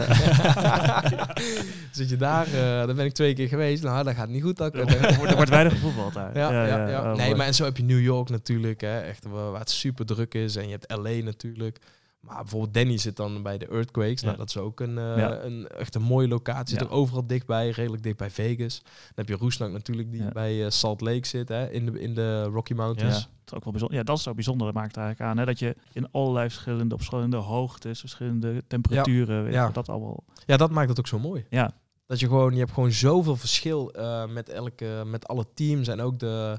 zit 1.92 2.08
je 2.08 2.16
daar, 2.16 2.46
eh 2.46 2.52
daar 2.52 2.94
ben 2.94 3.04
ik 3.04 3.12
twee 3.12 3.34
keer 3.34 3.48
geweest. 3.48 3.82
Nou, 3.82 4.04
dat 4.04 4.14
gaat 4.14 4.28
niet 4.28 4.42
goed. 4.42 4.56
Dat, 4.56 4.74
Er 4.74 5.16
wordt, 5.16 5.30
er 5.30 5.34
wordt 5.36 5.50
weinig 5.50 5.72
gevoetbald 5.72 6.14
daar. 6.14 6.36
ja, 6.38 6.66
ja, 6.66 6.88
ja. 6.88 7.00
oh, 7.00 7.16
nee, 7.16 7.26
mooi. 7.26 7.34
maar 7.34 7.46
en 7.46 7.54
zo 7.54 7.64
heb 7.64 7.76
je 7.76 7.82
New 7.82 8.00
York 8.02 8.28
natuurlijk, 8.28 8.80
hè, 8.80 9.00
echt 9.00 9.24
waar 9.24 9.58
het 9.58 9.70
super 9.70 10.06
druk 10.06 10.34
is. 10.34 10.56
En 10.56 10.64
je 10.64 10.70
hebt 10.70 10.96
LA 10.96 11.24
natuurlijk. 11.24 11.78
Maar 12.26 12.36
bijvoorbeeld 12.42 12.74
Danny 12.74 12.96
zit 12.98 13.16
dan 13.16 13.42
bij 13.42 13.58
de 13.58 13.66
Earthquakes. 13.68 14.20
Nou, 14.22 14.32
Ja. 14.32 14.38
dat 14.38 14.48
is 14.48 14.56
ook 14.56 14.80
een, 14.80 14.98
eh, 14.98 15.16
Ja. 15.18 15.42
een 15.42 15.66
echt 15.68 15.94
een 15.94 16.02
mooie 16.02 16.28
locatie. 16.28 16.68
Zit 16.68 16.80
Ja. 16.80 16.86
er 16.90 16.92
overal 16.92 17.26
dichtbij, 17.26 17.70
redelijk 17.70 18.02
dicht 18.02 18.16
bij 18.16 18.30
Vegas. 18.30 18.80
Dan 18.82 18.92
heb 19.14 19.28
je 19.28 19.36
Roesnak 19.36 19.70
natuurlijk 19.70 20.10
die 20.10 20.22
Ja. 20.22 20.28
bij 20.28 20.64
eh, 20.64 20.70
Salt 20.70 21.00
Lake 21.00 21.26
zit, 21.26 21.48
hè, 21.48 21.70
in 21.70 21.86
de, 21.86 22.00
in 22.00 22.14
de 22.14 22.42
Rocky 22.42 22.72
Ja, 22.72 22.78
Mountains. 22.82 23.14
dat 23.14 23.28
is 23.46 23.54
ook 23.54 23.62
wel 23.64 23.72
bijzonder. 23.72 23.98
Ja, 23.98 24.04
dat 24.04 24.18
is 24.18 24.28
ook 24.28 24.34
bijzonder 24.34 24.72
maakt 24.72 24.96
eigenlijk 24.96 25.30
aan. 25.30 25.38
Hè? 25.38 25.44
Dat 25.44 25.58
je 25.58 25.76
in 25.92 26.10
allerlei 26.10 26.50
verschillende, 26.50 26.94
op 26.94 27.00
verschillende 27.00 27.36
hoogtes, 27.36 28.00
verschillende 28.00 28.64
temperaturen, 28.66 29.44
weet 29.44 29.52
Ja. 29.52 29.66
je, 29.66 29.72
dat 29.72 29.88
allemaal. 29.88 30.24
Ja, 30.46 30.56
dat 30.56 30.70
maakt 30.70 30.88
het 30.88 30.98
ook 30.98 31.06
zo 31.06 31.18
mooi. 31.18 31.44
Ja, 31.50 31.72
Dat 32.06 32.20
je 32.20 32.26
gewoon, 32.26 32.52
je 32.52 32.58
hebt 32.58 32.72
gewoon 32.72 32.92
zoveel 32.92 33.36
verschil 33.36 33.92
eh, 33.92 34.26
met 34.26 34.48
elke, 34.48 35.02
met 35.06 35.28
alle 35.28 35.46
teams 35.54 35.88
en 35.88 36.00
ook 36.00 36.18
de 36.18 36.58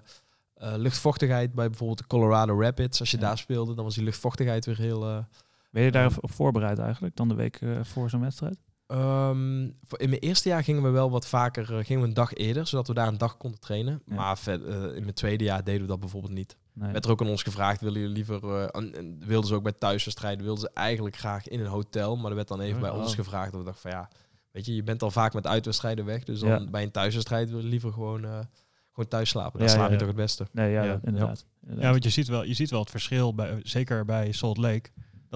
luchtvochtigheid 0.76 1.54
bij 1.54 1.68
bijvoorbeeld 1.68 1.98
de 1.98 2.08
Colorado 2.08 2.62
Rapids. 2.62 3.00
Als 3.00 3.12
je 3.12 3.18
Ja. 3.18 3.24
daar 3.24 3.38
speelde, 3.38 3.74
dan 3.74 3.84
was 3.84 3.96
die 3.96 4.04
luchtvochtigheid 4.04 4.66
weer 4.66 4.78
heel. 4.78 5.26
Ben 5.76 5.84
je 5.84 5.92
daar 5.92 6.12
op 6.20 6.32
voorbereid 6.32 6.80
eigenlijk, 6.80 7.16
dan 7.16 7.28
de 7.28 7.36
week 7.36 7.56
eh, 7.62 7.70
voor 7.84 8.10
zo'n 8.10 8.22
wedstrijd? 8.22 8.58
Ehm, 8.88 9.70
voor- 9.84 10.00
in 10.00 10.10
mijn 10.10 10.22
eerste 10.22 10.50
jaar 10.50 10.64
gingen 10.64 10.84
we 10.84 10.90
wel 10.90 11.10
wat 11.12 11.28
vaker, 11.28 11.78
eh, 11.78 11.86
gingen 11.86 12.02
we 12.02 12.08
een 12.08 12.14
dag 12.14 12.34
eerder, 12.34 12.68
zodat 12.68 12.88
we 12.88 12.94
daar 12.94 13.08
een 13.08 13.18
dag 13.18 13.38
konden 13.38 13.60
trainen. 13.60 14.02
Ja. 14.06 14.16
Maar 14.16 14.38
ver- 14.38 14.68
eh, 14.68 14.96
in 14.96 15.02
mijn 15.02 15.14
tweede 15.14 15.44
jaar 15.44 15.64
deden 15.64 15.82
we 15.82 15.88
dat 15.88 16.00
bijvoorbeeld 16.00 16.34
niet. 16.34 16.58
Nee. 16.74 16.92
Werd 16.92 17.06
er 17.06 17.12
ook 17.12 17.22
aan 17.22 17.28
ons 17.28 17.44
gevraagd, 17.44 17.82
willen 17.82 18.00
jullie 18.00 18.16
liever, 18.16 18.44
eh, 18.56 18.64
en- 18.82 18.96
en 18.96 19.20
wilden 19.26 19.48
ze 19.50 19.56
ook 19.56 19.64
bij 19.64 19.72
thuiswedstrijden, 19.72 20.44
wilden 20.46 20.62
ze 20.64 20.70
eigenlijk 20.74 21.16
graag 21.18 21.48
in 21.48 21.60
een 21.60 21.66
hotel, 21.66 22.18
maar 22.18 22.30
er 22.30 22.36
werd 22.36 22.48
dan 22.48 22.62
even 22.62 22.76
Oh, 22.76 22.82
bij 22.82 22.90
oh. 22.92 22.98
ons 22.98 23.16
gevraagd. 23.16 23.52
Dat 23.52 23.60
we 23.60 23.66
dachten 23.66 23.90
van 23.92 24.00
ja, 24.00 24.10
weet 24.52 24.66
je, 24.66 24.76
je 24.76 24.84
bent 24.84 25.02
al 25.04 25.12
vaak 25.12 25.34
met 25.34 25.48
uitwedstrijden 25.48 26.06
weg, 26.06 26.24
dus 26.24 26.40
dan 26.40 26.50
Ja. 26.50 26.70
bij 26.70 26.84
een 26.84 26.92
thuiswedstrijd 26.92 27.50
wil 27.50 27.60
je 27.60 27.68
liever 27.68 27.92
gewoon, 27.92 28.26
eh, 28.26 28.40
gewoon 28.92 29.10
thuis 29.10 29.30
slapen. 29.30 29.60
Dan 29.60 29.68
Ja, 29.68 29.74
slaap 29.74 29.86
je 29.88 29.92
ja. 29.94 29.98
toch 30.00 30.08
het 30.08 30.16
beste. 30.18 30.48
Nee, 30.52 30.72
ja, 30.72 30.84
Ja. 30.84 31.00
inderdaad. 31.04 31.46
inderdaad. 31.62 31.84
Ja, 31.86 31.92
want 31.92 32.04
je 32.04 32.10
ziet 32.10 32.28
wel, 32.28 32.44
je 32.44 32.54
ziet 32.54 32.70
wel 32.70 32.80
het 32.80 32.90
verschil, 32.90 33.36
bij, 33.36 33.60
zeker 33.64 34.06
bij 34.06 34.32
Salt 34.32 34.58
Lake, 34.58 34.90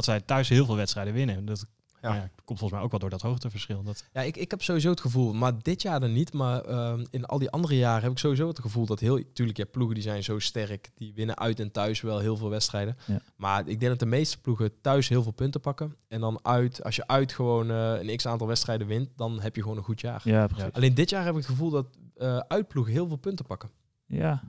dat 0.05 0.07
zij 0.07 0.25
thuis 0.25 0.49
heel 0.49 0.65
veel 0.65 0.75
wedstrijden 0.75 1.13
winnen. 1.13 1.45
Dat 1.45 1.65
Ja. 2.01 2.13
Ja, 2.13 2.29
komt 2.45 2.59
volgens 2.59 2.71
mij 2.71 2.81
ook 2.81 2.91
wel 2.91 2.99
door 2.99 3.09
dat 3.09 3.21
hoogteverschil. 3.21 3.83
Dat, 3.83 4.03
Ja, 4.13 4.21
ik, 4.21 4.37
ik 4.37 4.51
heb 4.51 4.61
sowieso 4.61 4.89
het 4.89 5.01
gevoel, 5.01 5.33
maar 5.33 5.53
dit 5.61 5.81
jaar 5.81 5.99
dan 5.99 6.13
niet, 6.13 6.33
maar 6.33 6.61
ehm, 6.61 7.05
in 7.09 7.25
al 7.25 7.39
die 7.39 7.49
andere 7.49 7.77
jaren 7.77 8.01
heb 8.03 8.11
ik 8.11 8.17
sowieso 8.17 8.47
het 8.47 8.59
gevoel 8.59 8.85
dat 8.85 8.99
heel, 8.99 9.21
tuurlijk, 9.33 9.57
je 9.57 9.63
hebt 9.63 9.75
ploegen 9.75 9.95
die 9.95 10.03
zijn 10.03 10.23
zo 10.23 10.39
sterk, 10.39 10.91
die 10.95 11.13
winnen 11.13 11.37
uit 11.37 11.59
en 11.59 11.71
thuis 11.71 12.01
wel 12.01 12.19
heel 12.19 12.37
veel 12.37 12.49
wedstrijden. 12.49 12.97
Ja. 13.05 13.21
Maar 13.35 13.59
ik 13.59 13.79
denk 13.79 13.91
dat 13.91 13.99
de 13.99 14.05
meeste 14.05 14.41
ploegen 14.41 14.81
thuis 14.81 15.09
heel 15.09 15.23
veel 15.23 15.31
punten 15.31 15.61
pakken. 15.61 15.95
En 16.07 16.19
dan 16.19 16.39
uit, 16.41 16.83
als 16.83 16.95
je 16.95 17.07
uit 17.07 17.33
gewoon 17.33 17.71
eh, 17.71 18.01
een 18.01 18.15
x 18.17 18.25
aantal 18.25 18.47
wedstrijden 18.47 18.87
wint, 18.87 19.09
dan 19.15 19.41
heb 19.41 19.55
je 19.55 19.61
gewoon 19.61 19.77
een 19.77 19.83
goed 19.83 20.01
jaar. 20.01 20.21
Ja, 20.23 20.47
precies. 20.47 20.73
Alleen 20.73 20.93
dit 20.93 21.09
jaar 21.09 21.23
heb 21.25 21.33
ik 21.33 21.39
het 21.39 21.49
gevoel 21.49 21.69
dat 21.69 21.85
eh 22.15 22.37
uitploegen 22.37 22.93
heel 22.93 23.07
veel 23.07 23.17
punten 23.17 23.45
pakken. 23.45 23.69
Ja. 24.09 24.41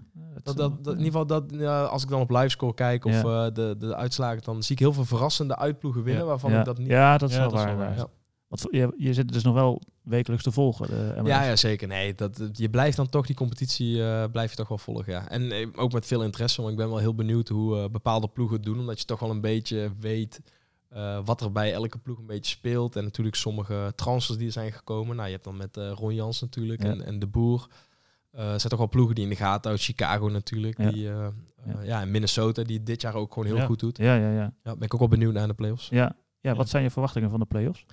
Dat, 0.42 0.56
dat, 0.56 0.84
dat, 0.84 0.94
in 0.94 1.04
ieder 1.04 1.04
geval, 1.20 1.26
dat, 1.26 1.44
ja, 1.50 1.82
als 1.84 2.02
ik 2.02 2.08
dan 2.08 2.20
op 2.20 2.30
livescore 2.30 2.74
kijk 2.74 3.04
of 3.04 3.22
Ja. 3.22 3.46
eh, 3.46 3.54
de, 3.54 3.74
de 3.78 3.96
uitslagen, 3.96 4.42
dan 4.42 4.62
zie 4.62 4.74
ik 4.74 4.80
heel 4.80 4.92
veel 4.92 5.04
verrassende 5.04 5.56
uitploegen 5.56 6.02
winnen, 6.02 6.22
Ja. 6.22 6.28
waarvan 6.28 6.50
ja. 6.52 6.58
ik 6.58 6.64
dat 6.64 6.78
niet... 6.78 6.88
Ja, 6.88 7.18
dat 7.18 7.28
is 7.28 7.34
Ja, 7.34 7.40
wel 7.40 7.50
dat 7.50 7.58
is 7.58 7.64
waar. 7.64 7.76
wel 7.76 7.84
waar. 7.84 7.90
inderdaad. 7.90 8.12
Ja. 8.12 8.18
Want 8.48 8.60
voor- 8.62 8.74
je, 8.74 8.94
je 8.96 9.14
zit 9.14 9.32
dus 9.32 9.42
nog 9.42 9.54
wel 9.54 9.82
wekelijks 10.02 10.44
te 10.44 10.52
volgen. 10.52 10.86
De. 10.86 11.20
Ja, 11.24 11.42
ja, 11.44 11.56
zeker. 11.56 11.88
Nee, 11.88 12.14
dat, 12.14 12.40
je 12.52 12.70
blijft 12.70 12.96
dan 12.96 13.08
toch 13.08 13.26
die 13.26 13.36
competitie 13.36 14.04
eh, 14.04 14.24
blijf 14.32 14.50
je 14.50 14.56
toch 14.56 14.68
wel 14.68 14.78
volgen. 14.78 15.12
Ja. 15.12 15.28
En 15.28 15.52
eh, 15.52 15.66
ook 15.76 15.92
met 15.92 16.06
veel 16.06 16.22
interesse, 16.22 16.60
want 16.60 16.72
ik 16.72 16.78
ben 16.78 16.88
wel 16.88 16.98
heel 16.98 17.14
benieuwd 17.14 17.48
hoe 17.48 17.78
eh, 17.78 17.88
bepaalde 17.90 18.28
ploegen 18.28 18.56
het 18.56 18.64
doen. 18.64 18.78
Omdat 18.78 18.98
je 18.98 19.04
toch 19.04 19.20
wel 19.20 19.30
een 19.30 19.40
beetje 19.40 19.90
weet 20.00 20.40
eh, 20.88 21.18
wat 21.24 21.40
er 21.40 21.52
bij 21.52 21.72
elke 21.72 21.98
ploeg 21.98 22.18
een 22.18 22.26
beetje 22.26 22.50
speelt. 22.56 22.96
En 22.96 23.04
natuurlijk 23.04 23.36
sommige 23.36 23.92
transfers 23.96 24.38
die 24.38 24.46
er 24.46 24.52
zijn 24.52 24.72
gekomen. 24.72 25.14
Nou, 25.16 25.26
je 25.28 25.32
hebt 25.34 25.44
dan 25.44 25.56
met 25.56 25.76
eh, 25.76 25.90
Ron 25.90 26.14
Jans 26.14 26.40
natuurlijk 26.40 26.82
Ja. 26.82 26.88
en, 26.90 27.04
en 27.06 27.18
De 27.18 27.26
Boer. 27.26 27.66
Eh, 28.30 28.42
er 28.52 28.58
zijn 28.60 28.68
toch 28.70 28.78
wel 28.78 28.88
ploegen 28.88 29.14
die 29.14 29.24
in 29.24 29.30
de 29.30 29.36
gaten 29.36 29.62
houden. 29.62 29.84
Chicago 29.84 30.28
natuurlijk. 30.28 30.78
Ja. 30.78 30.90
Die, 30.90 31.08
eh, 31.08 31.26
eh, 31.26 31.32
Ja. 31.64 31.82
ja. 31.82 32.00
en 32.00 32.10
Minnesota 32.10 32.62
die 32.62 32.82
dit 32.82 33.00
jaar 33.00 33.14
ook 33.14 33.32
gewoon 33.32 33.48
heel 33.56 33.66
goed 33.66 33.80
doet. 33.80 33.96
Ja, 33.98 34.14
ja, 34.14 34.30
ja. 34.30 34.52
Ja, 34.62 34.74
ben 34.76 34.82
ik 34.82 34.94
ook 34.94 35.00
wel 35.00 35.08
benieuwd 35.08 35.32
naar 35.32 35.46
de 35.46 35.54
playoffs. 35.54 35.88
Ja, 35.88 36.16
ja, 36.40 36.54
wat 36.54 36.68
zijn 36.68 36.82
je 36.82 36.90
verwachtingen 36.90 37.30
van 37.30 37.38
de 37.40 37.46
play-offs? 37.46 37.84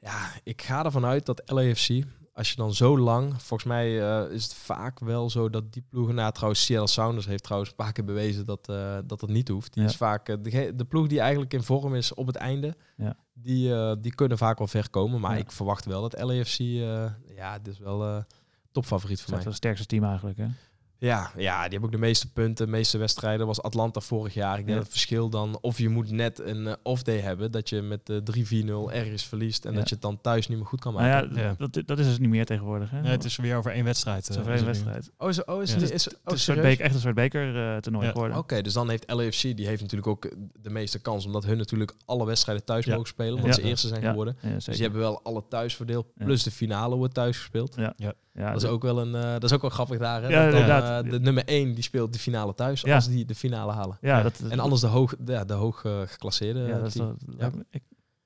Ja, 0.00 0.30
ik 0.42 0.62
ga 0.62 0.84
ervan 0.84 1.04
uit 1.04 1.26
dat 1.26 1.42
LAFC, 1.44 1.88
als 2.32 2.50
je 2.50 2.56
dan 2.56 2.74
zo 2.74 2.98
lang, 2.98 3.30
volgens 3.42 3.64
mij 3.68 3.94
is 4.30 4.42
het 4.44 4.54
vaak 4.54 4.98
wel 5.00 5.30
zo 5.30 5.50
dat 5.50 5.72
die 5.72 5.84
ploegen, 5.88 6.14
nou 6.14 6.32
trouwens 6.32 6.64
Seattle 6.64 6.88
Sounders 6.88 7.26
heeft 7.26 7.42
trouwens 7.42 7.70
een 7.70 7.76
paar 7.76 7.92
keer 7.92 8.04
bewezen 8.04 8.46
dat, 8.46 8.68
eh, 8.68 8.98
dat 9.06 9.20
het 9.20 9.30
niet 9.30 9.48
hoeft. 9.48 9.72
Die 9.72 9.82
Ja. 9.82 9.88
is 9.88 9.96
vaak, 9.96 10.26
de, 10.26 10.72
de 10.76 10.84
ploeg 10.84 11.06
die 11.06 11.20
eigenlijk 11.20 11.54
in 11.54 11.62
vorm 11.62 11.94
is 11.94 12.14
op 12.14 12.26
het 12.26 12.36
einde, 12.36 12.76
Ja. 12.96 13.16
die, 13.32 13.98
die 14.00 14.14
kunnen 14.14 14.38
vaak 14.38 14.58
wel 14.58 14.66
ver 14.66 14.90
komen. 14.90 15.20
Maar 15.20 15.32
Ja. 15.34 15.38
ik 15.38 15.52
verwacht 15.52 15.84
wel 15.84 16.00
dat 16.08 16.20
LAFC, 16.22 16.58
ja, 17.36 17.58
dit 17.58 17.72
is 17.72 17.78
wel 17.78 18.24
topfavoriet 18.80 19.20
voor 19.20 19.28
Dat 19.30 19.38
is 19.38 19.44
mij. 19.44 19.52
het 19.52 19.62
sterkste 19.62 19.86
team 19.86 20.04
eigenlijk, 20.04 20.38
hè? 20.38 20.46
Ja, 21.00 21.30
ja, 21.36 21.62
die 21.62 21.70
hebben 21.70 21.82
ook 21.82 21.92
de 21.92 21.98
meeste 21.98 22.32
punten, 22.32 22.64
de 22.66 22.70
meeste 22.72 22.98
wedstrijden. 22.98 23.46
was 23.46 23.62
Atlanta 23.62 24.00
vorig 24.00 24.34
jaar. 24.34 24.50
Ik 24.50 24.56
denk 24.56 24.68
Ja. 24.68 24.74
dat 24.74 24.82
het 24.82 24.92
verschil 24.92 25.28
dan, 25.28 25.58
of 25.60 25.78
je 25.78 25.88
moet 25.88 26.10
net 26.10 26.38
een 26.40 26.66
eh, 26.66 26.72
off-day 26.82 27.18
hebben, 27.18 27.50
dat 27.50 27.68
je 27.68 27.82
met 27.82 28.06
de 28.06 28.22
3-4-0 28.22 28.92
ergens 28.92 29.24
verliest 29.24 29.64
en 29.64 29.72
Ja. 29.72 29.78
dat 29.78 29.88
je 29.88 29.94
het 29.94 30.02
dan 30.04 30.20
thuis 30.20 30.48
niet 30.48 30.58
meer 30.58 30.66
goed 30.66 30.80
kan 30.80 30.94
Nou 30.94 31.04
maken. 31.06 31.34
ja, 31.36 31.42
Ja. 31.42 31.54
Dat, 31.68 31.82
dat 31.86 31.98
is 31.98 32.06
dus 32.06 32.18
niet 32.18 32.28
meer 32.28 32.44
tegenwoordig, 32.46 32.90
hè? 32.90 33.00
ja, 33.00 33.04
het 33.08 33.24
is 33.24 33.36
weer 33.36 33.56
over 33.56 33.72
één 33.72 33.84
wedstrijd. 33.84 34.26
Het 34.26 34.28
is 34.28 34.34
eh, 34.36 34.40
over 34.40 34.54
één 34.54 34.60
is 34.62 34.76
het 34.76 34.86
nu. 34.86 34.92
wedstrijd. 34.92 35.16
Oh, 35.18 35.28
is, 35.28 35.44
oh, 35.44 35.62
is, 35.62 35.68
Ja. 35.68 35.74
het- 35.74 35.84
Het 35.84 35.92
is, 35.94 36.04
Het 36.04 36.14
oh, 36.14 36.20
is 36.24 36.32
een 36.32 36.38
soort 36.38 36.40
serieus? 36.40 36.64
beker, 36.64 36.84
echt 36.84 36.94
een 36.94 37.00
soort 37.00 37.14
beker 37.14 37.72
eh, 37.74 37.76
toernooi 37.76 38.04
Ja. 38.06 38.12
geworden. 38.12 38.36
Oké, 38.38 38.62
dus 38.62 38.72
dan 38.72 38.88
heeft 38.90 39.10
LAFC, 39.12 39.42
die 39.42 39.66
heeft 39.66 39.80
natuurlijk 39.80 40.08
ook 40.08 40.30
de 40.62 40.70
meeste 40.70 40.98
kans, 41.00 41.26
omdat 41.26 41.44
hun 41.44 41.56
natuurlijk 41.58 41.94
alle 42.04 42.26
wedstrijden 42.26 42.64
thuis 42.64 42.84
Ja. 42.84 42.92
mogen 42.92 43.08
spelen, 43.08 43.34
omdat 43.34 43.46
Ja. 43.56 43.62
ze 43.62 43.68
eerste 43.68 43.88
zijn 43.88 44.02
Ja. 44.02 44.08
geworden. 44.10 44.36
Ja, 44.42 44.48
Dus 44.54 44.64
die 44.64 44.74
hebben 44.82 45.00
wel 45.00 45.22
alle 45.22 45.44
thuisverdeel, 45.48 46.12
Ja. 46.16 46.24
plus 46.24 46.42
de 46.42 46.50
finale 46.50 46.96
wordt 46.96 47.14
thuis 47.14 47.36
gespeeld. 47.38 47.74
Ja, 47.76 47.92
dat, 48.38 48.62
is 48.62 48.68
ook 48.68 48.82
wel 48.82 48.98
een, 49.00 49.14
eh, 49.14 49.32
dat 49.32 49.44
is 49.44 49.52
ook 49.52 49.60
wel 49.60 49.70
grappig 49.70 49.98
daar. 49.98 50.22
Hè? 50.22 50.28
Ja, 50.28 50.50
dat 50.50 50.66
dan, 50.66 51.04
eh, 51.04 51.10
de 51.10 51.20
nummer 51.20 51.42
1 51.46 51.74
die 51.74 51.82
speelt 51.82 52.12
de 52.12 52.18
finale 52.18 52.54
thuis, 52.54 52.80
Ja. 52.80 52.94
als 52.94 53.08
die 53.08 53.24
de 53.24 53.34
finale 53.34 53.72
halen. 53.72 53.98
ja, 54.00 54.22
dat, 54.22 54.40
En 54.48 54.58
anders 54.58 54.80
de 54.80 54.86
hoog, 54.86 55.14
de, 55.18 55.32
ja, 55.32 55.44
de 55.44 55.54
hoog 55.54 55.80
geclasseerde 56.06 56.60
ja, 56.60 56.78
dat 56.78 56.86
is 56.86 56.92
team. 56.92 57.16
Ja. 57.38 57.50
ik 57.70 57.82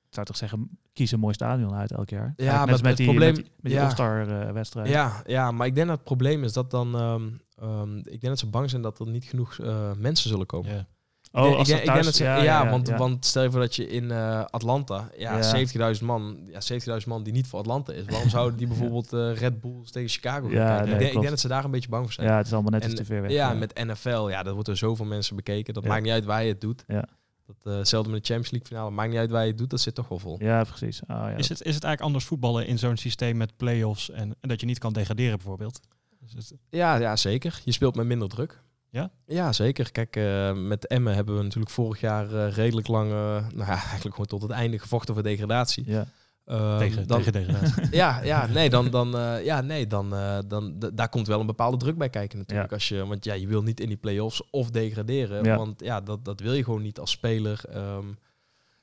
zou 0.09 0.25
toch 0.25 0.37
zeggen, 0.37 0.69
kies 0.93 1.11
een 1.11 1.19
mooi 1.19 1.33
stadion 1.33 1.73
uit 1.73 1.91
elk 1.91 2.09
jaar. 2.09 2.33
Ja, 2.37 2.57
maar 2.65 2.67
met 2.67 2.85
het 2.85 2.97
die, 2.97 3.05
probleem- 3.05 3.33
met 3.35 3.43
die, 3.43 3.51
met 3.55 3.63
die 3.71 3.73
ja. 3.73 3.83
All-Star 3.83 4.27
eh, 4.47 4.51
wedstrijd. 4.51 4.87
Ja, 4.87 5.21
ja, 5.25 5.51
maar 5.51 5.67
ik 5.67 5.75
denk 5.75 5.87
dat 5.87 5.95
het 5.95 6.05
probleem 6.05 6.43
is 6.43 6.53
dat 6.53 6.71
dan... 6.71 6.95
ehm, 6.95 7.29
ehm, 7.69 7.97
ik 7.97 8.03
denk 8.05 8.21
dat 8.21 8.39
ze 8.39 8.47
bang 8.47 8.69
zijn 8.69 8.81
dat 8.81 8.99
er 8.99 9.07
niet 9.09 9.25
genoeg 9.25 9.59
eh, 9.59 9.91
mensen 9.97 10.29
zullen 10.29 10.45
komen. 10.45 10.87
Ja. 11.35 11.45
Oh, 11.45 11.45
als 11.45 11.51
ik, 11.51 11.57
dat 11.57 11.65
denk- 11.67 11.79
ik 11.79 11.85
denk 11.85 11.93
thuis- 11.93 12.05
dat 12.05 12.15
ze, 12.15 12.23
ja, 12.23 12.35
ja, 12.35 12.43
ja, 12.63 12.69
want, 12.69 12.87
ja. 12.87 12.97
want 12.97 13.25
stel 13.25 13.43
je 13.43 13.51
voor 13.51 13.59
dat 13.59 13.75
je 13.75 13.87
in 13.87 14.11
eh, 14.11 14.43
Atlanta, 14.49 15.09
ja, 15.17 15.37
Ja. 15.37 15.41
70.000 15.97 16.05
man, 16.05 16.37
ja, 16.51 16.59
70.000 16.61 17.07
man 17.07 17.23
die 17.23 17.33
niet 17.33 17.47
voor 17.47 17.59
Atlanta 17.59 17.93
is. 17.93 18.05
Waarom 18.05 18.29
zouden 18.39 18.57
die 18.57 18.67
bijvoorbeeld 18.67 19.13
eh, 19.13 19.35
Red 19.35 19.61
Bulls 19.61 19.91
tegen 19.91 20.09
Chicago 20.09 20.49
Ja, 20.49 20.65
kijken? 20.67 20.75
nee, 20.75 20.83
ik, 20.83 20.87
denk, 20.89 20.99
ik 20.99 20.99
klopt. 20.99 21.13
denk 21.13 21.29
dat 21.29 21.39
ze 21.39 21.47
daar 21.47 21.63
een 21.65 21.71
beetje 21.71 21.89
bang 21.89 22.03
voor 22.03 22.13
zijn. 22.13 22.27
Ja, 22.27 22.37
het 22.37 22.45
is 22.45 22.53
allemaal 22.53 22.71
net 22.71 22.83
En- 22.83 22.89
iets 22.89 22.99
te 22.99 23.05
ver 23.05 23.21
weg. 23.21 23.31
ja, 23.31 23.53
met 23.53 23.83
NFL, 23.85 24.27
ja, 24.29 24.43
dat 24.43 24.53
wordt 24.53 24.67
door 24.67 24.77
zoveel 24.77 25.05
mensen 25.05 25.35
bekeken. 25.35 25.73
Dat 25.73 25.83
Ja. 25.83 25.89
maakt 25.89 26.03
niet 26.03 26.11
uit 26.11 26.25
waar 26.25 26.43
je 26.43 26.49
het 26.51 26.61
doet. 26.61 26.83
Ja. 26.87 27.05
Dat, 27.45 27.55
eh, 27.63 27.73
met 27.73 27.85
de 27.85 28.09
Champions 28.11 28.51
League 28.51 28.67
finale. 28.67 28.91
Maakt 28.91 29.09
niet 29.09 29.19
uit 29.19 29.29
waar 29.31 29.41
je 29.41 29.47
het 29.49 29.57
doet, 29.57 29.69
dat 29.69 29.79
zit 29.79 29.95
toch 29.95 30.07
wel 30.07 30.19
vol. 30.19 30.35
Ja, 30.39 30.63
precies. 30.63 31.01
Oh, 31.01 31.07
ja, 31.07 31.27
Is, 31.29 31.49
het, 31.49 31.61
is 31.61 31.75
het 31.75 31.83
eigenlijk 31.83 32.01
anders 32.01 32.25
voetballen 32.25 32.67
in 32.67 32.79
zo'n 32.79 32.97
systeem 32.97 33.37
met 33.37 33.57
play-offs 33.57 34.09
en, 34.11 34.35
en 34.41 34.49
dat 34.49 34.59
je 34.59 34.65
niet 34.65 34.79
kan 34.79 34.93
degraderen 34.93 35.37
bijvoorbeeld? 35.37 35.79
Dus 36.19 36.33
het- 36.49 36.59
Ja, 36.69 36.95
ja, 36.95 37.15
zeker. 37.15 37.61
Je 37.65 37.71
speelt 37.71 37.95
met 37.95 38.05
minder 38.05 38.29
druk. 38.29 38.61
Ja? 38.93 39.11
Ja, 39.25 39.53
zeker. 39.53 39.91
Kijk, 39.91 40.15
eh, 40.15 40.53
met 40.53 40.87
Emmen 40.87 41.15
hebben 41.15 41.37
we 41.37 41.43
natuurlijk 41.43 41.71
vorig 41.71 41.99
jaar 41.99 42.33
eh, 42.33 42.53
redelijk 42.53 42.87
lang, 42.87 43.11
eh, 43.11 43.15
nou 43.53 43.57
ja, 43.57 43.67
eigenlijk 43.91 44.11
gewoon 44.11 44.25
tot 44.25 44.41
het 44.41 44.51
einde 44.51 44.79
gevochten 44.79 45.13
voor 45.13 45.23
degradatie. 45.23 45.83
ja. 45.87 46.05
Ehm, 46.45 46.77
tegen, 46.77 47.07
dan, 47.07 47.17
tegen 47.17 47.33
degradatie. 47.33 47.87
Ja, 48.01 48.23
ja, 48.23 48.45
nee, 48.47 48.69
dan, 48.69 48.89
dan, 48.89 49.11
ja, 49.43 49.61
nee, 49.61 49.87
dan, 49.87 50.09
dan 50.47 50.75
daar 50.93 51.09
komt 51.09 51.27
wel 51.27 51.39
een 51.39 51.45
bepaalde 51.45 51.77
druk 51.77 51.97
bij 51.97 52.09
kijken 52.09 52.37
natuurlijk. 52.37 52.69
Ja. 52.69 52.75
Als 52.75 52.87
je, 52.87 53.05
want 53.05 53.23
ja, 53.23 53.33
je 53.33 53.47
wil 53.47 53.63
niet 53.63 53.79
in 53.79 53.87
die 53.87 53.97
play-offs 53.97 54.49
of 54.49 54.69
degraderen, 54.69 55.43
Ja. 55.43 55.57
want 55.57 55.81
ja, 55.83 56.01
dat, 56.01 56.25
dat 56.25 56.39
wil 56.39 56.53
je 56.53 56.63
gewoon 56.63 56.81
niet 56.81 56.99
als 56.99 57.11
speler. 57.11 57.61
ehm. 57.69 58.07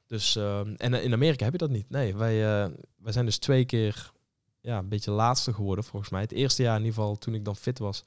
dus, 0.06 0.36
ehm, 0.36 0.74
en 0.76 0.94
in 0.94 1.12
Amerika 1.12 1.44
heb 1.44 1.52
je 1.52 1.58
dat 1.58 1.70
niet. 1.70 1.90
Nee, 1.90 2.16
wij, 2.16 2.40
wij 2.96 3.12
zijn 3.12 3.24
dus 3.24 3.38
twee 3.38 3.64
keer 3.64 4.10
ja, 4.60 4.78
een 4.78 4.88
beetje 4.88 5.10
laatste 5.10 5.52
geworden 5.52 5.84
volgens 5.84 6.10
mij. 6.10 6.20
Het 6.20 6.32
eerste 6.32 6.62
jaar 6.62 6.76
in 6.78 6.84
ieder 6.84 6.94
geval, 6.94 7.18
toen 7.18 7.34
ik 7.34 7.44
dan 7.44 7.56
fit 7.56 7.78
was, 7.78 8.04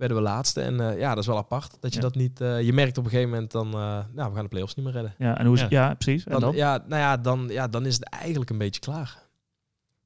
werden 0.00 0.16
we 0.18 0.22
laatste. 0.22 0.60
En 0.60 0.80
eh, 0.90 0.98
ja, 0.98 1.08
dat 1.08 1.18
is 1.18 1.26
wel 1.26 1.36
apart. 1.36 1.76
Dat 1.80 1.90
je 1.90 1.96
Ja. 2.00 2.02
dat 2.06 2.14
niet, 2.14 2.40
eh, 2.40 2.62
je 2.62 2.72
merkt 2.72 2.98
op 2.98 3.04
een 3.04 3.10
gegeven 3.10 3.30
moment 3.30 3.50
dan, 3.50 3.66
eh, 3.66 3.98
nou, 4.12 4.28
we 4.28 4.34
gaan 4.34 4.42
de 4.42 4.48
play-offs 4.48 4.74
niet 4.74 4.84
meer 4.84 4.94
redden. 4.94 5.14
Ja, 5.18 5.38
en 5.38 5.46
hoe 5.46 5.54
is, 5.54 5.60
Ja. 5.60 5.66
ja. 5.70 5.94
precies. 5.94 6.24
En 6.24 6.40
Dan? 6.40 6.54
Ja, 6.54 6.84
nou 6.88 7.00
ja 7.00 7.16
dan, 7.16 7.46
ja, 7.48 7.68
dan 7.68 7.86
is 7.86 7.94
het 7.94 8.04
eigenlijk 8.04 8.50
een 8.50 8.58
beetje 8.58 8.80
klaar. 8.80 9.28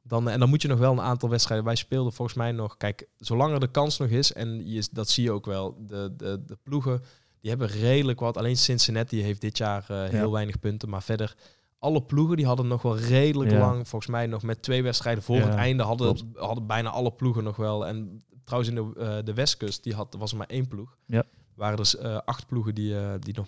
Dan, 0.03 0.29
en 0.29 0.39
dan 0.41 0.49
moet 0.49 0.63
je 0.63 0.69
nog 0.69 0.79
wel 0.79 0.93
een 0.93 1.01
aantal 1.01 1.29
wedstrijden. 1.29 1.67
Wij 1.67 1.75
speelden 1.75 2.13
volgens 2.13 2.37
mij 2.37 2.53
nog. 2.53 2.77
Kijk, 2.77 3.09
zolang 3.17 3.53
er 3.55 3.61
de 3.61 3.71
kans 3.71 3.99
nog 3.99 4.09
is, 4.09 4.33
en 4.33 4.69
je, 4.71 4.89
dat 4.93 5.09
zie 5.09 5.25
je 5.25 5.31
ook 5.33 5.47
wel, 5.47 5.77
de, 5.87 6.15
de, 6.17 6.43
de 6.47 6.59
ploegen 6.63 7.03
die 7.41 7.51
hebben 7.51 7.69
redelijk 7.69 8.21
wat. 8.21 8.37
Alleen 8.37 8.57
Cincinnati 8.57 9.23
heeft 9.23 9.41
dit 9.41 9.59
jaar 9.59 9.85
eh, 9.89 10.03
heel 10.09 10.33
weinig 10.33 10.59
punten. 10.59 10.89
Maar 10.89 11.03
verder, 11.03 11.35
alle 11.79 12.03
ploegen 12.03 12.37
die 12.37 12.47
hadden 12.47 12.67
nog 12.69 12.83
wel 12.83 12.99
redelijk 12.99 13.51
Ja. 13.51 13.59
lang. 13.59 13.89
Volgens 13.89 14.11
mij 14.11 14.27
nog 14.27 14.43
met 14.43 14.63
twee 14.63 14.83
wedstrijden 14.83 15.23
voor 15.23 15.37
Ja, 15.37 15.47
het 15.47 15.55
einde 15.55 15.83
hadden, 15.83 16.15
klopt. 16.15 16.39
hadden 16.39 16.67
bijna 16.67 16.91
alle 16.91 17.13
ploegen 17.13 17.45
nog 17.45 17.57
wel. 17.57 17.87
En 17.87 18.25
trouwens, 18.45 18.73
in 18.75 18.75
de, 18.95 19.01
eh, 19.01 19.17
de 19.25 19.35
Westkust 19.35 19.83
die 19.83 19.95
had, 19.95 20.15
was 20.19 20.31
er 20.31 20.37
maar 20.37 20.47
één 20.47 20.69
ploeg. 20.69 20.97
Ja. 21.07 21.23
Waren 21.55 21.77
dus 21.77 21.97
eh, 21.97 22.19
acht 22.25 22.47
ploegen 22.47 22.75
die, 22.75 22.99
eh, 22.99 23.11
die 23.19 23.35
nog 23.37 23.47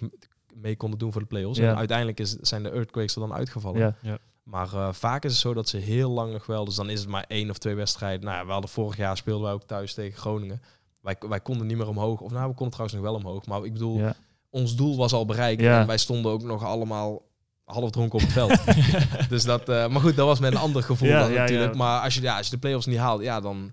mee 0.54 0.76
konden 0.76 0.98
doen 0.98 1.12
voor 1.12 1.20
de 1.20 1.26
play-offs. 1.26 1.58
Ja. 1.58 1.70
En 1.70 1.76
uiteindelijk 1.76 2.20
is, 2.20 2.30
zijn 2.32 2.62
de 2.62 2.70
Earthquakes 2.70 3.14
er 3.14 3.20
dan 3.20 3.32
uitgevallen. 3.32 3.96
Ja. 4.02 4.18
Maar 4.42 4.72
eh, 4.72 4.92
vaak 4.92 5.24
is 5.24 5.30
het 5.30 5.40
zo 5.40 5.54
dat 5.54 5.68
ze 5.68 5.76
heel 5.76 6.10
lang 6.10 6.32
nog 6.32 6.46
wel, 6.46 6.64
dus 6.64 6.74
dan 6.74 6.90
is 6.90 7.00
het 7.00 7.08
maar 7.08 7.24
één 7.28 7.50
of 7.50 7.58
twee 7.58 7.74
wedstrijden. 7.74 8.24
Nou 8.24 8.36
ja, 8.38 8.46
we 8.46 8.52
hadden 8.52 8.70
vorig 8.70 8.96
jaar 8.96 9.16
speelden 9.16 9.44
wij 9.44 9.52
ook 9.52 9.62
thuis 9.62 9.94
tegen 9.94 10.18
Groningen. 10.18 10.62
Wij, 11.00 11.16
wij 11.28 11.40
konden 11.40 11.66
niet 11.66 11.76
meer 11.76 11.88
omhoog. 11.88 12.20
Of 12.20 12.30
nou, 12.32 12.48
we 12.48 12.54
konden 12.54 12.70
trouwens 12.70 12.98
nog 13.00 13.10
wel 13.10 13.14
omhoog. 13.14 13.46
Maar 13.46 13.64
ik 13.64 13.72
bedoel, 13.72 13.98
Ja. 13.98 14.14
ons 14.50 14.76
doel 14.76 14.96
was 14.96 15.12
al 15.12 15.24
bereikt. 15.24 15.62
Ja. 15.62 15.80
En 15.80 15.86
wij 15.86 15.98
stonden 15.98 16.32
ook 16.32 16.42
nog 16.42 16.64
allemaal 16.64 17.22
half 17.64 17.90
dronken 17.90 18.18
op 18.18 18.24
het 18.24 18.32
veld. 18.32 18.58
dus 19.28 19.44
dat, 19.44 19.68
eh, 19.68 19.88
maar 19.88 20.00
goed, 20.00 20.16
dat 20.16 20.26
was 20.26 20.40
met 20.40 20.52
een 20.52 20.58
ander 20.58 20.82
gevoel 20.82 21.08
Ja, 21.08 21.20
dan 21.20 21.32
ja, 21.32 21.40
natuurlijk. 21.40 21.72
ja. 21.72 21.78
Maar 21.78 22.00
als 22.00 22.14
je, 22.14 22.20
ja, 22.20 22.36
als 22.36 22.46
je 22.46 22.52
de 22.52 22.58
play-offs 22.58 22.86
niet 22.86 22.98
haalt, 22.98 23.22
ja, 23.22 23.40
dan, 23.40 23.72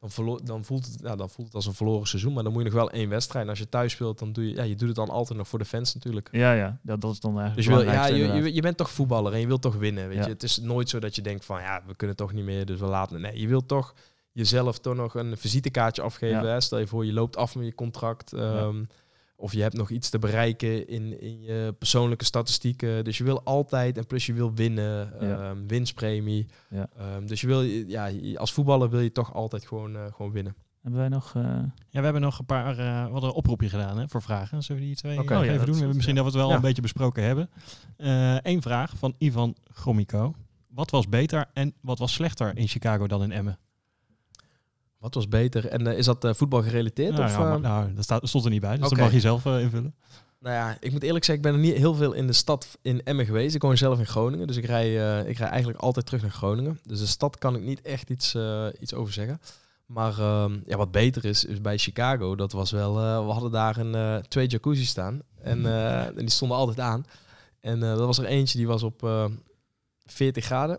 dan, 0.00 0.10
verlo- 0.10 0.40
dan, 0.44 0.64
voelt 0.64 0.86
het, 0.86 0.96
ja, 1.02 1.16
dan 1.16 1.30
voelt 1.30 1.46
het 1.46 1.56
als 1.56 1.66
een 1.66 1.74
verloren 1.74 2.06
seizoen. 2.06 2.32
Maar 2.32 2.42
dan 2.42 2.52
moet 2.52 2.62
je 2.62 2.68
nog 2.68 2.78
wel 2.78 2.90
één 2.90 3.08
wedstrijd. 3.08 3.44
En 3.44 3.50
als 3.50 3.58
je 3.58 3.68
thuis 3.68 3.92
speelt, 3.92 4.18
dan 4.18 4.32
doe 4.32 4.48
je, 4.48 4.54
ja, 4.54 4.62
je 4.62 4.74
doet 4.74 4.86
het 4.88 4.96
dan 4.96 5.08
altijd 5.08 5.38
nog 5.38 5.48
voor 5.48 5.58
de 5.58 5.64
fans 5.64 5.94
natuurlijk. 5.94 6.28
Ja, 6.32 6.52
ja. 6.52 6.78
Dat, 6.82 7.00
dat 7.00 7.12
is 7.12 7.20
dan 7.20 7.38
eigenlijk 7.40 7.56
Dus 7.68 7.76
je, 7.78 7.84
wil, 7.84 7.92
ja, 7.94 8.06
je, 8.06 8.42
je, 8.42 8.54
je 8.54 8.60
bent 8.62 8.76
toch 8.76 8.90
voetballer 8.90 9.32
en 9.32 9.40
je 9.40 9.46
wilt 9.46 9.62
toch 9.62 9.76
winnen. 9.76 10.08
Weet 10.08 10.16
Ja. 10.16 10.24
je? 10.24 10.28
Het 10.30 10.42
is 10.42 10.56
nooit 10.58 10.88
zo 10.88 10.98
dat 10.98 11.14
je 11.14 11.22
denkt 11.22 11.44
van 11.44 11.60
ja, 11.60 11.82
we 11.86 11.94
kunnen 11.94 12.16
toch 12.16 12.32
niet 12.32 12.44
meer, 12.44 12.66
dus 12.66 12.78
we 12.80 12.86
laten. 12.86 13.20
Nee, 13.20 13.40
je 13.40 13.48
wilt 13.48 13.68
toch 13.68 13.94
jezelf 14.32 14.78
toch 14.78 14.94
nog 14.94 15.14
een 15.14 15.36
visitekaartje 15.36 16.02
afgeven. 16.02 16.42
Ja. 16.44 16.50
Hè? 16.52 16.60
Stel 16.60 16.78
je 16.78 16.86
voor, 16.86 17.06
je 17.06 17.12
loopt 17.12 17.36
af 17.36 17.54
met 17.54 17.64
je 17.66 17.74
contract. 17.74 18.32
ehm, 18.32 18.82
Of 19.40 19.52
je 19.52 19.62
hebt 19.62 19.76
nog 19.76 19.90
iets 19.90 20.10
te 20.10 20.18
bereiken 20.18 20.88
in, 20.88 21.20
in 21.20 21.40
je 21.42 21.74
persoonlijke 21.78 22.24
statistieken. 22.24 23.04
Dus 23.04 23.18
je 23.18 23.24
wil 23.24 23.42
altijd, 23.44 23.98
en 23.98 24.06
plus 24.06 24.26
je 24.26 24.32
wil 24.32 24.54
winnen, 24.54 25.12
Ja. 25.20 25.38
ehm, 25.50 25.66
winstpremie. 25.66 26.46
Ja. 26.70 26.88
Ehm, 26.98 27.26
dus 27.26 27.40
je 27.40 27.46
wil, 27.46 27.60
ja, 27.62 28.10
als 28.36 28.52
voetballer 28.52 28.90
wil 28.90 29.00
je 29.00 29.12
toch 29.12 29.34
altijd 29.34 29.66
gewoon, 29.66 29.96
eh, 29.96 30.02
gewoon 30.12 30.32
winnen. 30.32 30.54
Hebben 30.82 31.00
wij 31.00 31.08
nog... 31.08 31.34
eh, 31.36 31.42
Ja, 31.42 31.98
we 31.98 32.00
hebben 32.04 32.22
nog 32.22 32.38
een 32.38 32.46
paar, 32.46 32.70
eh 32.78 33.04
we 33.04 33.10
hadden 33.12 33.30
een 33.30 33.36
oproepje 33.36 33.68
gedaan 33.68 33.98
hè, 33.98 34.08
voor 34.08 34.22
vragen. 34.22 34.62
Zullen 34.62 34.82
we 34.82 34.88
die 34.88 34.96
twee 34.96 35.18
Oh 35.18 35.24
ja, 35.24 35.42
even 35.42 35.46
dat 35.46 35.56
doen? 35.56 35.60
is- 35.60 35.66
We 35.70 35.76
hebben 35.76 35.94
misschien 35.96 36.14
dat 36.16 36.24
we 36.24 36.30
het 36.30 36.40
wel 36.40 36.48
Ja. 36.48 36.54
een 36.54 36.60
beetje 36.60 36.82
besproken 36.82 37.22
hebben. 37.24 37.50
Eén 38.42 38.62
vraag 38.62 38.92
van 38.96 39.14
Ivan 39.18 39.56
Gromiko. 39.72 40.34
Wat 40.68 40.90
was 40.90 41.08
beter 41.08 41.46
en 41.52 41.74
wat 41.80 41.98
was 41.98 42.12
slechter 42.12 42.56
in 42.56 42.68
Chicago 42.68 43.06
dan 43.06 43.22
in 43.22 43.32
Emmen? 43.32 43.58
Wat 45.00 45.14
was 45.14 45.28
beter? 45.28 45.66
En 45.66 45.86
eh, 45.86 45.98
is 45.98 46.04
dat 46.04 46.24
eh, 46.24 46.34
voetbal 46.34 46.62
gerelateerd? 46.62 47.12
Nou, 47.12 47.24
of, 47.24 47.30
ja, 47.32 47.38
maar- 47.38 47.60
nou, 47.60 47.94
dat 47.94 48.04
staat, 48.04 48.28
stond 48.28 48.44
er 48.44 48.50
niet 48.50 48.60
bij, 48.60 48.76
dus 48.76 48.86
Oké. 48.86 48.94
dat 48.94 49.04
mag 49.04 49.12
je 49.12 49.20
zelf 49.20 49.46
eh, 49.46 49.60
invullen. 49.60 49.94
Nou 50.40 50.54
ja, 50.54 50.76
ik 50.80 50.92
moet 50.92 51.02
eerlijk 51.02 51.24
zeggen, 51.24 51.44
ik 51.44 51.50
ben 51.52 51.60
er 51.60 51.66
niet 51.68 51.76
heel 51.78 51.94
veel 51.94 52.12
in 52.12 52.26
de 52.26 52.32
stad 52.32 52.78
in 52.82 53.02
Emmen 53.04 53.26
geweest. 53.26 53.54
Ik 53.54 53.62
woon 53.62 53.76
zelf 53.76 53.98
in 53.98 54.06
Groningen, 54.06 54.46
dus 54.46 54.56
ik 54.56 54.64
rij, 54.64 55.18
eh, 55.20 55.28
ik 55.28 55.36
rij 55.38 55.48
eigenlijk 55.48 55.80
altijd 55.80 56.06
terug 56.06 56.22
naar 56.22 56.30
Groningen. 56.30 56.78
Dus 56.84 56.98
de 56.98 57.06
stad 57.06 57.38
kan 57.38 57.56
ik 57.56 57.62
niet 57.62 57.80
echt 57.80 58.10
iets, 58.10 58.34
eh, 58.34 58.66
iets 58.80 58.94
over 58.94 59.12
zeggen. 59.12 59.40
Maar 59.86 60.18
ehm, 60.18 60.58
ja, 60.66 60.76
wat 60.76 60.90
beter 60.90 61.24
is, 61.24 61.44
is 61.44 61.60
bij 61.60 61.78
Chicago, 61.78 62.34
dat 62.36 62.52
was 62.52 62.70
wel... 62.70 62.98
eh, 62.98 63.26
we 63.26 63.32
hadden 63.32 63.50
daar 63.50 63.76
een, 63.76 63.94
eh, 63.94 64.16
twee 64.16 64.46
jacuzzi 64.46 64.84
staan 64.84 65.22
en, 65.42 65.66
eh, 65.66 66.06
en 66.06 66.14
die 66.16 66.30
stonden 66.30 66.56
altijd 66.56 66.80
aan. 66.80 67.04
En 67.60 67.82
eh 67.82 67.88
dat 67.96 68.06
was 68.06 68.18
er 68.18 68.24
eentje, 68.24 68.58
die 68.58 68.66
was 68.66 68.82
op 68.82 69.02
eh 69.04 69.24
40 70.06 70.44
graden 70.44 70.78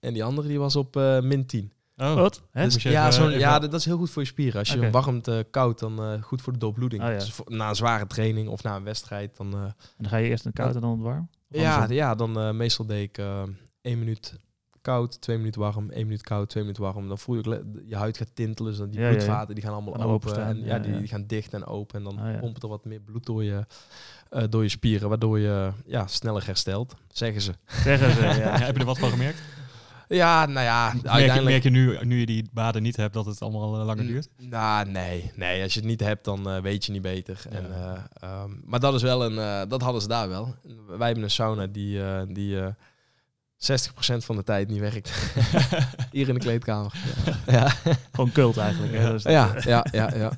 en 0.00 0.12
die 0.12 0.24
andere 0.24 0.48
die 0.48 0.58
was 0.58 0.76
op 0.76 0.96
eh, 0.96 1.20
min 1.20 1.46
10. 1.46 1.72
Oh, 1.96 2.14
Wat? 2.14 2.42
Hè? 2.50 2.64
Dus- 2.64 2.82
ja, 2.82 3.00
even- 3.00 3.12
zo'n- 3.12 3.26
even- 3.28 3.38
ja, 3.40 3.58
dat 3.58 3.70
dat 3.70 3.80
is 3.80 3.86
heel 3.86 3.96
goed 3.96 4.10
voor 4.10 4.22
je 4.22 4.28
spieren. 4.28 4.58
Als 4.58 4.70
je 4.72 4.78
Oké. 4.78 4.90
warmt 4.90 5.28
koud, 5.50 5.78
dan 5.78 6.02
eh, 6.02 6.22
goed 6.22 6.42
voor 6.42 6.52
de 6.52 6.58
doorbloeding. 6.58 7.02
Oh, 7.02 7.08
ja. 7.08 7.14
Dus 7.18 7.32
voor- 7.32 7.46
na 7.48 7.68
een 7.68 7.74
zware 7.76 8.06
training 8.06 8.48
of 8.48 8.62
na 8.62 8.76
een 8.76 8.84
wedstrijd, 8.84 9.36
dan... 9.36 9.52
eh, 9.54 9.60
En 9.62 9.74
dan 9.98 10.08
ga 10.08 10.16
je 10.16 10.28
eerst 10.28 10.44
een 10.44 10.52
koud 10.52 10.74
en 10.74 10.80
dan 10.80 10.90
het 10.90 11.00
warm? 11.00 11.28
Of 11.50 11.60
ja, 11.60 11.86
ja, 11.88 12.14
dan 12.14 12.38
eh, 12.40 12.50
meestal 12.50 12.86
deed 12.86 13.08
ik 13.08 13.18
eh 13.18 13.42
één 13.82 13.98
minuut 13.98 14.34
koud, 14.80 15.20
twee 15.20 15.36
minuten 15.38 15.60
warm, 15.60 15.90
één 15.90 16.04
minuut 16.06 16.22
koud, 16.22 16.48
twee 16.48 16.62
minuten 16.62 16.82
warm. 16.84 17.08
Dan 17.08 17.18
voel 17.18 17.36
je 17.36 17.82
je 17.86 17.96
huid 17.96 18.16
gaat 18.16 18.30
tintelen, 18.34 18.70
dus 18.70 18.80
dan 18.80 18.90
die 18.90 19.00
Ja, 19.00 19.04
ja, 19.06 19.10
ja. 19.12 19.16
bloedvaten 19.16 19.54
die 19.54 19.64
gaan 19.64 19.72
allemaal 19.72 19.92
Gaan 19.92 20.02
open. 20.02 20.14
openstaan, 20.14 20.48
En, 20.56 20.58
ja, 20.64 20.74
ja, 20.74 20.78
die, 20.98 21.06
gaan 21.08 21.26
dicht 21.26 21.52
en 21.54 21.64
open 21.66 21.98
en 21.98 22.04
dan 22.04 22.18
Ah, 22.18 22.32
ja. 22.32 22.38
pompt 22.38 22.62
er 22.62 22.68
wat 22.68 22.84
meer 22.84 23.00
bloed 23.00 23.26
door 23.26 23.44
je, 23.44 23.66
eh, 24.30 24.42
door 24.50 24.62
je 24.62 24.68
spieren, 24.68 25.08
waardoor 25.08 25.38
je 25.38 25.70
ja, 25.86 26.06
sneller 26.06 26.46
herstelt, 26.46 26.94
zeggen 27.08 27.42
ze. 27.42 27.52
Zeggen 27.66 28.12
ze, 28.14 28.20
Ja, 28.20 28.34
ja. 28.44 28.58
heb 28.58 28.74
je 28.74 28.80
er 28.80 28.86
wat 28.86 28.98
van 28.98 29.10
gemerkt? 29.10 29.42
Ja, 30.16 30.46
nou 30.46 30.64
ja, 30.66 30.84
Merk 30.92 31.02
je, 31.02 31.08
uiteindelijk... 31.08 31.44
merk 31.50 31.62
je 31.62 31.70
nu, 31.70 31.98
nu 32.02 32.18
je 32.18 32.26
die 32.26 32.48
baden 32.52 32.82
niet 32.82 32.96
hebt, 32.96 33.14
dat 33.14 33.26
het 33.26 33.40
allemaal 33.42 33.80
eh, 33.80 33.86
langer 33.86 34.06
duurt? 34.06 34.28
Nou, 34.36 34.88
nee, 34.90 35.30
nee. 35.36 35.62
Als 35.62 35.74
je 35.74 35.78
het 35.80 35.88
niet 35.88 36.00
hebt, 36.00 36.24
dan 36.24 36.50
eh, 36.50 36.60
weet 36.60 36.84
je 36.84 36.92
niet 36.92 37.02
beter. 37.02 37.40
Ja. 37.50 37.56
En, 37.56 37.66
eh, 37.72 37.98
ehm, 38.14 38.50
maar 38.64 38.80
dat 38.80 38.94
is 38.94 39.02
wel 39.02 39.24
een, 39.24 39.38
eh, 39.38 39.68
dat 39.68 39.82
hadden 39.82 40.02
ze 40.02 40.08
daar 40.08 40.28
wel. 40.28 40.54
Wij 40.86 41.06
hebben 41.06 41.24
een 41.24 41.30
sauna 41.30 41.66
die, 41.66 42.02
eh, 42.04 42.22
die 42.28 42.60
eh 42.60 42.66
60% 43.56 44.24
van 44.24 44.36
de 44.36 44.42
tijd 44.44 44.68
niet 44.68 44.80
werkt. 44.80 45.34
Hier 46.12 46.28
in 46.28 46.34
de 46.34 46.40
kleedkamer. 46.40 46.92
Ja, 47.46 47.68
Gewoon 48.12 48.32
cult 48.32 48.56
eigenlijk. 48.56 49.02
Dat 49.02 49.22
ja, 49.22 49.54
ja, 49.64 49.86
ja. 49.92 50.10
ja. 50.16 50.30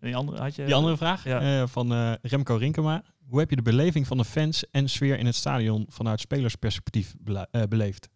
En 0.00 0.08
die 0.08 0.16
andere 0.16 0.40
had 0.42 0.54
je... 0.54 0.64
Die 0.64 0.74
andere 0.74 0.96
vraag 0.96 1.24
Ja. 1.24 1.60
eh, 1.60 1.68
van 1.68 1.92
eh, 1.92 2.12
Remco 2.22 2.54
Rinkema. 2.56 3.02
Hoe 3.28 3.38
heb 3.38 3.50
je 3.50 3.56
de 3.56 3.62
beleving 3.62 4.06
van 4.06 4.16
de 4.16 4.24
fans 4.24 4.70
en 4.70 4.88
sfeer 4.88 5.18
in 5.18 5.26
het 5.26 5.34
stadion 5.34 5.86
vanuit 5.88 6.20
spelersperspectief 6.20 7.14
bele- 7.18 7.48
beleefd? 7.68 8.08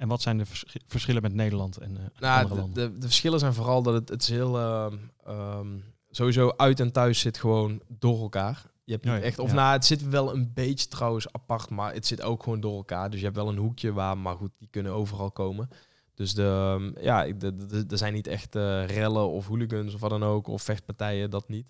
En 0.00 0.08
wat 0.08 0.22
zijn 0.22 0.38
de 0.38 0.46
vers- 0.46 0.64
verschillen 0.86 1.22
met 1.22 1.34
Nederland 1.34 1.76
en 1.76 1.96
eh, 1.96 2.02
andere 2.02 2.20
Nou, 2.20 2.48
de, 2.48 2.54
landen? 2.54 2.92
de, 2.92 2.98
de 2.98 3.06
verschillen 3.06 3.38
zijn 3.38 3.54
vooral 3.54 3.82
dat 3.82 3.94
het, 3.94 4.08
het 4.08 4.22
is 4.22 4.28
heel... 4.28 4.58
ehm, 4.58 4.96
ehm, 5.24 5.66
sowieso 6.10 6.52
uit 6.56 6.80
en 6.80 6.92
thuis 6.92 7.20
zit 7.20 7.38
gewoon 7.38 7.82
door 7.88 8.20
elkaar. 8.20 8.62
Je 8.84 8.92
hebt 8.92 9.04
niet 9.04 9.14
ja. 9.14 9.20
echt... 9.20 9.38
Of 9.38 9.48
Ja. 9.48 9.54
nou, 9.54 9.72
het 9.72 9.84
zit 9.84 10.08
wel 10.08 10.34
een 10.34 10.50
beetje 10.54 10.88
trouwens 10.88 11.32
apart, 11.32 11.70
maar 11.70 11.92
het 11.94 12.06
zit 12.06 12.22
ook 12.22 12.42
gewoon 12.42 12.60
door 12.60 12.76
elkaar. 12.76 13.10
Dus 13.10 13.18
je 13.18 13.24
hebt 13.24 13.36
wel 13.36 13.48
een 13.48 13.56
hoekje 13.56 13.92
waar, 13.92 14.18
maar 14.18 14.36
goed, 14.36 14.50
die 14.58 14.68
kunnen 14.70 14.92
overal 14.92 15.30
komen. 15.30 15.68
Dus 16.14 16.34
de, 16.34 16.42
ehm, 16.42 17.04
ja, 17.04 17.24
ik- 17.24 17.40
de, 17.40 17.66
de- 17.66 17.84
er 17.88 17.98
zijn 17.98 18.12
niet 18.12 18.26
echt 18.26 18.54
eh, 18.56 18.86
rellen 18.86 19.28
of 19.28 19.46
hooligans 19.46 19.94
of 19.94 20.00
wat 20.00 20.10
dan 20.10 20.22
ook, 20.24 20.46
of 20.46 20.62
vechtpartijen, 20.62 21.30
dat 21.30 21.48
niet. 21.48 21.66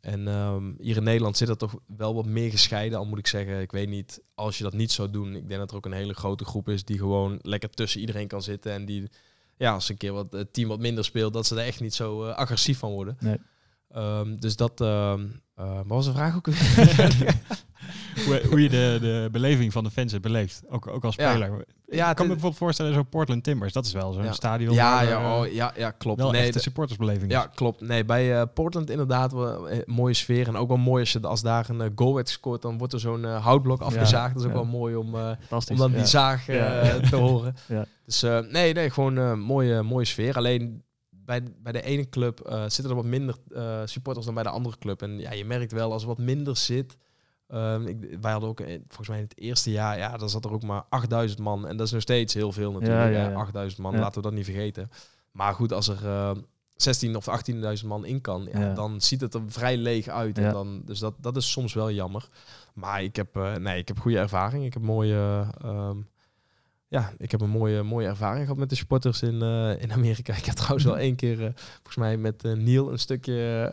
En 0.00 0.28
ehm, 0.28 0.72
hier 0.78 0.96
in 0.96 1.02
Nederland 1.02 1.36
zit 1.36 1.48
dat 1.48 1.58
toch 1.58 1.74
wel 1.96 2.14
wat 2.14 2.26
meer 2.26 2.50
gescheiden, 2.50 2.98
al 2.98 3.06
moet 3.06 3.18
ik 3.18 3.26
zeggen. 3.26 3.60
Ik 3.60 3.72
weet 3.72 3.88
niet, 3.88 4.22
als 4.34 4.58
je 4.58 4.64
dat 4.64 4.72
niet 4.72 4.92
zou 4.92 5.10
doen, 5.10 5.36
ik 5.36 5.48
denk 5.48 5.60
dat 5.60 5.70
er 5.70 5.76
ook 5.76 5.86
een 5.86 5.92
hele 5.92 6.14
grote 6.14 6.44
groep 6.44 6.68
is 6.68 6.84
die 6.84 6.98
gewoon 6.98 7.38
lekker 7.42 7.70
tussen 7.70 8.00
iedereen 8.00 8.28
kan 8.28 8.42
zitten. 8.42 8.72
En 8.72 8.84
die, 8.84 9.10
ja, 9.56 9.72
als 9.72 9.88
een 9.88 9.96
keer 9.96 10.12
wat, 10.12 10.32
het 10.32 10.52
team 10.52 10.68
wat 10.68 10.78
minder 10.78 11.04
speelt, 11.04 11.32
dat 11.32 11.46
ze 11.46 11.54
er 11.54 11.66
echt 11.66 11.80
niet 11.80 11.94
zo 11.94 12.24
eh, 12.24 12.34
agressief 12.34 12.78
van 12.78 12.90
worden. 12.90 13.16
Nee. 13.20 13.38
Ehm, 13.88 14.36
dus 14.36 14.56
dat, 14.56 14.80
ehm 14.80 15.26
eh, 15.54 15.76
wat 15.76 15.86
was 15.86 16.04
de 16.04 16.12
vraag 16.12 16.36
ook 16.36 16.46
weer? 16.46 16.56
hoe, 18.24 18.40
hoe 18.48 18.62
je 18.62 18.68
de, 18.68 18.98
de 19.00 19.28
beleving 19.32 19.72
van 19.72 19.84
de 19.84 19.90
fans 19.90 20.10
hebt 20.12 20.22
beleefd, 20.24 20.62
ook, 20.68 20.86
ook 20.86 21.04
als 21.04 21.14
speler. 21.14 21.64
Ja, 21.90 22.10
ik 22.10 22.16
kan 22.16 22.26
me 22.26 22.32
bijvoorbeeld 22.32 22.56
voorstellen, 22.62 22.94
zo'n 22.94 23.08
Portland 23.08 23.44
Timbers, 23.44 23.72
dat 23.72 23.86
is 23.86 23.92
wel 23.92 24.12
zo'n 24.12 24.24
Ja. 24.24 24.32
stadion 24.32 24.74
ja, 24.74 24.94
waar, 24.94 25.06
ja, 25.08 25.20
eh, 25.34 25.40
oh, 25.40 25.52
ja, 25.52 25.72
ja, 25.76 25.90
klopt. 25.90 26.20
wel 26.20 26.30
nee, 26.30 26.42
echt 26.42 26.52
de 26.52 26.60
supportersbeleving 26.60 27.30
ja, 27.30 27.42
is. 27.42 27.54
klopt. 27.54 27.80
Nee, 27.80 28.04
bij 28.04 28.40
eh, 28.40 28.46
Portland 28.54 28.90
inderdaad 28.90 29.32
wel 29.32 29.70
een 29.70 29.82
mooie 29.86 30.14
sfeer. 30.14 30.48
En 30.48 30.56
ook 30.56 30.68
wel 30.68 30.76
mooi 30.76 31.00
als, 31.00 31.12
je, 31.12 31.20
als 31.20 31.42
daar 31.42 31.70
een 31.70 31.80
eh, 31.80 31.90
goal 31.94 32.14
werd 32.14 32.26
gescoord, 32.28 32.62
dan 32.62 32.78
wordt 32.78 32.92
er 32.92 33.00
zo'n 33.00 33.24
eh, 33.24 33.44
houtblok 33.44 33.80
afgezaagd. 33.80 34.32
dat 34.34 34.42
is 34.42 34.48
ook 34.48 34.54
ja. 34.56 34.62
wel 34.62 34.70
mooi 34.78 34.94
om, 34.96 35.14
eh, 35.14 35.30
om 35.70 35.76
dan 35.76 35.92
die 35.92 36.06
zaag 36.06 36.48
eh, 36.48 36.56
Ja. 36.56 37.00
te 37.08 37.16
horen. 37.16 37.54
Ja. 37.68 37.84
Dus 38.04 38.22
eh, 38.22 38.38
nee, 38.38 38.72
nee, 38.72 38.90
gewoon 38.90 39.16
een 39.16 39.40
mooie, 39.40 39.82
mooie 39.82 40.04
sfeer. 40.04 40.36
Alleen 40.36 40.82
bij, 41.10 41.42
bij 41.62 41.72
de 41.72 41.82
ene 41.82 42.08
club 42.08 42.40
eh, 42.40 42.60
zitten 42.60 42.88
er 42.88 42.94
wat 42.94 43.04
minder 43.04 43.34
eh, 43.54 43.80
supporters 43.84 44.26
dan 44.26 44.34
bij 44.34 44.42
de 44.42 44.48
andere 44.48 44.78
club. 44.78 45.02
En 45.02 45.18
ja, 45.18 45.32
je 45.32 45.44
merkt 45.44 45.72
wel 45.72 45.92
als 45.92 46.02
er 46.02 46.08
wat 46.08 46.18
minder 46.18 46.56
zit. 46.56 46.96
Ehm, 47.48 47.86
ik, 47.86 48.16
wij 48.20 48.32
hadden 48.32 48.48
ook, 48.50 48.60
eh, 48.60 48.78
volgens 48.86 49.08
mij 49.08 49.18
in 49.18 49.24
het 49.24 49.38
eerste 49.38 49.70
jaar, 49.70 49.98
ja, 49.98 50.16
dan 50.16 50.30
zat 50.30 50.44
er 50.44 50.52
ook 50.52 50.62
maar 50.62 50.84
8000 50.88 51.40
man. 51.40 51.66
En 51.66 51.76
dat 51.76 51.86
is 51.86 51.92
nog 51.92 52.02
steeds 52.02 52.34
heel 52.34 52.52
veel 52.52 52.72
natuurlijk. 52.72 53.00
Ja, 53.00 53.18
ja, 53.18 53.24
hè, 53.24 53.30
ja. 53.30 53.36
8000 53.36 53.82
man, 53.82 53.98
laten 53.98 54.14
we 54.14 54.28
dat 54.28 54.36
niet 54.36 54.44
vergeten. 54.44 54.90
Maar 55.32 55.54
goed, 55.54 55.72
als 55.72 55.88
er 55.88 56.06
eh 56.06 56.30
16 56.80 57.16
of 57.16 57.26
18.000 57.80 57.86
man 57.86 58.04
in 58.04 58.20
kan, 58.20 58.48
dan 58.74 59.00
ziet 59.00 59.20
het 59.20 59.34
er 59.34 59.42
vrij 59.46 59.76
leeg 59.76 60.08
uit. 60.08 60.38
En 60.38 60.52
dan, 60.52 60.82
dus 60.84 60.98
dat, 60.98 61.14
dat 61.20 61.36
is 61.36 61.50
soms 61.50 61.74
wel 61.74 61.90
jammer. 61.90 62.28
Maar 62.74 63.02
ik 63.02 63.16
heb, 63.16 63.36
eh, 63.36 63.54
nee, 63.54 63.78
ik 63.78 63.88
heb 63.88 63.98
goede 63.98 64.18
ervaring. 64.18 64.64
Ik 64.64 64.72
heb 64.72 64.82
mooie, 64.82 65.46
ehm, 65.62 65.96
ja, 66.88 67.12
ik 67.18 67.30
heb 67.30 67.40
een 67.40 67.50
mooie, 67.50 67.82
mooie 67.82 68.06
ervaring 68.06 68.42
gehad 68.42 68.58
met 68.58 68.68
de 68.68 68.76
supporters 68.76 69.22
in, 69.22 69.42
eh, 69.42 69.82
in 69.82 69.92
Amerika. 69.92 70.34
Ik 70.36 70.44
heb 70.44 70.54
trouwens 70.54 70.84
wel 70.84 70.98
één 70.98 71.16
keer, 71.16 71.36
volgens 71.64 71.96
mij 71.96 72.16
met 72.16 72.42
Neil, 72.42 72.92
een 72.92 72.98
stukje 72.98 73.72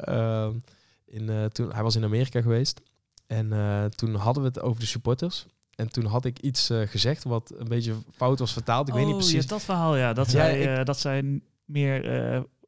in, 1.06 1.50
toen 1.52 1.74
hij 1.74 1.84
was 1.84 1.96
in 1.96 2.04
Amerika 2.04 2.42
geweest. 2.42 2.82
En 3.28 3.54
eh, 3.54 3.86
toen 3.86 4.16
hadden 4.16 4.44
we 4.44 4.50
het 4.50 4.62
over 4.62 4.80
de 4.80 4.86
supporters. 4.86 5.46
En 5.76 5.92
toen 5.92 6.06
had 6.06 6.26
ik 6.26 6.40
iets 6.40 6.70
eh, 6.70 6.82
gezegd 6.88 7.24
wat 7.24 7.54
een 7.58 7.68
beetje 7.68 7.94
fout 8.16 8.40
was 8.40 8.54
vertaald. 8.54 8.88
Ik 8.88 8.94
weet 8.94 9.04
niet 9.06 9.14
Oh, 9.14 9.20
precies. 9.20 9.42
ja, 9.44 9.48
dat 9.50 9.64
verhaal, 9.64 9.96
ja. 9.98 10.14
Dat, 10.14 10.26
Ja, 10.26 10.32
zij, 10.32 10.60
ik- 10.60 10.68
eh, 10.78 10.84
dat 10.86 11.00
zij 11.00 11.42
meer 11.66 12.10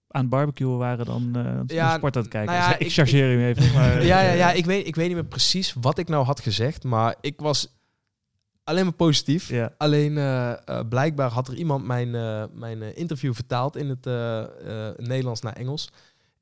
aan 0.08 0.22
het 0.22 0.30
barbecuen 0.30 0.78
waren 0.78 1.06
dan 1.06 1.36
eh 1.36 1.76
Ja, 1.78 1.96
sport 1.96 2.16
aan 2.16 2.22
het 2.22 2.32
kijken. 2.32 2.54
nou 2.54 2.64
ja, 2.64 2.70
Dus 2.72 2.80
ik 2.82 2.86
ik- 2.88 2.94
chargeer 2.94 3.30
hem 3.30 3.40
even. 3.56 3.74
Maar, 3.74 4.04
ja, 4.12 4.22
ja, 4.22 4.32
ja 4.32 4.52
ik, 4.52 4.66
weet, 4.66 4.88
ik 4.88 4.96
weet 4.96 5.06
niet 5.08 5.16
meer 5.16 5.26
precies 5.26 5.74
wat 5.82 5.98
ik 5.98 6.08
nou 6.08 6.26
had 6.26 6.40
gezegd. 6.40 6.84
Maar 6.84 7.16
ik 7.22 7.40
was 7.40 7.76
alleen 8.64 8.84
maar 8.84 8.94
positief. 8.94 9.50
ja. 9.50 9.74
Alleen 9.78 10.14
blijkbaar 10.90 11.30
had 11.32 11.48
er 11.48 11.54
iemand 11.56 11.86
mijn, 11.86 12.12
mijn 12.54 12.96
interview 12.96 13.34
vertaald 13.34 13.76
in 13.76 13.90
het 13.90 14.06
Nederlands 15.08 15.42
naar 15.42 15.54
Engels. 15.54 15.90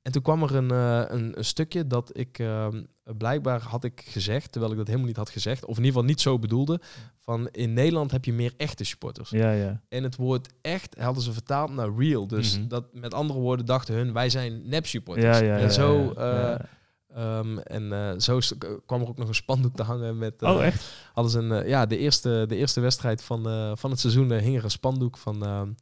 En 0.05 0.11
toen 0.11 0.21
kwam 0.21 0.43
er 0.43 0.55
een, 0.55 0.71
eh, 0.71 1.03
een, 1.07 1.37
een 1.37 1.45
stukje 1.45 1.87
dat 1.87 2.17
ik 2.17 2.39
ehm, 2.39 2.83
blijkbaar 3.17 3.61
had 3.61 3.83
ik 3.83 4.03
gezegd, 4.07 4.51
terwijl 4.51 4.71
ik 4.71 4.77
dat 4.77 4.87
helemaal 4.87 5.07
niet 5.07 5.17
had 5.17 5.29
gezegd, 5.29 5.61
of 5.65 5.77
in 5.77 5.83
ieder 5.83 5.91
geval 5.91 6.03
niet 6.03 6.21
zo 6.21 6.39
bedoelde, 6.39 6.79
van 7.19 7.47
in 7.51 7.73
Nederland 7.73 8.11
heb 8.11 8.25
je 8.25 8.33
meer 8.33 8.53
echte 8.57 8.83
supporters. 8.83 9.29
Ja, 9.29 9.51
ja. 9.51 9.81
En 9.89 10.03
het 10.03 10.15
woord 10.15 10.47
echt 10.61 10.95
hadden 10.99 11.23
ze 11.23 11.33
vertaald 11.33 11.71
naar 11.73 11.89
real. 11.97 12.27
Dus 12.27 12.57
Mhm. 12.59 12.67
dat 12.67 12.85
met 12.93 13.13
andere 13.13 13.39
woorden 13.39 13.65
dachten 13.65 13.95
hun, 13.95 14.13
wij 14.13 14.29
zijn 14.29 14.61
nep 14.69 14.85
supporters. 14.85 15.39
Ja, 15.39 15.43
ja, 15.45 15.55
en 15.55 15.61
ja, 15.61 15.69
zo, 15.69 16.13
ja, 16.15 16.23
ja. 16.39 16.59
eh, 16.59 17.37
ehm, 17.37 17.57
en 17.57 17.93
eh, 17.93 18.19
zo 18.19 18.39
kwam 18.85 19.01
er 19.01 19.07
ook 19.07 19.17
nog 19.17 19.27
een 19.27 19.35
spandoek 19.35 19.75
te 19.75 19.83
hangen 19.83 20.17
met. 20.17 20.41
oh, 20.41 20.65
echt? 20.65 20.93
hadden 21.13 21.31
ze 21.31 21.39
een, 21.39 21.67
ja, 21.67 21.85
de 21.85 21.97
eerste, 21.97 22.45
de 22.47 22.55
eerste 22.55 22.79
wedstrijd 22.81 23.23
van, 23.23 23.47
eh, 23.49 23.71
van 23.75 23.89
het 23.91 23.99
seizoen 23.99 24.31
hing 24.33 24.57
er 24.57 24.63
een 24.63 24.71
spandoek 24.71 25.17
van. 25.17 25.75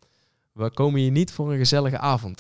We 0.54 0.72
komen 0.72 1.00
hier 1.00 1.12
niet 1.12 1.32
voor 1.32 1.52
een 1.52 1.58
gezellige 1.58 1.98
avond. 2.00 2.38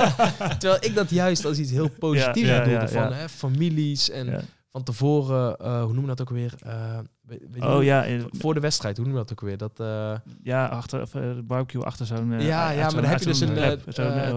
Terwijl 0.58 0.78
ik 0.84 0.94
dat 0.94 1.10
juist 1.10 1.44
als 1.44 1.58
iets 1.58 1.70
heel 1.70 1.88
positiefs 1.98 2.48
Ja, 2.48 2.54
ja, 2.56 2.62
bedoelde. 2.62 2.84
ja, 2.84 2.88
van 2.88 3.02
ja. 3.10 3.12
Hè, 3.16 3.28
families 3.28 4.10
en 4.10 4.26
Ja. 4.26 4.40
van 4.72 4.82
tevoren, 4.82 5.56
eh, 5.56 5.70
hoe 5.82 5.92
noemen 5.92 6.00
we 6.02 6.06
dat 6.14 6.20
ook 6.20 6.30
weer? 6.30 6.54
Eh, 6.58 6.98
weet, 7.26 7.64
Oh 7.64 7.82
ja, 7.82 8.04
in- 8.04 8.28
Voor 8.30 8.54
de 8.54 8.60
wedstrijd, 8.60 8.96
hoe 8.96 9.06
noemen 9.06 9.22
we 9.22 9.28
dat 9.28 9.38
ook 9.38 9.48
weer? 9.48 9.56
Dat, 9.58 9.80
eh, 9.80 10.12
ja, 10.42 10.66
achter, 10.66 11.00
of, 11.02 11.14
eh, 11.14 11.22
de 11.22 11.42
barbecue 11.42 11.82
achter 11.82 12.06
zo'n... 12.06 12.32
eh, 12.32 12.46
ja, 12.46 12.70
ja, 12.70 12.82
maar 12.82 12.94
dan 12.94 13.04
heb 13.04 13.18
je 13.18 13.24
dus 13.24 13.40
een 13.40 13.48
hoe 13.48 13.60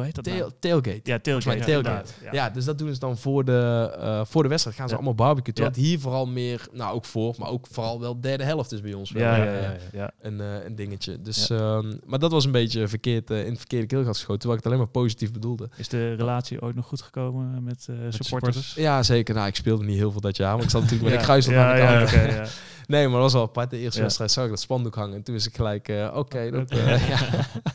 heet 0.04 0.16
dat 0.16 0.24
tail- 0.24 0.38
nou? 0.40 0.52
tailgate. 0.60 1.00
Ja, 1.04 1.20
tailgate. 1.20 1.48
mij 1.48 1.58
ja, 1.58 1.64
tailgate. 1.66 1.90
inderdaad, 1.90 2.16
Ja. 2.24 2.30
Ja. 2.34 2.50
dus 2.50 2.66
dat 2.66 2.78
doen 2.78 2.94
ze 2.94 3.00
dan 3.00 3.18
voor 3.18 3.46
de, 3.46 4.24
voor 4.30 4.44
de 4.44 4.50
wedstrijd. 4.50 4.78
Gaan 4.78 4.88
ze 4.88 4.92
Ja. 4.94 5.00
allemaal 5.00 5.26
barbecue. 5.26 5.54
Terwijl 5.54 5.76
Ja. 5.78 5.82
hier 5.84 6.00
vooral 6.00 6.26
meer, 6.28 6.68
nou 6.72 6.94
ook 6.96 7.06
voor, 7.06 7.36
maar 7.38 7.50
ook 7.50 7.68
vooral 7.72 8.00
wel 8.00 8.22
derde 8.22 8.44
helft 8.44 8.72
is 8.72 8.82
bij 8.82 8.94
ons. 8.94 9.10
Ja, 9.10 9.36
ja, 9.36 9.44
ja, 9.44 9.76
ja. 9.92 10.12
Een, 10.22 10.40
een 10.40 10.76
dingetje. 10.76 11.22
Dus, 11.22 11.50
ehm, 11.50 11.94
maar 12.06 12.20
dat 12.20 12.32
was 12.32 12.46
een 12.46 12.52
beetje 12.52 12.88
verkeerd 12.88 13.30
in 13.30 13.36
het 13.50 13.58
verkeerde 13.58 13.86
keelgat 13.86 14.16
geschoten. 14.16 14.40
Terwijl 14.40 14.60
ik 14.60 14.64
het 14.66 14.74
alleen 14.74 14.84
maar 14.86 15.02
positief 15.02 15.32
bedoelde. 15.32 15.70
Is 15.78 15.88
de 15.88 16.14
relatie 16.14 16.62
ooit 16.62 16.76
nog 16.76 16.86
goed 16.86 17.02
gekomen 17.02 17.64
met 17.64 17.82
supporters? 17.82 18.28
supporters? 18.28 18.74
Ja, 18.74 19.04
zeker. 19.04 19.36
Nou, 19.36 19.48
ik 19.48 19.56
speelde 19.56 19.84
niet 19.86 19.98
heel 19.98 20.12
veel 20.12 20.22
dat 20.22 20.38
jaar. 20.38 20.56
Maar 20.56 20.64
ik 20.64 20.70
zat 20.70 20.82
natuurlijk 20.82 21.10
met 21.12 21.22
kruisel 21.22 21.52
ja, 21.54 21.88
aan 21.88 22.06
de 22.06 22.12
kant. 22.12 22.50
ja. 22.90 22.96
Nee, 22.96 23.04
maar 23.04 23.14
dat 23.14 23.22
was 23.22 23.34
wel 23.34 23.42
apart. 23.42 23.70
De 23.70 23.78
eerste 23.78 23.98
Ja. 23.98 24.04
wedstrijd 24.04 24.32
zag 24.32 24.44
ik 24.44 24.50
dat 24.50 24.60
spandoek 24.60 24.96
hangen. 24.96 25.16
En 25.16 25.24
toen 25.24 25.36
is 25.36 25.48
ik 25.48 25.56
gelijk, 25.56 25.88
eh, 25.88 26.12
oké. 26.16 26.52
dat, 26.52 26.62
Oké. 26.62 26.84
ja. 27.10 27.18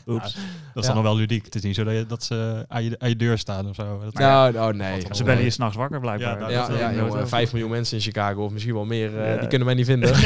Oeps. 0.07 0.33
Dat 0.33 0.33
is 0.73 0.81
Ja. 0.81 0.81
dan 0.81 0.95
nog 0.95 1.03
wel 1.03 1.15
ludiek. 1.15 1.45
Het 1.45 1.55
is 1.55 1.61
niet 1.61 1.75
zo 1.75 1.83
dat, 1.83 1.93
je, 1.93 2.05
dat 2.05 2.23
ze 2.23 2.65
aan 2.67 2.83
je, 2.83 2.99
aan 2.99 3.09
je 3.09 3.15
deur 3.15 3.37
staan 3.37 3.67
of 3.69 3.75
zo. 3.75 3.99
Dat, 4.03 4.13
Nou, 4.13 4.53
nou, 4.53 4.75
nee. 4.75 5.05
Ze 5.11 5.23
bellen 5.23 5.43
je 5.43 5.49
s'nachts 5.49 5.75
wakker 5.75 5.99
blijkbaar. 5.99 6.39
Ja, 6.39 6.49
Ja, 6.49 6.67
dat 6.67 6.77
ja, 6.79 6.93
jongen, 6.93 7.27
5 7.27 7.51
miljoen 7.51 7.71
mensen 7.71 7.97
in 7.97 8.03
Chicago, 8.03 8.43
of 8.43 8.51
misschien 8.51 8.73
wel 8.73 8.85
meer, 8.85 9.19
eh, 9.19 9.33
Ja. 9.33 9.39
die 9.39 9.47
kunnen 9.47 9.67
mij 9.67 9.75
niet 9.75 9.85
vinden. 9.85 10.09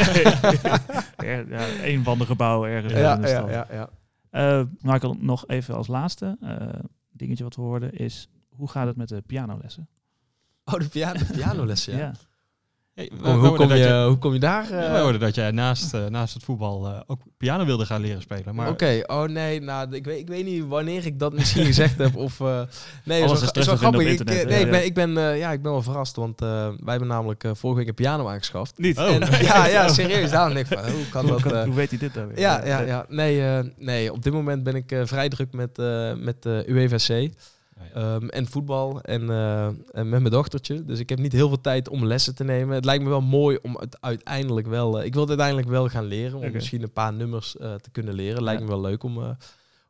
Ja, 1.24 1.44
een 1.82 2.04
van 2.10 2.18
de 2.18 2.26
gebouwen 2.26 2.70
ergens 2.70 2.92
ja, 2.92 3.14
in 3.14 3.20
de 3.20 3.28
ja, 3.28 3.36
stad. 3.38 3.50
ja, 3.50 3.66
ja. 3.72 3.88
Eh, 4.30 4.64
Michael, 4.80 5.16
nog 5.18 5.46
even 5.46 5.74
als 5.74 5.86
laatste 5.86 6.36
eh, 6.40 6.56
dingetje 7.12 7.44
wat 7.44 7.56
we 7.56 7.62
hoorden 7.62 7.92
is... 7.92 8.28
Hoe 8.48 8.68
gaat 8.70 8.86
het 8.86 8.96
met 8.96 9.08
de 9.08 9.22
pianolessen? 9.26 9.88
Oh, 10.64 10.80
de 10.80 10.88
piano, 10.88 11.18
de 11.18 11.24
pianolessen, 11.24 11.96
ja. 11.96 12.12
Hey, 12.94 13.10
we- 13.22 13.28
Hoe, 13.30 13.40
we 13.50 13.56
kom 13.56 13.72
je, 13.74 14.04
hoe 14.06 14.18
kom 14.18 14.32
je 14.32 14.38
daar? 14.38 14.70
Ja, 14.70 14.84
eh? 14.84 14.90
wij 14.90 15.00
hoorden 15.00 15.20
dat 15.20 15.34
jij 15.34 15.50
naast, 15.50 15.94
eh, 15.94 16.06
naast 16.06 16.34
het 16.34 16.42
voetbal 16.42 16.86
eh, 16.86 17.00
ook 17.06 17.20
piano 17.36 17.64
wilde 17.64 17.86
gaan 17.86 18.00
leren 18.00 18.22
spelen. 18.22 18.54
Maar 18.54 18.68
Oké, 18.68 19.02
oh 19.06 19.22
nee, 19.22 19.60
nou, 19.60 19.94
ik 19.96 20.04
weet, 20.04 20.18
ik 20.18 20.28
weet 20.28 20.44
niet 20.44 20.64
wanneer 20.66 21.06
ik 21.06 21.18
dat 21.18 21.32
misschien 21.32 21.64
gezegd 21.64 21.98
heb. 21.98 22.16
Of, 22.16 22.40
eh, 22.40 22.60
nee, 23.04 23.22
Alles 23.22 23.42
is 23.42 23.50
is 23.50 23.66
wel, 23.66 23.76
grappig. 23.76 24.00
Ik, 24.06 24.20
eh, 24.20 24.26
nee, 24.46 24.58
ik 24.60 24.64
Ja. 24.64 24.70
ben, 24.70 24.84
ik, 24.84 24.94
ben, 24.94 25.16
eh, 25.18 25.38
ja, 25.38 25.50
ik 25.52 25.62
ben 25.62 25.72
wel 25.72 25.82
verrast, 25.82 26.16
want 26.16 26.40
eh, 26.42 26.48
wij 26.48 26.90
hebben 26.90 27.08
namelijk 27.08 27.44
eh, 27.44 27.50
vorige 27.54 27.78
week 27.78 27.88
een 27.88 27.94
piano 27.94 28.28
aangeschaft. 28.28 28.78
Niet. 28.78 28.98
Oh. 28.98 29.08
En, 29.14 29.20
ja, 29.44 29.66
ja, 29.66 29.88
serieus. 29.98 30.30
Daarom 30.30 30.54
denk 30.54 30.66
ik 30.68 30.78
van, 30.78 30.90
hoe 30.90 31.08
kan 31.10 31.26
dat... 31.26 31.52
eh, 31.52 31.62
hoe 31.62 31.74
weet 31.74 31.90
hij 31.90 31.98
dit 31.98 32.14
dan 32.14 32.26
weer? 32.26 32.38
ja, 32.38 32.64
ja, 32.66 32.80
ja. 32.80 33.04
Nee, 33.08 33.42
eh, 33.42 33.58
nee, 33.76 34.12
op 34.12 34.22
dit 34.22 34.32
moment 34.32 34.62
ben 34.62 34.74
ik 34.74 34.92
eh, 34.92 35.00
vrij 35.04 35.28
druk 35.28 35.52
met, 35.52 35.78
eh 35.78 36.12
met 36.14 36.46
eh 36.46 36.58
UEVC. 37.80 37.94
Ehm, 37.94 38.28
en 38.28 38.46
voetbal 38.46 39.00
en, 39.00 39.30
eh, 39.30 39.64
en 39.66 39.74
met 39.92 40.06
mijn 40.08 40.24
dochtertje. 40.30 40.84
Dus 40.84 40.98
ik 40.98 41.08
heb 41.08 41.18
niet 41.18 41.32
heel 41.32 41.48
veel 41.48 41.60
tijd 41.60 41.88
om 41.88 42.04
lessen 42.06 42.34
te 42.34 42.44
nemen. 42.44 42.74
Het 42.74 42.84
lijkt 42.84 43.02
me 43.02 43.08
wel 43.08 43.20
mooi 43.20 43.58
om 43.62 43.76
het 43.80 43.96
uiteindelijk 44.00 44.66
wel... 44.66 44.98
eh, 44.98 45.04
ik 45.04 45.12
wil 45.12 45.20
het 45.20 45.30
uiteindelijk 45.30 45.68
wel 45.68 45.88
gaan 45.88 46.04
leren. 46.04 46.38
Om 46.38 46.52
misschien 46.52 46.82
een 46.82 46.92
paar 46.92 47.12
nummers 47.12 47.56
eh, 47.56 47.74
te 47.74 47.90
kunnen 47.90 48.14
leren. 48.14 48.42
Lijkt 48.42 48.60
Ja. 48.60 48.66
me 48.66 48.72
wel 48.72 48.80
leuk 48.80 49.02
om, 49.02 49.36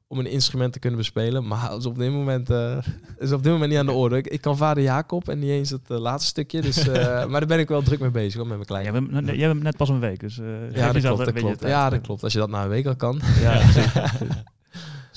om 0.06 0.18
een 0.18 0.26
instrument 0.26 0.72
te 0.72 0.78
kunnen 0.78 0.98
bespelen. 0.98 1.46
Maar 1.46 1.76
is 1.76 1.86
op 1.86 1.98
dit 1.98 2.10
moment, 2.10 2.50
is 3.18 3.32
op 3.32 3.42
dit 3.42 3.52
moment 3.52 3.70
niet 3.70 3.78
aan 3.80 3.86
de 3.86 3.92
orde. 3.92 4.16
Ik, 4.16 4.26
ik 4.26 4.40
kan 4.40 4.56
vader 4.56 4.82
Jacob 4.82 5.28
en 5.28 5.38
niet 5.38 5.50
eens 5.50 5.70
het 5.70 5.88
laatste 5.88 6.28
stukje. 6.28 6.60
Dus, 6.60 6.86
maar 7.28 7.30
daar 7.30 7.46
ben 7.46 7.58
ik 7.58 7.68
wel 7.68 7.82
druk 7.82 8.00
mee 8.00 8.10
bezig 8.10 8.34
hoor, 8.34 8.46
met 8.46 8.54
mijn 8.56 8.66
kleine. 8.66 8.92
Jij 8.92 9.22
bent, 9.22 9.36
jij 9.38 9.48
bent 9.48 9.62
net 9.62 9.76
pas 9.76 9.88
een 9.88 10.00
week, 10.00 10.20
dus 10.20 10.36
ja, 10.72 10.92
dat 10.92 11.02
klopt, 11.32 11.60
dat. 11.60 11.70
Ja, 11.70 11.90
dat 11.90 12.00
klopt. 12.00 12.22
Als 12.22 12.32
je 12.32 12.38
dat 12.38 12.50
na 12.50 12.62
een 12.62 12.68
week 12.68 12.86
al 12.86 12.96
kan. 12.96 13.20
Ja. 13.40 13.60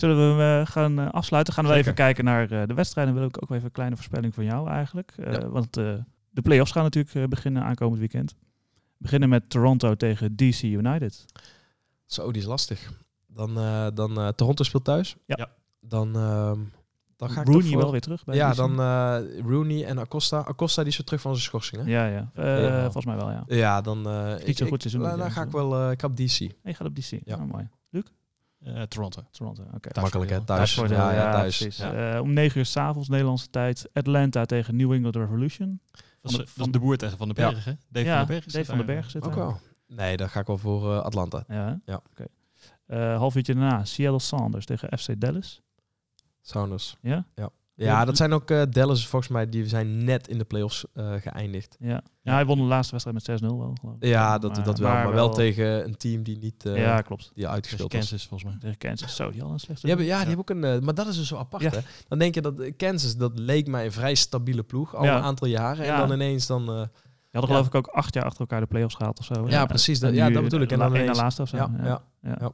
Zullen 0.04 0.36
we 0.36 0.44
hem 0.44 0.62
eh, 0.62 0.72
gaan 0.72 1.00
eh, 1.00 1.10
afsluiten? 1.10 1.54
Gaan 1.54 1.64
we 1.64 1.70
Zeker. 1.70 1.86
even 1.86 2.04
kijken 2.04 2.24
naar 2.24 2.52
eh, 2.52 2.68
de 2.68 2.74
wedstrijden. 2.74 3.14
Wil 3.14 3.24
ik 3.24 3.44
ook 3.44 3.52
even 3.52 3.64
een 3.66 3.72
kleine 3.72 3.96
voorspelling 3.96 4.34
van 4.34 4.44
jou 4.44 4.70
eigenlijk. 4.70 5.14
Ja. 5.18 5.50
Want 5.50 5.74
de 5.74 6.42
play-offs 6.44 6.72
gaan 6.72 6.84
natuurlijk 6.84 7.30
beginnen 7.30 7.64
aankomend 7.64 8.00
weekend. 8.00 8.36
We 8.72 8.98
beginnen 8.98 9.30
met 9.30 9.50
Toronto 9.50 9.96
tegen 9.96 10.36
DC 10.36 10.62
United. 10.62 11.26
Zo, 12.06 12.32
die 12.32 12.42
is 12.42 12.48
lastig. 12.48 12.92
Dan, 13.28 13.54
dan 13.94 14.36
Toronto 14.36 14.64
speelt 14.64 14.84
thuis. 14.84 15.16
Ja. 15.26 15.50
Dan, 15.80 16.16
ehm, 16.16 16.60
dan 17.16 17.30
ga 17.30 17.42
ik 17.42 17.48
Rooney 17.48 17.78
wel 17.78 17.92
weer 17.92 18.02
terug 18.02 18.24
bij 18.24 18.36
Ja, 18.36 18.54
dan 18.54 18.76
Rooney 19.46 19.86
en 19.86 19.98
Acosta. 19.98 20.40
Acosta 20.40 20.82
die 20.82 20.92
is 20.92 20.98
weer 20.98 21.06
terug 21.06 21.22
van 21.22 21.32
zijn 21.32 21.44
schorsing, 21.44 21.84
hè? 21.84 21.90
Ja, 21.90 22.06
ja. 22.06 22.32
Ja. 22.36 22.82
Volgens 22.82 23.06
mij 23.06 23.16
wel, 23.16 23.32
ja. 23.32 23.44
Ja, 23.48 23.82
dan... 23.82 23.98
niet 24.46 24.58
zo'n 24.58 24.68
goed 24.68 24.82
seizoen 24.82 25.02
nou, 25.02 25.18
Dan 25.18 25.32
ga 25.32 25.42
ik 25.42 25.52
wel... 25.52 25.92
ik 25.92 26.02
heb 26.02 26.16
DC. 26.16 26.40
Nee, 26.40 26.52
je 26.64 26.74
gaat 26.74 26.88
op 26.88 26.96
DC. 26.96 27.10
Ja. 27.10 27.20
Ja, 27.24 27.46
mooi. 27.46 27.70
Eh, 28.64 28.82
Toronto. 28.82 29.24
Toronto, 29.32 29.64
oké. 29.74 29.90
Thuis 29.90 30.02
Makkelijk, 30.02 30.32
hè? 30.32 30.42
Thuis. 30.42 30.76
Ja, 30.76 30.86
ja, 30.88 31.12
ja, 31.14 31.32
thuis. 31.32 31.58
precies. 31.58 31.78
Ja. 31.78 32.14
Eh, 32.16 32.22
om 32.22 32.34
9 32.34 32.60
uur 32.60 32.66
s'avonds 32.66 33.10
Nederlandse 33.10 33.50
tijd. 33.50 33.90
Atlanta 33.94 34.46
tegen 34.46 34.76
New 34.76 34.92
England 34.94 35.16
Revolution. 35.16 35.80
Dat 36.22 36.32
is, 36.32 36.54
de- 36.56 36.70
de 36.72 36.80
boer 36.80 36.98
tegen 36.98 37.18
Van 37.18 37.28
den 37.28 37.44
Ja. 37.46 37.52
Berg, 37.52 37.66
hè? 37.66 37.74
Dave 37.90 38.06
ja, 38.06 38.18
van 38.18 38.28
den 38.28 38.36
Berg. 38.36 38.52
Dave 38.54 38.66
van 38.66 38.78
den 38.78 38.86
daar, 38.86 38.96
Berg 38.96 39.06
eh, 39.06 39.12
zit 39.12 39.24
Ook 39.26 39.36
daar. 39.36 39.46
wel. 39.46 39.60
Nee, 39.88 40.18
dan 40.18 40.30
ga 40.30 40.40
ik 40.40 40.48
wel 40.48 40.58
voor 40.58 40.92
eh, 40.94 41.02
Atlanta. 41.02 41.44
Ja? 41.48 41.80
Ja. 41.86 42.02
Oké. 42.12 42.26
Eh, 42.86 43.18
half 43.18 43.36
uurtje 43.36 43.54
daarna 43.56 43.86
Seattle 43.86 44.20
Sounders 44.20 44.66
tegen 44.66 44.98
FC 44.98 45.20
Dallas. 45.22 45.62
Sounders. 46.42 46.98
Ja? 47.02 47.26
Ja, 47.36 47.50
dat 47.76 48.18
zijn 48.18 48.34
ook 48.34 48.50
eh, 48.52 48.62
Dallas 48.70 49.08
volgens 49.08 49.32
mij. 49.32 49.50
Die 49.50 49.68
zijn 49.68 50.04
net 50.04 50.28
in 50.28 50.38
de 50.38 50.44
playoffs 50.44 50.86
eh 50.94 51.12
geëindigd. 51.14 51.76
Ja. 51.80 52.02
ja, 52.22 52.34
hij 52.34 52.46
won 52.46 52.58
de 52.58 52.64
laatste 52.64 52.92
wedstrijd 52.92 53.28
met 53.28 53.42
6-0 53.42 53.46
wel, 53.58 53.76
geloof 53.82 53.96
ik. 54.00 54.06
Ja, 54.08 54.38
dat, 54.38 54.56
dat 54.66 54.78
wel. 54.80 54.90
Maar, 54.90 55.14
wel 55.14 55.30
tegen 55.30 55.86
een 55.86 55.98
team 55.98 56.24
die 56.24 56.38
niet 56.38 56.66
eh, 56.66 56.78
ja, 56.78 57.02
klopt. 57.02 57.32
die 57.34 57.48
uitgespeeld 57.48 57.92
was. 57.94 58.02
Kansas, 58.02 58.28
volgens 58.28 58.50
mij. 58.50 58.60
Tegen 58.60 58.78
Kansas. 58.78 59.16
Zo, 59.16 59.24
die 59.30 59.34
hadden 59.40 59.54
een 59.54 59.60
slechte... 59.60 59.82
Die 59.88 59.90
hebben, 59.96 60.06
ja, 60.08 60.18
die 60.26 60.28
hebben 60.36 60.46
ook 60.58 60.64
een... 60.64 60.80
eh, 60.80 60.86
maar 60.86 60.94
dat 60.96 61.08
is 61.08 61.16
dus 61.18 61.28
zo 61.28 61.38
apart, 61.38 61.64
Ja. 61.64 61.70
hè? 61.70 61.80
Dan 62.08 62.20
denk 62.20 62.36
je 62.36 62.42
dat 62.42 62.60
eh, 62.60 62.74
Kansas, 62.78 63.16
dat 63.18 63.40
leek 63.40 63.68
mij 63.68 63.86
een 63.86 63.92
vrij 63.92 64.16
stabiele 64.16 64.64
ploeg. 64.64 64.96
Al 64.96 65.04
Ja. 65.04 65.18
een 65.18 65.24
aantal 65.24 65.48
jaren. 65.48 65.86
Ja. 65.86 66.02
En 66.02 66.08
dan 66.08 66.12
ineens 66.18 66.48
dan... 66.48 66.62
eh, 66.62 66.76
Die 66.76 67.42
hadden 67.42 67.50
geloof 67.50 67.68
ik 67.68 67.76
ook 67.76 67.88
acht 67.88 68.14
jaar 68.14 68.24
achter 68.24 68.40
elkaar 68.40 68.60
de 68.60 68.66
play-offs 68.68 68.96
gehaald 68.96 69.20
of 69.20 69.26
zo. 69.26 69.48
Ja, 69.48 69.66
precies. 69.66 70.00
Dat- 70.00 70.10
En 70.10 70.16
ja, 70.16 70.28
nu 70.28 70.34
dat 70.34 70.44
bedoel 70.44 70.62
ik. 70.62 70.72
En 70.72 70.80
dan 70.80 70.96
ineens- 70.96 71.18
laatste 71.18 71.42
of 71.42 71.50
zo. 71.50 71.58
ja, 71.58 71.72
ja, 71.84 72.02
ja. 72.22 72.52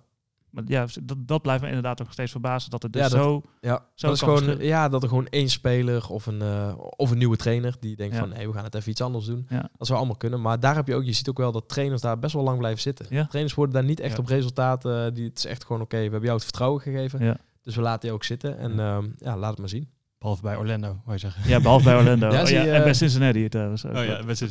Maar 0.51 0.63
ja, 0.67 0.85
dat, 1.03 1.17
dat 1.19 1.41
blijft 1.41 1.61
me 1.61 1.67
inderdaad 1.67 1.99
nog 1.99 2.11
steeds 2.11 2.31
verbazen. 2.31 2.69
Dat 2.69 2.83
het 2.83 2.93
dus 2.93 3.01
Ja, 3.01 3.09
dat- 3.09 3.17
zo... 3.23 3.41
Ja, 3.61 3.85
Zo 3.93 4.07
dat 4.07 4.15
is 4.15 4.21
gewoon, 4.21 4.37
verschillen. 4.37 4.65
ja, 4.65 4.89
dat 4.89 5.03
er 5.03 5.09
gewoon 5.09 5.27
één 5.27 5.49
speler 5.49 6.09
of 6.09 6.25
een, 6.25 6.41
eh, 6.41 6.73
of 6.77 7.11
een 7.11 7.17
nieuwe 7.17 7.35
trainer 7.37 7.75
die 7.79 7.95
denkt 7.95 8.13
Ja. 8.13 8.19
van 8.19 8.29
nee, 8.29 8.47
we 8.47 8.53
gaan 8.53 8.63
het 8.63 8.75
even 8.75 8.91
iets 8.91 9.01
anders 9.01 9.25
doen. 9.25 9.45
Ja. 9.49 9.69
Dat 9.77 9.87
zou 9.87 9.99
allemaal 9.99 10.17
kunnen. 10.17 10.41
Maar 10.41 10.59
daar 10.59 10.75
heb 10.75 10.87
je 10.87 10.95
ook, 10.95 11.03
je 11.03 11.13
ziet 11.13 11.29
ook 11.29 11.37
wel 11.37 11.51
dat 11.51 11.69
trainers 11.69 12.01
daar 12.01 12.19
best 12.19 12.33
wel 12.33 12.43
lang 12.43 12.57
blijven 12.57 12.81
zitten. 12.81 13.05
Trainers 13.05 13.53
worden 13.53 13.75
daar 13.75 13.83
niet 13.83 13.99
echt 13.99 14.19
op 14.19 14.25
resultaten. 14.25 15.05
eh, 15.05 15.13
die, 15.13 15.25
het 15.27 15.37
is 15.37 15.45
echt 15.45 15.65
gewoon 15.65 15.81
oké, 15.81 15.95
we 15.97 16.01
hebben 16.01 16.21
jou 16.21 16.33
het 16.35 16.43
vertrouwen 16.43 16.81
gegeven. 16.81 17.37
Dus 17.61 17.75
we 17.75 17.81
laten 17.81 18.07
je 18.09 18.13
ook 18.15 18.23
zitten. 18.23 18.57
En 18.57 18.75
ja, 18.75 19.01
ja 19.17 19.37
laat 19.37 19.49
het 19.49 19.59
maar 19.59 19.69
zien. 19.69 19.89
Behalve 20.19 20.41
bij 20.41 20.55
Orlando, 20.55 20.87
wou 20.87 21.11
je 21.13 21.17
zeggen. 21.17 21.49
Ja, 21.49 21.59
behalve 21.59 21.83
bij 21.83 21.95
Orlando. 21.95 22.27
Ja, 22.31 22.41
Oh, 22.41 22.49
en 22.49 22.65
bij 22.65 22.83
eh, 22.83 22.93
Cincinnati 22.93 23.49
trouwens. 23.49 23.85
ook. 23.85 23.95
Oh 23.95 24.05
ja, 24.05 24.15
klopt. 24.15 24.39
die 24.39 24.49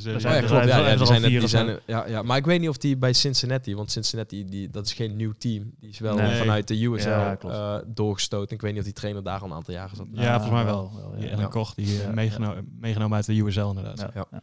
zijn 1.06 1.22
die 1.22 1.46
zijn, 1.48 1.78
ja, 1.86 2.06
ja, 2.06 2.22
maar 2.22 2.36
ik 2.36 2.44
weet 2.44 2.60
niet 2.60 2.68
of 2.68 2.76
die 2.76 2.96
bij 2.96 3.12
Cincinnati, 3.12 3.74
want 3.74 3.90
Cincinnati, 3.92 4.44
die, 4.44 4.70
dat 4.70 4.86
is 4.86 4.92
geen 4.92 5.16
nieuw 5.16 5.32
team. 5.38 5.72
Die 5.80 5.88
is 5.90 5.98
wel 5.98 6.16
Nee. 6.16 6.38
vanuit 6.38 6.68
de 6.68 6.84
USL 6.84 7.08
Ja, 7.08 7.34
klopt. 7.34 7.54
eh, 7.54 7.76
doorgestoten. 7.86 8.54
Ik 8.54 8.60
weet 8.60 8.70
niet 8.70 8.78
of 8.80 8.84
die 8.86 8.94
trainer 8.94 9.22
daar 9.22 9.40
al 9.40 9.46
een 9.46 9.52
aantal 9.52 9.74
jaren 9.74 9.96
zat. 9.96 10.06
Ja, 10.12 10.32
volgens 10.40 10.50
mij 10.52 10.64
wel. 10.64 10.92
wel, 10.96 11.10
Die 11.10 11.24
ja. 11.24 11.28
Ellen 11.30 11.44
Ja. 11.44 11.48
Koch, 11.50 11.74
die 11.74 11.86
eh, 11.86 12.02
Ja, 12.04 12.10
meegeno- 12.12 12.56
meegenomen 12.80 13.16
uit 13.16 13.26
de 13.26 13.40
USL 13.42 13.60
inderdaad. 13.68 13.98
Ja, 13.98 14.10
Ja. 14.14 14.26
ja. 14.30 14.42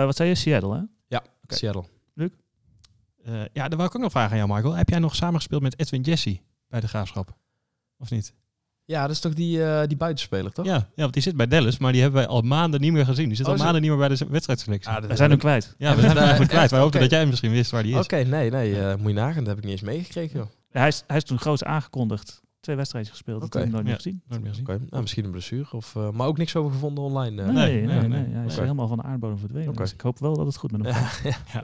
Eh, 0.00 0.04
wat 0.04 0.16
zei 0.16 0.28
je? 0.28 0.34
Seattle, 0.34 0.74
hè? 0.74 0.80
Ja. 1.06 1.22
Seattle. 1.46 1.84
Eh, 3.24 3.40
ja, 3.52 3.68
dan 3.68 3.76
wou 3.78 3.88
ik 3.88 3.94
ook 3.96 4.02
nog 4.02 4.10
vragen 4.10 4.30
aan 4.30 4.36
jou, 4.36 4.52
Michael. 4.54 4.74
Heb 4.74 4.88
jij 4.88 4.98
nog 4.98 5.14
samengespeeld 5.14 5.62
met 5.62 5.78
Edwin 5.80 6.00
Jesse 6.00 6.40
bij 6.68 6.80
de 6.80 6.88
Graafschap? 6.88 7.36
Of 7.98 8.10
niet? 8.10 8.34
Ja, 8.92 9.00
dat 9.02 9.10
is 9.10 9.20
toch 9.20 9.34
die, 9.34 9.64
eh, 9.64 9.86
die 9.86 9.96
buitenspeler, 9.96 10.52
toch? 10.52 10.64
Ja, 10.66 10.74
ja, 10.74 10.86
want 10.94 11.12
die 11.12 11.22
zit 11.22 11.36
bij 11.36 11.46
Dallas, 11.46 11.78
maar 11.78 11.92
die 11.92 12.00
hebben 12.02 12.20
wij 12.20 12.28
al 12.30 12.40
maanden 12.42 12.80
niet 12.80 12.92
meer 12.92 13.04
gezien. 13.04 13.26
Die 13.28 13.36
zit 13.36 13.46
Oh, 13.46 13.52
al 13.52 13.58
zo- 13.58 13.64
maanden 13.64 13.82
niet 13.82 13.90
meer 13.90 14.08
bij 14.08 14.16
de 14.16 14.26
wedstrijdselectie. 14.30 14.90
Ah, 14.92 15.04
We 15.04 15.16
zijn 15.16 15.30
hem 15.30 15.38
kwijt. 15.38 15.74
ja, 15.78 15.94
we 15.94 16.00
zijn 16.00 16.10
hem 16.12 16.20
eigenlijk 16.20 16.50
kwijt. 16.50 16.70
Wij 16.70 16.80
hoopten 16.84 17.00
dat 17.00 17.10
jij 17.10 17.26
misschien 17.26 17.50
wist 17.52 17.70
waar 17.70 17.82
die 17.82 17.92
is. 17.98 18.04
Oké, 18.04 18.16
nee, 18.16 18.50
nee. 18.50 18.80
eh, 18.80 18.96
moet 18.96 19.08
je 19.08 19.14
nagaan. 19.14 19.38
Dat 19.44 19.46
heb 19.46 19.56
ik 19.58 19.62
niet 19.64 19.72
eens 19.72 19.80
meegekregen, 19.82 20.38
joh. 20.38 20.48
Ja, 20.72 20.78
hij, 20.78 20.88
is, 20.88 21.02
hij 21.06 21.16
is 21.16 21.24
toen 21.24 21.38
groots 21.38 21.64
aangekondigd. 21.64 22.40
Twee 22.62 22.76
wedstrijdjes 22.76 23.14
gespeeld. 23.14 23.54
Nooit 23.54 23.72
meer 23.72 23.86
Ja. 23.86 23.94
gezien. 23.94 24.22
Nooit 24.28 24.40
meer 24.40 24.50
gezien. 24.50 24.68
Oké, 24.68 24.78
nou, 24.88 25.02
misschien 25.02 25.24
een 25.24 25.30
blessure. 25.30 25.66
Of, 25.72 25.96
eh, 25.96 26.10
maar 26.10 26.26
ook 26.26 26.36
niks 26.38 26.56
over 26.56 26.72
gevonden 26.72 27.04
online. 27.04 27.42
eh. 27.42 27.48
Nee, 27.48 27.74
nee, 27.74 27.86
nee. 27.86 28.08
nee, 28.08 28.20
nee. 28.26 28.34
Hij 28.34 28.46
is 28.46 28.56
helemaal 28.56 28.88
van 28.88 28.96
de 28.96 29.02
aardbodem 29.02 29.38
verdwenen. 29.38 29.74
Dus 29.74 29.92
ik 29.92 30.00
hoop 30.00 30.18
wel 30.18 30.36
dat 30.36 30.46
het 30.46 30.56
goed 30.56 30.72
met 30.72 30.84
hem 30.84 30.94
gaat. 30.94 31.20
Ja. 31.52 31.62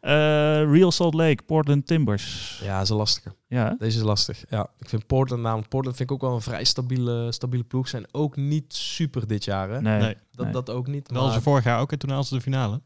Eh, 0.00 0.70
Real 0.72 0.90
Salt 0.92 1.14
Lake, 1.14 1.42
Portland 1.42 1.86
Timbers. 1.86 2.58
ja, 2.64 2.74
dat 2.74 2.82
is 2.82 2.88
een 2.88 2.96
lastige. 2.96 3.34
Ja, 3.48 3.74
Deze 3.78 3.98
is 3.98 4.04
lastig. 4.04 4.44
Ja, 4.50 4.68
ik 4.78 4.88
vind 4.88 5.06
Portland 5.06 5.42
namelijk. 5.42 5.68
Portland 5.68 5.96
vind 5.96 6.10
ik 6.10 6.14
ook 6.16 6.22
wel 6.22 6.34
een 6.34 6.42
vrij 6.42 6.64
stabiele, 6.64 7.32
stabiele 7.32 7.64
ploeg. 7.64 7.88
Zijn 7.88 8.06
ook 8.12 8.36
niet 8.36 8.74
super 8.74 9.26
dit 9.26 9.44
jaar. 9.44 9.70
Hè? 9.70 9.80
nee. 9.80 10.00
Nee. 10.00 10.16
Dat, 10.32 10.52
dat 10.52 10.70
ook 10.70 10.86
niet. 10.86 11.06
Dat 11.08 11.16
was 11.16 11.24
Maar 11.26 11.34
ze 11.34 11.40
vorig 11.42 11.64
jaar 11.64 11.80
ook 11.80 11.92
en 11.92 11.98
toen 11.98 12.08
haalden 12.10 12.28
ze 12.28 12.34
de 12.34 12.40
finale 12.40 12.80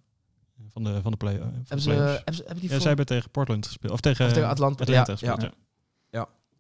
van 0.68 0.84
de, 0.84 1.03
van 1.03 1.11
de 1.11 1.16
play. 1.16 1.38
van 1.38 1.49
de 1.51 1.55
hebben, 1.66 1.80
ze, 1.80 1.91
hebben, 1.91 2.34
ze, 2.34 2.43
hebben 2.43 2.55
die 2.55 2.62
ja, 2.64 2.68
voor- 2.70 2.78
zij 2.78 2.88
hebben 2.88 3.07
tegen 3.07 3.30
Portland 3.30 3.66
gespeeld. 3.66 3.93
Of 3.93 4.01
tegen, 4.01 4.26
of 4.26 4.32
tegen 4.32 4.49
Atlanta? 4.49 4.82
Atlanta 4.82 5.12
ja, 5.12 5.18
gespeeld, 5.18 5.43
ja. 5.43 5.51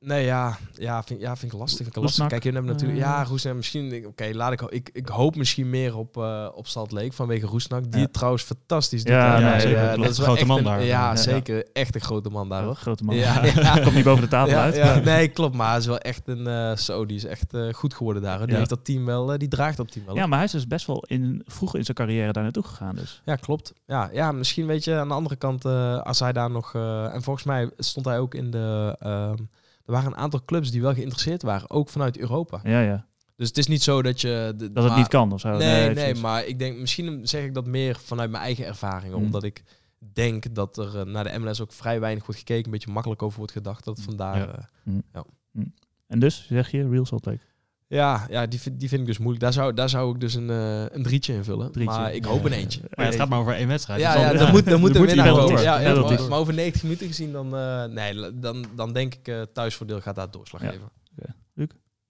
Nee, 0.02 0.24
ja, 0.24 0.56
ja, 0.74 1.02
vind, 1.02 1.20
ja, 1.20 1.36
vind 1.36 1.52
ik 1.52 1.58
lastig. 1.58 1.76
Vind 1.84 1.96
ik 1.96 2.02
lastig. 2.02 2.26
Kijk, 2.26 2.42
je 2.42 2.50
hebt 2.52 2.66
natuurlijk... 2.66 2.98
Eh. 2.98 3.04
ja, 3.04 3.24
Roesnak, 3.24 3.54
misschien... 3.54 4.06
Oké, 4.06 4.30
laat 4.32 4.52
ik, 4.52 4.60
ik... 4.62 4.90
Ik 4.92 5.08
hoop 5.08 5.36
misschien 5.36 5.70
meer 5.70 5.96
op, 5.96 6.16
eh 6.16 6.48
op 6.54 6.66
Salt 6.66 6.90
Lake 6.92 7.12
vanwege 7.12 7.46
Roesnak. 7.46 7.92
Die 7.92 8.00
het 8.02 8.12
trouwens 8.12 8.42
fantastisch 8.42 9.02
doet. 9.04 9.12
Ja, 9.12 9.30
daar. 9.30 9.40
nee, 9.40 9.52
Eh, 9.52 9.60
zeker. 9.60 9.96
dat 10.02 10.10
is 10.10 10.18
wel 10.18 10.26
Grote 10.26 10.46
man 10.46 10.58
een- 10.58 10.64
daar. 10.64 10.82
Ja, 10.82 11.10
Ja. 11.10 11.16
zeker. 11.16 11.66
Echt 11.72 11.94
een 11.94 12.00
grote 12.00 12.30
man 12.30 12.48
daar, 12.48 12.58
Een 12.60 12.64
hoor. 12.64 12.74
grote 12.74 13.04
man. 13.04 13.14
Ja, 13.16 13.44
ja. 13.44 13.78
Komt 13.82 13.94
niet 13.94 14.04
boven 14.04 14.22
de 14.22 14.28
tafel 14.28 14.50
Ja, 14.56 14.62
uit. 14.62 15.04
nee, 15.04 15.28
klopt. 15.28 15.54
Maar 15.56 15.68
hij 15.68 15.78
is 15.78 15.86
wel 15.86 15.98
echt 15.98 16.22
een... 16.28 16.46
eh 16.46 16.76
zo, 16.76 17.06
die 17.06 17.16
is 17.16 17.24
echt 17.24 17.54
eh, 17.54 17.72
goed 17.72 17.94
geworden 17.94 18.22
daar. 18.22 18.32
hoor. 18.36 18.42
Die 18.42 18.50
Ja. 18.52 18.56
heeft 18.58 18.70
dat 18.70 18.84
team 18.84 19.04
wel... 19.04 19.32
eh, 19.32 19.38
die 19.38 19.48
draagt 19.48 19.76
dat 19.76 19.92
team 19.92 20.06
wel. 20.06 20.14
Ja, 20.14 20.26
maar 20.26 20.36
hij 20.38 20.46
is 20.46 20.52
dus 20.52 20.66
best 20.66 20.86
wel 20.86 21.04
in, 21.06 21.42
vroeg 21.46 21.76
in 21.76 21.84
zijn 21.84 21.96
carrière 21.96 22.32
daar 22.32 22.42
naartoe 22.42 22.62
gegaan. 22.64 22.94
Dus. 22.94 23.22
Ja, 23.24 23.36
klopt. 23.36 23.72
Ja, 23.86 24.08
ja, 24.12 24.32
misschien 24.32 24.66
weet 24.66 24.84
je 24.84 24.94
aan 24.94 25.08
de 25.08 25.14
andere 25.14 25.36
kant, 25.36 25.64
eh, 25.64 26.00
als 26.02 26.20
hij 26.20 26.32
daar 26.32 26.50
nog. 26.50 26.74
eh, 26.74 27.14
en 27.14 27.22
volgens 27.22 27.44
mij 27.44 27.70
stond 27.78 28.06
hij 28.06 28.18
ook 28.18 28.34
in 28.34 28.50
de. 28.50 28.96
Er 29.90 29.96
waren 29.96 30.12
een 30.12 30.16
aantal 30.18 30.44
clubs 30.44 30.70
die 30.70 30.80
wel 30.80 30.94
geïnteresseerd 30.94 31.42
waren, 31.42 31.70
ook 31.70 31.88
vanuit 31.88 32.18
Europa. 32.18 32.60
Ja, 32.62 32.80
ja. 32.80 33.06
Dus 33.36 33.48
het 33.48 33.58
is 33.58 33.66
niet 33.66 33.82
zo 33.82 34.02
dat 34.02 34.20
je. 34.20 34.52
de- 34.56 34.72
Dat 34.72 34.82
het 34.82 34.92
maar- 34.92 34.98
niet 35.00 35.08
kan 35.08 35.32
of 35.32 35.40
zo. 35.40 35.56
Nee, 35.56 35.90
nee, 35.94 36.14
maar 36.14 36.46
ik 36.46 36.58
denk, 36.58 36.78
misschien 36.78 37.26
zeg 37.28 37.44
ik 37.44 37.54
dat 37.54 37.66
meer 37.66 37.96
vanuit 38.04 38.30
mijn 38.30 38.42
eigen 38.42 38.66
ervaringen. 38.66 39.18
Mm. 39.18 39.24
Omdat 39.24 39.42
ik 39.42 39.62
denk 40.12 40.54
dat 40.54 40.76
er 40.78 40.98
eh, 40.98 41.04
naar 41.04 41.24
de 41.24 41.38
MLS 41.38 41.60
ook 41.60 41.72
vrij 41.72 42.00
weinig 42.00 42.24
wordt 42.26 42.38
gekeken, 42.40 42.64
een 42.64 42.70
beetje 42.70 42.92
makkelijk 42.92 43.22
over 43.22 43.38
wordt 43.38 43.52
gedacht. 43.52 43.84
Dat 43.84 43.96
het 43.96 44.04
vandaar. 44.04 44.38
Ja. 44.38 44.68
eh, 45.54 45.62
En 46.06 46.18
dus 46.18 46.46
zeg 46.48 46.70
je 46.70 46.88
Real 46.88 47.06
Salt 47.06 47.24
Lake. 47.26 47.40
Ja, 47.98 48.26
ja 48.30 48.46
die, 48.46 48.60
vind- 48.60 48.80
die 48.80 48.88
vind 48.88 49.00
ik 49.00 49.06
dus 49.06 49.18
moeilijk. 49.18 49.40
Daar 49.42 49.52
zou, 49.52 49.74
daar 49.74 49.88
zou 49.88 50.14
ik 50.14 50.20
dus 50.20 50.34
een, 50.34 50.50
eh, 50.50 50.84
een 50.88 51.02
drietje 51.02 51.34
in 51.34 51.44
vullen. 51.44 51.72
Drietje. 51.72 51.98
Maar 51.98 52.14
ik 52.14 52.24
hoop 52.24 52.44
een 52.44 52.52
eentje. 52.52 52.80
Maar 52.80 53.04
ja, 53.04 53.10
het 53.10 53.14
gaat 53.20 53.28
maar 53.28 53.38
over 53.38 53.54
één 53.54 53.68
wedstrijd. 53.68 54.00
Ja, 54.00 54.12
dus 54.14 54.22
ja, 54.22 54.38
dan- 54.38 54.50
moet, 54.50 54.64
dan 54.64 54.80
moet 54.84 54.98
moet 54.98 55.06
winnaar 55.06 55.28
komen. 55.28 55.62
Ja, 55.62 55.78
ja, 55.80 55.94
maar, 56.00 56.28
maar 56.28 56.38
over 56.38 56.54
90 56.54 56.82
minuten 56.82 57.06
gezien, 57.06 57.32
dan, 57.32 57.56
eh, 57.56 57.84
nee, 57.84 58.38
dan, 58.38 58.64
dan 58.76 58.92
denk 58.92 59.14
ik 59.14 59.28
eh 59.28 59.42
thuisvoordeel 59.52 60.00
gaat 60.00 60.14
daar 60.14 60.30
doorslag 60.30 60.62
Ja. 60.62 60.70
geven. 60.70 60.88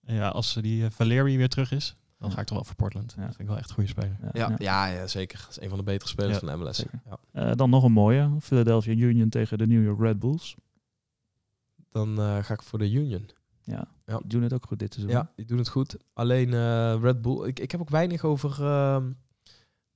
Ja, 0.07 0.29
als 0.29 0.55
die 0.61 0.85
eh, 0.85 0.91
Valeri 0.91 1.37
weer 1.37 1.49
terug 1.49 1.73
is, 1.73 1.97
dan 2.19 2.33
ga 2.33 2.41
ik 2.41 2.47
toch 2.47 2.57
wel 2.57 2.67
voor 2.67 2.75
Portland. 2.75 3.13
Ja. 3.17 3.21
Dat 3.27 3.29
vind 3.37 3.41
ik 3.41 3.47
wel 3.49 3.57
echt 3.57 3.69
een 3.69 3.75
goede 3.75 3.89
speler. 3.91 4.17
Ja, 4.33 4.55
ja. 4.59 4.87
ja, 4.89 5.07
zeker. 5.07 5.39
Dat 5.39 5.51
is 5.51 5.61
een 5.63 5.69
van 5.69 5.79
de 5.79 5.85
betere 5.85 6.11
spelers 6.11 6.33
Ja, 6.41 6.47
van 6.47 6.49
de 6.49 6.57
MLS. 6.65 6.85
Eh, 7.33 7.51
dan 7.55 7.71
nog 7.71 7.85
een 7.85 7.93
mooie. 7.93 8.31
Philadelphia 8.41 8.93
Union 8.95 9.29
tegen 9.29 9.59
de 9.59 9.67
New 9.67 9.85
York 9.85 10.01
Red 10.01 10.19
Bulls. 10.19 10.55
Dan 11.93 12.19
eh, 12.21 12.39
ga 12.45 12.55
ik 12.55 12.63
voor 12.63 12.79
de 12.79 12.91
Union. 12.91 13.29
Ja, 13.65 13.85
Ja. 14.07 14.17
die 14.19 14.27
doen 14.29 14.43
het 14.43 14.53
ook 14.53 14.67
goed 14.67 14.79
dit 14.79 14.93
seizoen. 14.95 15.15
Ja, 15.17 15.31
die 15.37 15.47
doen 15.47 15.59
het 15.59 15.69
goed. 15.69 15.97
Alleen 16.13 16.55
eh, 16.55 16.95
Red 17.01 17.23
Bull, 17.23 17.47
ik, 17.47 17.59
ik 17.61 17.71
heb 17.71 17.81
ook 17.81 17.91
weinig 17.91 18.25
over 18.25 18.65
ehm, 18.65 19.11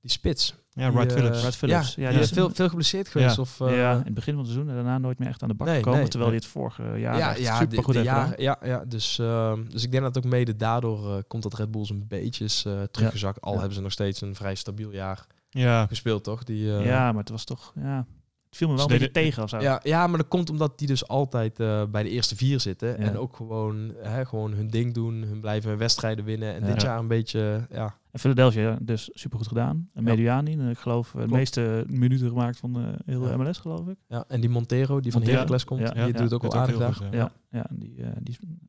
die 0.01 0.11
spits. 0.11 0.55
Ja, 0.69 0.89
Die, 0.91 0.99
eh, 0.99 1.09
Phillips. 1.11 1.55
Phillips. 1.55 1.95
Ja, 1.95 2.03
Ja, 2.03 2.09
die 2.09 2.19
is 2.19 2.29
veel, 2.31 2.49
veel 2.49 2.67
geblesseerd 2.69 3.07
geweest. 3.07 3.35
Ja. 3.35 3.41
Of, 3.41 3.61
eh, 3.61 3.77
ja, 3.77 3.91
in 3.91 4.03
het 4.03 4.13
begin 4.13 4.33
van 4.33 4.43
het 4.43 4.51
seizoen 4.51 4.69
en 4.69 4.75
daarna 4.75 4.97
nooit 4.97 5.19
meer 5.19 5.27
echt 5.27 5.41
aan 5.43 5.49
de 5.49 5.55
bak 5.55 5.67
Nee, 5.67 5.75
gekomen. 5.77 5.99
nee, 5.99 6.09
terwijl 6.09 6.31
nee. 6.31 6.39
hij 6.39 6.49
het 6.49 6.57
vorige 6.59 6.99
jaar 6.99 7.17
ja, 7.17 7.35
ja, 7.35 7.57
super 7.57 7.83
goed 7.83 7.95
heeft 7.95 8.07
gedaan. 8.07 8.27
jaar- 8.29 8.41
ja, 8.41 8.57
ja 8.63 8.85
dus, 8.85 9.19
ehm, 9.19 9.63
dus 9.69 9.83
ik 9.83 9.91
denk 9.91 10.03
dat 10.03 10.17
ook 10.17 10.23
mede 10.31 10.55
daardoor 10.55 11.15
eh, 11.15 11.21
komt 11.27 11.43
dat 11.43 11.53
Red 11.53 11.71
Bulls 11.71 11.89
een 11.89 12.07
beetje 12.07 12.43
is 12.43 12.65
eh, 12.65 12.81
teruggezakt. 12.83 13.41
Al 13.41 13.51
Ja. 13.51 13.57
hebben 13.57 13.75
ze 13.75 13.81
nog 13.81 13.91
steeds 13.91 14.21
een 14.21 14.35
vrij 14.35 14.55
stabiel 14.55 14.91
jaar 14.91 15.27
Ja, 15.49 15.85
gespeeld, 15.87 16.23
toch? 16.23 16.43
Die, 16.43 16.77
eh, 16.77 16.85
Ja, 16.85 17.11
maar 17.11 17.21
het 17.21 17.29
was 17.29 17.43
toch... 17.43 17.71
Ja, 17.75 18.05
het 18.55 18.63
viel 18.63 18.67
me 18.69 18.75
wel 18.75 18.91
een 18.91 18.91
beetje 18.99 19.11
tegen 19.11 19.43
of 19.43 19.49
zo. 19.49 19.59
Ja, 19.59 19.79
ja, 19.83 20.07
maar 20.07 20.17
dat 20.17 20.27
komt 20.27 20.49
omdat 20.49 20.79
die 20.79 20.87
dus 20.87 21.07
altijd 21.07 21.59
eh, 21.59 21.83
bij 21.85 22.03
de 22.03 22.09
eerste 22.09 22.35
vier 22.35 22.59
zitten. 22.59 22.87
Ja. 22.89 22.95
En 22.95 23.17
ook 23.17 23.35
gewoon, 23.35 23.93
hè, 23.97 24.25
gewoon 24.25 24.53
hun 24.53 24.67
ding 24.67 24.93
doen. 24.93 25.21
Hun 25.21 25.39
blijven 25.39 25.77
wedstrijden 25.77 26.25
winnen. 26.25 26.53
En 26.55 26.65
Ja. 26.65 26.73
dit 26.73 26.81
jaar 26.81 26.99
een 26.99 27.07
beetje, 27.07 27.67
ja. 27.71 27.95
En 28.15 28.21
Philadelphia 28.21 28.77
dus 28.81 29.09
supergoed 29.13 29.47
gedaan. 29.47 29.89
En 29.93 30.03
Ja. 30.03 30.09
Mediani, 30.09 30.57
eh, 30.59 30.69
ik 30.69 30.77
geloof 30.77 31.15
eh, 31.15 31.21
de 31.21 31.27
meeste 31.27 31.83
minuten 31.87 32.29
gemaakt 32.29 32.57
van 32.57 32.73
de 32.73 32.93
hele 33.05 33.27
Ja. 33.29 33.37
MLS, 33.37 33.57
geloof 33.57 33.87
ik. 33.87 33.95
ja. 34.07 34.23
En 34.27 34.41
die 34.41 34.49
Montero, 34.49 34.99
die 34.99 35.11
van 35.11 35.23
Heracles 35.23 35.63
komt, 35.63 35.81
ja, 35.81 35.91
die 35.93 36.13
ja, 36.13 36.19
doet 36.19 36.33
ook 36.33 36.41
wel 36.41 36.53
aardig 36.55 36.77
daar. 36.77 36.97
Ja, 37.11 37.17
ja. 37.17 37.31
ja. 37.49 37.65
die, 37.71 37.95
eh, 37.97 38.07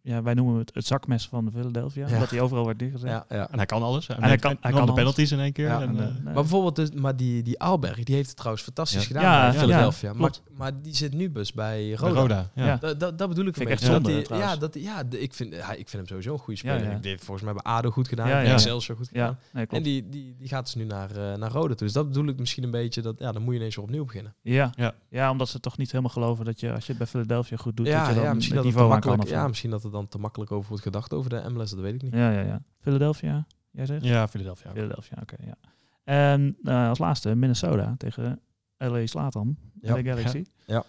ja, 0.02 0.22
wij 0.22 0.34
noemen 0.34 0.58
het 0.58 0.70
het 0.74 0.86
zakmes 0.86 1.26
van 1.28 1.50
Philadelphia. 1.52 2.06
Ja. 2.08 2.14
Omdat 2.14 2.30
hij 2.30 2.40
overal 2.40 2.62
wordt 2.64 2.80
neergezet. 2.80 3.08
Ja, 3.10 3.24
ja. 3.28 3.48
En 3.50 3.56
hij 3.56 3.66
kan 3.66 3.82
alles. 3.82 4.06
Hij, 4.06 4.16
hij 4.20 4.36
kan- 4.36 4.56
hij 4.60 4.70
kan 4.70 4.72
de 4.72 4.78
alles. 4.80 4.94
penalties 4.94 5.32
in 5.32 5.38
één 5.40 5.52
keer. 5.52 5.66
Ja. 5.66 5.80
en, 5.80 5.88
En, 5.88 5.96
eh, 5.98 6.02
eh, 6.04 6.14
nee. 6.14 6.22
Maar 6.22 6.32
bijvoorbeeld, 6.34 6.76
dus, 6.76 6.90
maar 6.90 7.16
die, 7.16 7.42
die 7.42 7.60
Alberg, 7.60 8.04
die 8.04 8.14
heeft 8.14 8.26
het 8.28 8.36
trouwens 8.36 8.64
fantastisch 8.64 9.00
Ja. 9.00 9.06
gedaan 9.06 9.22
Ja, 9.22 9.50
bij 9.50 9.58
Philadelphia. 9.60 10.10
ja, 10.12 10.18
maar, 10.18 10.30
maar 10.56 10.82
die 10.82 10.94
zit 10.94 11.12
nu 11.14 11.32
dus 11.32 11.52
bij 11.52 11.64
bij 11.66 11.94
Roda. 11.94 12.20
Roda. 12.20 12.50
ja. 12.54 12.66
Ja. 12.66 12.76
Dat, 12.76 13.00
dat, 13.00 13.18
dat 13.18 13.28
bedoel 13.28 13.46
ik 13.46 13.54
Vind 13.54 13.66
een 13.68 13.72
ik 13.74 13.80
echt 13.82 13.92
beetje. 13.92 14.24
Zonde, 14.28 14.44
ja, 14.44 14.56
dat, 14.56 14.74
ja 14.74 15.04
de- 15.04 15.20
ik, 15.20 15.34
vind, 15.34 15.52
hij, 15.54 15.76
ik 15.76 15.88
vind 15.88 15.92
hem 15.92 16.06
sowieso 16.06 16.32
een 16.32 16.38
goede 16.38 16.58
speler. 16.58 16.82
ja. 16.84 16.90
Ik 16.90 17.02
deed 17.02 17.20
volgens 17.20 17.44
mij 17.44 17.54
bij 17.54 17.62
ADO 17.72 17.90
goed 17.90 18.08
gedaan. 18.08 18.26
Bij 18.28 18.44
ja. 18.46 18.52
Excelsior 18.52 18.96
goed 18.96 19.08
gedaan. 19.08 19.35
Ja, 19.40 19.48
nee, 19.52 19.66
klopt. 19.66 19.84
En 19.84 19.90
die, 19.90 20.08
die, 20.08 20.36
die 20.38 20.48
gaat 20.48 20.64
dus 20.64 20.74
nu 20.74 20.84
naar, 20.84 21.10
eh, 21.10 21.38
naar 21.38 21.50
Roda 21.50 21.68
toe. 21.74 21.86
Dus 21.86 21.92
dat 21.92 22.08
bedoel 22.08 22.26
ik 22.28 22.38
misschien 22.38 22.64
een 22.64 22.70
beetje. 22.70 23.02
Dat, 23.02 23.18
ja, 23.18 23.32
dan 23.32 23.42
moet 23.42 23.52
je 23.52 23.58
ineens 23.58 23.76
weer 23.76 23.84
opnieuw 23.84 24.04
beginnen. 24.04 24.34
ja. 24.42 24.70
Ja. 24.76 24.94
Ja. 25.08 25.30
omdat 25.30 25.48
ze 25.48 25.60
toch 25.60 25.76
niet 25.78 25.90
helemaal 25.90 26.12
geloven 26.12 26.44
dat 26.44 26.60
je, 26.60 26.72
als 26.72 26.82
je 26.82 26.88
het 26.88 26.98
bij 26.98 27.06
Philadelphia 27.06 27.56
goed 27.56 27.76
doet, 27.76 27.86
ja, 27.86 27.98
dat 27.98 28.08
je 28.08 28.14
dan 28.14 28.24
ja, 28.24 28.34
misschien 28.34 28.56
het 28.56 28.64
dat 28.64 28.74
niveau 28.74 28.94
aan 28.94 29.00
kan. 29.00 29.26
ja, 29.28 29.48
misschien 29.48 29.70
dat 29.70 29.84
er 29.84 29.90
dan 29.90 30.08
te 30.08 30.18
makkelijk 30.18 30.50
over 30.52 30.68
wordt 30.68 30.82
gedacht 30.82 31.12
over 31.14 31.30
de 31.30 31.42
MLS. 31.48 31.70
Dat 31.70 31.80
weet 31.80 31.94
ik 31.94 32.02
niet. 32.02 32.12
ja, 32.14 32.30
ja, 32.30 32.40
ja. 32.40 32.62
Philadelphia, 32.80 33.46
jij 33.70 33.86
zegt? 33.86 34.04
Ja, 34.04 34.28
Philadelphia. 34.28 34.70
Philadelphia, 34.72 35.16
oké, 35.22 35.36
ja. 35.44 35.54
En 36.04 36.56
eh, 36.62 36.88
als 36.88 36.98
laatste 36.98 37.34
Minnesota 37.34 37.94
tegen 37.98 38.40
LA 38.78 39.06
Slatan, 39.06 39.56
Ja. 39.80 39.94
LA 39.94 40.02
Galaxy. 40.02 40.44
S- 40.66 40.80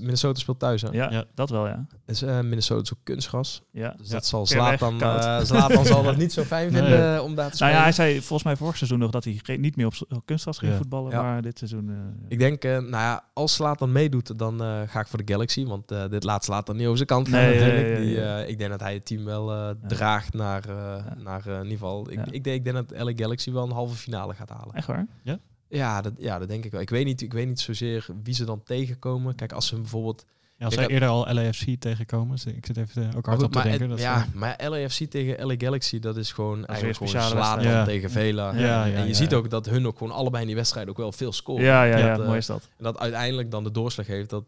Minnesota 0.00 0.38
speelt 0.40 0.58
thuis, 0.58 0.82
hè? 0.82 0.88
Ja, 0.92 1.10
Ja. 1.10 1.24
dat 1.34 1.50
wel, 1.50 1.66
ja. 1.66 1.86
Dus, 2.06 2.22
eh, 2.22 2.40
Minnesota 2.40 2.80
is 2.82 2.92
ook 2.92 2.98
kunstgras. 3.02 3.62
ja. 3.70 3.94
Dus 3.96 4.06
Ja. 4.08 4.12
dat 4.12 4.26
zal 4.26 4.46
Zlatan, 4.46 4.98
Zlatan 5.46 5.84
zal 5.86 6.02
dat 6.02 6.16
niet 6.16 6.32
zo 6.32 6.42
fijn 6.42 6.72
Nee. 6.72 6.80
vinden 6.82 7.16
eh, 7.16 7.22
om 7.22 7.34
daar 7.34 7.50
te 7.50 7.56
Nou 7.56 7.56
spelen. 7.56 7.74
ja, 7.74 7.82
hij 7.82 7.92
zei 7.92 8.14
volgens 8.20 8.42
mij 8.42 8.56
vorig 8.56 8.76
seizoen 8.76 8.98
nog 8.98 9.10
dat 9.10 9.24
hij 9.24 9.40
niet 9.56 9.76
meer 9.76 9.86
op 9.86 10.22
kunstgras 10.24 10.58
ging 10.58 10.70
Ja. 10.72 10.76
voetballen, 10.78 11.10
Ja. 11.10 11.22
maar 11.22 11.42
dit 11.42 11.58
seizoen... 11.58 11.88
eh, 11.88 11.94
Ik 12.28 12.38
denk, 12.38 12.64
eh, 12.64 12.70
nou 12.70 12.88
ja, 12.90 13.24
als 13.32 13.54
Zlatan 13.54 13.92
meedoet, 13.92 14.38
dan 14.38 14.62
eh, 14.62 14.80
ga 14.86 15.00
ik 15.00 15.06
voor 15.06 15.24
de 15.24 15.32
Galaxy. 15.32 15.64
Want 15.66 15.90
eh, 15.90 16.08
dit 16.08 16.24
laat 16.24 16.44
Zlatan 16.44 16.74
niet 16.76 16.84
over 16.84 16.96
zijn 16.96 17.08
kant 17.08 17.28
gaan 17.28 17.40
Nee, 17.40 17.58
natuurlijk. 17.60 17.86
ja, 17.88 17.92
ja, 17.94 18.00
Die, 18.00 18.14
ja. 18.14 18.40
eh, 18.42 18.48
ik 18.48 18.58
denk 18.58 18.70
dat 18.70 18.80
hij 18.80 18.94
het 18.94 19.06
team 19.06 19.24
wel 19.24 19.52
eh, 19.52 19.70
draagt 19.86 20.34
naar, 20.34 20.68
eh, 20.68 21.04
naar 21.22 21.46
eh, 21.46 21.52
in 21.54 21.62
ieder 21.62 21.78
geval... 21.78 22.10
Ik, 22.10 22.16
Ja. 22.16 22.24
ik, 22.30 22.44
denk, 22.44 22.56
ik 22.56 22.64
denk 22.64 22.76
dat 22.88 23.00
LA 23.04 23.12
Galaxy 23.16 23.52
wel 23.52 23.64
een 23.64 23.70
halve 23.72 23.94
finale 23.96 24.34
gaat 24.34 24.48
halen. 24.48 24.74
echt 24.74 24.86
waar? 24.86 25.06
Ja 25.22 25.38
dat, 26.02 26.12
ja, 26.18 26.38
dat 26.38 26.48
denk 26.48 26.64
ik 26.64 26.70
wel. 26.72 26.80
Ik 26.80 26.90
weet, 26.90 27.04
niet, 27.04 27.22
ik 27.22 27.32
weet 27.32 27.46
niet 27.48 27.60
zozeer 27.60 28.06
wie 28.22 28.34
ze 28.34 28.44
dan 28.44 28.62
tegenkomen. 28.62 29.34
Kijk, 29.34 29.52
als 29.52 29.66
ze 29.66 29.76
bijvoorbeeld... 29.80 30.24
Ja, 30.56 30.64
als 30.68 30.74
zij 30.74 30.86
eerder 30.86 31.08
al 31.08 31.34
LAFC 31.34 31.80
tegenkomen. 31.80 32.30
dus 32.34 32.44
ik 32.46 32.66
zit 32.66 32.76
even 32.76 33.02
eh, 33.10 33.16
ook 33.16 33.26
hard 33.26 33.38
Maar 33.38 33.46
op 33.46 33.52
te 33.52 33.62
denken. 33.62 33.88
dat 33.88 33.98
ja, 34.00 34.20
ze- 34.22 34.38
maar 34.38 34.56
LAFC 34.68 35.04
tegen 35.10 35.46
LA 35.46 35.54
Galaxy, 35.58 35.98
dat 35.98 36.16
is 36.16 36.32
gewoon 36.32 36.66
eigenlijk 36.66 37.00
een 37.00 37.08
gewoon 37.08 37.34
wedstrijd. 37.34 37.62
Ja. 37.62 37.84
tegen 37.84 38.10
Vela. 38.10 38.54
Ja, 38.54 38.60
ja, 38.60 38.84
en 38.94 39.02
je 39.02 39.08
ja, 39.08 39.14
ziet 39.14 39.30
ja. 39.30 39.36
ook 39.36 39.50
dat 39.50 39.66
hun 39.66 39.86
ook 39.86 39.98
gewoon 39.98 40.12
allebei 40.12 40.40
in 40.42 40.46
die 40.48 40.56
wedstrijd 40.56 40.88
ook 40.88 40.96
wel 40.96 41.12
veel 41.12 41.32
scoren. 41.32 41.64
Ja, 41.64 41.84
ja, 41.84 41.96
Ja, 41.96 42.06
ja, 42.06 42.08
dat, 42.08 42.18
mooi 42.18 42.30
eh, 42.30 42.36
is 42.36 42.46
dat. 42.46 42.68
En 42.76 42.84
dat 42.84 42.98
uiteindelijk 42.98 43.50
dan 43.50 43.64
de 43.64 43.70
doorslag 43.70 44.06
heeft 44.06 44.30
dat 44.30 44.44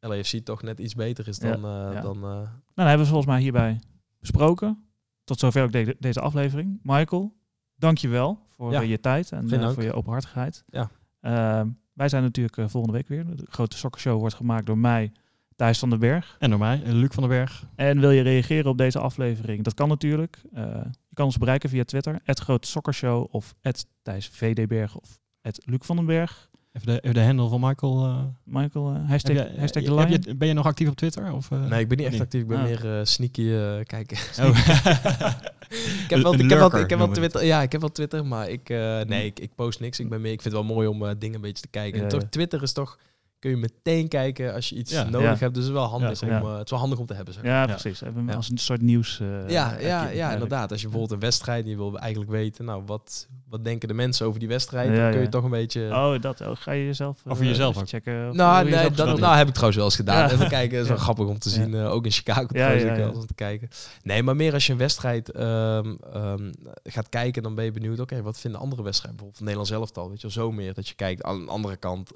LAFC 0.00 0.36
toch 0.44 0.62
net 0.62 0.78
iets 0.78 0.94
beter 0.94 1.28
is 1.28 1.36
Ja, 1.36 1.50
dan... 1.56 1.64
eh, 1.64 1.92
ja. 1.94 2.00
dan 2.00 2.16
eh, 2.16 2.22
Nou, 2.22 2.46
dan 2.74 2.86
hebben 2.86 3.06
we 3.06 3.12
volgens 3.12 3.30
mij 3.32 3.40
hierbij 3.40 3.80
besproken. 4.20 4.84
Tot 5.24 5.38
zover 5.38 5.62
ook 5.62 5.72
de- 5.72 5.96
deze 5.98 6.20
aflevering. 6.20 6.78
Michael, 6.82 7.32
dank 7.78 7.98
je 7.98 8.08
wel 8.08 8.38
voor 8.48 8.72
Ja, 8.72 8.80
eh, 8.80 8.88
je 8.88 9.00
tijd 9.00 9.32
en 9.32 9.50
eh, 9.50 9.70
voor 9.70 9.82
je 9.82 9.92
openhartigheid. 9.92 10.64
Ja. 10.66 10.90
Ehm, 11.20 11.68
wij 11.92 12.08
zijn 12.08 12.22
natuurlijk 12.22 12.56
eh, 12.56 12.68
volgende 12.68 12.96
week 12.96 13.08
weer. 13.08 13.36
De 13.36 13.46
grote 13.48 13.76
sokkershow 13.76 14.18
wordt 14.18 14.34
gemaakt 14.34 14.66
door 14.66 14.78
mij, 14.78 15.12
Thijs 15.56 15.78
van 15.78 15.90
den 15.90 15.98
Berg. 15.98 16.36
En 16.38 16.50
door 16.50 16.58
mij, 16.58 16.82
Luc 16.84 17.10
van 17.12 17.22
den 17.22 17.32
Berg. 17.32 17.66
En 17.74 18.00
wil 18.00 18.10
je 18.10 18.22
reageren 18.22 18.70
op 18.70 18.78
deze 18.78 18.98
aflevering? 18.98 19.62
Dat 19.62 19.74
kan 19.74 19.88
natuurlijk. 19.88 20.38
Je 20.52 21.14
kan 21.14 21.24
ons 21.24 21.38
bereiken 21.38 21.68
via 21.68 21.84
Twitter, 21.84 22.20
het 22.22 22.38
Grote 22.38 22.68
Sokkershow 22.68 23.26
of 23.30 23.54
het 23.60 23.86
Thijs 24.02 24.28
VDberg 24.28 24.96
of 24.96 25.18
het 25.40 25.62
Luc 25.66 25.80
van 25.82 25.96
den 25.96 26.06
Berg. 26.06 26.50
Even 26.78 26.86
de, 26.94 27.00
even 27.00 27.14
de 27.14 27.22
handle 27.24 27.48
van 27.48 27.60
Michael. 27.60 28.04
eh. 28.04 28.18
Michael, 28.44 28.94
eh, 28.94 29.08
hashtag, 29.08 29.36
Heb 29.36 29.48
je- 29.54 29.60
hashtag 29.60 29.82
heb 29.82 29.92
the 29.92 29.98
lion. 30.06 30.10
je- 30.22 30.34
ben 30.34 30.48
je 30.48 30.54
nog 30.54 30.66
actief 30.66 30.88
op 30.88 30.96
Twitter? 30.96 31.32
Of, 31.32 31.50
eh? 31.50 31.64
nee, 31.66 31.80
ik 31.80 31.88
ben 31.88 31.98
niet 31.98 32.06
echt 32.06 32.20
actief. 32.20 32.40
Ik 32.40 32.48
ben 32.48 32.58
Ah. 32.58 32.64
meer 32.64 32.98
eh, 32.98 33.04
sneaky 33.04 33.50
eh, 33.50 33.84
kijken. 33.84 34.16
Oh. 34.40 34.58
ik 36.04 36.10
heb 36.10 36.22
wel, 36.22 36.34
ik 36.34 36.40
heb 36.50 36.58
wel, 36.58 36.76
ik 36.80 36.90
heb 36.90 36.98
wel 36.98 37.08
Twitter. 37.10 37.44
Ja, 37.44 37.62
ik 37.62 37.72
heb 37.72 37.80
wel 37.80 37.90
Twitter, 37.92 38.26
maar 38.26 38.48
ik, 38.50 38.70
eh, 38.70 39.00
nee, 39.00 39.24
ik, 39.26 39.40
ik 39.40 39.50
post 39.54 39.80
niks. 39.80 40.00
Ik 40.00 40.08
ben 40.08 40.20
meer, 40.20 40.32
ik 40.32 40.42
vind 40.42 40.54
het 40.54 40.64
wel 40.66 40.74
mooi 40.74 40.88
om 40.88 41.04
eh, 41.06 41.10
dingen 41.18 41.34
een 41.34 41.40
beetje 41.40 41.62
te 41.62 41.68
kijken. 41.68 41.98
Ja, 41.98 42.04
en 42.04 42.08
toch. 42.10 42.22
Twitter 42.30 42.62
is 42.62 42.72
toch, 42.72 42.98
kun 43.38 43.50
je 43.50 43.56
meteen 43.56 44.08
kijken 44.08 44.54
als 44.54 44.68
je 44.68 44.74
iets 44.76 44.92
Ja. 44.92 45.02
nodig 45.04 45.20
Ja. 45.20 45.26
hebt. 45.38 45.54
Dus 45.54 45.64
het 45.64 45.72
is 45.72 45.78
wel 45.80 45.84
handig, 45.88 46.20
Ja, 46.20 46.26
om, 46.40 46.46
eh, 46.48 46.52
het 46.56 46.64
is 46.64 46.70
wel 46.70 46.78
handig 46.80 46.98
om 46.98 47.06
te 47.06 47.14
hebben. 47.14 47.34
Zeg. 47.34 47.42
Ja, 47.44 47.66
precies. 47.66 48.00
Even 48.00 48.26
Ja. 48.26 48.34
als 48.34 48.50
een 48.50 48.58
soort 48.58 48.80
nieuws. 48.82 49.20
eh, 49.20 49.48
Ja, 49.48 49.78
ja, 50.10 50.32
inderdaad. 50.32 50.70
Als 50.70 50.80
je 50.80 50.86
bijvoorbeeld 50.88 51.12
een 51.20 51.26
wedstrijd 51.26 51.64
en 51.64 51.70
je 51.70 51.76
wil 51.76 51.98
eigenlijk 51.98 52.30
weten, 52.30 52.64
nou, 52.64 52.82
wat, 52.86 53.28
wat 53.48 53.64
denken 53.64 53.88
de 53.88 53.94
mensen 53.94 54.26
over 54.26 54.38
die 54.40 54.48
wedstrijd? 54.48 54.88
Ja, 54.90 54.96
dan 55.02 55.08
kun 55.10 55.18
je 55.18 55.24
ja. 55.24 55.30
toch 55.30 55.44
een 55.44 55.50
beetje... 55.50 55.88
Oh, 55.92 56.20
dat 56.20 56.40
oh, 56.40 56.50
ga 56.56 56.72
je 56.72 56.84
jezelf 56.84 57.20
eh, 57.24 57.32
Over 57.32 57.44
jezelf 57.44 57.70
even 57.70 57.82
ook. 57.82 57.88
checken? 57.88 58.28
of 58.28 58.34
Nou, 58.36 58.64
nee, 58.64 58.90
dat 58.90 59.18
nou, 59.18 59.36
heb 59.36 59.46
ik 59.48 59.52
trouwens 59.52 59.76
wel 59.76 59.84
eens 59.84 59.96
gedaan. 59.96 60.28
Ja. 60.28 60.30
Even 60.34 60.48
kijken, 60.48 60.70
dat 60.76 60.82
is 60.82 60.88
wel 60.94 60.96
Ja. 60.96 61.02
grappig 61.02 61.26
om 61.26 61.38
te 61.38 61.48
Ja. 61.48 61.54
zien. 61.54 61.74
eh, 61.74 61.92
ook 61.92 62.04
in 62.04 62.10
Chicago 62.10 62.40
Ja, 62.40 62.46
trouwens, 62.48 62.82
ja, 62.98 63.08
om 63.20 63.26
te 63.26 63.34
kijken. 63.34 63.68
Nee, 64.02 64.22
maar 64.22 64.36
meer 64.36 64.52
als 64.52 64.66
je 64.66 64.72
een 64.72 64.78
wedstrijd 64.78 65.30
ehm, 65.30 65.94
ehm, 66.12 66.52
gaat 66.84 67.08
kijken, 67.08 67.42
dan 67.42 67.54
ben 67.54 67.64
je 67.64 67.70
benieuwd, 67.72 68.00
oké, 68.00 68.22
wat 68.22 68.38
vinden 68.38 68.60
andere 68.60 68.82
wedstrijden? 68.82 69.16
Bijvoorbeeld 69.16 69.44
Nederland 69.48 69.68
zelf 69.92 70.04
al, 70.04 70.08
weet 70.10 70.20
je 70.20 70.26
wel, 70.34 70.44
zo 70.44 70.52
meer. 70.52 70.74
Dat 70.74 70.88
je 70.88 70.94
kijkt, 70.94 71.22
aan 71.22 71.44
de 71.44 71.50
andere 71.50 71.76
kant, 71.76 72.10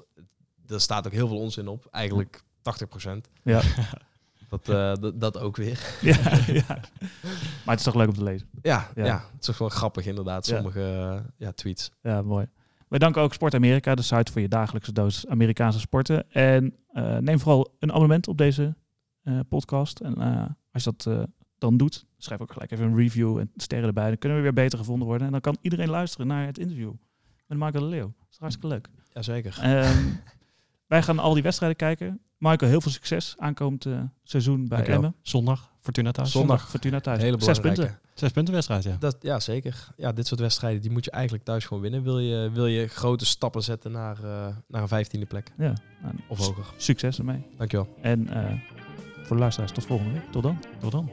er 0.67 0.81
staat 0.81 1.05
ook 1.05 1.13
heel 1.13 1.27
veel 1.27 1.39
onzin 1.39 1.67
op. 1.67 1.87
Eigenlijk 1.91 2.43
80% 3.07 3.17
Ja. 3.43 3.61
Dat, 4.49 4.69
eh, 4.69 5.01
dat, 5.01 5.19
dat 5.19 5.37
ook 5.39 5.55
weer. 5.55 5.79
ja, 6.01 6.15
ja. 6.47 6.63
Maar 7.65 7.75
het 7.75 7.79
is 7.79 7.83
toch 7.83 7.95
leuk 7.95 8.07
om 8.07 8.13
te 8.13 8.23
lezen. 8.23 8.49
Ja, 8.61 8.89
Ja. 8.95 9.05
ja. 9.05 9.25
het 9.33 9.41
is 9.41 9.49
ook 9.51 9.57
wel 9.57 9.69
grappig 9.69 10.05
inderdaad, 10.05 10.45
sommige 10.45 10.81
eh, 10.81 11.31
ja, 11.37 11.51
tweets. 11.51 11.91
Ja, 12.01 12.21
mooi. 12.21 12.47
Wij 12.87 12.99
danken 12.99 13.21
ook 13.21 13.33
Sport 13.33 13.53
Amerika, 13.53 13.95
de 13.95 14.01
site 14.01 14.31
voor 14.31 14.41
je 14.41 14.47
dagelijkse 14.47 14.91
dosis 14.91 15.27
Amerikaanse 15.27 15.79
sporten. 15.79 16.31
En 16.31 16.75
eh, 16.87 17.17
neem 17.17 17.39
vooral 17.39 17.75
een 17.79 17.91
abonnement 17.91 18.27
op 18.27 18.37
deze 18.37 18.75
podcast. 19.49 19.99
En 19.99 20.15
als 20.71 20.83
je 20.83 20.93
dat 20.95 21.27
dan 21.57 21.77
doet, 21.77 22.05
schrijf 22.17 22.41
ook 22.41 22.51
gelijk 22.51 22.71
even 22.71 22.85
een 22.85 22.97
review 22.97 23.37
en 23.37 23.51
sterren 23.55 23.87
erbij. 23.87 24.07
Dan 24.07 24.17
kunnen 24.17 24.37
we 24.37 24.43
weer 24.43 24.53
beter 24.53 24.77
gevonden 24.77 25.07
worden. 25.07 25.25
En 25.25 25.31
dan 25.31 25.41
kan 25.41 25.57
iedereen 25.61 25.89
luisteren 25.89 26.27
naar 26.27 26.45
het 26.45 26.57
interview 26.57 26.93
met 27.47 27.57
Michael 27.57 27.83
de 27.83 27.89
Leeuw. 27.89 28.13
Dat 28.19 28.27
is 28.31 28.37
hartstikke 28.37 28.67
leuk. 28.67 28.89
Jazeker. 29.13 29.57
Ehm, 29.61 30.07
wij 30.87 31.03
gaan 31.03 31.19
al 31.19 31.33
die 31.33 31.43
wedstrijden 31.43 31.77
kijken. 31.77 32.21
Michael, 32.37 32.71
heel 32.71 32.81
veel 32.81 32.91
succes 32.91 33.35
aankomend 33.37 33.85
eh, 33.85 33.99
seizoen 34.23 34.57
bij 34.59 34.67
Dankjewel. 34.67 34.95
Emmen. 34.95 35.15
Zondag, 35.21 35.71
Fortuna 35.79 36.11
thuis. 36.11 36.31
Zondag. 36.31 36.69
Fortuna 36.69 36.99
thuis. 36.99 37.21
Hele 37.21 37.41
Zes 37.41 37.59
punten. 37.59 37.99
Zes 38.13 38.31
punten 38.31 38.53
wedstrijd, 38.53 38.83
ja. 38.83 38.95
Dat, 38.99 39.17
ja, 39.21 39.39
zeker. 39.39 39.87
Ja, 39.97 40.11
dit 40.11 40.27
soort 40.27 40.39
wedstrijden 40.39 40.81
die 40.81 40.91
moet 40.91 41.05
je 41.05 41.11
eigenlijk 41.11 41.43
thuis 41.43 41.65
gewoon 41.65 41.83
winnen. 41.83 42.03
Wil 42.03 42.19
je, 42.19 42.49
wil 42.53 42.65
je 42.65 42.87
grote 42.87 43.25
stappen 43.25 43.63
zetten 43.63 43.91
naar, 43.91 44.17
eh, 44.23 44.47
naar 44.67 44.81
een 44.81 44.87
vijftiende 44.87 45.25
plek 45.25 45.51
Ja, 45.57 45.73
nou, 46.01 46.15
of 46.27 46.37
hoger. 46.37 46.73
Succes 46.77 47.17
ermee. 47.17 47.45
Dankjewel. 47.57 47.87
En 48.01 48.27
eh, 48.27 48.53
voor 49.23 49.35
de 49.35 49.41
luisteraars, 49.41 49.71
tot 49.71 49.85
volgende 49.85 50.13
week. 50.13 50.31
Tot 50.31 50.43
dan. 50.43 50.59
Tot 50.79 50.91
dan. 50.91 51.09